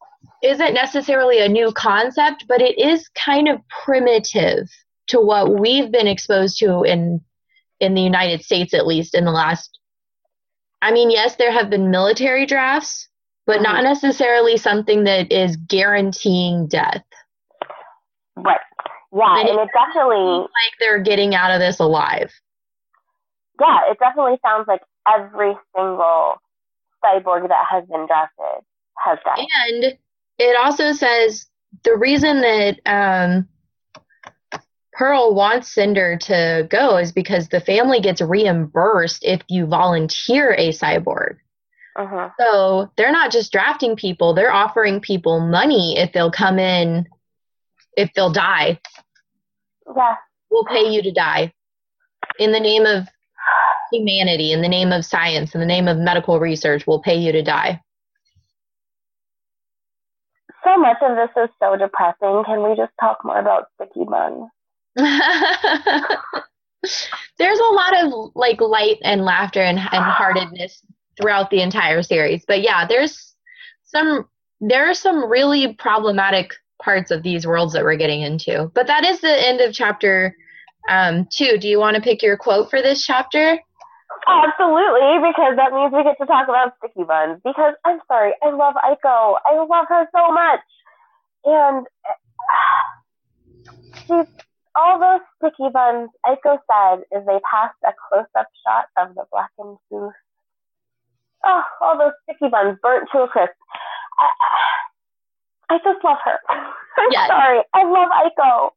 isn't 0.41 0.73
necessarily 0.73 1.39
a 1.39 1.49
new 1.49 1.73
concept, 1.73 2.45
but 2.47 2.61
it 2.61 2.79
is 2.79 3.09
kind 3.09 3.49
of 3.49 3.59
primitive 3.83 4.69
to 5.07 5.19
what 5.19 5.59
we've 5.59 5.91
been 5.91 6.07
exposed 6.07 6.59
to 6.59 6.83
in 6.83 7.19
in 7.79 7.93
the 7.93 8.01
United 8.01 8.43
States, 8.43 8.73
at 8.73 8.87
least 8.87 9.15
in 9.15 9.25
the 9.25 9.31
last. 9.31 9.79
I 10.81 10.91
mean, 10.91 11.09
yes, 11.11 11.35
there 11.35 11.51
have 11.51 11.69
been 11.69 11.89
military 11.91 12.45
drafts, 12.45 13.07
but 13.45 13.61
not 13.61 13.83
necessarily 13.83 14.57
something 14.57 15.03
that 15.05 15.31
is 15.31 15.55
guaranteeing 15.57 16.67
death. 16.67 17.03
right. 18.37 18.59
Yeah, 19.13 19.39
And 19.39 19.49
and 19.49 19.59
it 19.61 19.69
definitely 19.73 20.39
Like 20.41 20.73
they're 20.79 20.99
getting 21.01 21.35
out 21.35 21.51
of 21.51 21.59
this 21.59 21.79
alive. 21.79 22.31
yeah, 23.59 23.79
it 23.89 23.97
definitely 23.99 24.37
sounds 24.43 24.67
like 24.67 24.81
every 25.07 25.53
single 25.75 26.35
cyborg 27.03 27.47
that 27.47 27.65
has 27.69 27.85
been 27.85 28.05
drafted 28.07 28.65
has 28.97 29.17
died. 29.23 29.45
And 29.69 29.97
it 30.37 30.57
also 30.57 30.91
says 30.91 31.45
the 31.83 31.95
reason 31.95 32.41
that 32.41 32.79
um, 32.85 33.47
Pearl 34.97 35.35
wants 35.35 35.73
Cinder 35.73 36.17
to 36.17 36.67
go 36.69 36.97
is 36.97 37.11
because 37.11 37.49
the 37.49 37.59
family 37.59 37.99
gets 37.99 38.21
reimbursed 38.21 39.23
if 39.25 39.41
you 39.49 39.65
volunteer 39.65 40.53
a 40.53 40.69
cyborg. 40.69 41.37
hmm 41.97 42.27
So 42.39 42.91
they're 42.95 43.11
not 43.11 43.31
just 43.31 43.51
drafting 43.51 43.95
people, 43.95 44.33
they're 44.33 44.53
offering 44.53 45.01
people 45.01 45.39
money 45.39 45.97
if 45.97 46.13
they'll 46.13 46.31
come 46.31 46.59
in, 46.59 47.07
if 47.97 48.13
they'll 48.13 48.31
die. 48.31 48.79
Yeah, 49.95 50.15
We'll 50.49 50.65
pay 50.65 50.89
you 50.89 51.01
to 51.03 51.11
die 51.11 51.53
in 52.39 52.51
the 52.53 52.59
name 52.59 52.85
of 52.85 53.07
humanity, 53.91 54.53
in 54.53 54.61
the 54.61 54.69
name 54.69 54.91
of 54.91 55.05
science, 55.05 55.53
in 55.53 55.59
the 55.59 55.65
name 55.65 55.87
of 55.87 55.97
medical 55.97 56.39
research. 56.39 56.87
We'll 56.87 57.01
pay 57.01 57.15
you 57.15 57.31
to 57.33 57.41
die. 57.43 57.81
so 60.63 60.77
much 60.77 60.97
of 61.01 61.15
this 61.15 61.29
is 61.43 61.49
so 61.61 61.77
depressing. 61.77 62.43
Can 62.45 62.63
we 62.63 62.75
just 62.75 62.91
talk 62.99 63.23
more 63.23 63.39
about 63.39 63.67
sticky 63.75 64.05
buns? 64.09 64.49
There's 67.37 67.59
a 67.59 67.73
lot 67.73 68.03
of 68.03 68.31
like 68.35 68.61
light 68.61 68.97
and 69.03 69.25
laughter 69.25 69.61
and, 69.61 69.77
and 69.77 70.03
heartedness 70.03 70.81
throughout 71.17 71.49
the 71.49 71.61
entire 71.61 72.03
series. 72.03 72.45
But 72.45 72.61
yeah, 72.61 72.85
there's 72.85 73.35
some 73.83 74.27
there 74.61 74.89
are 74.89 74.93
some 74.93 75.29
really 75.29 75.73
problematic 75.73 76.53
parts 76.81 77.11
of 77.11 77.23
these 77.23 77.45
worlds 77.45 77.73
that 77.73 77.83
we're 77.83 77.97
getting 77.97 78.21
into. 78.21 78.71
But 78.73 78.87
that 78.87 79.03
is 79.03 79.21
the 79.21 79.47
end 79.47 79.61
of 79.61 79.73
chapter 79.73 80.35
um, 80.89 81.27
two. 81.31 81.57
Do 81.57 81.67
you 81.67 81.79
want 81.79 81.95
to 81.95 82.01
pick 82.01 82.21
your 82.21 82.37
quote 82.37 82.69
for 82.69 82.81
this 82.81 83.03
chapter? 83.03 83.59
Absolutely, 84.27 85.27
because 85.27 85.55
that 85.57 85.73
means 85.73 85.91
we 85.93 86.03
get 86.03 86.17
to 86.19 86.25
talk 86.25 86.47
about 86.47 86.73
sticky 86.77 87.03
buns. 87.03 87.41
Because 87.43 87.73
I'm 87.83 87.99
sorry, 88.07 88.33
I 88.41 88.51
love 88.51 88.75
Aiko. 88.75 89.37
I 89.45 89.55
love 89.55 89.85
her 89.89 90.07
so 90.15 90.31
much, 90.31 90.61
and 91.45 91.85
she's 94.07 94.27
all 94.75 94.99
those 94.99 95.21
sticky 95.37 95.69
buns. 95.71 96.09
Eiko 96.25 96.57
said 96.67 97.03
as 97.15 97.25
they 97.25 97.39
passed 97.49 97.77
a 97.85 97.93
close-up 98.09 98.47
shot 98.65 98.85
of 98.97 99.15
the 99.15 99.23
blackened 99.31 99.77
goose. 99.89 100.13
Oh, 101.45 101.63
all 101.81 101.97
those 101.97 102.13
sticky 102.23 102.49
buns 102.49 102.77
burnt 102.81 103.07
to 103.11 103.19
a 103.19 103.27
crisp. 103.27 103.53
I, 104.19 105.75
I 105.75 105.77
just 105.77 106.03
love 106.03 106.17
her. 106.23 106.39
I'm 106.97 107.27
sorry, 107.27 107.61
I 107.73 107.83
love 107.83 108.09
Eiko. 108.09 108.71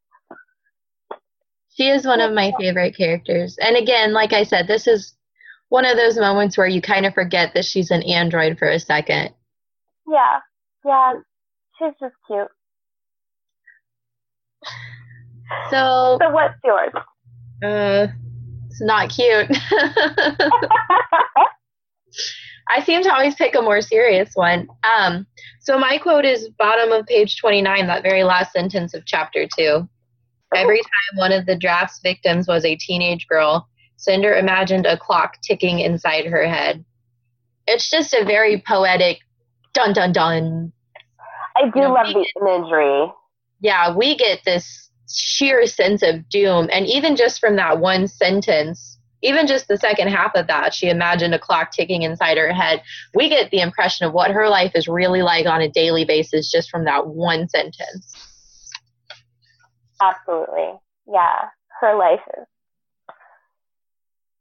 She 1.75 1.87
is 1.87 2.05
one 2.05 2.19
of 2.19 2.33
my 2.33 2.51
favorite 2.59 2.95
characters. 2.97 3.57
And 3.59 3.77
again, 3.77 4.11
like 4.11 4.33
I 4.33 4.43
said, 4.43 4.67
this 4.67 4.87
is 4.87 5.15
one 5.69 5.85
of 5.85 5.97
those 5.97 6.17
moments 6.17 6.57
where 6.57 6.67
you 6.67 6.81
kind 6.81 7.05
of 7.05 7.13
forget 7.13 7.53
that 7.53 7.63
she's 7.65 7.91
an 7.91 8.03
android 8.03 8.57
for 8.57 8.67
a 8.67 8.79
second. 8.79 9.33
Yeah, 10.07 10.39
yeah, 10.85 11.13
she's 11.77 11.93
just 11.99 12.15
cute. 12.27 12.49
So, 15.69 16.17
So 16.21 16.29
what's 16.29 16.55
yours? 16.63 16.91
uh, 17.63 18.07
it's 18.69 18.81
not 18.81 19.09
cute. 19.09 19.49
I 22.71 22.81
seem 22.83 23.01
to 23.03 23.11
always 23.11 23.35
pick 23.35 23.55
a 23.55 23.61
more 23.61 23.81
serious 23.81 24.31
one. 24.35 24.67
Um, 24.83 25.25
so 25.59 25.77
my 25.79 25.97
quote 25.97 26.25
is 26.25 26.49
bottom 26.59 26.91
of 26.91 27.05
page 27.07 27.37
29, 27.39 27.87
that 27.87 28.03
very 28.03 28.23
last 28.23 28.51
sentence 28.53 28.93
of 28.93 29.05
chapter 29.05 29.47
two. 29.57 29.89
Every 30.55 30.77
time 30.79 31.17
one 31.17 31.31
of 31.31 31.45
the 31.45 31.55
draft's 31.55 31.99
victims 32.01 32.47
was 32.47 32.65
a 32.65 32.75
teenage 32.75 33.27
girl, 33.27 33.67
Cinder 33.97 34.35
imagined 34.35 34.85
a 34.85 34.97
clock 34.97 35.37
ticking 35.41 35.79
inside 35.79 36.25
her 36.25 36.47
head. 36.47 36.83
It's 37.67 37.89
just 37.89 38.13
a 38.13 38.23
very 38.23 38.61
poetic 38.65 39.19
dun 39.73 39.93
dun 39.93 40.11
dun. 40.11 40.71
I 41.55 41.65
do 41.69 41.71
You 41.75 41.81
know, 41.81 41.93
love 41.93 42.07
the 42.07 42.25
imagery. 42.39 43.11
Yeah, 43.61 43.95
we 43.95 44.15
get 44.15 44.39
this 44.45 44.88
sheer 45.11 45.65
sense 45.65 46.01
of 46.03 46.27
doom. 46.29 46.69
And 46.71 46.85
even 46.85 47.15
just 47.15 47.39
from 47.39 47.55
that 47.57 47.79
one 47.79 48.07
sentence, 48.07 48.97
even 49.21 49.47
just 49.47 49.67
the 49.67 49.77
second 49.77 50.07
half 50.09 50.33
of 50.35 50.47
that, 50.47 50.73
she 50.73 50.89
imagined 50.89 51.33
a 51.33 51.39
clock 51.39 51.71
ticking 51.71 52.03
inside 52.03 52.37
her 52.37 52.53
head. 52.53 52.81
We 53.13 53.27
get 53.29 53.51
the 53.51 53.59
impression 53.59 54.05
of 54.07 54.13
what 54.13 54.31
her 54.31 54.47
life 54.47 54.71
is 54.75 54.87
really 54.87 55.21
like 55.21 55.45
on 55.45 55.61
a 55.61 55.69
daily 55.69 56.05
basis 56.05 56.49
just 56.51 56.69
from 56.69 56.85
that 56.85 57.07
one 57.07 57.49
sentence. 57.49 58.13
Absolutely. 60.01 60.73
Yeah, 61.11 61.49
her 61.81 61.97
life 61.97 62.21
is. 62.37 62.45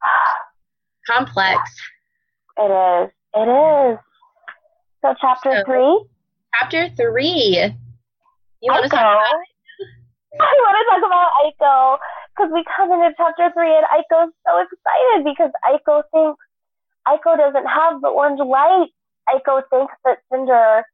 Complex. 1.06 1.58
It 2.56 2.70
is. 2.70 3.10
It 3.34 3.48
is. 3.92 3.98
So 5.02 5.14
chapter 5.20 5.52
So- 5.58 5.64
three. 5.64 6.04
Chapter 6.60 6.88
three. 6.96 7.72
You 8.60 8.72
want 8.72 8.84
to 8.84 8.88
talk 8.88 9.00
about 9.00 9.34
I 10.34 10.52
want 10.60 10.76
to 10.76 10.84
talk 10.90 11.02
about 11.08 11.30
Aiko 11.44 11.98
because 12.36 12.52
we 12.52 12.64
come 12.76 12.92
into 12.92 13.10
chapter 13.16 13.50
three 13.54 13.74
and 13.74 13.86
Aiko's 13.86 14.32
so 14.46 14.52
excited 14.60 15.24
because 15.24 15.50
Aiko 15.64 16.02
thinks 16.12 16.38
Aiko 17.06 17.36
doesn't 17.36 17.66
have 17.66 18.00
the 18.00 18.08
orange 18.08 18.40
light. 18.40 18.88
Aiko 19.28 19.62
thinks 19.70 19.92
that 20.04 20.18
Cinder 20.30 20.84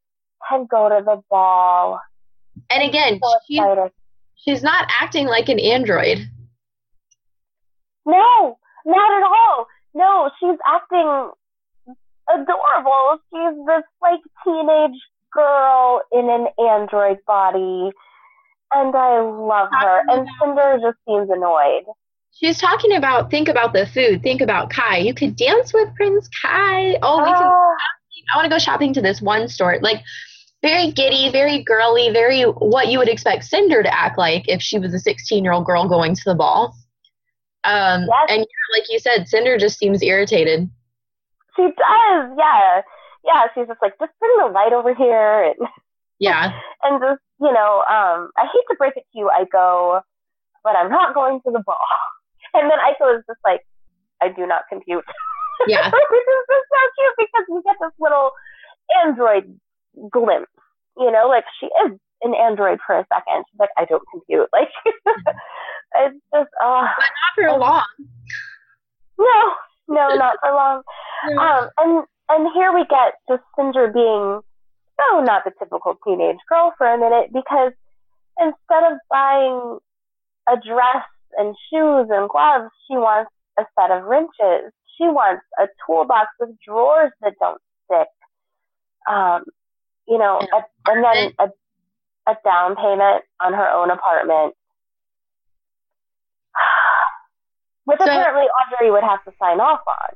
can 0.48 0.66
go 0.70 0.88
to 0.88 1.02
the 1.04 1.20
ball. 1.30 2.00
And 2.70 2.82
again, 2.82 3.18
So 3.22 3.34
excited. 3.48 3.92
she's 4.36 4.62
not 4.62 4.86
acting 4.90 5.26
like 5.26 5.48
an 5.48 5.58
android. 5.58 6.18
No, 8.06 8.58
not 8.84 9.12
at 9.12 9.22
all. 9.24 9.66
No, 9.94 10.30
she's 10.38 10.58
acting 10.66 11.30
adorable. 12.32 13.18
She's 13.30 13.66
this 13.66 13.82
like 14.02 14.20
teenage 14.44 15.00
girl 15.32 16.02
in 16.12 16.28
an 16.30 16.46
android 16.58 17.18
body. 17.26 17.90
And 18.76 18.94
I 18.94 19.20
love 19.20 19.68
her. 19.72 20.00
And 20.08 20.26
Cinder 20.40 20.78
just 20.82 20.98
seems 21.06 21.30
annoyed. 21.30 21.84
She's 22.32 22.58
talking 22.58 22.96
about 22.96 23.30
think 23.30 23.48
about 23.48 23.72
the 23.72 23.86
food, 23.86 24.22
think 24.22 24.40
about 24.40 24.70
Kai. 24.70 24.98
You 24.98 25.14
could 25.14 25.36
dance 25.36 25.72
with 25.72 25.94
Prince 25.94 26.28
Kai. 26.42 26.96
Oh, 27.02 27.18
we 27.18 27.30
can 27.30 27.42
Ah, 27.42 27.76
I 28.32 28.36
want 28.36 28.44
to 28.46 28.50
go 28.50 28.58
shopping 28.58 28.92
to 28.94 29.00
this 29.02 29.22
one 29.22 29.46
store. 29.48 29.78
Like 29.80 30.02
very 30.62 30.90
giddy, 30.90 31.30
very 31.30 31.62
girly, 31.62 32.10
very 32.10 32.42
what 32.42 32.88
you 32.88 32.98
would 32.98 33.08
expect 33.08 33.44
Cinder 33.44 33.82
to 33.82 33.94
act 33.94 34.18
like 34.18 34.48
if 34.48 34.60
she 34.62 34.78
was 34.78 34.92
a 34.94 34.98
16 34.98 35.44
year 35.44 35.52
old 35.52 35.64
girl 35.66 35.88
going 35.88 36.14
to 36.14 36.22
the 36.24 36.34
ball. 36.34 36.74
Um, 37.62 38.02
Yes. 38.08 38.26
And 38.30 38.46
like 38.72 38.90
you 38.90 38.98
said, 38.98 39.28
Cinder 39.28 39.56
just 39.56 39.78
seems 39.78 40.02
irritated. 40.02 40.68
she 41.56 41.62
does, 41.62 42.30
yeah. 42.36 42.82
Yeah, 43.24 43.42
she's 43.54 43.66
just 43.68 43.80
like, 43.80 43.98
just 43.98 44.12
bring 44.20 44.36
the 44.38 44.52
light 44.52 44.72
over 44.72 44.94
here 44.94 45.44
and 45.44 45.68
Yeah. 46.18 46.58
and 46.82 47.00
just, 47.00 47.20
you 47.40 47.52
know, 47.52 47.84
um, 47.88 48.30
I 48.36 48.46
hate 48.52 48.64
to 48.70 48.76
break 48.78 48.94
it 48.96 49.04
to 49.12 49.18
you, 49.18 49.30
Aiko, 49.34 50.00
but 50.62 50.76
I'm 50.76 50.90
not 50.90 51.14
going 51.14 51.40
to 51.46 51.50
the 51.52 51.62
ball. 51.64 51.76
And 52.56 52.70
then 52.70 52.78
Aiko 52.78 53.18
is 53.18 53.24
just 53.26 53.40
like, 53.44 53.62
I 54.22 54.28
do 54.28 54.46
not 54.46 54.62
compute. 54.68 55.04
Yeah. 55.68 55.86
Which 55.86 55.94
is 55.94 56.44
just 56.50 56.66
so 56.70 56.80
cute 56.98 57.14
because 57.18 57.44
we 57.48 57.62
get 57.62 57.76
this 57.80 57.92
little 58.00 58.30
android 59.04 59.58
glimpse, 60.10 60.50
you 60.98 61.10
know, 61.12 61.28
like 61.28 61.44
she 61.60 61.66
is 61.66 61.92
an 62.22 62.34
android 62.34 62.78
for 62.84 62.98
a 62.98 63.06
second. 63.12 63.44
She's 63.50 63.58
like, 63.60 63.70
I 63.78 63.84
don't 63.84 64.02
compute. 64.10 64.48
Like, 64.52 64.68
it's 65.94 66.16
just, 66.34 66.50
oh, 66.60 66.86
But 66.98 67.10
not 67.14 67.32
for 67.34 67.58
long. 67.58 67.84
no, 69.18 69.52
no, 69.88 70.14
not 70.16 70.36
for 70.40 70.50
long. 70.52 70.82
Um, 71.38 71.68
and 71.78 72.04
and 72.28 72.48
here 72.54 72.72
we 72.72 72.84
get 72.86 73.14
just 73.28 73.42
Cinder 73.56 73.88
being 73.92 74.40
so 75.00 75.20
not 75.20 75.44
the 75.44 75.52
typical 75.58 75.98
teenage 76.04 76.38
girl 76.48 76.72
for 76.78 76.86
a 76.86 76.98
minute 76.98 77.30
because 77.32 77.72
instead 78.38 78.92
of 78.92 78.98
buying 79.10 79.78
a 80.48 80.56
dress 80.56 81.04
and 81.38 81.54
shoes 81.70 82.08
and 82.10 82.28
gloves, 82.28 82.70
she 82.86 82.96
wants 82.96 83.30
a 83.58 83.64
set 83.78 83.90
of 83.90 84.04
wrenches. 84.04 84.72
She 84.98 85.04
wants 85.04 85.42
a 85.58 85.66
toolbox 85.86 86.28
with 86.38 86.50
drawers 86.64 87.12
that 87.22 87.34
don't 87.40 87.60
stick. 87.86 88.08
Um, 89.08 89.44
you 90.06 90.18
know, 90.18 90.38
And 90.40 90.48
a, 90.52 90.90
and 90.90 91.04
then 91.04 91.32
a, 91.38 92.30
a 92.30 92.36
down 92.44 92.76
payment 92.76 93.24
on 93.40 93.52
her 93.52 93.68
own 93.68 93.90
apartment. 93.90 94.54
Which 97.84 97.98
So- 97.98 98.04
apparently 98.04 98.44
Adri 98.62 98.92
would 98.92 99.02
have 99.04 99.24
to 99.24 99.32
sign 99.40 99.60
off 99.60 99.80
on. 99.86 100.14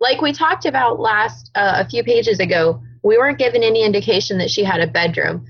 Like 0.00 0.20
we 0.20 0.32
talked 0.32 0.66
about 0.66 1.00
last 1.00 1.50
uh, 1.54 1.84
a 1.84 1.88
few 1.88 2.04
pages 2.04 2.38
ago, 2.38 2.82
we 3.02 3.16
weren't 3.16 3.38
given 3.38 3.62
any 3.62 3.84
indication 3.84 4.38
that 4.38 4.50
she 4.50 4.64
had 4.64 4.80
a 4.80 4.86
bedroom. 4.86 5.46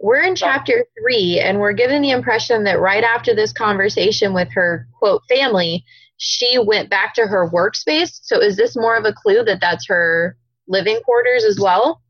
We're 0.00 0.22
in 0.22 0.36
chapter 0.36 0.86
three, 1.00 1.40
and 1.40 1.58
we're 1.58 1.72
given 1.72 2.02
the 2.02 2.10
impression 2.10 2.62
that 2.64 2.78
right 2.78 3.02
after 3.02 3.34
this 3.34 3.52
conversation 3.52 4.32
with 4.32 4.48
her 4.52 4.86
quote 4.98 5.22
family, 5.28 5.84
she 6.18 6.58
went 6.58 6.88
back 6.88 7.14
to 7.14 7.26
her 7.26 7.48
workspace. 7.50 8.20
So 8.22 8.40
is 8.40 8.56
this 8.56 8.76
more 8.76 8.96
of 8.96 9.04
a 9.04 9.12
clue 9.12 9.42
that 9.44 9.60
that's 9.60 9.88
her 9.88 10.36
living 10.68 11.00
quarters 11.04 11.44
as 11.44 11.58
well? 11.60 12.00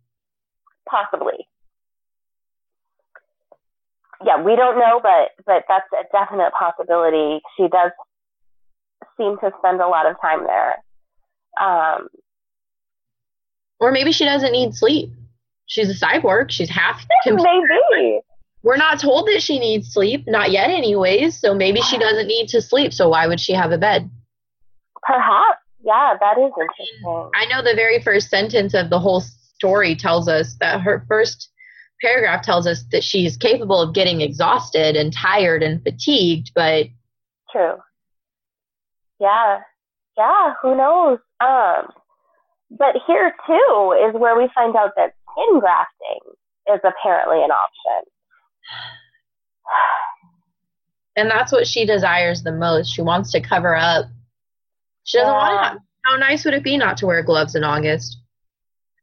Possibly. 0.87 1.47
Yeah, 4.25 4.43
we 4.43 4.57
don't 4.57 4.79
know, 4.79 5.01
but 5.03 5.31
but 5.47 5.65
that's 5.69 5.87
a 5.93 6.05
definite 6.13 6.53
possibility. 6.53 7.41
She 7.57 7.69
does 7.69 7.93
seem 9.17 9.39
to 9.39 9.51
spend 9.59 9.81
a 9.81 9.89
lot 9.89 10.11
of 10.11 10.21
time 10.21 10.45
there. 10.45 10.77
Um, 11.61 12.09
Or 13.81 13.93
maybe 13.93 14.13
she 14.13 14.25
doesn't 14.25 14.53
need 14.53 14.75
sleep. 14.75 15.11
She's 15.67 15.91
a 15.91 16.07
cyborg. 16.07 16.51
She's 16.51 16.71
half. 16.71 17.05
computer. 17.25 17.63
maybe. 17.93 18.21
We're 18.63 18.77
not 18.77 19.01
told 19.01 19.27
that 19.29 19.43
she 19.43 19.59
needs 19.59 19.93
sleep, 19.93 20.25
not 20.27 20.51
yet, 20.51 20.71
anyways. 20.71 21.39
So 21.39 21.55
maybe 21.55 21.81
she 21.83 21.97
doesn't 21.99 22.27
need 22.27 22.49
to 22.49 22.61
sleep. 22.61 22.93
So 22.93 23.09
why 23.09 23.27
would 23.27 23.39
she 23.39 23.53
have 23.53 23.71
a 23.71 23.79
bed? 23.79 24.11
Perhaps. 25.03 25.59
Yeah, 25.85 26.15
that 26.19 26.37
is 26.39 26.51
interesting. 26.61 27.31
I 27.35 27.47
know 27.47 27.63
the 27.63 27.75
very 27.75 28.03
first 28.03 28.31
sentence 28.31 28.75
of 28.75 28.91
the 28.91 28.99
whole 28.99 29.21
story 29.21 29.95
tells 29.95 30.29
us 30.29 30.57
that 30.61 30.81
her 30.81 31.05
first 31.09 31.51
paragraph 32.01 32.43
tells 32.43 32.67
us 32.67 32.85
that 32.93 33.05
she's 33.05 33.37
capable 33.37 33.81
of 33.81 33.95
getting 33.95 34.21
exhausted 34.21 34.97
and 34.97 35.13
tired 35.13 35.63
and 35.63 35.83
fatigued, 35.83 36.53
but 36.55 36.87
True. 37.51 37.77
Yeah. 39.21 39.61
Yeah, 40.19 40.55
who 40.61 40.77
knows? 40.77 41.19
Um, 41.41 41.93
but 42.71 42.97
here 43.07 43.33
too 43.47 43.97
is 44.09 44.21
where 44.21 44.37
we 44.37 44.49
find 44.53 44.75
out 44.75 44.93
that 44.97 45.15
skin 45.31 45.61
grafting 45.61 46.19
is 46.75 46.81
apparently 46.85 47.43
an 47.43 47.51
option. 47.51 48.11
and 51.17 51.31
that's 51.31 51.53
what 51.53 51.67
she 51.67 51.87
desires 51.87 52.43
the 52.43 52.53
most. 52.53 52.93
She 52.93 53.01
wants 53.01 53.31
to 53.33 53.41
cover 53.41 53.77
up. 53.77 54.07
She 55.05 55.19
doesn't 55.19 55.33
want 55.33 55.53
to 55.53 55.69
have. 55.69 55.79
How 56.05 56.17
nice 56.17 56.45
would 56.45 56.55
it 56.55 56.65
be 56.65 56.77
not 56.77 56.97
to 56.99 57.07
wear 57.07 57.23
gloves 57.23 57.55
in 57.55 57.65
August? 57.65 58.19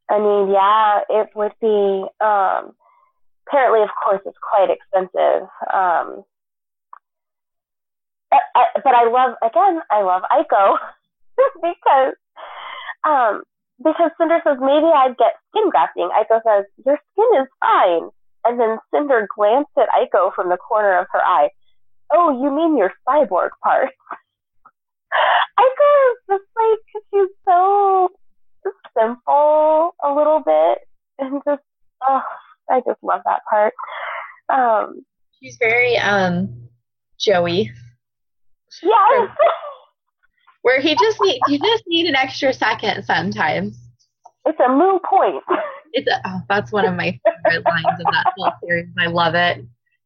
I 0.09 0.19
mean, 0.19 0.51
yeah, 0.51 1.01
it 1.09 1.29
would 1.35 1.53
be. 1.61 2.05
Um, 2.19 2.73
apparently, 3.47 3.81
of 3.83 3.89
course, 4.03 4.21
it's 4.25 4.37
quite 4.41 4.69
expensive. 4.69 5.47
Um, 5.73 6.23
I, 8.31 8.39
I, 8.55 8.63
but 8.83 8.93
I 8.93 9.09
love, 9.09 9.35
again, 9.43 9.81
I 9.89 10.01
love 10.01 10.23
Aiko. 10.31 10.77
because 11.61 12.15
um 13.07 13.43
because 13.83 14.11
Cinder 14.17 14.39
says 14.43 14.57
maybe 14.59 14.87
I'd 14.87 15.17
get 15.17 15.33
skin 15.49 15.69
grafting. 15.69 16.09
Iko 16.09 16.41
says 16.43 16.65
your 16.85 16.97
skin 17.11 17.41
is 17.41 17.47
fine, 17.59 18.09
and 18.45 18.59
then 18.59 18.77
Cinder 18.93 19.27
glanced 19.35 19.71
at 19.77 19.89
Iko 19.89 20.33
from 20.33 20.49
the 20.49 20.57
corner 20.57 20.97
of 20.99 21.07
her 21.11 21.21
eye. 21.23 21.49
Oh, 22.13 22.31
you 22.41 22.51
mean 22.51 22.77
your 22.77 22.93
cyborg 23.07 23.49
part? 23.63 23.89
Iko 25.59 26.11
is 26.11 26.17
just 26.29 26.43
like 26.55 26.79
she's 27.13 27.29
so 27.45 28.09
simple 28.97 29.95
a 30.03 30.13
little 30.13 30.41
bit, 30.45 30.79
and 31.19 31.41
just 31.45 31.63
oh, 32.07 32.21
I 32.69 32.81
just 32.87 33.03
love 33.03 33.21
that 33.25 33.41
part. 33.49 33.73
Um, 34.49 35.05
She's 35.41 35.57
very 35.59 35.97
um 35.97 36.69
Joey. 37.19 37.71
yes. 38.81 39.29
Where 40.65 40.81
he 40.81 40.95
just 40.95 41.21
need 41.21 41.43
you 41.47 41.59
just 41.59 41.83
need 41.85 42.07
an 42.07 42.15
extra 42.15 42.51
second 42.51 43.03
sometimes. 43.05 43.77
It's 44.45 44.59
a 44.59 44.67
moot 44.67 45.03
point. 45.03 45.43
It's 45.93 46.11
a, 46.11 46.19
oh, 46.25 46.41
that's 46.49 46.73
one 46.73 46.85
of 46.85 46.93
my 46.95 47.17
favorite 47.45 47.65
lines 47.69 47.99
of 48.01 48.05
that 48.11 48.25
whole 48.35 48.51
series. 48.61 48.87
I 48.99 49.05
love 49.05 49.33
it. 49.33 49.63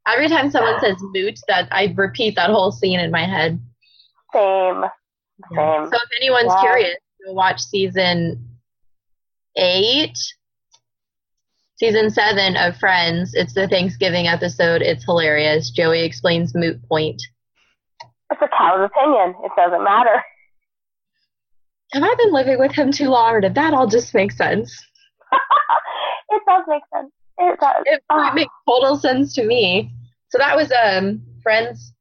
Every 0.07 0.27
time 0.27 0.52
someone 0.52 0.80
says 0.80 0.98
moot, 0.99 1.40
that 1.48 1.68
I 1.72 1.91
repeat 1.98 2.36
that 2.36 2.52
whole 2.52 2.72
scene 2.72 2.99
in 2.99 3.10
my 3.10 3.26
head. 3.26 3.60
Same. 4.31 4.84
Same. 5.56 5.90
So 5.90 5.95
if 5.95 6.10
anyone's 6.22 6.53
Yeah. 6.56 6.61
curious, 6.61 6.98
go 7.26 7.34
watch 7.34 7.60
season 7.60 8.49
eight, 9.56 10.15
season 11.77 12.11
seven 12.11 12.56
of 12.56 12.77
Friends. 12.77 13.34
It's 13.34 13.53
the 13.56 13.68
Thanksgiving 13.68 14.27
episode. 14.27 14.84
It's 14.84 15.06
hilarious. 15.06 15.72
Joey 15.72 16.02
explains 16.02 16.53
moot 16.53 16.84
point. 16.88 17.19
It's 18.31 18.41
a 18.44 18.48
cow's 18.56 18.88
opinion. 18.94 19.34
It 19.44 19.52
doesn't 19.56 19.84
matter. 19.84 20.23
Have 21.93 22.03
I 22.03 22.15
been 22.15 22.31
living 22.31 22.59
with 22.59 22.71
him 22.71 22.91
too 22.91 23.09
long, 23.09 23.33
or 23.33 23.41
did 23.41 23.55
that 23.55 23.73
all 23.73 23.87
just 23.87 24.13
make 24.13 24.31
sense? 24.31 24.71
it 26.29 26.41
does 26.47 26.63
make 26.67 26.83
sense. 26.93 27.11
It 27.39 27.59
does. 27.59 27.83
It, 27.85 28.01
it 28.09 28.35
makes 28.35 28.53
total 28.67 28.97
sense 28.97 29.33
to 29.35 29.43
me. 29.43 29.91
So 30.29 30.37
that 30.37 30.55
was 30.55 30.71
um 30.71 31.21
Friends 31.41 31.93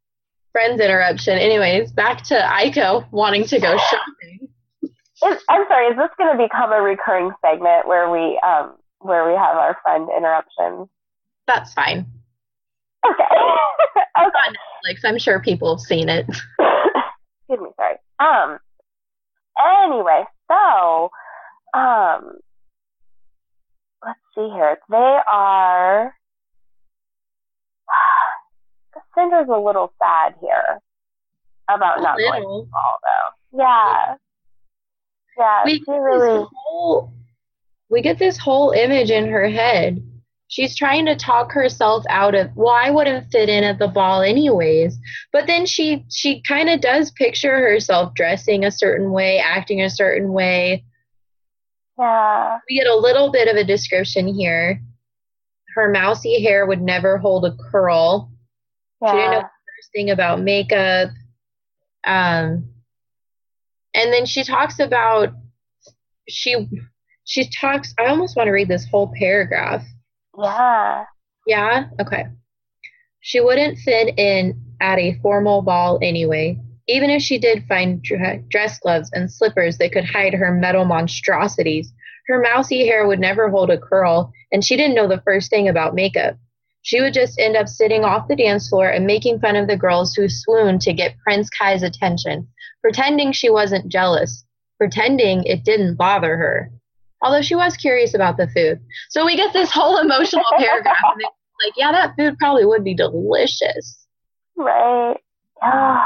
Friends 0.52 0.80
interruption. 0.80 1.38
Anyways, 1.38 1.92
back 1.92 2.22
to 2.24 2.34
Aiko 2.34 3.10
wanting 3.12 3.44
to 3.44 3.58
go 3.60 3.76
shopping. 3.76 4.48
I'm 5.22 5.64
sorry. 5.68 5.86
Is 5.88 5.96
this 5.96 6.10
going 6.16 6.36
to 6.36 6.42
become 6.42 6.72
a 6.72 6.80
recurring 6.80 7.32
segment 7.44 7.86
where 7.86 8.10
we 8.10 8.40
um 8.44 8.74
where 9.00 9.26
we 9.26 9.32
have 9.32 9.56
our 9.56 9.76
friend 9.82 10.08
interruptions? 10.16 10.88
That's 11.46 11.72
fine. 11.72 12.06
Okay. 13.06 13.22
okay. 14.20 14.56
Like 14.84 14.98
I'm 15.04 15.18
sure 15.18 15.40
people 15.40 15.76
have 15.76 15.80
seen 15.80 16.08
it. 16.08 16.26
Excuse 16.28 17.60
me. 17.60 17.68
Sorry. 17.76 17.96
Um. 18.20 18.58
Anyway, 19.58 20.24
so 20.50 21.10
um, 21.74 22.38
let's 24.04 24.18
see 24.34 24.48
here. 24.52 24.78
They 24.90 25.18
are. 25.30 26.14
Cinder's 29.16 29.48
a 29.48 29.58
little 29.58 29.92
sad 30.00 30.34
here 30.40 30.80
about 31.68 32.00
not 32.00 32.18
going 32.18 32.32
to 32.32 32.38
Little. 32.38 32.62
the 32.62 32.70
ball, 32.70 32.98
though. 33.02 33.58
Yeah. 33.58 34.14
Yeah. 35.38 35.62
we 35.64 35.74
she 35.74 35.78
get 35.80 35.86
this 35.86 35.94
really. 35.94 36.46
whole 36.52 37.12
we 37.90 38.02
get 38.02 38.18
this 38.18 38.36
whole 38.36 38.72
image 38.72 39.10
in 39.10 39.28
her 39.28 39.48
head. 39.48 40.02
She's 40.50 40.74
trying 40.74 41.04
to 41.06 41.14
talk 41.14 41.52
herself 41.52 42.04
out 42.08 42.34
of 42.34 42.50
well, 42.56 42.74
I 42.74 42.90
wouldn't 42.90 43.30
fit 43.30 43.48
in 43.50 43.64
at 43.64 43.78
the 43.78 43.88
ball 43.88 44.22
anyways. 44.22 44.98
But 45.32 45.46
then 45.46 45.66
she 45.66 46.04
she 46.10 46.40
kind 46.42 46.70
of 46.70 46.80
does 46.80 47.10
picture 47.10 47.58
herself 47.58 48.14
dressing 48.14 48.64
a 48.64 48.70
certain 48.70 49.12
way, 49.12 49.38
acting 49.38 49.82
a 49.82 49.90
certain 49.90 50.32
way. 50.32 50.84
Yeah. 51.98 52.58
We 52.68 52.76
get 52.78 52.86
a 52.86 52.96
little 52.96 53.30
bit 53.30 53.48
of 53.48 53.56
a 53.56 53.64
description 53.64 54.26
here. 54.34 54.80
Her 55.74 55.90
mousy 55.90 56.42
hair 56.42 56.64
would 56.66 56.80
never 56.80 57.18
hold 57.18 57.44
a 57.44 57.54
curl. 57.70 58.30
She 59.04 59.06
didn't 59.12 59.30
know 59.30 59.36
Yeah. 59.36 59.42
the 59.42 59.48
first 59.48 59.92
thing 59.94 60.10
about 60.10 60.40
makeup. 60.40 61.10
Um, 62.04 62.72
and 63.94 64.12
then 64.12 64.24
she 64.24 64.44
talks 64.44 64.78
about 64.80 65.34
she 66.26 66.68
she 67.24 67.50
talks. 67.50 67.92
I 67.98 68.06
almost 68.06 68.34
want 68.34 68.46
to 68.46 68.52
read 68.52 68.68
this 68.68 68.86
whole 68.90 69.12
paragraph. 69.18 69.84
Yeah. 70.38 71.04
Yeah. 71.46 71.84
Okay. 72.00 72.26
She 73.20 73.40
wouldn't 73.40 73.78
fit 73.78 74.18
in 74.18 74.60
at 74.80 74.98
a 74.98 75.18
formal 75.22 75.62
ball 75.62 75.98
anyway. 76.02 76.58
Even 76.86 77.10
if 77.10 77.20
she 77.20 77.38
did 77.38 77.66
find 77.66 78.02
dress 78.02 78.78
gloves 78.78 79.10
and 79.12 79.30
slippers 79.30 79.76
that 79.78 79.92
could 79.92 80.04
hide 80.04 80.32
her 80.32 80.52
metal 80.52 80.84
monstrosities, 80.84 81.92
her 82.28 82.40
mousy 82.40 82.86
hair 82.86 83.06
would 83.06 83.18
never 83.20 83.50
hold 83.50 83.70
a 83.70 83.78
curl, 83.78 84.32
and 84.52 84.64
she 84.64 84.76
didn't 84.76 84.94
know 84.94 85.08
the 85.08 85.22
first 85.22 85.50
thing 85.50 85.68
about 85.68 85.94
makeup. 85.94 86.36
She 86.82 87.00
would 87.00 87.12
just 87.12 87.38
end 87.38 87.56
up 87.56 87.68
sitting 87.68 88.04
off 88.04 88.28
the 88.28 88.36
dance 88.36 88.68
floor 88.68 88.88
and 88.88 89.06
making 89.06 89.40
fun 89.40 89.56
of 89.56 89.66
the 89.66 89.76
girls 89.76 90.14
who 90.14 90.28
swooned 90.28 90.80
to 90.82 90.92
get 90.92 91.18
Prince 91.18 91.50
Kai's 91.50 91.82
attention, 91.82 92.48
pretending 92.80 93.32
she 93.32 93.50
wasn't 93.50 93.90
jealous, 93.90 94.44
pretending 94.78 95.42
it 95.44 95.64
didn't 95.64 95.96
bother 95.96 96.36
her. 96.36 96.70
Although 97.22 97.42
she 97.42 97.54
was 97.54 97.76
curious 97.76 98.14
about 98.14 98.36
the 98.36 98.48
food. 98.48 98.80
So 99.10 99.26
we 99.26 99.36
get 99.36 99.52
this 99.52 99.70
whole 99.70 99.98
emotional 99.98 100.44
paragraph, 100.56 100.96
and 101.14 101.22
it's 101.22 101.64
like, 101.64 101.72
yeah, 101.76 101.92
that 101.92 102.14
food 102.16 102.38
probably 102.38 102.64
would 102.64 102.84
be 102.84 102.94
delicious. 102.94 104.06
Right. 104.56 105.16
Yeah. 105.62 106.04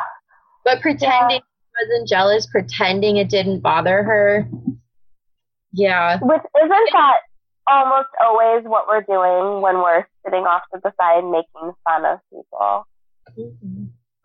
But 0.64 0.80
pretending 0.80 1.40
she 1.40 1.86
wasn't 1.86 2.08
jealous, 2.08 2.46
pretending 2.46 3.16
it 3.16 3.28
didn't 3.28 3.60
bother 3.60 4.02
her. 4.02 4.48
Yeah. 5.72 6.18
Which 6.20 6.42
isn't 6.56 6.90
that 6.92 7.18
almost 7.66 8.08
always 8.20 8.64
what 8.64 8.86
we're 8.88 9.02
doing 9.02 9.60
when 9.62 9.76
we're 9.76 10.06
sitting 10.24 10.44
off 10.44 10.62
to 10.72 10.80
the 10.82 10.92
side 11.00 11.24
making 11.24 11.72
fun 11.84 12.04
of 12.04 12.20
people? 12.30 12.86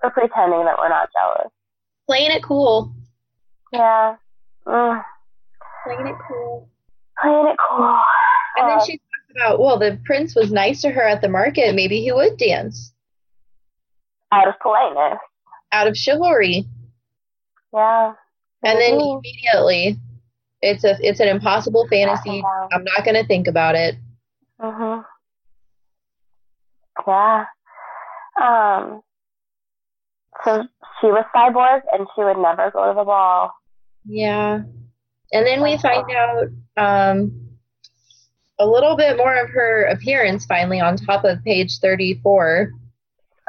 We're 0.03 0.11
pretending 0.11 0.65
that 0.65 0.77
we're 0.77 0.89
not 0.89 1.09
jealous. 1.11 1.51
Playing 2.07 2.31
it 2.31 2.43
cool. 2.43 2.93
Yeah. 3.73 4.15
Mm. 4.65 5.03
Playing 5.85 6.07
it 6.07 6.15
cool. 6.27 6.69
Playing 7.21 7.47
it 7.47 7.57
cool. 7.69 7.99
And 8.57 8.69
then 8.69 8.77
Uh, 8.77 8.85
she 8.85 8.93
talks 8.97 9.31
about, 9.35 9.59
well, 9.59 9.77
the 9.79 9.99
prince 10.05 10.35
was 10.35 10.51
nice 10.51 10.81
to 10.81 10.89
her 10.89 11.03
at 11.03 11.21
the 11.21 11.29
market. 11.29 11.75
Maybe 11.75 12.01
he 12.01 12.11
would 12.11 12.37
dance 12.37 12.93
out 14.31 14.47
of 14.47 14.55
politeness. 14.61 15.19
out 15.71 15.87
of 15.87 15.95
chivalry. 15.97 16.65
Yeah. 17.73 18.13
And 18.63 18.79
then 18.79 18.99
immediately, 18.99 19.97
it's 20.61 20.83
a 20.83 20.97
it's 21.01 21.19
an 21.19 21.27
impossible 21.27 21.87
fantasy. 21.89 22.43
I'm 22.73 22.83
not 22.83 23.05
going 23.05 23.15
to 23.15 23.25
think 23.27 23.47
about 23.47 23.75
it. 23.75 23.95
Mhm. 24.59 25.05
Yeah. 27.07 27.45
Um. 28.41 29.01
So 30.43 30.63
she 30.99 31.07
was 31.07 31.25
cyborg, 31.35 31.81
and 31.91 32.07
she 32.15 32.23
would 32.23 32.37
never 32.37 32.71
go 32.71 32.87
to 32.89 32.93
the 32.97 33.03
ball. 33.03 33.53
Yeah. 34.05 34.61
And 35.33 35.45
then 35.45 35.61
we 35.61 35.77
find 35.77 36.05
out 36.11 36.47
um, 36.77 37.47
a 38.59 38.65
little 38.65 38.95
bit 38.95 39.17
more 39.17 39.35
of 39.35 39.49
her 39.49 39.85
appearance 39.85 40.45
finally 40.45 40.79
on 40.79 40.97
top 40.97 41.25
of 41.25 41.43
page 41.43 41.79
34. 41.79 42.71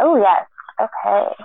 Oh 0.01 0.17
yes. 0.17 0.47
Okay. 0.81 1.45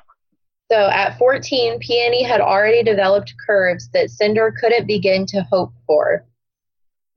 So 0.72 0.90
at 0.90 1.18
14, 1.18 1.80
Peony 1.80 2.24
had 2.24 2.42
already 2.42 2.84
developed 2.84 3.34
curves 3.46 3.90
that 3.94 4.10
Cinder 4.10 4.54
couldn't 4.60 4.88
begin 4.88 5.26
to 5.28 5.44
hope 5.52 5.72
for. 5.86 6.26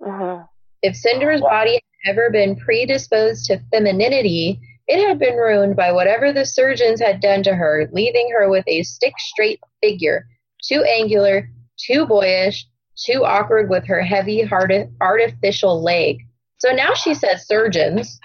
Mhm. 0.03 0.47
If 0.83 0.95
Cinder's 0.95 1.41
body 1.41 1.81
had 2.05 2.11
ever 2.13 2.31
been 2.31 2.57
predisposed 2.57 3.47
to 3.47 3.61
femininity, 3.73 4.61
it 4.87 5.07
had 5.07 5.19
been 5.19 5.37
ruined 5.37 5.75
by 5.75 5.91
whatever 5.91 6.33
the 6.33 6.45
surgeons 6.45 7.01
had 7.01 7.21
done 7.21 7.43
to 7.45 7.55
her, 7.55 7.89
leaving 7.93 8.31
her 8.31 8.49
with 8.49 8.65
a 8.69 8.83
stick 8.83 9.15
straight 9.19 9.61
figure, 9.83 10.27
too 10.63 10.83
angular, 10.85 11.49
too 11.77 12.07
boyish, 12.07 12.67
too 12.97 13.25
awkward 13.25 13.69
with 13.71 13.87
her 13.87 14.03
heavy, 14.03 14.43
hard, 14.43 14.73
artificial 15.01 15.83
leg. 15.83 16.23
So 16.59 16.71
now 16.71 16.95
she 16.95 17.15
says 17.15 17.47
surgeons. 17.47 18.19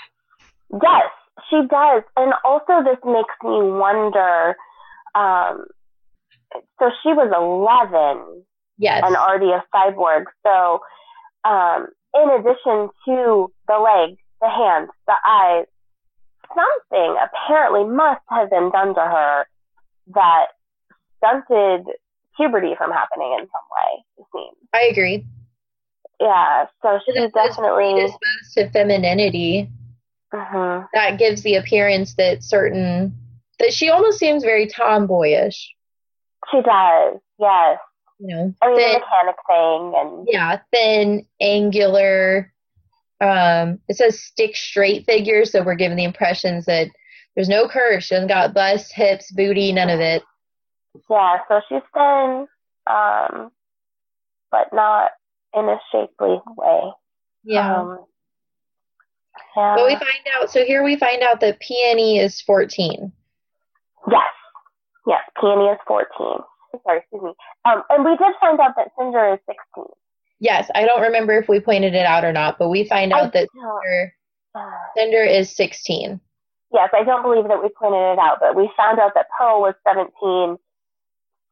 Yes, 0.72 1.10
she 1.49 1.61
does. 1.69 2.03
And 2.15 2.34
also, 2.45 2.84
this 2.84 2.98
makes 3.06 3.35
me 3.43 3.72
wonder. 3.72 4.56
Um, 5.14 5.65
so 6.80 6.89
she 7.03 7.10
was 7.10 7.31
11 7.35 8.43
Yes. 8.77 9.03
and 9.06 9.15
already 9.15 9.52
a 9.52 9.64
cyborg. 9.73 10.26
So, 10.43 10.80
um, 11.43 11.88
in 12.14 12.30
addition 12.30 12.89
to 13.06 13.52
the 13.68 13.77
legs, 13.77 14.19
the 14.41 14.49
hands, 14.49 14.89
the 15.07 15.15
eyes, 15.26 15.65
something 16.56 17.15
apparently 17.22 17.84
must 17.84 18.22
have 18.30 18.49
been 18.49 18.72
done 18.72 18.95
to 18.95 19.02
her 19.02 19.45
that 20.14 20.48
stunted 21.18 21.85
puberty 22.38 22.76
from 22.78 22.91
happening 22.91 23.36
in 23.40 23.48
some 23.48 23.68
way, 23.78 24.03
it 24.18 24.26
seems. 24.34 24.58
I 24.74 24.84
agree. 24.91 25.26
Yeah, 26.20 26.66
so 26.82 26.99
she's 27.06 27.16
definitely. 27.34 27.94
predisposed 27.94 28.53
to 28.56 28.70
femininity. 28.70 29.70
Mhm. 30.34 30.88
That 30.94 31.18
gives 31.18 31.41
the 31.41 31.56
appearance 31.56 32.16
that 32.16 32.44
certain 32.44 33.14
that 33.60 33.74
she 33.74 33.90
almost 33.90 34.18
seems 34.18 34.44
very 34.44 34.68
tomboyish. 34.68 35.74
She 36.49 36.62
does, 36.62 37.20
yes, 37.38 37.80
you 38.20 38.28
know, 38.36 38.53
I 38.62 38.68
mean, 38.68 38.76
the 38.76 38.82
thin, 38.82 38.99
mechanic 38.99 39.36
thing 39.48 39.94
and 39.95 40.28
yeah, 40.30 40.60
thin, 40.72 41.26
angular. 41.40 42.53
Um, 43.20 43.80
it 43.88 43.98
says 43.98 44.20
stick 44.20 44.56
straight 44.56 45.06
figure, 45.06 45.45
so 45.45 45.64
we're 45.64 45.76
given 45.76 45.98
the 45.98 46.03
impressions 46.03 46.66
that 46.66 46.88
there's 47.36 47.49
no 47.49 47.68
curves. 47.68 48.06
She 48.06 48.16
doesn't 48.16 48.28
got 48.28 48.53
bust, 48.53 48.94
hips, 48.94 49.32
booty, 49.32 49.72
none 49.72 49.90
of 49.90 49.99
it. 49.99 50.24
Yeah, 51.10 51.38
so 51.48 51.62
she's 51.70 51.82
thin, 51.94 52.48
um, 52.88 53.52
but 54.52 54.68
not 54.74 55.12
in 55.56 55.66
a 55.66 55.78
shapely 55.92 56.38
way. 56.58 56.92
Yeah. 57.44 57.82
Um, 57.82 58.06
yeah. 59.56 59.76
but 59.76 59.86
we 59.86 59.96
find 59.96 60.26
out. 60.36 60.52
So 60.52 60.66
here 60.66 60.84
we 60.84 60.96
find 60.98 61.22
out 61.24 61.40
that 61.42 61.60
Peony 61.60 62.20
is 62.20 62.42
14. 62.42 63.12
Yes. 64.10 64.22
Yes, 65.08 65.22
Peony 65.40 65.66
is 65.66 65.78
14. 65.88 66.06
Sorry, 66.84 67.00
excuse 67.00 67.22
me. 67.22 67.34
Um, 67.66 67.84
and 67.90 68.06
we 68.06 68.12
did 68.18 68.34
find 68.40 68.60
out 68.60 68.76
that 68.78 68.90
Cinder 68.98 69.34
is 69.34 69.40
16. 69.46 69.86
Yes, 70.40 70.70
I 70.74 70.86
don't 70.86 71.02
remember 71.02 71.38
if 71.38 71.48
we 71.50 71.60
pointed 71.60 71.94
it 71.94 72.06
out 72.06 72.24
or 72.24 72.32
not, 72.32 72.58
but 72.58 72.70
we 72.70 72.88
find 72.88 73.14
out 73.14 73.34
that 73.34 73.48
Cinder, 73.54 74.14
uh, 74.56 74.72
Cinder 74.96 75.24
is 75.24 75.56
16. 75.56 76.20
yes, 76.74 76.90
I 76.94 77.04
don't 77.04 77.22
believe 77.24 77.48
that 77.48 77.62
we 77.62 77.70
pointed 77.70 78.14
it 78.14 78.20
out, 78.20 78.38
but 78.40 78.56
we 78.56 78.70
found 78.78 79.00
out 79.00 79.12
that 79.16 79.28
Pearl 79.38 79.62
was 79.62 79.76
17. 79.88 80.58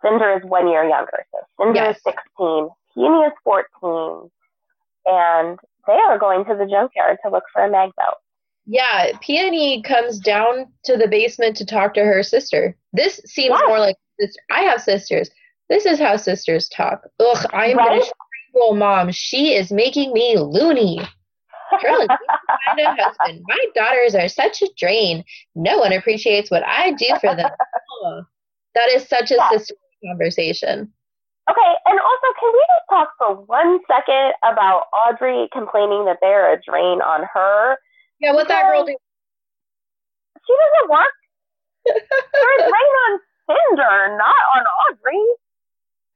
Cinder 0.02 0.38
is 0.38 0.44
one 0.44 0.68
year 0.68 0.84
younger. 0.88 1.26
So 1.32 1.40
Cinder 1.60 1.82
Yes. 1.82 1.98
is 1.98 2.04
16. 2.04 2.70
Peony 2.94 3.26
is 3.26 3.34
14. 3.44 4.32
And 5.06 5.60
they 5.88 5.94
are 5.94 6.18
going 6.18 6.46
to 6.46 6.56
the 6.56 6.66
junkyard 6.66 7.18
to 7.24 7.30
look 7.32 7.44
for 7.54 7.64
a 7.64 7.70
mag 7.70 7.92
belt. 7.96 8.18
Yeah, 8.66 9.12
Peony 9.22 9.82
comes 9.82 10.20
down 10.20 10.72
to 10.84 10.96
the 10.96 11.08
basement 11.08 11.58
to 11.58 11.66
talk 11.66 11.94
to 11.96 12.04
her 12.04 12.22
sister. 12.22 12.76
This 12.94 13.20
seems 13.26 13.58
Yes. 13.60 13.68
more 13.68 13.80
like 13.80 13.96
sister. 14.20 14.42
I 14.52 14.62
have 14.62 14.82
sisters. 14.82 15.32
This 15.70 15.86
is 15.86 16.00
how 16.00 16.18
sisters 16.18 16.70
talk. 16.70 17.04
Ugh, 17.20 17.46
I'm 17.54 17.78
gonna 17.78 17.90
Right? 17.92 18.04
strangle 18.52 18.76
mom. 18.76 19.12
She 19.12 19.56
is 19.56 19.72
making 19.72 20.14
me 20.14 20.38
loony. 20.38 21.00
Find 21.82 22.10
husband. 23.00 23.44
My 23.48 23.66
daughters 23.76 24.16
are 24.16 24.28
such 24.28 24.62
a 24.62 24.70
drain. 24.78 25.24
No 25.56 25.78
one 25.80 25.94
appreciates 25.94 26.50
what 26.52 26.64
I 26.66 26.92
do 26.92 27.08
for 27.22 27.36
them. 27.36 27.52
That 28.76 28.90
is 28.92 29.08
such 29.08 29.32
a 29.32 29.36
Yeah. 29.36 29.50
sister 29.50 29.76
conversation. 30.06 30.92
Okay, 31.50 31.74
and 31.86 32.00
also, 32.00 32.28
can 32.40 32.52
we 32.54 32.64
just 32.78 32.90
talk 32.90 33.10
for 33.18 33.36
one 33.46 33.80
second 33.88 34.34
about 34.44 34.84
Audrey 34.94 35.50
complaining 35.52 36.06
that 36.06 36.18
they're 36.22 36.54
a 36.54 36.62
drain 36.62 37.02
on 37.02 37.26
her? 37.34 37.78
Yeah, 38.20 38.34
what 38.34 38.48
that 38.50 38.66
girl 38.72 38.86
do? 38.86 38.96
She 40.46 40.54
doesn't 40.54 40.92
work. 40.92 41.14
They're 41.86 41.96
a 41.96 42.70
drain 42.70 42.94
on 43.10 43.20
Cinder, 43.50 44.18
not 44.18 44.36
on 44.56 44.64
Audrey. 44.92 45.26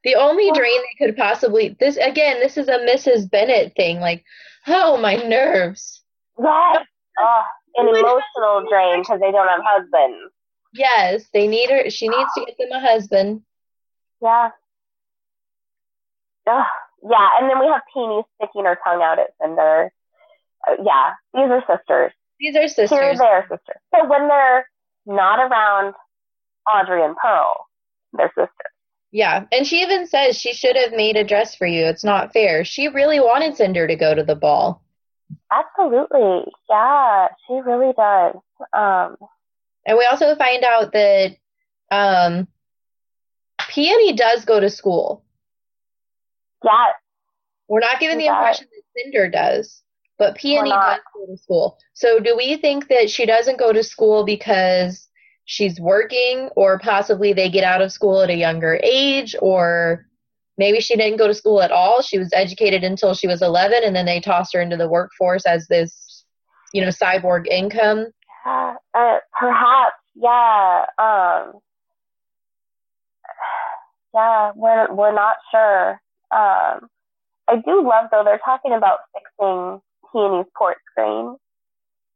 The 0.04 0.14
only 0.16 0.52
drain 0.52 0.80
they 0.82 1.06
could 1.06 1.16
possibly 1.16 1.76
this 1.80 1.96
again, 1.96 2.38
this 2.38 2.56
is 2.56 2.68
a 2.68 2.78
Mrs. 2.78 3.28
Bennet 3.28 3.72
thing. 3.74 4.00
Like, 4.00 4.22
oh 4.66 4.98
my 4.98 5.16
nerves. 5.16 6.02
Yes. 6.38 6.84
Oh, 7.18 7.42
an 7.76 7.88
emotional 7.88 8.66
drain 8.68 9.00
because 9.00 9.20
they 9.20 9.32
don't 9.32 9.48
have 9.48 9.62
husbands. 9.64 10.32
Yes, 10.74 11.24
they 11.32 11.46
need 11.46 11.70
her. 11.70 11.88
She 11.90 12.08
needs 12.08 12.30
to 12.36 12.44
get 12.44 12.58
them 12.58 12.72
a 12.72 12.80
husband. 12.80 13.42
Yeah. 14.24 14.50
Ugh. 16.46 16.66
Yeah, 17.08 17.28
and 17.38 17.50
then 17.50 17.60
we 17.60 17.66
have 17.66 17.82
Peony 17.92 18.22
sticking 18.36 18.64
her 18.64 18.78
tongue 18.82 19.02
out 19.02 19.18
at 19.18 19.28
Cinder. 19.40 19.92
Uh, 20.66 20.72
yeah, 20.82 21.12
these 21.34 21.50
are 21.50 21.60
sisters. 21.76 22.12
These 22.40 22.56
are 22.56 22.60
Here 22.60 22.68
sisters. 22.68 23.18
they're 23.18 23.42
sisters. 23.42 23.76
So 23.94 24.08
when 24.08 24.26
they're 24.28 24.66
not 25.04 25.38
around 25.38 25.94
Audrey 26.66 27.04
and 27.04 27.14
Pearl, 27.16 27.66
they're 28.14 28.28
sisters. 28.30 28.72
Yeah, 29.12 29.44
and 29.52 29.66
she 29.66 29.82
even 29.82 30.06
says 30.06 30.36
she 30.38 30.54
should 30.54 30.76
have 30.76 30.92
made 30.92 31.16
a 31.16 31.24
dress 31.24 31.54
for 31.54 31.66
you. 31.66 31.84
It's 31.84 32.04
not 32.04 32.32
fair. 32.32 32.64
She 32.64 32.88
really 32.88 33.20
wanted 33.20 33.56
Cinder 33.56 33.86
to 33.86 33.96
go 33.96 34.14
to 34.14 34.24
the 34.24 34.34
ball. 34.34 34.82
Absolutely. 35.52 36.50
Yeah, 36.70 37.28
she 37.46 37.54
really 37.60 37.92
does. 37.92 38.36
Um, 38.72 39.16
And 39.86 39.98
we 39.98 40.06
also 40.10 40.34
find 40.36 40.64
out 40.64 40.92
that 40.92 41.36
um, 41.90 42.48
Peony 43.68 44.12
does 44.12 44.44
go 44.44 44.60
to 44.60 44.70
school. 44.70 45.24
yeah, 46.64 46.86
We're 47.68 47.80
not 47.80 48.00
given 48.00 48.18
the 48.18 48.24
does. 48.26 48.36
impression 48.36 48.66
that 48.72 49.02
Cinder 49.02 49.28
does, 49.28 49.82
but 50.18 50.36
Peony 50.36 50.70
does 50.70 51.00
go 51.14 51.26
to 51.26 51.36
school. 51.36 51.78
So 51.92 52.20
do 52.20 52.36
we 52.36 52.56
think 52.56 52.88
that 52.88 53.10
she 53.10 53.26
doesn't 53.26 53.58
go 53.58 53.72
to 53.72 53.82
school 53.82 54.24
because 54.24 55.08
she's 55.44 55.80
working, 55.80 56.48
or 56.56 56.78
possibly 56.78 57.32
they 57.32 57.50
get 57.50 57.64
out 57.64 57.82
of 57.82 57.92
school 57.92 58.22
at 58.22 58.30
a 58.30 58.36
younger 58.36 58.80
age, 58.82 59.34
or 59.40 60.06
maybe 60.56 60.80
she 60.80 60.96
didn't 60.96 61.18
go 61.18 61.26
to 61.26 61.34
school 61.34 61.60
at 61.62 61.72
all? 61.72 62.00
She 62.02 62.18
was 62.18 62.30
educated 62.32 62.84
until 62.84 63.14
she 63.14 63.26
was 63.26 63.42
11, 63.42 63.82
and 63.84 63.94
then 63.94 64.06
they 64.06 64.20
tossed 64.20 64.54
her 64.54 64.60
into 64.60 64.76
the 64.76 64.88
workforce 64.88 65.44
as 65.46 65.66
this, 65.68 66.24
you 66.72 66.80
know, 66.80 66.88
cyborg 66.88 67.46
income. 67.46 68.06
yeah, 68.46 68.74
uh, 68.94 69.18
perhaps. 69.38 69.96
Yeah. 70.16 70.86
Um, 70.98 71.54
yeah, 74.14 74.52
we're 74.54 74.92
we're 74.94 75.14
not 75.14 75.36
sure. 75.50 76.00
Um, 76.30 76.88
I 77.48 77.56
do 77.64 77.86
love 77.86 78.06
though 78.10 78.22
they're 78.24 78.40
talking 78.44 78.72
about 78.72 79.00
fixing 79.12 79.80
Peony's 80.12 80.46
port 80.56 80.78
screen, 80.90 81.36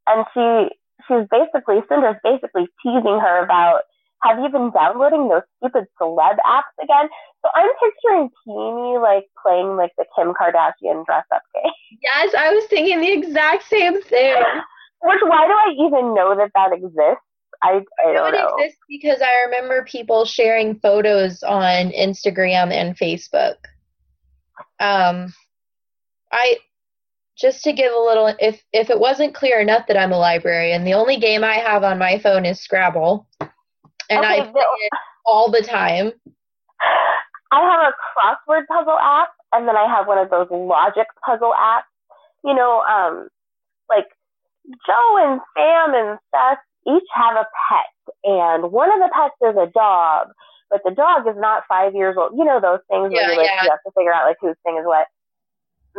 and 0.07 0.25
she 0.33 0.75
she's 1.07 1.27
basically 1.31 1.81
Cinder's 1.89 2.17
basically 2.23 2.69
teasing 2.83 3.19
her 3.21 3.43
about 3.43 3.83
have 4.23 4.39
you 4.39 4.49
been 4.49 4.71
downloading 4.71 5.29
those 5.29 5.43
stupid 5.59 5.87
celeb 6.01 6.39
apps 6.45 6.75
again? 6.83 7.09
So 7.43 7.51
I'm 7.55 7.71
picturing 7.83 8.31
Peony 8.45 8.99
like 8.99 9.27
playing 9.43 9.77
like 9.77 9.93
the 9.97 10.05
Kim 10.17 10.35
Kardashian 10.35 11.05
dress 11.07 11.25
up 11.33 11.43
game. 11.55 11.73
Yes, 12.03 12.35
I 12.37 12.53
was 12.53 12.65
thinking 12.65 13.01
the 13.01 13.13
exact 13.13 13.69
same 13.69 14.01
thing. 14.03 14.37
Which 15.03 15.21
why 15.23 15.47
do 15.47 15.53
I 15.53 15.87
even 15.87 16.15
know 16.15 16.35
that 16.37 16.51
that 16.55 16.73
exists? 16.73 17.28
I 17.63 17.81
I 18.05 18.11
It 18.11 18.15
don't 18.15 18.33
know. 18.33 18.57
exist 18.57 18.79
because 18.89 19.21
I 19.23 19.43
remember 19.47 19.85
people 19.85 20.25
sharing 20.25 20.79
photos 20.81 21.43
on 21.43 21.91
Instagram 21.91 22.73
and 22.73 22.97
Facebook. 22.97 23.57
Um, 24.81 25.33
I 26.33 26.59
just 27.37 27.63
to 27.65 27.73
give 27.73 27.93
a 27.93 27.99
little 27.99 28.35
if 28.39 28.63
if 28.73 28.91
it 28.91 28.99
wasn't 29.01 29.35
clear 29.35 29.61
enough 29.61 29.87
that 29.89 29.97
I'm 29.97 30.13
a 30.13 30.19
librarian, 30.19 30.85
the 30.85 30.95
only 30.95 31.19
game 31.19 31.45
I 31.45 31.55
have 31.55 31.83
on 31.85 31.99
my 31.99 32.19
phone 32.19 32.45
is 32.45 32.61
Scrabble, 32.61 33.27
and 33.41 34.25
I 34.25 34.41
play 34.41 34.63
it 34.63 34.93
all 35.25 35.51
the 35.51 35.63
time. 35.63 36.13
I 37.51 37.61
have 37.61 37.93
a 37.93 37.95
crossword 38.51 38.67
puzzle 38.67 38.99
app, 38.99 39.31
and 39.53 39.67
then 39.67 39.77
I 39.77 39.87
have 39.89 40.07
one 40.07 40.19
of 40.19 40.31
those 40.31 40.49
logic 40.51 41.07
puzzle 41.25 41.53
apps. 41.59 41.83
You 42.45 42.55
know, 42.55 42.83
um, 42.83 43.29
like 43.89 44.07
Joe 44.87 45.17
and 45.27 45.41
Sam 45.57 45.95
and 45.95 46.19
Seth 46.31 46.59
each 46.89 47.09
have 47.15 47.37
a 47.37 47.47
pet, 47.69 48.15
and 48.25 48.73
one 48.73 48.91
of 48.91 49.01
the 49.01 49.11
pets 49.15 49.37
is 49.53 49.57
a 49.57 49.71
dog, 49.73 50.29
but 50.71 50.81
the 50.85 50.93
dog 50.93 51.27
is 51.29 51.37
not 51.37 51.65
five 51.69 51.95
years 51.95 52.17
old. 52.19 52.33
You 52.37 52.45
know 52.45 52.61
those 52.61 52.81
things 52.91 53.13
Yeah, 53.13 53.29
where 53.29 53.33
you, 53.33 53.39
like, 53.39 53.47
yeah. 53.47 53.65
you 53.65 53.71
have 53.71 53.83
to 53.87 53.93
figure 53.97 54.13
out 54.15 54.27
like 54.27 54.39
whose 54.41 54.57
thing 54.65 54.77
is 54.79 54.87
what. 54.87 55.07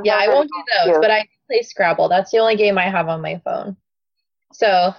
Yeah, 0.03 0.15
I 0.17 0.27
Those 0.27 0.33
are 0.33 0.35
won't 0.35 0.49
do 0.49 0.63
those, 0.85 0.91
cute. 0.91 1.01
but 1.01 1.11
I 1.11 1.27
play 1.47 1.61
Scrabble. 1.61 2.09
That's 2.09 2.31
the 2.31 2.39
only 2.39 2.55
game 2.55 2.77
I 2.77 2.89
have 2.89 3.07
on 3.09 3.21
my 3.21 3.41
phone. 3.43 3.77
So, 4.53 4.93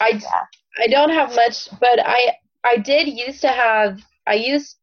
I 0.00 0.20
Yeah. 0.22 0.44
I 0.78 0.86
don't 0.88 1.10
have 1.10 1.34
much, 1.34 1.68
but 1.80 1.98
I 2.04 2.36
I 2.64 2.76
did 2.78 3.08
used 3.08 3.40
to 3.42 3.48
have 3.48 4.00
I 4.26 4.34
used 4.34 4.76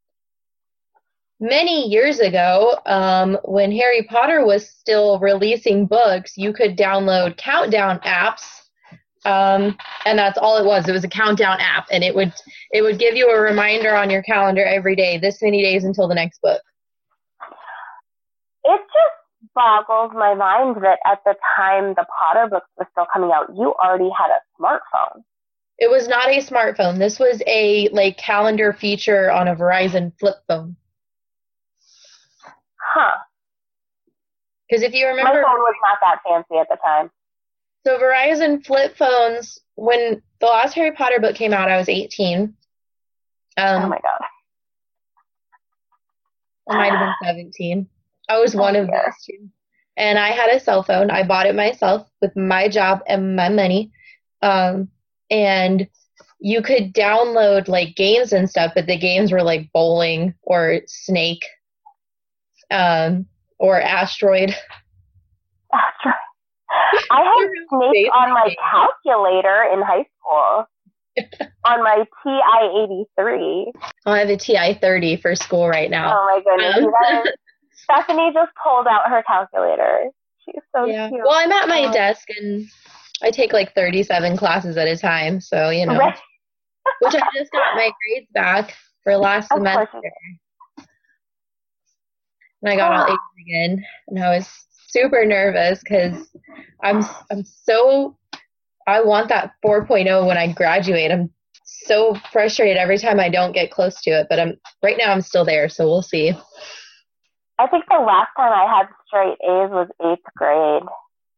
many 1.40 1.88
years 1.90 2.20
ago 2.20 2.78
um, 2.86 3.38
when 3.44 3.72
Harry 3.72 4.04
Potter 4.04 4.46
was 4.46 4.70
still 4.70 5.20
releasing 5.20 5.86
books. 5.88 6.38
You 6.38 6.54
could 6.54 6.78
download 6.78 7.38
countdown 7.38 8.00
apps, 8.00 8.69
um, 9.26 9.78
and 10.06 10.18
that's 10.18 10.38
all 10.38 10.58
it 10.58 10.66
was. 10.66 10.88
It 10.88 10.92
was 10.92 11.04
a 11.04 11.10
countdown 11.10 11.60
app, 11.60 11.88
and 11.92 12.04
it 12.04 12.16
would 12.16 12.34
it 12.72 12.82
would 12.82 13.00
give 13.00 13.16
you 13.16 13.30
a 13.30 13.40
reminder 13.40 13.96
on 13.96 14.10
your 14.10 14.24
calendar 14.24 14.64
every 14.64 14.96
day, 14.96 15.18
this 15.18 15.42
many 15.42 15.62
days 15.62 15.84
until 15.84 16.08
the 16.08 16.16
next 16.16 16.42
book. 16.42 16.62
It 18.64 18.80
just 18.80 19.54
boggles 19.56 20.12
my 20.14 20.36
mind 20.36 20.78
that 20.84 21.00
at 21.06 21.20
the 21.26 21.36
time 21.58 21.94
the 21.96 22.06
Potter 22.18 22.48
books 22.50 22.68
were 22.78 22.88
still 22.92 23.08
coming 23.12 23.32
out, 23.34 23.48
you 23.56 23.74
already 23.74 24.10
had 24.18 24.30
a 24.30 24.40
smartphone. 24.62 25.24
It 25.78 25.90
was 25.90 26.08
not 26.08 26.28
a 26.28 26.40
smartphone. 26.40 26.98
This 26.98 27.20
was 27.20 27.42
a 27.48 27.88
like 27.90 28.18
calendar 28.18 28.74
feature 28.74 29.32
on 29.32 29.48
a 29.48 29.56
Verizon 29.56 30.12
flip 30.20 30.36
phone. 30.48 30.76
Huh. 32.76 33.18
Because 34.70 34.84
if 34.84 34.94
you 34.94 35.08
remember, 35.08 35.42
My 35.42 35.42
phone 35.42 35.60
was 35.60 35.76
not 35.82 35.98
that 36.02 36.20
fancy 36.28 36.60
at 36.60 36.68
the 36.70 36.78
time. 36.86 37.10
So 37.86 37.98
Verizon 37.98 38.66
flip 38.66 38.98
phones, 38.98 39.60
when 39.76 40.22
the 40.40 40.46
last 40.48 40.74
Harry 40.74 40.92
Potter 40.92 41.20
book 41.20 41.36
came 41.36 41.54
out, 41.54 41.70
I 41.70 41.78
was 41.78 41.90
18. 41.90 42.54
Um, 43.58 43.84
oh 43.84 43.90
my 43.90 44.00
god. 44.02 44.20
I 46.70 46.78
might 46.78 46.92
have 46.94 47.00
been 47.00 47.16
17. 47.24 47.88
I 48.30 48.38
was 48.40 48.56
one 48.56 48.76
Oh, 48.76 48.82
of 48.82 48.88
dear. 48.88 49.02
those 49.06 49.26
two. 49.26 49.50
And 49.98 50.18
I 50.20 50.30
had 50.30 50.50
a 50.52 50.60
cell 50.60 50.84
phone. 50.84 51.12
I 51.12 51.24
bought 51.24 51.46
it 51.48 51.56
myself 51.56 52.08
with 52.22 52.36
my 52.36 52.70
job 52.70 53.02
and 53.08 53.36
my 53.36 53.50
money. 53.50 53.92
Um, 54.42 54.90
and 55.30 55.88
you 56.40 56.62
could 56.62 56.94
download 56.94 57.68
like 57.68 57.96
games 57.96 58.32
and 58.32 58.50
stuff, 58.50 58.72
but 58.76 58.86
the 58.88 58.98
games 58.98 59.32
were 59.32 59.44
like 59.44 59.72
bowling 59.74 60.36
or 60.42 60.82
Snake. 60.88 61.44
um, 62.72 63.26
or 63.58 63.82
asteroid. 63.82 64.56
Asteroid. 65.74 66.16
I 67.12 67.22
had 67.22 67.50
snakes 67.70 68.10
on 68.14 68.34
my 68.34 68.56
calculator 68.72 69.70
in 69.74 69.82
high 69.82 70.06
school. 70.20 70.66
on 71.66 71.84
my 71.84 72.06
TI 72.24 73.04
83. 73.18 73.72
Oh, 74.06 74.12
I 74.12 74.20
have 74.20 74.30
a 74.30 74.38
TI 74.38 74.78
30 74.80 75.18
for 75.18 75.36
school 75.36 75.68
right 75.68 75.90
now. 75.90 76.16
Oh 76.16 76.26
my 76.26 76.42
goodness. 76.44 76.86
Um, 77.10 77.24
Stephanie 77.74 78.32
just 78.34 78.52
pulled 78.64 78.88
out 78.88 79.10
her 79.10 79.24
calculator. 79.24 80.06
She's 80.46 80.62
so 80.76 80.86
yeah. 80.86 81.10
cute. 81.10 81.22
Well, 81.24 81.34
I'm 81.34 81.52
at 81.52 81.68
my 81.68 81.88
oh. 81.90 81.94
desk 81.94 82.28
and 82.40 82.68
I 83.24 83.32
take 83.32 83.54
like 83.54 83.74
37 83.74 84.38
classes 84.38 84.78
at 84.78 84.88
a 84.88 84.98
time. 84.98 85.42
So, 85.42 85.70
you 85.70 85.86
know, 85.86 85.98
right. 85.98 86.18
which 87.02 87.16
I 87.16 87.22
just 87.36 87.52
got 87.52 87.76
my 87.76 87.92
grades 87.92 88.30
back 88.34 88.76
for 89.04 89.18
last 89.18 89.50
semester. 89.50 90.02
And 92.62 92.72
I 92.72 92.76
got 92.76 92.92
all 92.92 93.14
A's 93.14 93.20
again. 93.48 93.86
And 94.08 94.24
I 94.24 94.38
was 94.38 94.50
super 94.90 95.26
nervous 95.26 95.80
because 95.80 96.28
I'm, 96.84 97.04
I'm 97.32 97.44
so, 97.44 98.18
I 98.88 99.02
want 99.02 99.30
that 99.30 99.54
4.0 99.66 100.28
when 100.28 100.38
I 100.38 100.52
graduate. 100.52 101.12
I'm 101.12 101.32
so 101.64 102.16
frustrated 102.32 102.78
every 102.78 102.98
time 102.98 103.20
I 103.20 103.30
don't 103.30 103.52
get 103.52 103.72
close 103.72 104.02
to 104.02 104.12
it, 104.12 104.28
but 104.30 104.40
I'm 104.40 104.58
right 104.84 104.98
now 104.98 105.12
I'm 105.12 105.22
still 105.22 105.46
there, 105.46 105.70
so 105.70 105.86
we'll 105.86 106.02
see. 106.02 106.34
I 107.58 107.68
think 107.68 107.86
the 107.90 108.00
last 108.00 108.30
time 108.38 108.52
I 108.54 108.78
had 108.78 108.88
straight 109.08 109.38
A's 109.44 109.70
was 109.70 109.88
eighth 110.06 110.24
grade. 110.36 110.84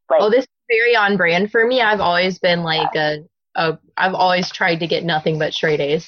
Like, 0.09 0.21
oh, 0.21 0.29
this 0.29 0.43
is 0.43 0.49
very 0.69 0.95
on 0.95 1.17
brand 1.17 1.51
for 1.51 1.65
me. 1.65 1.81
I've 1.81 1.99
always 1.99 2.37
been 2.39 2.63
like 2.63 2.89
yeah. 2.93 3.17
a, 3.55 3.71
a, 3.71 3.79
I've 3.97 4.13
always 4.13 4.51
tried 4.51 4.79
to 4.81 4.87
get 4.87 5.03
nothing 5.03 5.39
but 5.39 5.53
straight 5.53 5.79
A's. 5.79 6.07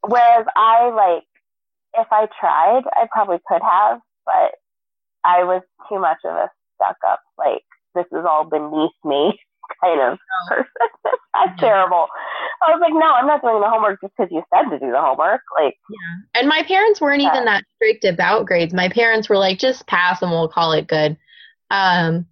Whereas 0.00 0.46
I 0.56 0.90
like, 0.90 1.24
if 1.94 2.08
I 2.10 2.26
tried, 2.40 2.82
I 2.92 3.06
probably 3.12 3.38
could 3.46 3.62
have, 3.62 4.00
but 4.26 4.54
I 5.24 5.44
was 5.44 5.62
too 5.92 6.00
much 6.00 6.18
of 6.24 6.34
a 6.34 6.50
stuck 6.76 6.96
up, 7.06 7.20
like, 7.38 7.62
this 7.94 8.06
is 8.12 8.24
all 8.28 8.44
beneath 8.44 8.96
me 9.04 9.38
kind 9.82 10.00
of 10.00 10.18
oh. 10.18 10.48
person. 10.48 10.66
That's 11.34 11.60
terrible. 11.60 12.06
I 12.62 12.70
was 12.70 12.80
like, 12.80 12.92
no, 12.92 13.12
I'm 13.12 13.26
not 13.26 13.42
doing 13.42 13.60
the 13.60 13.68
homework 13.68 14.00
just 14.00 14.12
because 14.16 14.30
you 14.30 14.42
said 14.54 14.70
to 14.70 14.78
do 14.78 14.92
the 14.92 15.00
homework. 15.00 15.40
Like, 15.58 15.74
yeah. 15.90 16.40
And 16.40 16.48
my 16.48 16.62
parents 16.62 17.00
weren't 17.00 17.22
yeah. 17.22 17.32
even 17.32 17.44
that 17.46 17.64
strict 17.74 18.04
about 18.04 18.46
grades. 18.46 18.72
My 18.74 18.88
parents 18.88 19.28
were 19.28 19.38
like, 19.38 19.58
just 19.58 19.86
pass 19.86 20.22
and 20.22 20.30
we'll 20.30 20.48
call 20.48 20.72
it 20.72 20.86
good. 20.86 21.16
Um, 21.70 22.26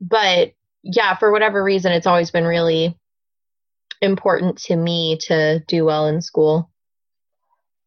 but 0.00 0.52
yeah, 0.82 1.16
for 1.16 1.30
whatever 1.30 1.62
reason, 1.62 1.92
it's 1.92 2.06
always 2.06 2.30
been 2.30 2.44
really 2.44 2.98
important 4.02 4.58
to 4.58 4.76
me 4.76 5.18
to 5.22 5.60
do 5.60 5.84
well 5.84 6.06
in 6.08 6.20
school. 6.20 6.70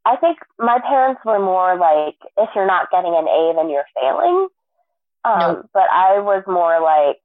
I 0.05 0.17
think 0.17 0.37
my 0.59 0.79
parents 0.79 1.21
were 1.25 1.39
more 1.39 1.77
like, 1.77 2.15
if 2.37 2.49
you're 2.55 2.67
not 2.67 2.91
getting 2.91 3.15
an 3.15 3.27
A, 3.27 3.53
then 3.55 3.69
you're 3.69 3.85
failing. 3.99 4.47
Um, 5.25 5.39
nope. 5.39 5.69
But 5.73 5.89
I 5.91 6.19
was 6.19 6.43
more 6.47 6.81
like, 6.81 7.17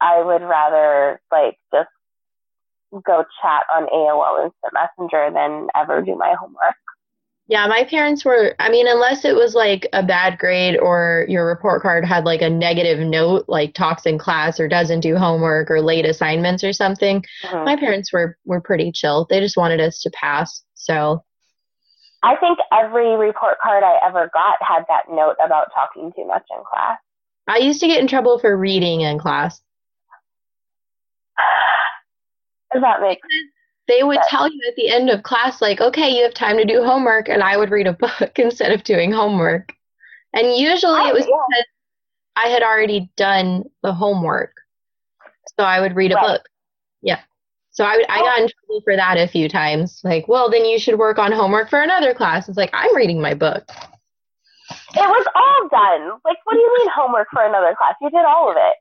I 0.00 0.22
would 0.22 0.42
rather 0.42 1.20
like 1.32 1.58
just 1.72 1.88
go 3.04 3.24
chat 3.42 3.64
on 3.74 3.86
AOL 3.86 4.44
Instant 4.44 4.72
Messenger 4.72 5.30
than 5.32 5.68
ever 5.74 6.02
do 6.02 6.16
my 6.16 6.34
homework. 6.38 6.76
Yeah, 7.48 7.66
my 7.68 7.84
parents 7.84 8.24
were, 8.24 8.56
I 8.58 8.70
mean, 8.70 8.88
unless 8.88 9.24
it 9.24 9.36
was 9.36 9.54
like 9.54 9.88
a 9.92 10.02
bad 10.02 10.36
grade 10.36 10.76
or 10.78 11.26
your 11.28 11.46
report 11.46 11.80
card 11.80 12.04
had 12.04 12.24
like 12.24 12.42
a 12.42 12.50
negative 12.50 12.98
note, 12.98 13.44
like 13.46 13.72
talks 13.72 14.04
in 14.04 14.18
class 14.18 14.58
or 14.58 14.66
doesn't 14.66 15.00
do 15.00 15.16
homework 15.16 15.70
or 15.70 15.80
late 15.80 16.04
assignments 16.04 16.64
or 16.64 16.72
something, 16.72 17.24
mm-hmm. 17.44 17.64
my 17.64 17.76
parents 17.76 18.12
were, 18.12 18.36
were 18.44 18.60
pretty 18.60 18.90
chill. 18.90 19.28
They 19.30 19.38
just 19.38 19.56
wanted 19.56 19.80
us 19.80 20.00
to 20.02 20.10
pass. 20.10 20.64
So 20.74 21.22
I 22.24 22.34
think 22.36 22.58
every 22.72 23.14
report 23.14 23.58
card 23.62 23.84
I 23.84 23.98
ever 24.04 24.28
got 24.34 24.56
had 24.60 24.84
that 24.88 25.04
note 25.08 25.36
about 25.44 25.68
talking 25.72 26.12
too 26.16 26.26
much 26.26 26.44
in 26.50 26.62
class. 26.68 26.98
I 27.46 27.58
used 27.58 27.80
to 27.80 27.86
get 27.86 28.00
in 28.00 28.06
trouble 28.06 28.38
for 28.38 28.56
reading 28.56 29.02
in 29.02 29.18
class. 29.18 29.60
Does 32.72 32.82
that 32.82 33.00
make 33.00 33.20
They 33.88 34.02
would 34.02 34.16
sense? 34.16 34.26
tell 34.28 34.52
you 34.52 34.60
at 34.68 34.76
the 34.76 34.88
end 34.88 35.10
of 35.10 35.22
class, 35.22 35.62
like, 35.62 35.80
okay, 35.80 36.10
you 36.10 36.22
have 36.24 36.34
time 36.34 36.56
to 36.56 36.64
do 36.64 36.82
homework, 36.82 37.28
and 37.28 37.42
I 37.42 37.56
would 37.56 37.70
read 37.70 37.86
a 37.86 37.92
book 37.92 38.32
instead 38.38 38.72
of 38.72 38.82
doing 38.82 39.12
homework. 39.12 39.72
And 40.32 40.56
usually 40.56 41.00
oh, 41.00 41.08
it 41.08 41.14
was 41.14 41.26
yeah. 41.26 41.36
because 41.48 41.66
I 42.36 42.48
had 42.48 42.62
already 42.62 43.10
done 43.16 43.64
the 43.82 43.92
homework. 43.92 44.52
So 45.58 45.64
I 45.64 45.80
would 45.80 45.96
read 45.96 46.12
a 46.12 46.16
right. 46.16 46.26
book. 46.26 46.42
Yeah. 47.00 47.20
So 47.70 47.84
I, 47.84 48.02
I 48.08 48.18
got 48.20 48.40
in 48.40 48.48
trouble 48.48 48.82
for 48.82 48.96
that 48.96 49.16
a 49.16 49.28
few 49.28 49.48
times. 49.48 50.00
Like, 50.02 50.28
well, 50.28 50.50
then 50.50 50.64
you 50.64 50.78
should 50.78 50.98
work 50.98 51.18
on 51.18 51.32
homework 51.32 51.70
for 51.70 51.80
another 51.80 52.12
class. 52.12 52.48
It's 52.48 52.58
like, 52.58 52.70
I'm 52.72 52.94
reading 52.94 53.20
my 53.20 53.34
book. 53.34 53.66
It 54.96 55.08
was 55.08 55.26
all 55.34 55.68
done. 55.68 56.20
Like, 56.24 56.38
what 56.44 56.54
do 56.54 56.60
you 56.60 56.74
mean 56.78 56.88
homework 56.94 57.28
for 57.32 57.44
another 57.44 57.74
class? 57.76 57.94
You 58.00 58.10
did 58.10 58.24
all 58.24 58.50
of 58.50 58.56
it 58.56 58.76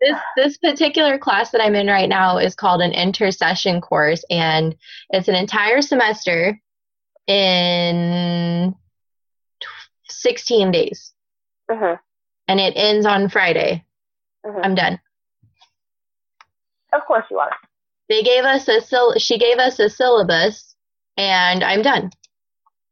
this 0.00 0.16
this 0.36 0.56
particular 0.58 1.18
class 1.18 1.50
that 1.50 1.60
I'm 1.60 1.74
in 1.74 1.86
right 1.86 2.08
now 2.08 2.38
is 2.38 2.54
called 2.54 2.80
an 2.80 2.92
intersession 2.92 3.80
course, 3.80 4.24
and 4.30 4.76
it's 5.10 5.28
an 5.28 5.34
entire 5.34 5.82
semester 5.82 6.60
in 7.26 8.74
16 10.08 10.70
days, 10.70 11.12
uh-huh. 11.70 11.96
and 12.48 12.60
it 12.60 12.74
ends 12.76 13.06
on 13.06 13.28
Friday. 13.28 13.84
Uh-huh. 14.46 14.60
I'm 14.62 14.74
done. 14.74 15.00
Of 16.92 17.04
course 17.06 17.24
you 17.30 17.38
are. 17.38 17.50
They 18.08 18.22
gave 18.22 18.44
us 18.44 18.68
a 18.68 18.80
sil- 18.84 19.18
she 19.18 19.38
gave 19.38 19.58
us 19.58 19.78
a 19.78 19.88
syllabus, 19.88 20.74
and 21.16 21.64
I'm 21.64 21.82
done. 21.82 22.10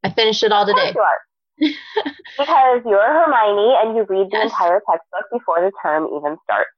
I 0.03 0.11
finished 0.11 0.43
it 0.43 0.51
all 0.51 0.65
today. 0.65 0.89
Of 0.89 0.95
course 0.95 0.95
you 0.95 1.01
are 1.01 1.32
because 2.37 2.81
you're 2.85 3.01
Hermione 3.01 3.75
and 3.81 3.95
you 3.95 4.05
read 4.09 4.27
the 4.31 4.37
yes. 4.37 4.51
entire 4.51 4.81
textbook 4.89 5.25
before 5.31 5.61
the 5.61 5.71
term 5.81 6.07
even 6.15 6.37
starts. 6.43 6.69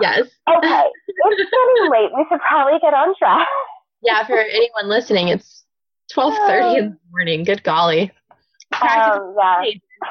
Yes. 0.00 0.28
Okay. 0.48 0.82
it's 1.08 1.50
getting 1.50 1.90
late. 1.90 2.10
We 2.16 2.26
should 2.28 2.40
probably 2.40 2.78
get 2.80 2.94
on 2.94 3.14
track. 3.16 3.46
yeah, 4.02 4.26
for 4.26 4.38
anyone 4.38 4.88
listening, 4.88 5.28
it's 5.28 5.64
twelve 6.12 6.34
thirty 6.46 6.78
in 6.78 6.90
the 6.90 6.98
morning. 7.12 7.44
Good 7.44 7.62
golly. 7.62 8.10
Um, 8.80 9.34
yeah. 9.38 9.62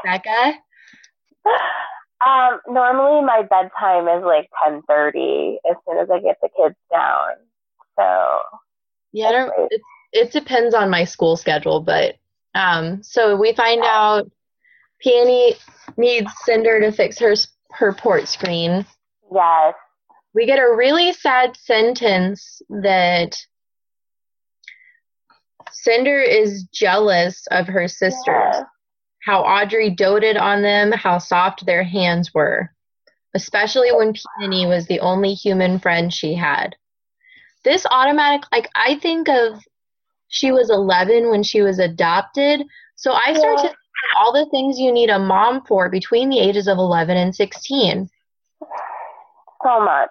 Becca. 0.03 0.53
Um, 2.25 2.61
normally 2.69 3.21
my 3.25 3.41
bedtime 3.41 4.07
is 4.07 4.23
like 4.23 4.49
ten 4.63 4.81
thirty 4.87 5.57
as 5.69 5.75
soon 5.85 5.97
as 5.97 6.09
I 6.09 6.21
get 6.21 6.37
the 6.41 6.47
kids 6.55 6.75
down. 6.89 7.31
So 7.99 8.41
yeah, 9.11 9.27
I 9.27 9.31
don't, 9.33 9.51
it, 9.71 9.81
it 10.13 10.31
depends 10.31 10.73
on 10.73 10.89
my 10.89 11.03
school 11.03 11.35
schedule, 11.35 11.81
but 11.81 12.15
um, 12.55 13.01
so 13.03 13.35
we 13.35 13.53
find 13.53 13.81
out 13.83 14.29
Peony 15.01 15.55
needs 15.97 16.31
Cinder 16.43 16.79
to 16.79 16.91
fix 16.91 17.19
her 17.19 17.35
her 17.71 17.93
port 17.93 18.27
screen. 18.27 18.85
Yes. 19.31 19.73
We 20.33 20.45
get 20.45 20.59
a 20.59 20.75
really 20.75 21.13
sad 21.13 21.57
sentence 21.57 22.61
that 22.69 23.35
Cinder 25.71 26.19
is 26.19 26.63
jealous 26.73 27.47
of 27.51 27.67
her 27.67 27.87
sisters. 27.87 28.23
Yes. 28.27 28.63
How 29.23 29.41
Audrey 29.41 29.89
doted 29.89 30.37
on 30.37 30.61
them, 30.61 30.91
how 30.91 31.17
soft 31.17 31.65
their 31.65 31.83
hands 31.83 32.33
were, 32.33 32.71
especially 33.33 33.91
when 33.91 34.13
Peony 34.13 34.65
was 34.65 34.85
the 34.85 34.99
only 34.99 35.33
human 35.33 35.79
friend 35.79 36.13
she 36.13 36.35
had. 36.35 36.75
This 37.63 37.85
automatic, 37.89 38.43
like, 38.51 38.69
I 38.75 38.99
think 38.99 39.29
of 39.29 39.63
she 40.33 40.51
was 40.51 40.71
11 40.71 41.29
when 41.29 41.43
she 41.43 41.61
was 41.61 41.77
adopted. 41.77 42.63
So 42.95 43.13
I 43.13 43.33
started 43.33 43.65
yeah. 43.65 44.19
all 44.19 44.33
the 44.33 44.49
things 44.49 44.79
you 44.79 44.91
need 44.91 45.11
a 45.11 45.19
mom 45.19 45.63
for 45.67 45.89
between 45.89 46.29
the 46.29 46.39
ages 46.39 46.67
of 46.67 46.79
11 46.79 47.15
and 47.15 47.35
16. 47.35 48.09
So 49.63 49.79
much. 49.79 50.09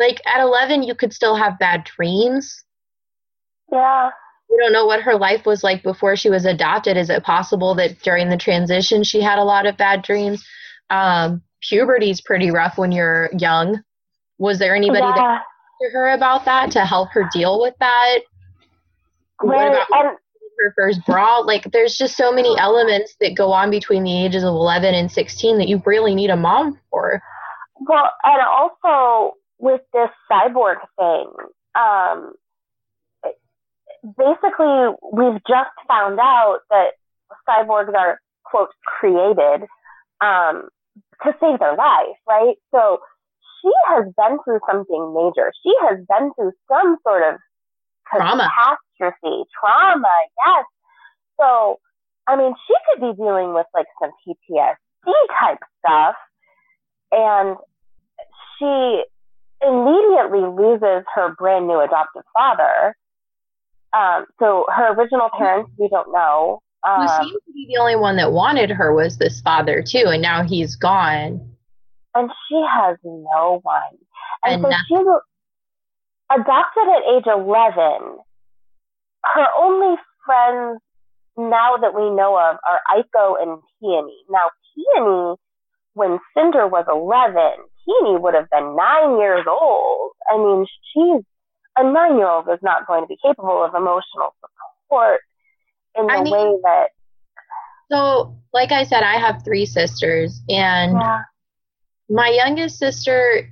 Like 0.00 0.22
at 0.26 0.40
11, 0.40 0.82
you 0.82 0.94
could 0.94 1.12
still 1.12 1.36
have 1.36 1.58
bad 1.58 1.84
dreams. 1.84 2.64
Yeah. 3.70 4.10
We 4.48 4.56
don't 4.56 4.72
know 4.72 4.86
what 4.86 5.02
her 5.02 5.16
life 5.16 5.44
was 5.44 5.62
like 5.62 5.82
before 5.82 6.16
she 6.16 6.30
was 6.30 6.46
adopted. 6.46 6.96
Is 6.96 7.10
it 7.10 7.22
possible 7.22 7.74
that 7.74 8.00
during 8.00 8.30
the 8.30 8.38
transition 8.38 9.04
she 9.04 9.20
had 9.20 9.38
a 9.38 9.44
lot 9.44 9.66
of 9.66 9.76
bad 9.76 10.02
dreams? 10.02 10.42
Um, 10.88 11.42
puberty's 11.60 12.22
pretty 12.22 12.50
rough 12.50 12.78
when 12.78 12.92
you're 12.92 13.28
young. 13.38 13.82
Was 14.38 14.58
there 14.58 14.74
anybody 14.74 15.00
yeah. 15.00 15.12
that 15.14 15.42
to 15.82 15.90
her 15.92 16.12
about 16.12 16.46
that 16.46 16.70
to 16.70 16.86
help 16.86 17.10
her 17.12 17.28
deal 17.30 17.60
with 17.60 17.74
that? 17.80 18.20
What 19.40 19.66
about 19.66 20.06
and, 20.06 20.16
her 20.58 20.72
first 20.76 21.04
bra? 21.06 21.38
Like, 21.38 21.70
there's 21.72 21.96
just 21.96 22.16
so 22.16 22.32
many 22.32 22.56
elements 22.58 23.16
that 23.20 23.34
go 23.34 23.52
on 23.52 23.70
between 23.70 24.04
the 24.04 24.24
ages 24.24 24.42
of 24.42 24.48
11 24.48 24.94
and 24.94 25.10
16 25.10 25.58
that 25.58 25.68
you 25.68 25.82
really 25.84 26.14
need 26.14 26.30
a 26.30 26.36
mom 26.36 26.78
for. 26.90 27.22
Well, 27.80 28.10
and 28.22 28.40
also 28.42 29.36
with 29.58 29.80
this 29.92 30.10
cyborg 30.30 30.76
thing, 30.98 31.30
um, 31.74 32.34
basically, 34.16 34.94
we've 35.12 35.40
just 35.48 35.70
found 35.88 36.18
out 36.20 36.60
that 36.70 36.92
cyborgs 37.48 37.94
are, 37.94 38.20
quote, 38.44 38.70
created 38.84 39.66
um, 40.20 40.68
to 41.22 41.34
save 41.40 41.58
their 41.58 41.74
life, 41.74 42.16
right? 42.28 42.54
So 42.70 43.00
she 43.60 43.70
has 43.88 44.04
been 44.16 44.38
through 44.44 44.60
something 44.70 45.14
major. 45.14 45.52
She 45.62 45.74
has 45.82 45.98
been 46.08 46.32
through 46.34 46.52
some 46.68 46.98
sort 47.02 47.34
of 47.34 47.40
trauma 48.06 48.50
catastrophe, 48.98 49.44
trauma, 49.60 50.08
yes. 50.46 50.64
So 51.40 51.78
I 52.26 52.36
mean, 52.36 52.54
she 52.66 52.74
could 52.88 53.00
be 53.00 53.22
dealing 53.22 53.52
with 53.54 53.66
like 53.74 53.86
some 54.00 54.10
PTSD 54.26 55.12
type 55.40 55.58
stuff, 55.80 56.14
and 57.12 57.56
she 58.58 59.02
immediately 59.66 60.40
loses 60.40 61.04
her 61.14 61.34
brand 61.38 61.66
new 61.68 61.80
adoptive 61.80 62.22
father. 62.36 62.96
Um, 63.92 64.26
so 64.38 64.66
her 64.74 64.92
original 64.94 65.28
parents, 65.38 65.70
we 65.78 65.88
don't 65.88 66.12
know. 66.12 66.60
Um, 66.86 67.02
Who 67.02 67.08
seemed 67.08 67.40
to 67.46 67.52
be 67.52 67.66
the 67.72 67.80
only 67.80 67.96
one 67.96 68.16
that 68.16 68.32
wanted 68.32 68.70
her 68.70 68.92
was 68.92 69.18
this 69.18 69.40
father 69.40 69.82
too, 69.82 70.04
and 70.06 70.20
now 70.22 70.42
he's 70.42 70.76
gone. 70.76 71.40
and 72.14 72.30
she 72.48 72.62
has 72.70 72.96
no 73.04 73.60
one. 73.62 73.82
And, 74.44 74.54
And 74.54 74.62
so 74.62 74.68
nothing. 74.68 74.84
she's 74.88 76.40
adopted 76.40 76.84
at 76.88 77.02
age 77.16 77.24
11. 77.26 78.18
Her 79.24 79.46
only 79.58 79.96
friends 80.26 80.80
now 81.36 81.76
that 81.80 81.94
we 81.94 82.10
know 82.10 82.36
of 82.36 82.56
are 82.68 82.80
Aiko 82.90 83.40
and 83.42 83.58
Peony. 83.80 84.24
Now, 84.30 84.50
Peony, 84.74 85.36
when 85.94 86.18
Cinder 86.36 86.66
was 86.68 86.84
11, 86.88 87.34
Peony 87.86 88.18
would 88.18 88.34
have 88.34 88.48
been 88.50 88.76
nine 88.76 89.18
years 89.18 89.44
old. 89.48 90.12
I 90.30 90.36
mean, 90.36 90.66
she's 90.92 91.24
a 91.76 91.82
nine 91.84 92.16
year 92.18 92.28
old 92.28 92.48
is 92.48 92.60
not 92.62 92.86
going 92.86 93.02
to 93.02 93.08
be 93.08 93.16
capable 93.22 93.64
of 93.64 93.74
emotional 93.74 94.34
support 94.40 95.20
in 95.98 96.06
the 96.06 96.12
I 96.12 96.22
mean- 96.22 96.32
way 96.32 96.56
that. 96.64 96.86
So, 97.92 98.36
like 98.52 98.72
I 98.72 98.84
said, 98.84 99.02
I 99.02 99.14
have 99.18 99.44
three 99.44 99.66
sisters, 99.66 100.40
and 100.48 100.92
Yeah. 100.92 101.22
my 102.08 102.28
youngest 102.28 102.78
sister 102.78 103.50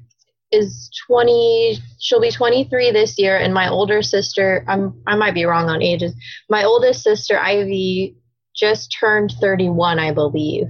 is 0.52 0.90
20 1.06 1.78
she'll 1.98 2.20
be 2.20 2.30
23 2.30 2.90
this 2.90 3.18
year 3.18 3.36
and 3.38 3.54
my 3.54 3.68
older 3.68 4.02
sister 4.02 4.64
i'm 4.68 4.94
i 5.06 5.16
might 5.16 5.34
be 5.34 5.44
wrong 5.44 5.68
on 5.70 5.80
ages 5.82 6.14
my 6.50 6.62
oldest 6.62 7.02
sister 7.02 7.38
ivy 7.38 8.14
just 8.54 8.94
turned 9.00 9.32
31 9.40 9.98
i 9.98 10.12
believe. 10.12 10.66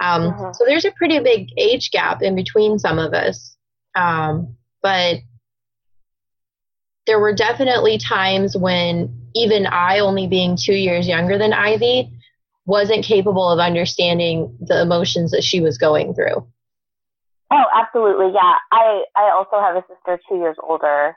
Um, 0.00 0.32
Mhm. 0.32 0.54
so 0.56 0.64
there's 0.64 0.84
a 0.86 0.92
pretty 0.92 1.18
big 1.18 1.48
age 1.58 1.90
gap 1.90 2.22
in 2.22 2.34
between 2.36 2.78
some 2.78 2.98
of 3.00 3.12
us. 3.12 3.56
Um, 3.96 4.56
but 4.80 5.18
there 7.06 7.18
were 7.18 7.34
definitely 7.34 7.98
times 7.98 8.56
when 8.56 9.12
even 9.34 9.66
i 9.66 9.98
only 9.98 10.26
being 10.26 10.56
two 10.56 10.74
years 10.74 11.08
younger 11.08 11.36
than 11.38 11.52
ivy 11.52 12.10
wasn't 12.66 13.04
capable 13.04 13.50
of 13.50 13.58
understanding 13.58 14.56
the 14.60 14.80
emotions 14.82 15.30
that 15.30 15.42
she 15.42 15.60
was 15.60 15.78
going 15.78 16.14
through 16.14 16.46
Oh, 17.50 17.64
absolutely. 17.74 18.32
Yeah. 18.34 18.56
I, 18.72 19.04
I 19.16 19.30
also 19.30 19.60
have 19.60 19.76
a 19.76 19.84
sister 19.88 20.20
two 20.28 20.36
years 20.36 20.56
older, 20.62 21.14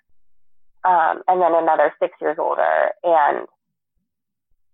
um, 0.85 1.21
and 1.27 1.41
then 1.41 1.53
another 1.53 1.93
six 2.01 2.13
years 2.21 2.37
older. 2.39 2.91
And 3.03 3.47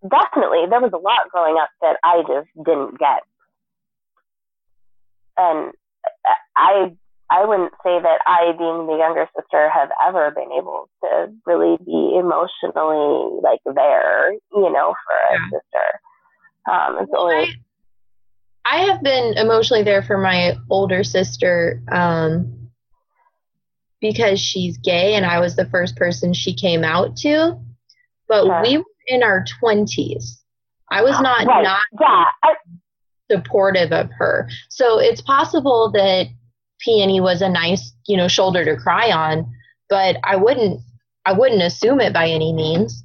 definitely 0.07 0.65
there 0.69 0.81
was 0.81 0.93
a 0.93 0.97
lot 0.97 1.29
growing 1.31 1.57
up 1.57 1.69
that 1.81 1.97
I 2.03 2.21
just 2.27 2.47
didn't 2.63 2.99
get. 2.99 3.23
And 5.38 5.73
I, 6.55 6.93
I 7.29 7.45
wouldn't 7.45 7.73
say 7.84 7.99
that 8.01 8.21
I, 8.25 8.53
being 8.57 8.88
the 8.88 8.97
younger 8.97 9.27
sister, 9.35 9.69
have 9.69 9.89
ever 10.07 10.31
been 10.31 10.51
able 10.57 10.89
to 11.03 11.34
really 11.45 11.77
be 11.84 12.17
emotionally 12.17 13.39
like 13.43 13.59
there, 13.65 14.31
you 14.31 14.71
know, 14.71 14.93
for 15.05 15.15
a 15.15 15.34
Yeah. 15.34 15.49
sister. 15.51 15.88
Um, 16.71 16.97
it's 17.03 17.11
Well, 17.11 17.21
always, 17.21 17.49
I, 17.49 17.53
I 18.69 18.80
have 18.85 19.02
been 19.02 19.38
emotionally 19.38 19.84
there 19.84 20.03
for 20.03 20.18
my 20.18 20.57
older 20.69 21.03
sister 21.03 21.81
um, 21.91 22.69
because 24.02 24.39
she's 24.39 24.77
gay 24.77 25.15
and 25.15 25.26
I 25.26 25.39
was 25.39 25.56
the 25.56 25.69
first 25.69 25.95
person 25.95 26.34
she 26.34 26.53
came 26.53 26.84
out 26.84 27.15
to. 27.18 27.60
But 28.27 28.45
Sure. 28.45 28.61
we 28.61 28.77
were 28.77 28.84
in 29.07 29.23
our 29.23 29.45
20s. 29.61 30.41
I 30.91 31.02
was 31.02 31.19
not 31.19 31.45
right. 31.45 31.64
not 31.64 31.81
yeah. 31.99 32.26
I, 32.44 32.56
supportive 33.31 33.91
of 33.91 34.10
her. 34.18 34.49
So 34.69 34.99
it's 34.99 35.22
possible 35.22 35.91
that 35.91 36.27
Peony 36.80 37.19
was 37.19 37.41
a 37.41 37.49
nice, 37.49 37.94
you 38.07 38.18
know, 38.18 38.27
shoulder 38.27 38.64
to 38.65 38.77
cry 38.77 39.11
on, 39.11 39.52
but 39.89 40.18
I 40.23 40.35
wouldn't 40.35 40.81
I 41.26 41.34
wouldn't 41.34 41.61
assume 41.61 41.99
it 41.99 42.14
by 42.14 42.30
any 42.30 42.53
means. 42.53 43.03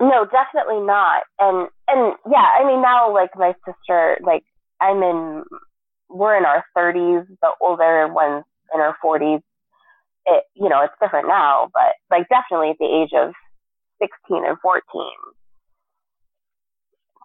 No, 0.00 0.26
definitely 0.26 0.80
not. 0.84 1.22
And 1.38 1.68
and 1.88 2.14
yeah, 2.30 2.46
I 2.58 2.64
mean 2.66 2.82
now 2.82 3.12
like 3.12 3.30
my 3.36 3.54
sister, 3.64 4.18
like 4.22 4.44
I'm 4.82 5.02
in 5.02 5.44
we're 6.08 6.36
in 6.36 6.44
our 6.44 6.64
thirties, 6.74 7.24
the 7.40 7.50
older 7.60 8.08
one's 8.08 8.44
in 8.74 8.80
our 8.80 8.96
forties. 9.00 9.40
It 10.26 10.44
you 10.54 10.68
know, 10.68 10.82
it's 10.82 10.94
different 11.00 11.28
now, 11.28 11.70
but 11.72 11.94
like 12.10 12.28
definitely 12.28 12.70
at 12.70 12.78
the 12.78 12.86
age 12.86 13.12
of 13.14 13.32
sixteen 14.00 14.44
and 14.44 14.58
fourteen 14.60 15.12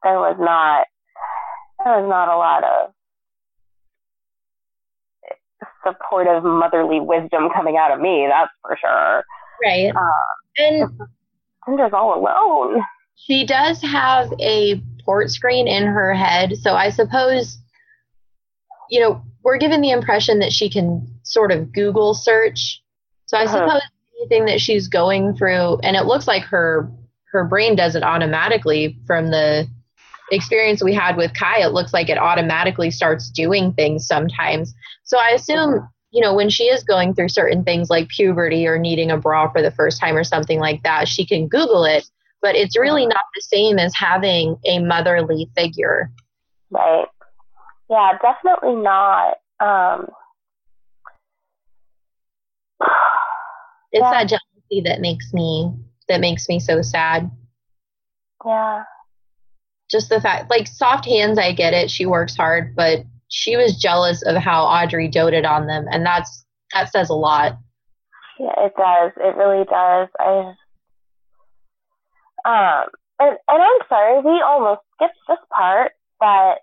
there 0.03 0.19
was 0.19 0.37
not 0.39 0.87
there 1.83 2.01
was 2.01 2.09
not 2.09 2.27
a 2.27 2.37
lot 2.37 2.63
of 2.63 2.93
supportive 5.85 6.43
motherly 6.43 6.99
wisdom 6.99 7.49
coming 7.55 7.77
out 7.77 7.91
of 7.91 7.99
me, 7.99 8.27
that's 8.29 8.51
for 8.61 8.77
sure. 8.79 9.23
Right. 9.63 9.93
Uh, 9.95 10.63
and 10.63 10.89
Cinder's 11.65 11.93
all 11.93 12.19
alone. 12.19 12.81
She 13.15 13.45
does 13.45 13.81
have 13.81 14.31
a 14.39 14.81
port 15.07 15.31
screen 15.31 15.67
in 15.67 15.87
her 15.87 16.13
head, 16.13 16.57
so 16.57 16.75
I 16.75 16.89
suppose, 16.91 17.57
you 18.91 18.99
know, 18.99 19.23
we're 19.43 19.57
given 19.57 19.81
the 19.81 19.91
impression 19.91 20.39
that 20.39 20.51
she 20.51 20.69
can 20.69 21.07
sort 21.23 21.51
of 21.51 21.71
Google 21.71 22.13
search. 22.13 22.83
So 23.25 23.37
I 23.37 23.45
Uh-huh. 23.45 23.65
suppose 23.65 23.81
anything 24.19 24.45
that 24.45 24.59
she's 24.61 24.87
going 24.87 25.35
through, 25.35 25.79
and 25.83 25.95
it 25.95 26.05
looks 26.05 26.27
like 26.27 26.43
her 26.43 26.91
her 27.31 27.43
brain 27.45 27.75
does 27.75 27.95
it 27.95 28.03
automatically 28.03 28.97
from 29.07 29.31
the 29.31 29.67
experience 30.31 30.83
we 30.83 30.93
had 30.93 31.17
with 31.17 31.33
Kai. 31.33 31.61
It 31.61 31.73
looks 31.73 31.93
like 31.93 32.09
it 32.09 32.17
automatically 32.17 32.91
starts 32.91 33.29
doing 33.29 33.73
things 33.73 34.05
sometimes. 34.05 34.73
So 35.03 35.17
I 35.17 35.29
assume. 35.29 35.87
You 36.11 36.21
know, 36.23 36.33
when 36.33 36.49
she 36.49 36.63
is 36.63 36.85
going 36.85 37.13
through 37.13 37.27
certain 37.29 37.65
things 37.65 37.89
like 37.89 38.07
puberty 38.07 38.65
or 38.65 38.79
needing 38.79 39.11
a 39.11 39.17
bra 39.17 39.51
for 39.51 39.61
the 39.61 39.71
first 39.71 39.99
time 39.99 40.15
or 40.15 40.23
something 40.23 40.57
like 40.57 40.81
that, 40.83 41.09
she 41.09 41.25
can 41.25 41.49
Google 41.49 41.83
it 41.83 42.09
but 42.41 42.55
it's 42.55 42.77
really 42.77 43.05
not 43.05 43.21
the 43.35 43.41
same 43.41 43.79
as 43.79 43.93
having 43.95 44.57
a 44.65 44.79
motherly 44.79 45.49
figure. 45.55 46.11
Right. 46.69 47.07
Yeah, 47.89 48.17
definitely 48.21 48.75
not. 48.75 49.37
Um, 49.59 50.07
It's 53.93 54.01
Yeah. 54.01 54.11
that 54.11 54.27
jealousy 54.27 54.81
that 54.85 54.99
makes 54.99 55.33
me 55.33 55.71
that 56.09 56.19
makes 56.21 56.47
me 56.49 56.59
so 56.59 56.81
sad. 56.81 57.29
yeah. 58.45 58.83
Just 59.89 60.09
the 60.09 60.19
fact 60.21 60.49
like 60.49 60.67
soft 60.67 61.05
hands 61.05 61.37
I 61.39 61.53
get 61.53 61.73
it, 61.73 61.89
she 61.89 62.05
works 62.05 62.35
hard, 62.35 62.75
but 62.75 62.99
she 63.29 63.55
was 63.57 63.77
jealous 63.79 64.21
of 64.23 64.35
how 64.35 64.63
Audrey 64.65 65.07
doted 65.07 65.45
on 65.45 65.67
them 65.67 65.85
and 65.89 66.05
that's 66.05 66.45
that 66.73 66.91
says 66.91 67.09
a 67.09 67.13
lot. 67.13 67.57
Yeah, 68.39 68.53
it 68.65 68.73
does. 68.77 69.11
It 69.17 69.35
really 69.37 69.63
does. 69.65 70.09
I 70.19 70.53
um 72.45 72.85
and 73.19 73.37
and 73.47 73.61
I'm 73.61 73.87
sorry, 73.89 74.21
we 74.21 74.41
almost 74.41 74.81
skipped 74.95 75.17
this 75.27 75.37
part, 75.51 75.93
but 76.19 76.59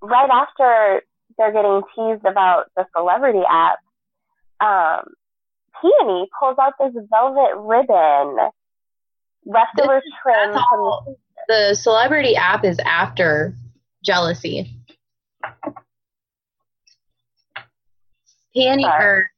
right 0.00 0.30
after 0.30 1.02
they're 1.36 1.52
getting 1.52 1.82
teased 1.94 2.24
about 2.24 2.66
the 2.76 2.86
celebrity 2.96 3.42
app, 3.48 3.78
um, 4.60 5.04
Peony 5.80 6.28
pulls 6.38 6.56
out 6.58 6.74
this 6.78 6.92
velvet 7.10 7.56
ribbon, 7.56 8.36
leftover 9.44 10.00
This 10.00 10.12
trim 10.22 10.52
from. 10.52 11.16
The 11.48 11.74
celebrity 11.74 12.36
app 12.36 12.64
is 12.64 12.78
after 12.84 13.54
jealousy. 14.04 14.74
Peony 18.52 18.84
or 18.84 19.30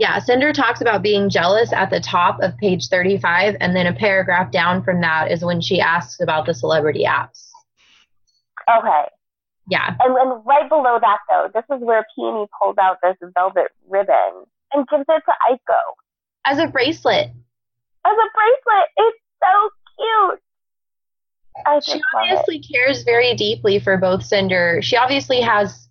yeah, 0.00 0.18
Cinder 0.18 0.52
talks 0.52 0.80
about 0.80 1.02
being 1.02 1.28
jealous 1.28 1.72
at 1.74 1.90
the 1.90 2.00
top 2.00 2.40
of 2.42 2.56
page 2.56 2.88
35, 2.88 3.56
and 3.60 3.76
then 3.76 3.86
a 3.86 3.92
paragraph 3.92 4.50
down 4.50 4.82
from 4.82 5.00
that 5.02 5.30
is 5.30 5.44
when 5.44 5.60
she 5.60 5.78
asks 5.80 6.20
about 6.22 6.46
the 6.46 6.54
celebrity 6.54 7.04
apps. 7.06 7.48
Okay. 8.68 9.04
Yeah, 9.68 9.94
And, 10.00 10.16
and 10.16 10.44
right 10.46 10.68
below 10.68 10.98
that, 11.00 11.18
though, 11.28 11.48
this 11.54 11.64
is 11.76 11.84
where 11.84 12.04
Peony 12.16 12.46
pulls 12.60 12.76
out 12.80 12.96
this 13.02 13.16
velvet 13.34 13.70
ribbon 13.88 14.44
and 14.72 14.88
gives 14.88 15.04
it 15.08 15.22
to 15.26 15.32
Aiko 15.52 15.78
as 16.46 16.58
a 16.58 16.66
bracelet. 16.66 17.28
as 18.06 18.12
a 18.16 18.28
bracelet. 18.34 18.86
It's 18.96 19.18
so 19.38 19.70
cute. 19.98 20.40
I 21.66 21.80
She 21.80 21.98
it. 21.98 22.04
obviously 22.16 22.60
cares 22.62 23.02
very 23.04 23.34
deeply 23.36 23.78
for 23.78 23.96
both 23.98 24.24
Cinder. 24.24 24.80
She 24.82 24.96
obviously 24.96 25.40
has 25.42 25.88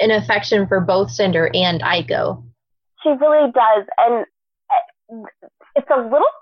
an 0.00 0.10
affection 0.10 0.66
for 0.66 0.80
both 0.80 1.10
Cinder 1.10 1.50
and 1.54 1.82
Aiko. 1.82 2.42
She 3.02 3.10
really 3.10 3.52
does, 3.52 3.84
and 3.98 4.26
uh, 4.70 5.26
it's 5.76 5.88
a 5.90 6.00
little. 6.00 6.34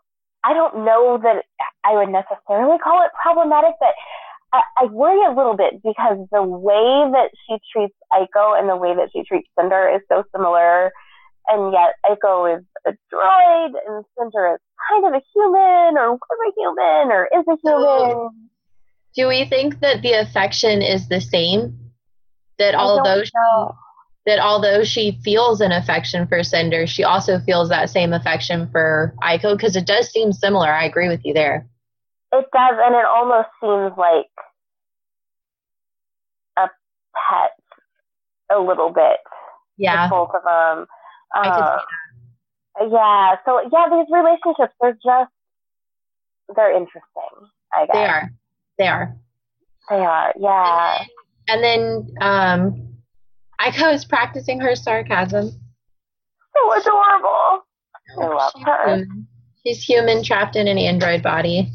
I 0.44 0.54
don't 0.54 0.84
know 0.84 1.18
that 1.22 1.44
I 1.84 1.94
would 1.94 2.08
necessarily 2.08 2.78
call 2.78 3.02
it 3.04 3.10
problematic, 3.20 3.74
but 3.80 3.94
I, 4.52 4.62
I 4.78 4.84
worry 4.86 5.24
a 5.26 5.34
little 5.36 5.56
bit 5.56 5.82
because 5.82 6.18
the 6.30 6.42
way 6.42 7.10
that 7.12 7.30
she 7.46 7.58
treats 7.72 7.96
Aiko 8.12 8.58
and 8.58 8.68
the 8.68 8.76
way 8.76 8.94
that 8.94 9.10
she 9.12 9.24
treats 9.24 9.48
Cinder 9.58 9.88
is 9.94 10.02
so 10.08 10.22
similar, 10.34 10.92
and 11.48 11.72
yet 11.72 11.94
Aiko 12.06 12.56
is 12.56 12.64
a 12.86 12.92
droid 13.12 13.72
and 13.86 14.04
Cinder 14.18 14.54
is 14.54 14.60
kind 14.88 15.06
of 15.06 15.14
a 15.14 15.22
human, 15.34 15.98
or 15.98 16.12
was 16.12 16.20
a 16.46 16.52
human, 16.56 17.12
or 17.12 17.28
is 17.34 17.44
a 17.48 17.56
human. 17.62 18.48
Do 19.14 19.28
we 19.28 19.44
think 19.46 19.80
that 19.80 20.02
the 20.02 20.12
affection 20.12 20.82
is 20.82 21.08
the 21.08 21.20
same? 21.20 21.78
That 22.58 22.74
although 22.74 23.24
she. 23.24 23.30
That 24.26 24.38
although 24.40 24.82
she 24.82 25.18
feels 25.22 25.60
an 25.60 25.72
affection 25.72 26.26
for 26.26 26.42
Cinder, 26.42 26.86
she 26.86 27.04
also 27.04 27.38
feels 27.40 27.68
that 27.68 27.90
same 27.90 28.12
affection 28.12 28.68
for 28.70 29.14
Aiko 29.22 29.56
because 29.56 29.76
it 29.76 29.86
does 29.86 30.10
seem 30.10 30.32
similar. 30.32 30.68
I 30.72 30.84
agree 30.84 31.08
with 31.08 31.24
you 31.24 31.32
there. 31.32 31.66
It 32.32 32.44
does, 32.52 32.74
and 32.84 32.94
it 32.94 33.04
almost 33.06 33.48
seems 33.60 33.92
like 33.96 34.26
a 36.56 36.68
pet 37.14 37.52
a 38.50 38.58
little 38.58 38.90
bit. 38.90 39.18
Yeah, 39.78 40.08
both 40.08 40.30
of 40.34 40.42
them. 40.42 40.86
See 41.42 41.50
yeah, 42.90 43.36
so 43.44 43.60
yeah, 43.72 43.88
these 43.90 44.06
relationships 44.10 44.74
they're 44.80 44.98
just 45.02 45.30
they're 46.54 46.76
interesting. 46.76 47.02
I 47.72 47.86
guess 47.86 47.94
they 47.94 48.04
are. 48.04 48.30
They 48.78 48.86
are. 48.86 49.16
They 49.88 49.96
are. 49.96 50.34
Yeah. 50.38 51.04
And 51.48 51.62
then 51.64 52.14
um, 52.20 52.95
Aiko 53.60 53.92
is 53.92 54.04
practicing 54.04 54.60
her 54.60 54.76
sarcasm. 54.76 55.50
So 56.54 56.72
adorable. 56.72 57.64
I 58.18 58.26
love 58.26 58.52
She's 58.56 58.64
her. 58.64 58.86
human. 58.88 59.26
She's 59.64 59.82
human 59.82 60.22
trapped 60.22 60.56
in 60.56 60.68
an 60.68 60.78
android 60.78 61.22
body. 61.22 61.70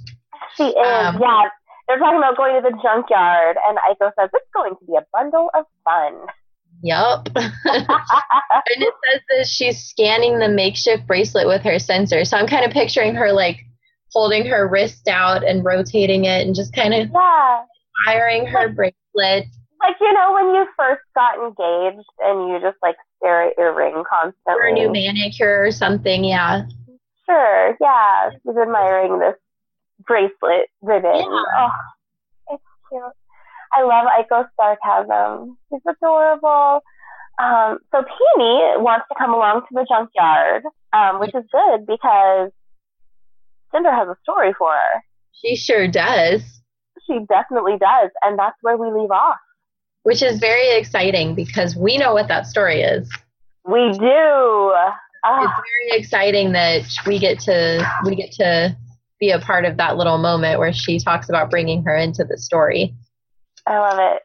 She 0.55 0.63
is. 0.63 0.75
Um, 0.75 1.19
yeah. 1.21 1.43
They're 1.87 1.99
talking 1.99 2.19
about 2.19 2.37
going 2.37 2.61
to 2.61 2.69
the 2.69 2.77
junkyard, 2.81 3.57
and 3.67 3.77
Aiko 3.79 4.11
says 4.17 4.29
it's 4.33 4.47
going 4.53 4.75
to 4.75 4.85
be 4.85 4.95
a 4.95 5.05
bundle 5.11 5.49
of 5.53 5.65
fun. 5.83 6.13
Yup. 6.83 7.27
and 7.35 7.45
it 7.65 8.93
says 9.05 9.21
that 9.29 9.47
she's 9.47 9.83
scanning 9.83 10.39
the 10.39 10.49
makeshift 10.49 11.05
bracelet 11.05 11.47
with 11.47 11.63
her 11.63 11.79
sensor. 11.79 12.25
So 12.25 12.37
I'm 12.37 12.47
kind 12.47 12.65
of 12.65 12.71
picturing 12.71 13.15
her 13.15 13.31
like 13.31 13.59
holding 14.11 14.45
her 14.47 14.67
wrist 14.67 15.07
out 15.07 15.43
and 15.47 15.63
rotating 15.63 16.25
it 16.25 16.45
and 16.45 16.55
just 16.55 16.73
kind 16.73 16.93
of 16.93 17.09
yeah. 17.13 17.61
firing 18.05 18.47
her 18.47 18.69
bracelet. 18.69 19.45
Like, 19.81 19.95
you 19.99 20.13
know, 20.13 20.33
when 20.33 20.53
you 20.55 20.65
first 20.77 21.01
got 21.15 21.37
engaged 21.37 22.07
and 22.19 22.49
you 22.49 22.59
just 22.61 22.77
like 22.83 22.95
stare 23.17 23.49
at 23.49 23.57
your 23.57 23.73
ring 23.73 24.03
constantly. 24.07 24.53
Or 24.53 24.67
a 24.67 24.71
new 24.73 24.91
manicure 24.91 25.65
or 25.65 25.71
something, 25.71 26.23
yeah. 26.23 26.63
Sure, 27.25 27.77
yeah. 27.81 28.29
She's 28.31 28.57
admiring 28.57 29.19
this 29.19 29.35
bracelet 30.05 30.69
ribbon. 30.81 31.15
Yeah. 31.15 31.43
Oh, 31.57 31.69
it's 32.51 32.63
cute. 32.89 33.03
I 33.73 33.83
love 33.83 34.07
Aiko's 34.07 34.49
sarcasm. 34.55 35.57
She's 35.71 35.81
adorable. 35.87 36.81
Um, 37.41 37.79
so 37.91 38.03
Peony 38.03 38.77
wants 38.81 39.05
to 39.09 39.15
come 39.17 39.33
along 39.33 39.61
to 39.61 39.67
the 39.71 39.85
junkyard, 39.89 40.63
um, 40.93 41.19
which 41.19 41.33
is 41.33 41.43
good 41.51 41.87
because 41.87 42.51
Cinder 43.73 43.91
has 43.91 44.07
a 44.09 44.17
story 44.21 44.53
for 44.57 44.71
her. 44.71 45.03
She 45.33 45.55
sure 45.55 45.87
does. 45.87 46.43
She 47.07 47.19
definitely 47.27 47.77
does, 47.79 48.11
and 48.21 48.37
that's 48.37 48.57
where 48.61 48.77
we 48.77 48.91
leave 48.91 49.09
off. 49.09 49.39
Which 50.03 50.21
is 50.23 50.39
very 50.39 50.75
exciting 50.77 51.35
because 51.35 51.75
we 51.75 51.97
know 51.97 52.13
what 52.13 52.27
that 52.27 52.47
story 52.47 52.81
is. 52.81 53.09
We 53.65 53.91
do. 53.93 54.73
Ah, 55.23 55.43
It's 55.43 55.53
very 55.53 55.99
exciting 55.99 56.53
that 56.53 56.81
we 57.05 57.19
get 57.19 57.39
to 57.41 57.87
we 58.05 58.15
get 58.15 58.31
to 58.33 58.75
be 59.19 59.29
a 59.29 59.39
part 59.39 59.65
of 59.65 59.77
that 59.77 59.97
little 59.97 60.17
moment 60.17 60.57
where 60.59 60.73
she 60.73 60.99
talks 60.99 61.29
about 61.29 61.51
bringing 61.51 61.83
her 61.83 61.95
into 61.95 62.23
the 62.23 62.37
story. 62.39 62.95
I 63.67 63.77
love 63.77 63.99
it. 63.99 64.21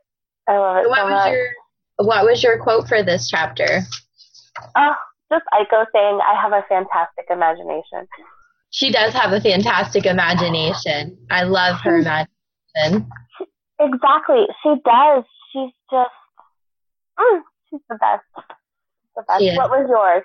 I 0.48 0.56
love 0.58 0.76
it 0.78 0.88
What 0.88 0.98
so 0.98 1.04
was 1.04 1.12
much. 1.12 1.32
your 1.32 1.46
what 1.98 2.24
was 2.24 2.42
your 2.42 2.58
quote 2.62 2.88
for 2.88 3.02
this 3.02 3.28
chapter? 3.28 3.80
Oh, 4.74 4.94
just 5.30 5.44
Aiko 5.52 5.84
saying, 5.94 6.20
I 6.26 6.40
have 6.40 6.52
a 6.52 6.62
fantastic 6.68 7.26
imagination. 7.28 8.06
She 8.70 8.90
does 8.90 9.12
have 9.12 9.32
a 9.32 9.40
fantastic 9.40 10.06
imagination. 10.06 11.18
I 11.30 11.42
love 11.44 11.80
her 11.82 11.98
imagination. 11.98 13.10
Exactly. 13.78 14.46
She 14.62 14.74
does. 14.84 15.24
She's 15.56 15.72
just, 15.90 16.10
mm, 17.18 17.40
she's 17.70 17.80
the 17.88 17.96
best. 17.96 18.24
The 19.16 19.22
best. 19.26 19.56
What 19.56 19.70
was 19.70 19.86
yours? 19.88 20.22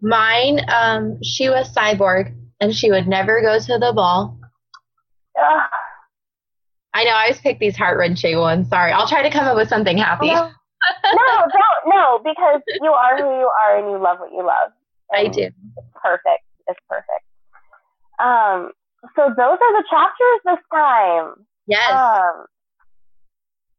Mine, 0.00 0.60
um, 0.68 1.20
she 1.20 1.48
was 1.48 1.74
cyborg 1.74 2.32
and 2.60 2.72
she 2.72 2.92
would 2.92 3.08
never 3.08 3.42
go 3.42 3.58
to 3.58 3.78
the 3.78 3.92
ball. 3.92 4.38
Ugh. 5.36 5.62
I 6.94 7.02
know 7.02 7.10
I 7.10 7.22
always 7.22 7.40
pick 7.40 7.58
these 7.58 7.76
heart 7.76 7.98
wrenching 7.98 8.38
ones. 8.38 8.68
Sorry. 8.68 8.92
I'll 8.92 9.08
try 9.08 9.22
to 9.22 9.30
come 9.30 9.46
up 9.46 9.56
with 9.56 9.68
something 9.68 9.98
happy. 9.98 10.28
No, 10.28 10.34
no, 10.44 10.50
don't, 11.12 11.86
no, 11.86 12.20
because 12.22 12.60
you 12.80 12.90
are 12.90 13.16
who 13.16 13.40
you 13.40 13.50
are 13.64 13.78
and 13.78 13.90
you 13.90 13.98
love 13.98 14.20
what 14.20 14.30
you 14.30 14.46
love. 14.46 14.70
I 15.12 15.26
do. 15.26 15.42
It's 15.42 15.88
perfect. 16.00 16.44
It's 16.68 16.78
perfect. 16.88 17.24
Um, 18.22 18.70
so 19.16 19.28
those 19.36 19.58
are 19.58 19.82
the 19.82 19.84
chapters 19.90 20.40
this 20.44 20.58
time. 20.72 21.46
Yes. 21.66 21.90
Um, 21.90 22.46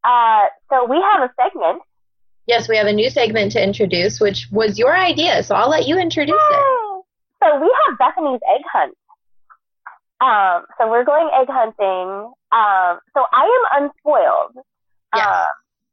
uh, 0.04 0.42
so 0.70 0.86
we 0.90 0.98
have 0.98 1.22
a 1.24 1.34
segment. 1.42 1.82
yes, 2.48 2.68
we 2.68 2.78
have 2.78 2.88
a 2.88 2.94
new 2.94 3.10
segment 3.10 3.52
to 3.54 3.64
introduce, 3.64 4.20
which 4.20 4.48
was 4.52 4.78
your 4.78 4.96
idea, 4.96 5.44
so 5.44 5.56
I'll 5.56 5.70
let 5.70 5.88
you 5.88 5.98
introduce 5.98 6.36
it. 6.52 7.04
So 7.44 7.60
we 7.60 7.76
have 7.86 7.98
Bethanie's 7.98 8.40
egg 8.56 8.62
hunt. 8.72 8.96
Um, 10.22 10.66
so 10.78 10.90
we're 10.90 11.04
going 11.04 11.30
egg 11.34 11.48
hunting. 11.50 12.32
Um, 12.52 13.00
so 13.14 13.26
I 13.34 13.66
am 13.76 13.84
unspoiled. 13.84 14.66
Yes. 15.14 15.26
Uh, 15.28 15.46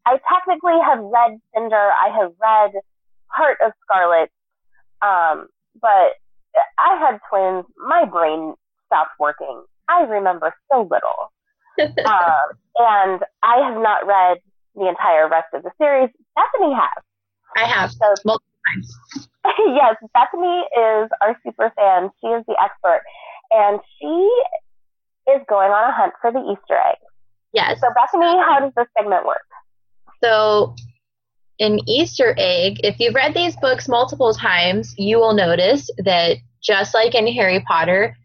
I 0.07 0.19
technically 0.32 0.78
have 0.85 1.01
read 1.01 1.39
Cinder. 1.55 1.77
I 1.77 2.09
have 2.16 2.32
read 2.41 2.73
Heart 3.27 3.59
of 3.65 3.73
Scarlet. 3.85 4.31
Um, 5.03 5.49
but 5.81 6.15
I 6.78 6.97
had 6.99 7.19
twins. 7.28 7.65
My 7.77 8.05
brain 8.05 8.55
stopped 8.87 9.12
working. 9.19 9.65
I 9.89 10.03
remember 10.03 10.55
so 10.70 10.89
little. 10.89 11.32
Um, 12.81 13.12
and 13.12 13.20
I 13.43 13.57
have 13.69 13.81
not 13.82 14.07
read 14.07 14.39
the 14.74 14.89
entire 14.89 15.28
rest 15.28 15.48
of 15.55 15.62
the 15.62 15.70
series. 15.78 16.11
Bethanie 16.36 16.74
has. 16.74 17.02
I 17.57 17.65
have 17.65 17.93
So 17.93 18.15
multiple 18.24 18.47
times. 18.74 19.28
yes, 19.59 19.97
Bethanie 20.16 20.62
is 21.05 21.11
our 21.23 21.36
super 21.44 21.73
fan. 21.77 22.11
She 22.20 22.28
is 22.28 22.44
the 22.47 22.57
expert, 22.62 23.02
and 23.51 23.81
she 23.98 24.31
is 25.31 25.43
going 25.48 25.70
on 25.70 25.90
a 25.90 25.93
hunt 25.93 26.12
for 26.20 26.32
the 26.32 26.40
Easter 26.40 26.77
egg. 26.77 26.97
Yes. 27.52 27.81
So, 27.81 27.89
Bethanie, 27.89 28.44
how 28.44 28.61
does 28.61 28.73
this 28.77 28.86
segment 28.97 29.27
work? 29.27 29.43
So, 30.23 30.74
an 31.59 31.81
Easter 31.89 32.35
egg, 32.39 32.81
if 32.85 32.98
you've 33.01 33.15
read 33.15 33.35
these 33.35 33.57
books 33.57 33.89
multiple 33.89 34.32
times, 34.32 34.94
you 34.97 35.19
will 35.19 35.35
notice 35.35 35.90
that 35.98 36.36
just 36.62 36.94
like 36.94 37.15
in 37.15 37.27
Harry 37.27 37.61
Potter, 37.66 38.16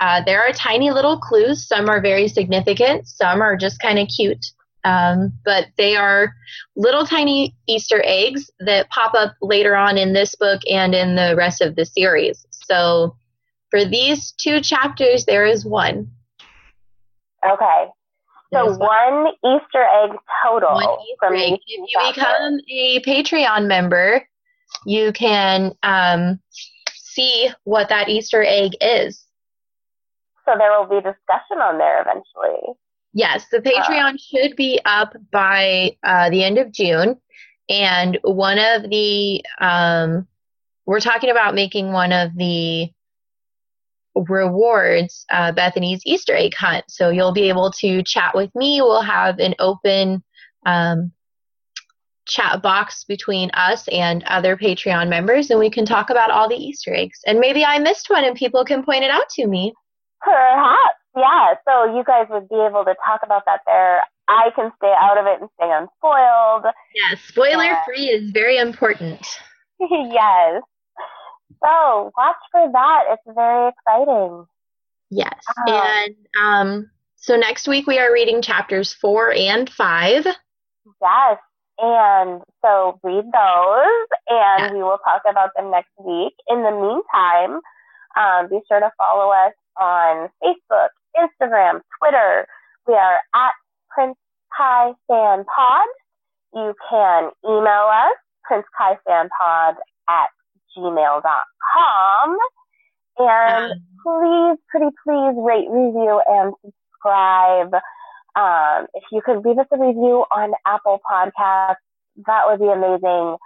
uh, 0.00 0.22
there 0.24 0.42
are 0.42 0.52
tiny 0.52 0.90
little 0.90 1.18
clues. 1.18 1.66
Some 1.66 1.88
are 1.88 2.00
very 2.00 2.28
significant, 2.28 3.06
some 3.06 3.40
are 3.40 3.56
just 3.56 3.80
kind 3.80 3.98
of 3.98 4.08
cute. 4.08 4.44
Um, 4.84 5.32
but 5.44 5.66
they 5.76 5.96
are 5.96 6.32
little 6.76 7.04
tiny 7.04 7.56
Easter 7.66 8.00
eggs 8.04 8.50
that 8.60 8.88
pop 8.90 9.14
up 9.14 9.34
later 9.42 9.74
on 9.74 9.98
in 9.98 10.12
this 10.12 10.36
book 10.36 10.60
and 10.70 10.94
in 10.94 11.16
the 11.16 11.34
rest 11.36 11.60
of 11.60 11.74
the 11.74 11.84
series. 11.84 12.46
So, 12.50 13.16
for 13.70 13.84
these 13.84 14.32
two 14.32 14.60
chapters, 14.60 15.24
there 15.24 15.44
is 15.44 15.66
one. 15.66 16.08
Okay. 17.44 17.86
So, 18.52 18.76
one. 18.76 18.78
one 18.78 19.26
Easter 19.44 19.82
egg 19.82 20.10
total 20.44 20.74
one 20.74 20.84
Easter 20.84 21.16
from 21.18 21.34
egg. 21.34 21.52
If 21.54 21.60
you 21.66 22.12
become 22.14 22.60
a 22.70 23.00
Patreon 23.00 23.66
member, 23.66 24.26
you 24.84 25.12
can 25.12 25.72
um, 25.82 26.38
see 26.94 27.50
what 27.64 27.88
that 27.88 28.08
Easter 28.08 28.44
egg 28.44 28.76
is. 28.80 29.25
So, 30.46 30.54
there 30.58 30.70
will 30.78 30.86
be 30.86 30.96
discussion 30.96 31.58
on 31.60 31.78
there 31.78 32.02
eventually. 32.02 32.74
Yes, 33.12 33.46
the 33.50 33.58
Patreon 33.58 34.18
should 34.20 34.56
be 34.56 34.78
up 34.84 35.16
by 35.32 35.96
uh, 36.04 36.28
the 36.30 36.44
end 36.44 36.58
of 36.58 36.70
June. 36.70 37.16
And 37.68 38.18
one 38.22 38.58
of 38.58 38.90
the, 38.90 39.42
um, 39.58 40.28
we're 40.84 41.00
talking 41.00 41.30
about 41.30 41.54
making 41.54 41.92
one 41.92 42.12
of 42.12 42.36
the 42.36 42.90
rewards 44.14 45.24
uh, 45.30 45.52
Bethanie's 45.52 46.02
Easter 46.04 46.34
egg 46.34 46.54
hunt. 46.54 46.84
So 46.88 47.10
you'll 47.10 47.32
be 47.32 47.48
able 47.48 47.70
to 47.72 48.02
chat 48.02 48.34
with 48.34 48.54
me. 48.54 48.80
We'll 48.80 49.02
have 49.02 49.38
an 49.38 49.54
open 49.58 50.22
um, 50.64 51.12
chat 52.26 52.62
box 52.62 53.04
between 53.04 53.50
us 53.52 53.88
and 53.88 54.24
other 54.24 54.56
Patreon 54.56 55.08
members, 55.08 55.50
and 55.50 55.60
we 55.60 55.70
can 55.70 55.86
talk 55.86 56.10
about 56.10 56.30
all 56.30 56.48
the 56.48 56.56
Easter 56.56 56.94
eggs. 56.94 57.20
And 57.26 57.38
maybe 57.38 57.64
I 57.64 57.78
missed 57.78 58.10
one 58.10 58.24
and 58.24 58.36
people 58.36 58.64
can 58.64 58.84
point 58.84 59.04
it 59.04 59.10
out 59.10 59.28
to 59.30 59.46
me. 59.46 59.72
Perhaps, 60.26 60.98
yeah. 61.16 61.54
So, 61.64 61.96
you 61.96 62.02
guys 62.04 62.26
would 62.30 62.48
be 62.48 62.56
able 62.56 62.84
to 62.84 62.94
talk 63.06 63.20
about 63.22 63.44
that 63.46 63.60
there. 63.66 64.02
I 64.28 64.50
can 64.56 64.72
stay 64.76 64.92
out 65.00 65.18
of 65.18 65.26
it 65.26 65.40
and 65.40 65.48
stay 65.54 65.70
unspoiled. 65.70 66.64
Yeah, 66.94 67.16
spoiler 67.28 67.78
free 67.86 68.06
is 68.06 68.32
very 68.32 68.58
important. 68.58 69.24
yes. 69.80 70.62
So 71.62 72.10
watch 72.16 72.36
for 72.50 72.70
that. 72.72 73.04
It's 73.10 73.36
very 73.36 73.70
exciting. 73.70 74.46
Yes. 75.10 75.38
Oh. 75.68 76.02
And 76.04 76.16
um, 76.42 76.90
so 77.16 77.36
next 77.36 77.68
week 77.68 77.86
we 77.86 77.98
are 77.98 78.12
reading 78.12 78.42
chapters 78.42 78.92
four 78.92 79.32
and 79.32 79.70
five. 79.70 80.26
Yes. 81.00 81.38
And 81.78 82.42
so 82.62 82.98
read 83.04 83.24
those 83.24 84.08
and 84.28 84.60
Yeah. 84.60 84.72
we 84.72 84.82
will 84.82 84.98
talk 85.04 85.22
about 85.28 85.50
them 85.56 85.70
next 85.70 85.92
week. 85.98 86.34
In 86.48 86.62
the 86.62 86.72
meantime, 86.72 87.60
um, 88.16 88.48
be 88.48 88.60
sure 88.68 88.80
to 88.80 88.90
follow 88.98 89.30
us 89.30 89.52
on 89.80 90.28
Facebook, 90.42 90.88
Instagram, 91.16 91.80
Twitter. 91.98 92.46
We 92.86 92.94
are 92.94 93.20
at 93.34 93.52
Prince 93.90 94.16
Kai 94.56 94.92
Fan 95.08 95.44
Pod. 95.44 95.86
You 96.54 96.74
can 96.88 97.30
email 97.44 97.88
us, 97.92 98.16
Prince 98.44 98.66
Kai 98.76 98.96
Fan 99.06 99.28
Pod 99.28 99.76
at 100.08 100.28
gmail.com. 100.76 102.38
And 103.18 103.72
please, 104.04 104.58
pretty 104.68 104.94
please 105.04 105.34
rate, 105.36 105.68
review, 105.70 106.20
and 106.28 106.52
subscribe. 106.64 107.74
Um, 108.36 108.86
if 108.92 109.04
you 109.10 109.22
could 109.24 109.44
leave 109.44 109.58
us 109.58 109.66
a 109.72 109.78
review 109.78 110.24
on 110.34 110.52
Apple 110.66 111.00
Podcasts, 111.10 111.76
that 112.26 112.42
would 112.46 112.60
be 112.60 112.68
amazing. 112.68 113.36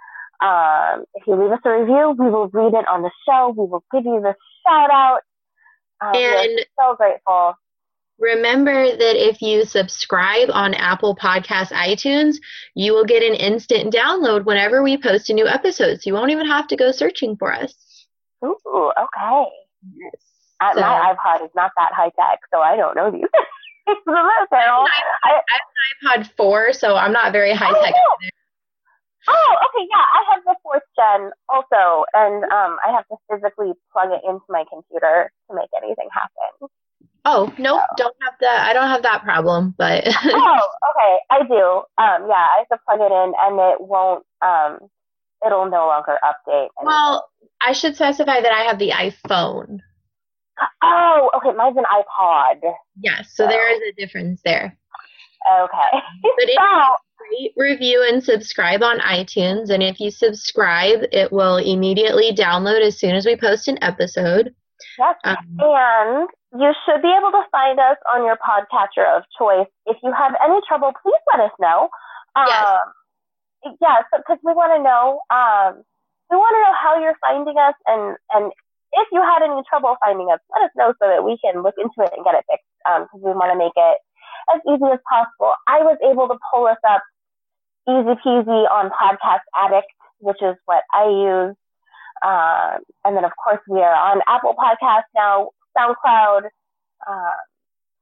Um, 0.41 1.05
if 1.13 1.27
you 1.27 1.35
leave 1.35 1.51
us 1.51 1.59
a 1.63 1.69
review, 1.69 2.15
we 2.17 2.29
will 2.29 2.49
read 2.49 2.73
it 2.73 2.87
on 2.87 3.01
the 3.01 3.11
show. 3.27 3.53
We 3.55 3.67
will 3.67 3.83
give 3.91 4.05
you 4.05 4.19
the 4.21 4.35
shout 4.67 4.89
out. 4.91 5.21
Um, 6.01 6.11
And- 6.15 6.65
so 6.79 6.95
grateful. 6.95 7.55
Remember 8.19 8.71
that 8.95 9.15
if 9.29 9.41
you 9.41 9.65
subscribe 9.65 10.49
on 10.51 10.75
Apple 10.75 11.15
Podcast 11.15 11.71
iTunes, 11.71 12.35
you 12.75 12.93
will 12.93 13.05
get 13.05 13.23
an 13.23 13.33
instant 13.33 13.91
download 13.91 14.45
whenever 14.45 14.83
we 14.83 14.95
post 14.97 15.31
a 15.31 15.33
new 15.33 15.47
episode. 15.47 16.01
So 16.01 16.09
you 16.09 16.13
won't 16.13 16.29
even 16.29 16.45
have 16.45 16.67
to 16.67 16.75
go 16.75 16.91
searching 16.91 17.35
for 17.35 17.51
us. 17.51 17.73
Ooh, 18.45 18.57
okay. 18.65 19.49
Yes. 19.97 20.73
So- 20.75 20.81
My 20.81 21.15
iPod 21.15 21.43
is 21.45 21.49
not 21.55 21.71
that 21.77 21.93
high 21.93 22.11
tech, 22.15 22.39
so 22.53 22.59
I 22.59 22.75
don't 22.75 22.95
know 22.95 23.09
these. 23.15 23.25
so, 23.87 23.93
I, 24.13 24.85
have 25.25 25.43
an 26.13 26.23
iPod 26.23 26.29
4, 26.37 26.73
so 26.73 26.95
I'm 26.95 27.11
not 27.11 27.31
very 27.31 27.53
high 27.53 27.73
tech. 27.81 27.93
Oh, 29.27 29.55
okay, 29.69 29.87
yeah, 29.89 30.05
I 30.13 30.33
have 30.33 30.43
the 30.45 30.55
fourth 30.63 30.83
gen 30.95 31.31
also, 31.49 32.05
and 32.13 32.43
um, 32.45 32.77
I 32.85 32.91
have 32.91 33.07
to 33.09 33.15
physically 33.29 33.73
plug 33.91 34.11
it 34.11 34.21
into 34.27 34.41
my 34.49 34.63
computer 34.71 35.31
to 35.49 35.55
make 35.55 35.69
anything 35.77 36.09
happen. 36.11 36.69
Oh, 37.23 37.53
nope, 37.59 37.81
don't 37.97 38.15
have 38.23 38.33
that. 38.41 38.67
I 38.67 38.73
don't 38.73 38.87
have 38.89 39.03
that 39.03 39.23
problem, 39.23 39.75
but 39.77 40.03
oh, 40.07 40.67
okay, 40.91 41.17
I 41.29 41.43
do. 41.47 41.83
Um, 42.01 42.27
yeah, 42.27 42.45
I 42.49 42.57
have 42.59 42.69
to 42.69 42.79
plug 42.87 42.99
it 42.99 43.11
in, 43.11 43.33
and 43.37 43.59
it 43.59 43.81
won't. 43.81 44.25
Um, 44.41 44.79
it'll 45.45 45.69
no 45.69 45.87
longer 45.87 46.17
update. 46.23 46.69
And- 46.79 46.87
well, 46.87 47.29
I 47.61 47.73
should 47.73 47.95
specify 47.95 48.41
that 48.41 48.51
I 48.51 48.63
have 48.63 48.79
the 48.79 48.89
iPhone. 48.89 49.79
oh, 50.83 51.29
okay, 51.37 51.55
mine's 51.55 51.77
an 51.77 51.85
iPod. 51.85 52.61
Yes, 52.99 53.31
so 53.35 53.47
there 53.47 53.69
is 53.71 53.81
a 53.87 53.93
difference 53.99 54.41
there. 54.43 54.77
Okay. 55.49 56.01
But 56.23 56.49
it- 56.49 56.57
so, 56.59 56.95
Rate, 57.31 57.53
review, 57.55 58.03
and 58.09 58.23
subscribe 58.23 58.81
on 58.83 58.99
iTunes. 58.99 59.69
And 59.69 59.83
if 59.83 59.99
you 59.99 60.09
subscribe, 60.11 61.01
it 61.11 61.31
will 61.31 61.57
immediately 61.57 62.31
download 62.33 62.81
as 62.81 62.97
soon 62.97 63.15
as 63.15 63.25
we 63.25 63.35
post 63.37 63.67
an 63.67 63.77
episode. 63.83 64.53
yes, 64.97 65.15
Um, 65.23 65.37
And 65.59 66.27
you 66.59 66.73
should 66.83 67.01
be 67.01 67.13
able 67.15 67.31
to 67.31 67.43
find 67.51 67.79
us 67.79 67.97
on 68.11 68.25
your 68.25 68.37
podcatcher 68.37 69.05
of 69.15 69.23
choice. 69.37 69.67
If 69.85 69.97
you 70.03 70.11
have 70.11 70.33
any 70.43 70.59
trouble, 70.67 70.91
please 71.01 71.21
let 71.31 71.45
us 71.45 71.51
know. 71.59 71.89
Yes. 72.35 72.65
Um, 72.67 73.75
yeah, 73.79 74.01
because 74.17 74.39
we 74.43 74.53
want 74.53 74.73
to 74.75 74.81
know. 74.81 75.21
Um, 75.29 75.83
we 76.31 76.37
want 76.37 76.55
to 76.57 76.61
know 76.65 76.75
how 76.81 76.99
you're 76.99 77.17
finding 77.21 77.57
us, 77.59 77.75
and 77.85 78.17
and 78.33 78.51
if 78.93 79.07
you 79.11 79.21
had 79.21 79.43
any 79.43 79.61
trouble 79.69 79.95
finding 80.03 80.31
us, 80.31 80.39
let 80.51 80.65
us 80.65 80.71
know 80.75 80.93
so 80.99 81.07
that 81.07 81.23
we 81.23 81.37
can 81.37 81.61
look 81.61 81.75
into 81.77 82.01
it 82.01 82.11
and 82.15 82.25
get 82.25 82.33
it 82.35 82.43
fixed. 82.49 82.65
Because 82.81 83.21
we 83.21 83.31
want 83.31 83.51
to 83.53 83.57
make 83.57 83.75
it 83.75 83.97
as 84.55 84.61
easy 84.67 84.85
as 84.91 84.99
possible. 85.09 85.53
I 85.67 85.79
was 85.79 85.97
able 86.03 86.27
to 86.27 86.37
pull 86.53 86.67
us 86.67 86.77
up 86.87 87.01
easy 87.89 88.15
peasy 88.23 88.69
on 88.69 88.89
Podcast 88.91 89.41
Addict, 89.55 89.87
which 90.19 90.41
is 90.41 90.55
what 90.65 90.83
I 90.93 91.05
use. 91.05 91.55
Um, 92.23 92.83
and 93.03 93.15
then, 93.15 93.25
of 93.25 93.31
course, 93.43 93.59
we 93.67 93.79
are 93.79 93.95
on 93.95 94.21
Apple 94.27 94.55
Podcasts 94.55 95.09
now, 95.15 95.49
SoundCloud, 95.77 96.43
uh, 97.07 97.31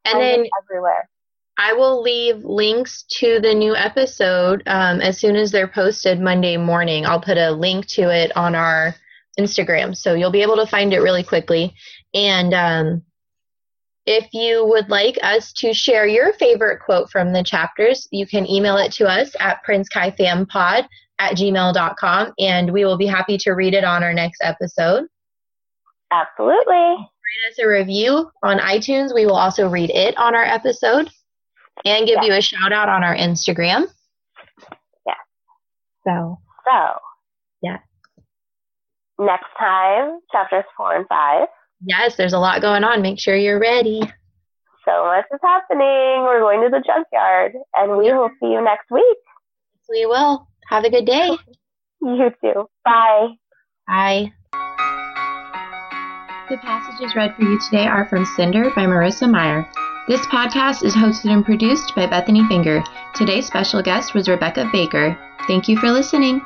and 0.05 0.19
then 0.19 0.45
everywhere. 0.61 1.07
I 1.57 1.73
will 1.73 2.01
leave 2.01 2.43
links 2.43 3.03
to 3.19 3.39
the 3.41 3.53
new 3.53 3.75
episode 3.75 4.63
um, 4.65 5.01
as 5.01 5.17
soon 5.19 5.35
as 5.35 5.51
they're 5.51 5.67
posted 5.67 6.19
Monday 6.19 6.57
morning. 6.57 7.05
I'll 7.05 7.19
put 7.21 7.37
a 7.37 7.51
link 7.51 7.85
to 7.87 8.09
it 8.09 8.35
on 8.35 8.55
our 8.55 8.95
Instagram, 9.37 9.95
so 9.95 10.13
you'll 10.13 10.31
be 10.31 10.41
able 10.41 10.55
to 10.57 10.65
find 10.65 10.93
it 10.93 10.99
really 10.99 11.23
quickly. 11.23 11.73
And 12.13 12.53
um, 12.53 13.03
if 14.09 14.33
you 14.33 14.65
would 14.65 14.89
like 14.89 15.19
us 15.21 15.53
to 15.53 15.71
share 15.71 16.07
your 16.07 16.33
favorite 16.33 16.79
quote 16.79 17.11
from 17.11 17.31
the 17.31 17.43
chapters, 17.43 18.07
you 18.11 18.25
can 18.25 18.49
email 18.49 18.75
it 18.77 18.91
to 18.93 19.07
us 19.07 19.35
at 19.39 19.63
princekaifanpod 19.63 20.87
at 21.19 21.35
gmail.com, 21.35 22.33
and 22.39 22.73
we 22.73 22.85
will 22.85 22.97
be 22.97 23.05
happy 23.05 23.37
to 23.37 23.51
read 23.51 23.75
it 23.75 23.83
on 23.83 24.03
our 24.03 24.13
next 24.13 24.41
episode. 24.43 25.05
Absolutely. 26.11 26.73
Write 26.73 27.51
us 27.51 27.59
a 27.61 27.67
review 27.67 28.31
on 28.41 28.57
iTunes. 28.57 29.13
We 29.13 29.27
will 29.27 29.35
also 29.35 29.69
read 29.69 29.91
it 29.91 30.17
on 30.17 30.33
our 30.33 30.43
episode 30.43 31.11
and 31.85 32.07
give 32.07 32.17
Yeah. 32.23 32.29
you 32.29 32.33
a 32.33 32.41
shout 32.41 32.73
out 32.73 32.89
on 32.89 33.03
our 33.03 33.15
Instagram. 33.15 33.93
Yeah. 35.05 35.13
So, 36.03 36.39
So, 36.65 36.99
Yeah. 37.61 37.77
Next 39.19 39.49
time, 39.59 40.19
chapters 40.31 40.63
four 40.75 40.95
and 40.95 41.07
five. 41.07 41.47
Yes, 41.81 42.15
there's 42.15 42.33
a 42.33 42.39
lot 42.39 42.61
going 42.61 42.83
on. 42.83 43.01
Make 43.01 43.19
sure 43.19 43.35
you're 43.35 43.59
ready. 43.59 44.01
So 44.85 45.05
much 45.05 45.25
is 45.31 45.39
happening. 45.43 46.23
We're 46.23 46.39
going 46.39 46.61
to 46.63 46.69
the 46.69 46.83
junkyard, 46.85 47.53
and 47.75 47.97
we 47.97 48.11
will 48.11 48.29
see 48.39 48.47
you 48.47 48.63
next 48.63 48.89
week. 48.91 49.17
We 49.89 50.05
will. 50.05 50.47
Have 50.69 50.83
a 50.83 50.89
good 50.89 51.05
day. 51.05 51.29
You 52.01 52.31
too. 52.41 52.69
Bye. 52.85 53.29
Bye. 53.87 54.31
The 56.49 56.57
passages 56.57 57.15
read 57.15 57.35
for 57.35 57.43
you 57.43 57.59
today 57.59 57.85
are 57.85 58.07
from 58.07 58.25
Cinder 58.25 58.71
by 58.75 58.85
Marissa 58.85 59.29
Meyer. 59.29 59.69
This 60.07 60.25
podcast 60.27 60.83
is 60.83 60.95
hosted 60.95 61.31
and 61.31 61.45
produced 61.45 61.93
by 61.95 62.07
Bethanie 62.07 62.47
Finger. 62.47 62.83
Today's 63.13 63.45
special 63.45 63.83
guest 63.83 64.15
was 64.15 64.27
Rebecca 64.27 64.67
Baker. 64.71 65.17
Thank 65.45 65.67
you 65.67 65.77
for 65.77 65.91
listening. 65.91 66.41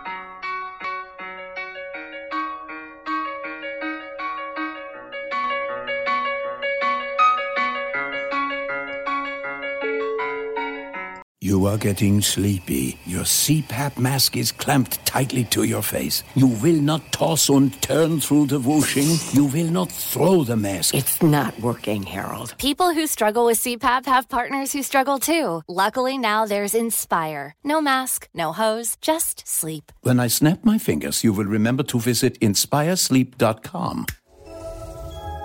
Getting 11.83 12.21
sleepy. 12.21 12.97
Your 13.05 13.25
CPAP 13.25 13.97
mask 13.97 14.37
is 14.37 14.53
clamped 14.53 15.05
tightly 15.05 15.43
to 15.55 15.63
your 15.63 15.81
face. 15.81 16.23
You 16.33 16.47
will 16.47 16.81
not 16.81 17.11
toss 17.11 17.49
and 17.49 17.69
turn 17.81 18.21
through 18.21 18.45
the 18.47 18.59
whooshing. 18.59 19.11
You 19.33 19.45
will 19.51 19.69
not 19.69 19.91
throw 19.91 20.45
the 20.45 20.55
mask. 20.55 20.95
It's 20.95 21.21
not 21.21 21.59
working, 21.59 22.03
Harold. 22.03 22.55
People 22.57 22.93
who 22.93 23.05
struggle 23.05 23.45
with 23.47 23.59
CPAP 23.59 24.05
have 24.05 24.29
partners 24.29 24.71
who 24.71 24.81
struggle 24.81 25.19
too. 25.19 25.61
Luckily, 25.67 26.17
now 26.17 26.45
there's 26.45 26.73
Inspire. 26.73 27.53
No 27.65 27.81
mask, 27.81 28.29
no 28.33 28.53
hose, 28.53 28.95
just 29.01 29.45
sleep. 29.45 29.91
When 30.03 30.21
I 30.21 30.27
snap 30.29 30.63
my 30.63 30.77
fingers, 30.77 31.21
you 31.23 31.33
will 31.33 31.51
remember 31.57 31.83
to 31.83 31.99
visit 31.99 32.39
inspiresleep.com. 32.39 34.05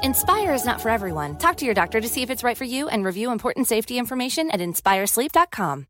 Inspire 0.05 0.55
is 0.55 0.65
not 0.65 0.81
for 0.81 0.91
everyone. 0.91 1.37
Talk 1.39 1.57
to 1.57 1.65
your 1.65 1.75
doctor 1.75 2.01
to 2.01 2.09
see 2.09 2.23
if 2.23 2.31
it's 2.31 2.45
right 2.45 2.57
for 2.57 2.65
you 2.65 2.89
and 2.89 3.05
review 3.05 3.33
important 3.33 3.67
safety 3.67 3.99
information 3.99 4.51
at 4.53 4.61
inspiresleep.com. 4.61 5.87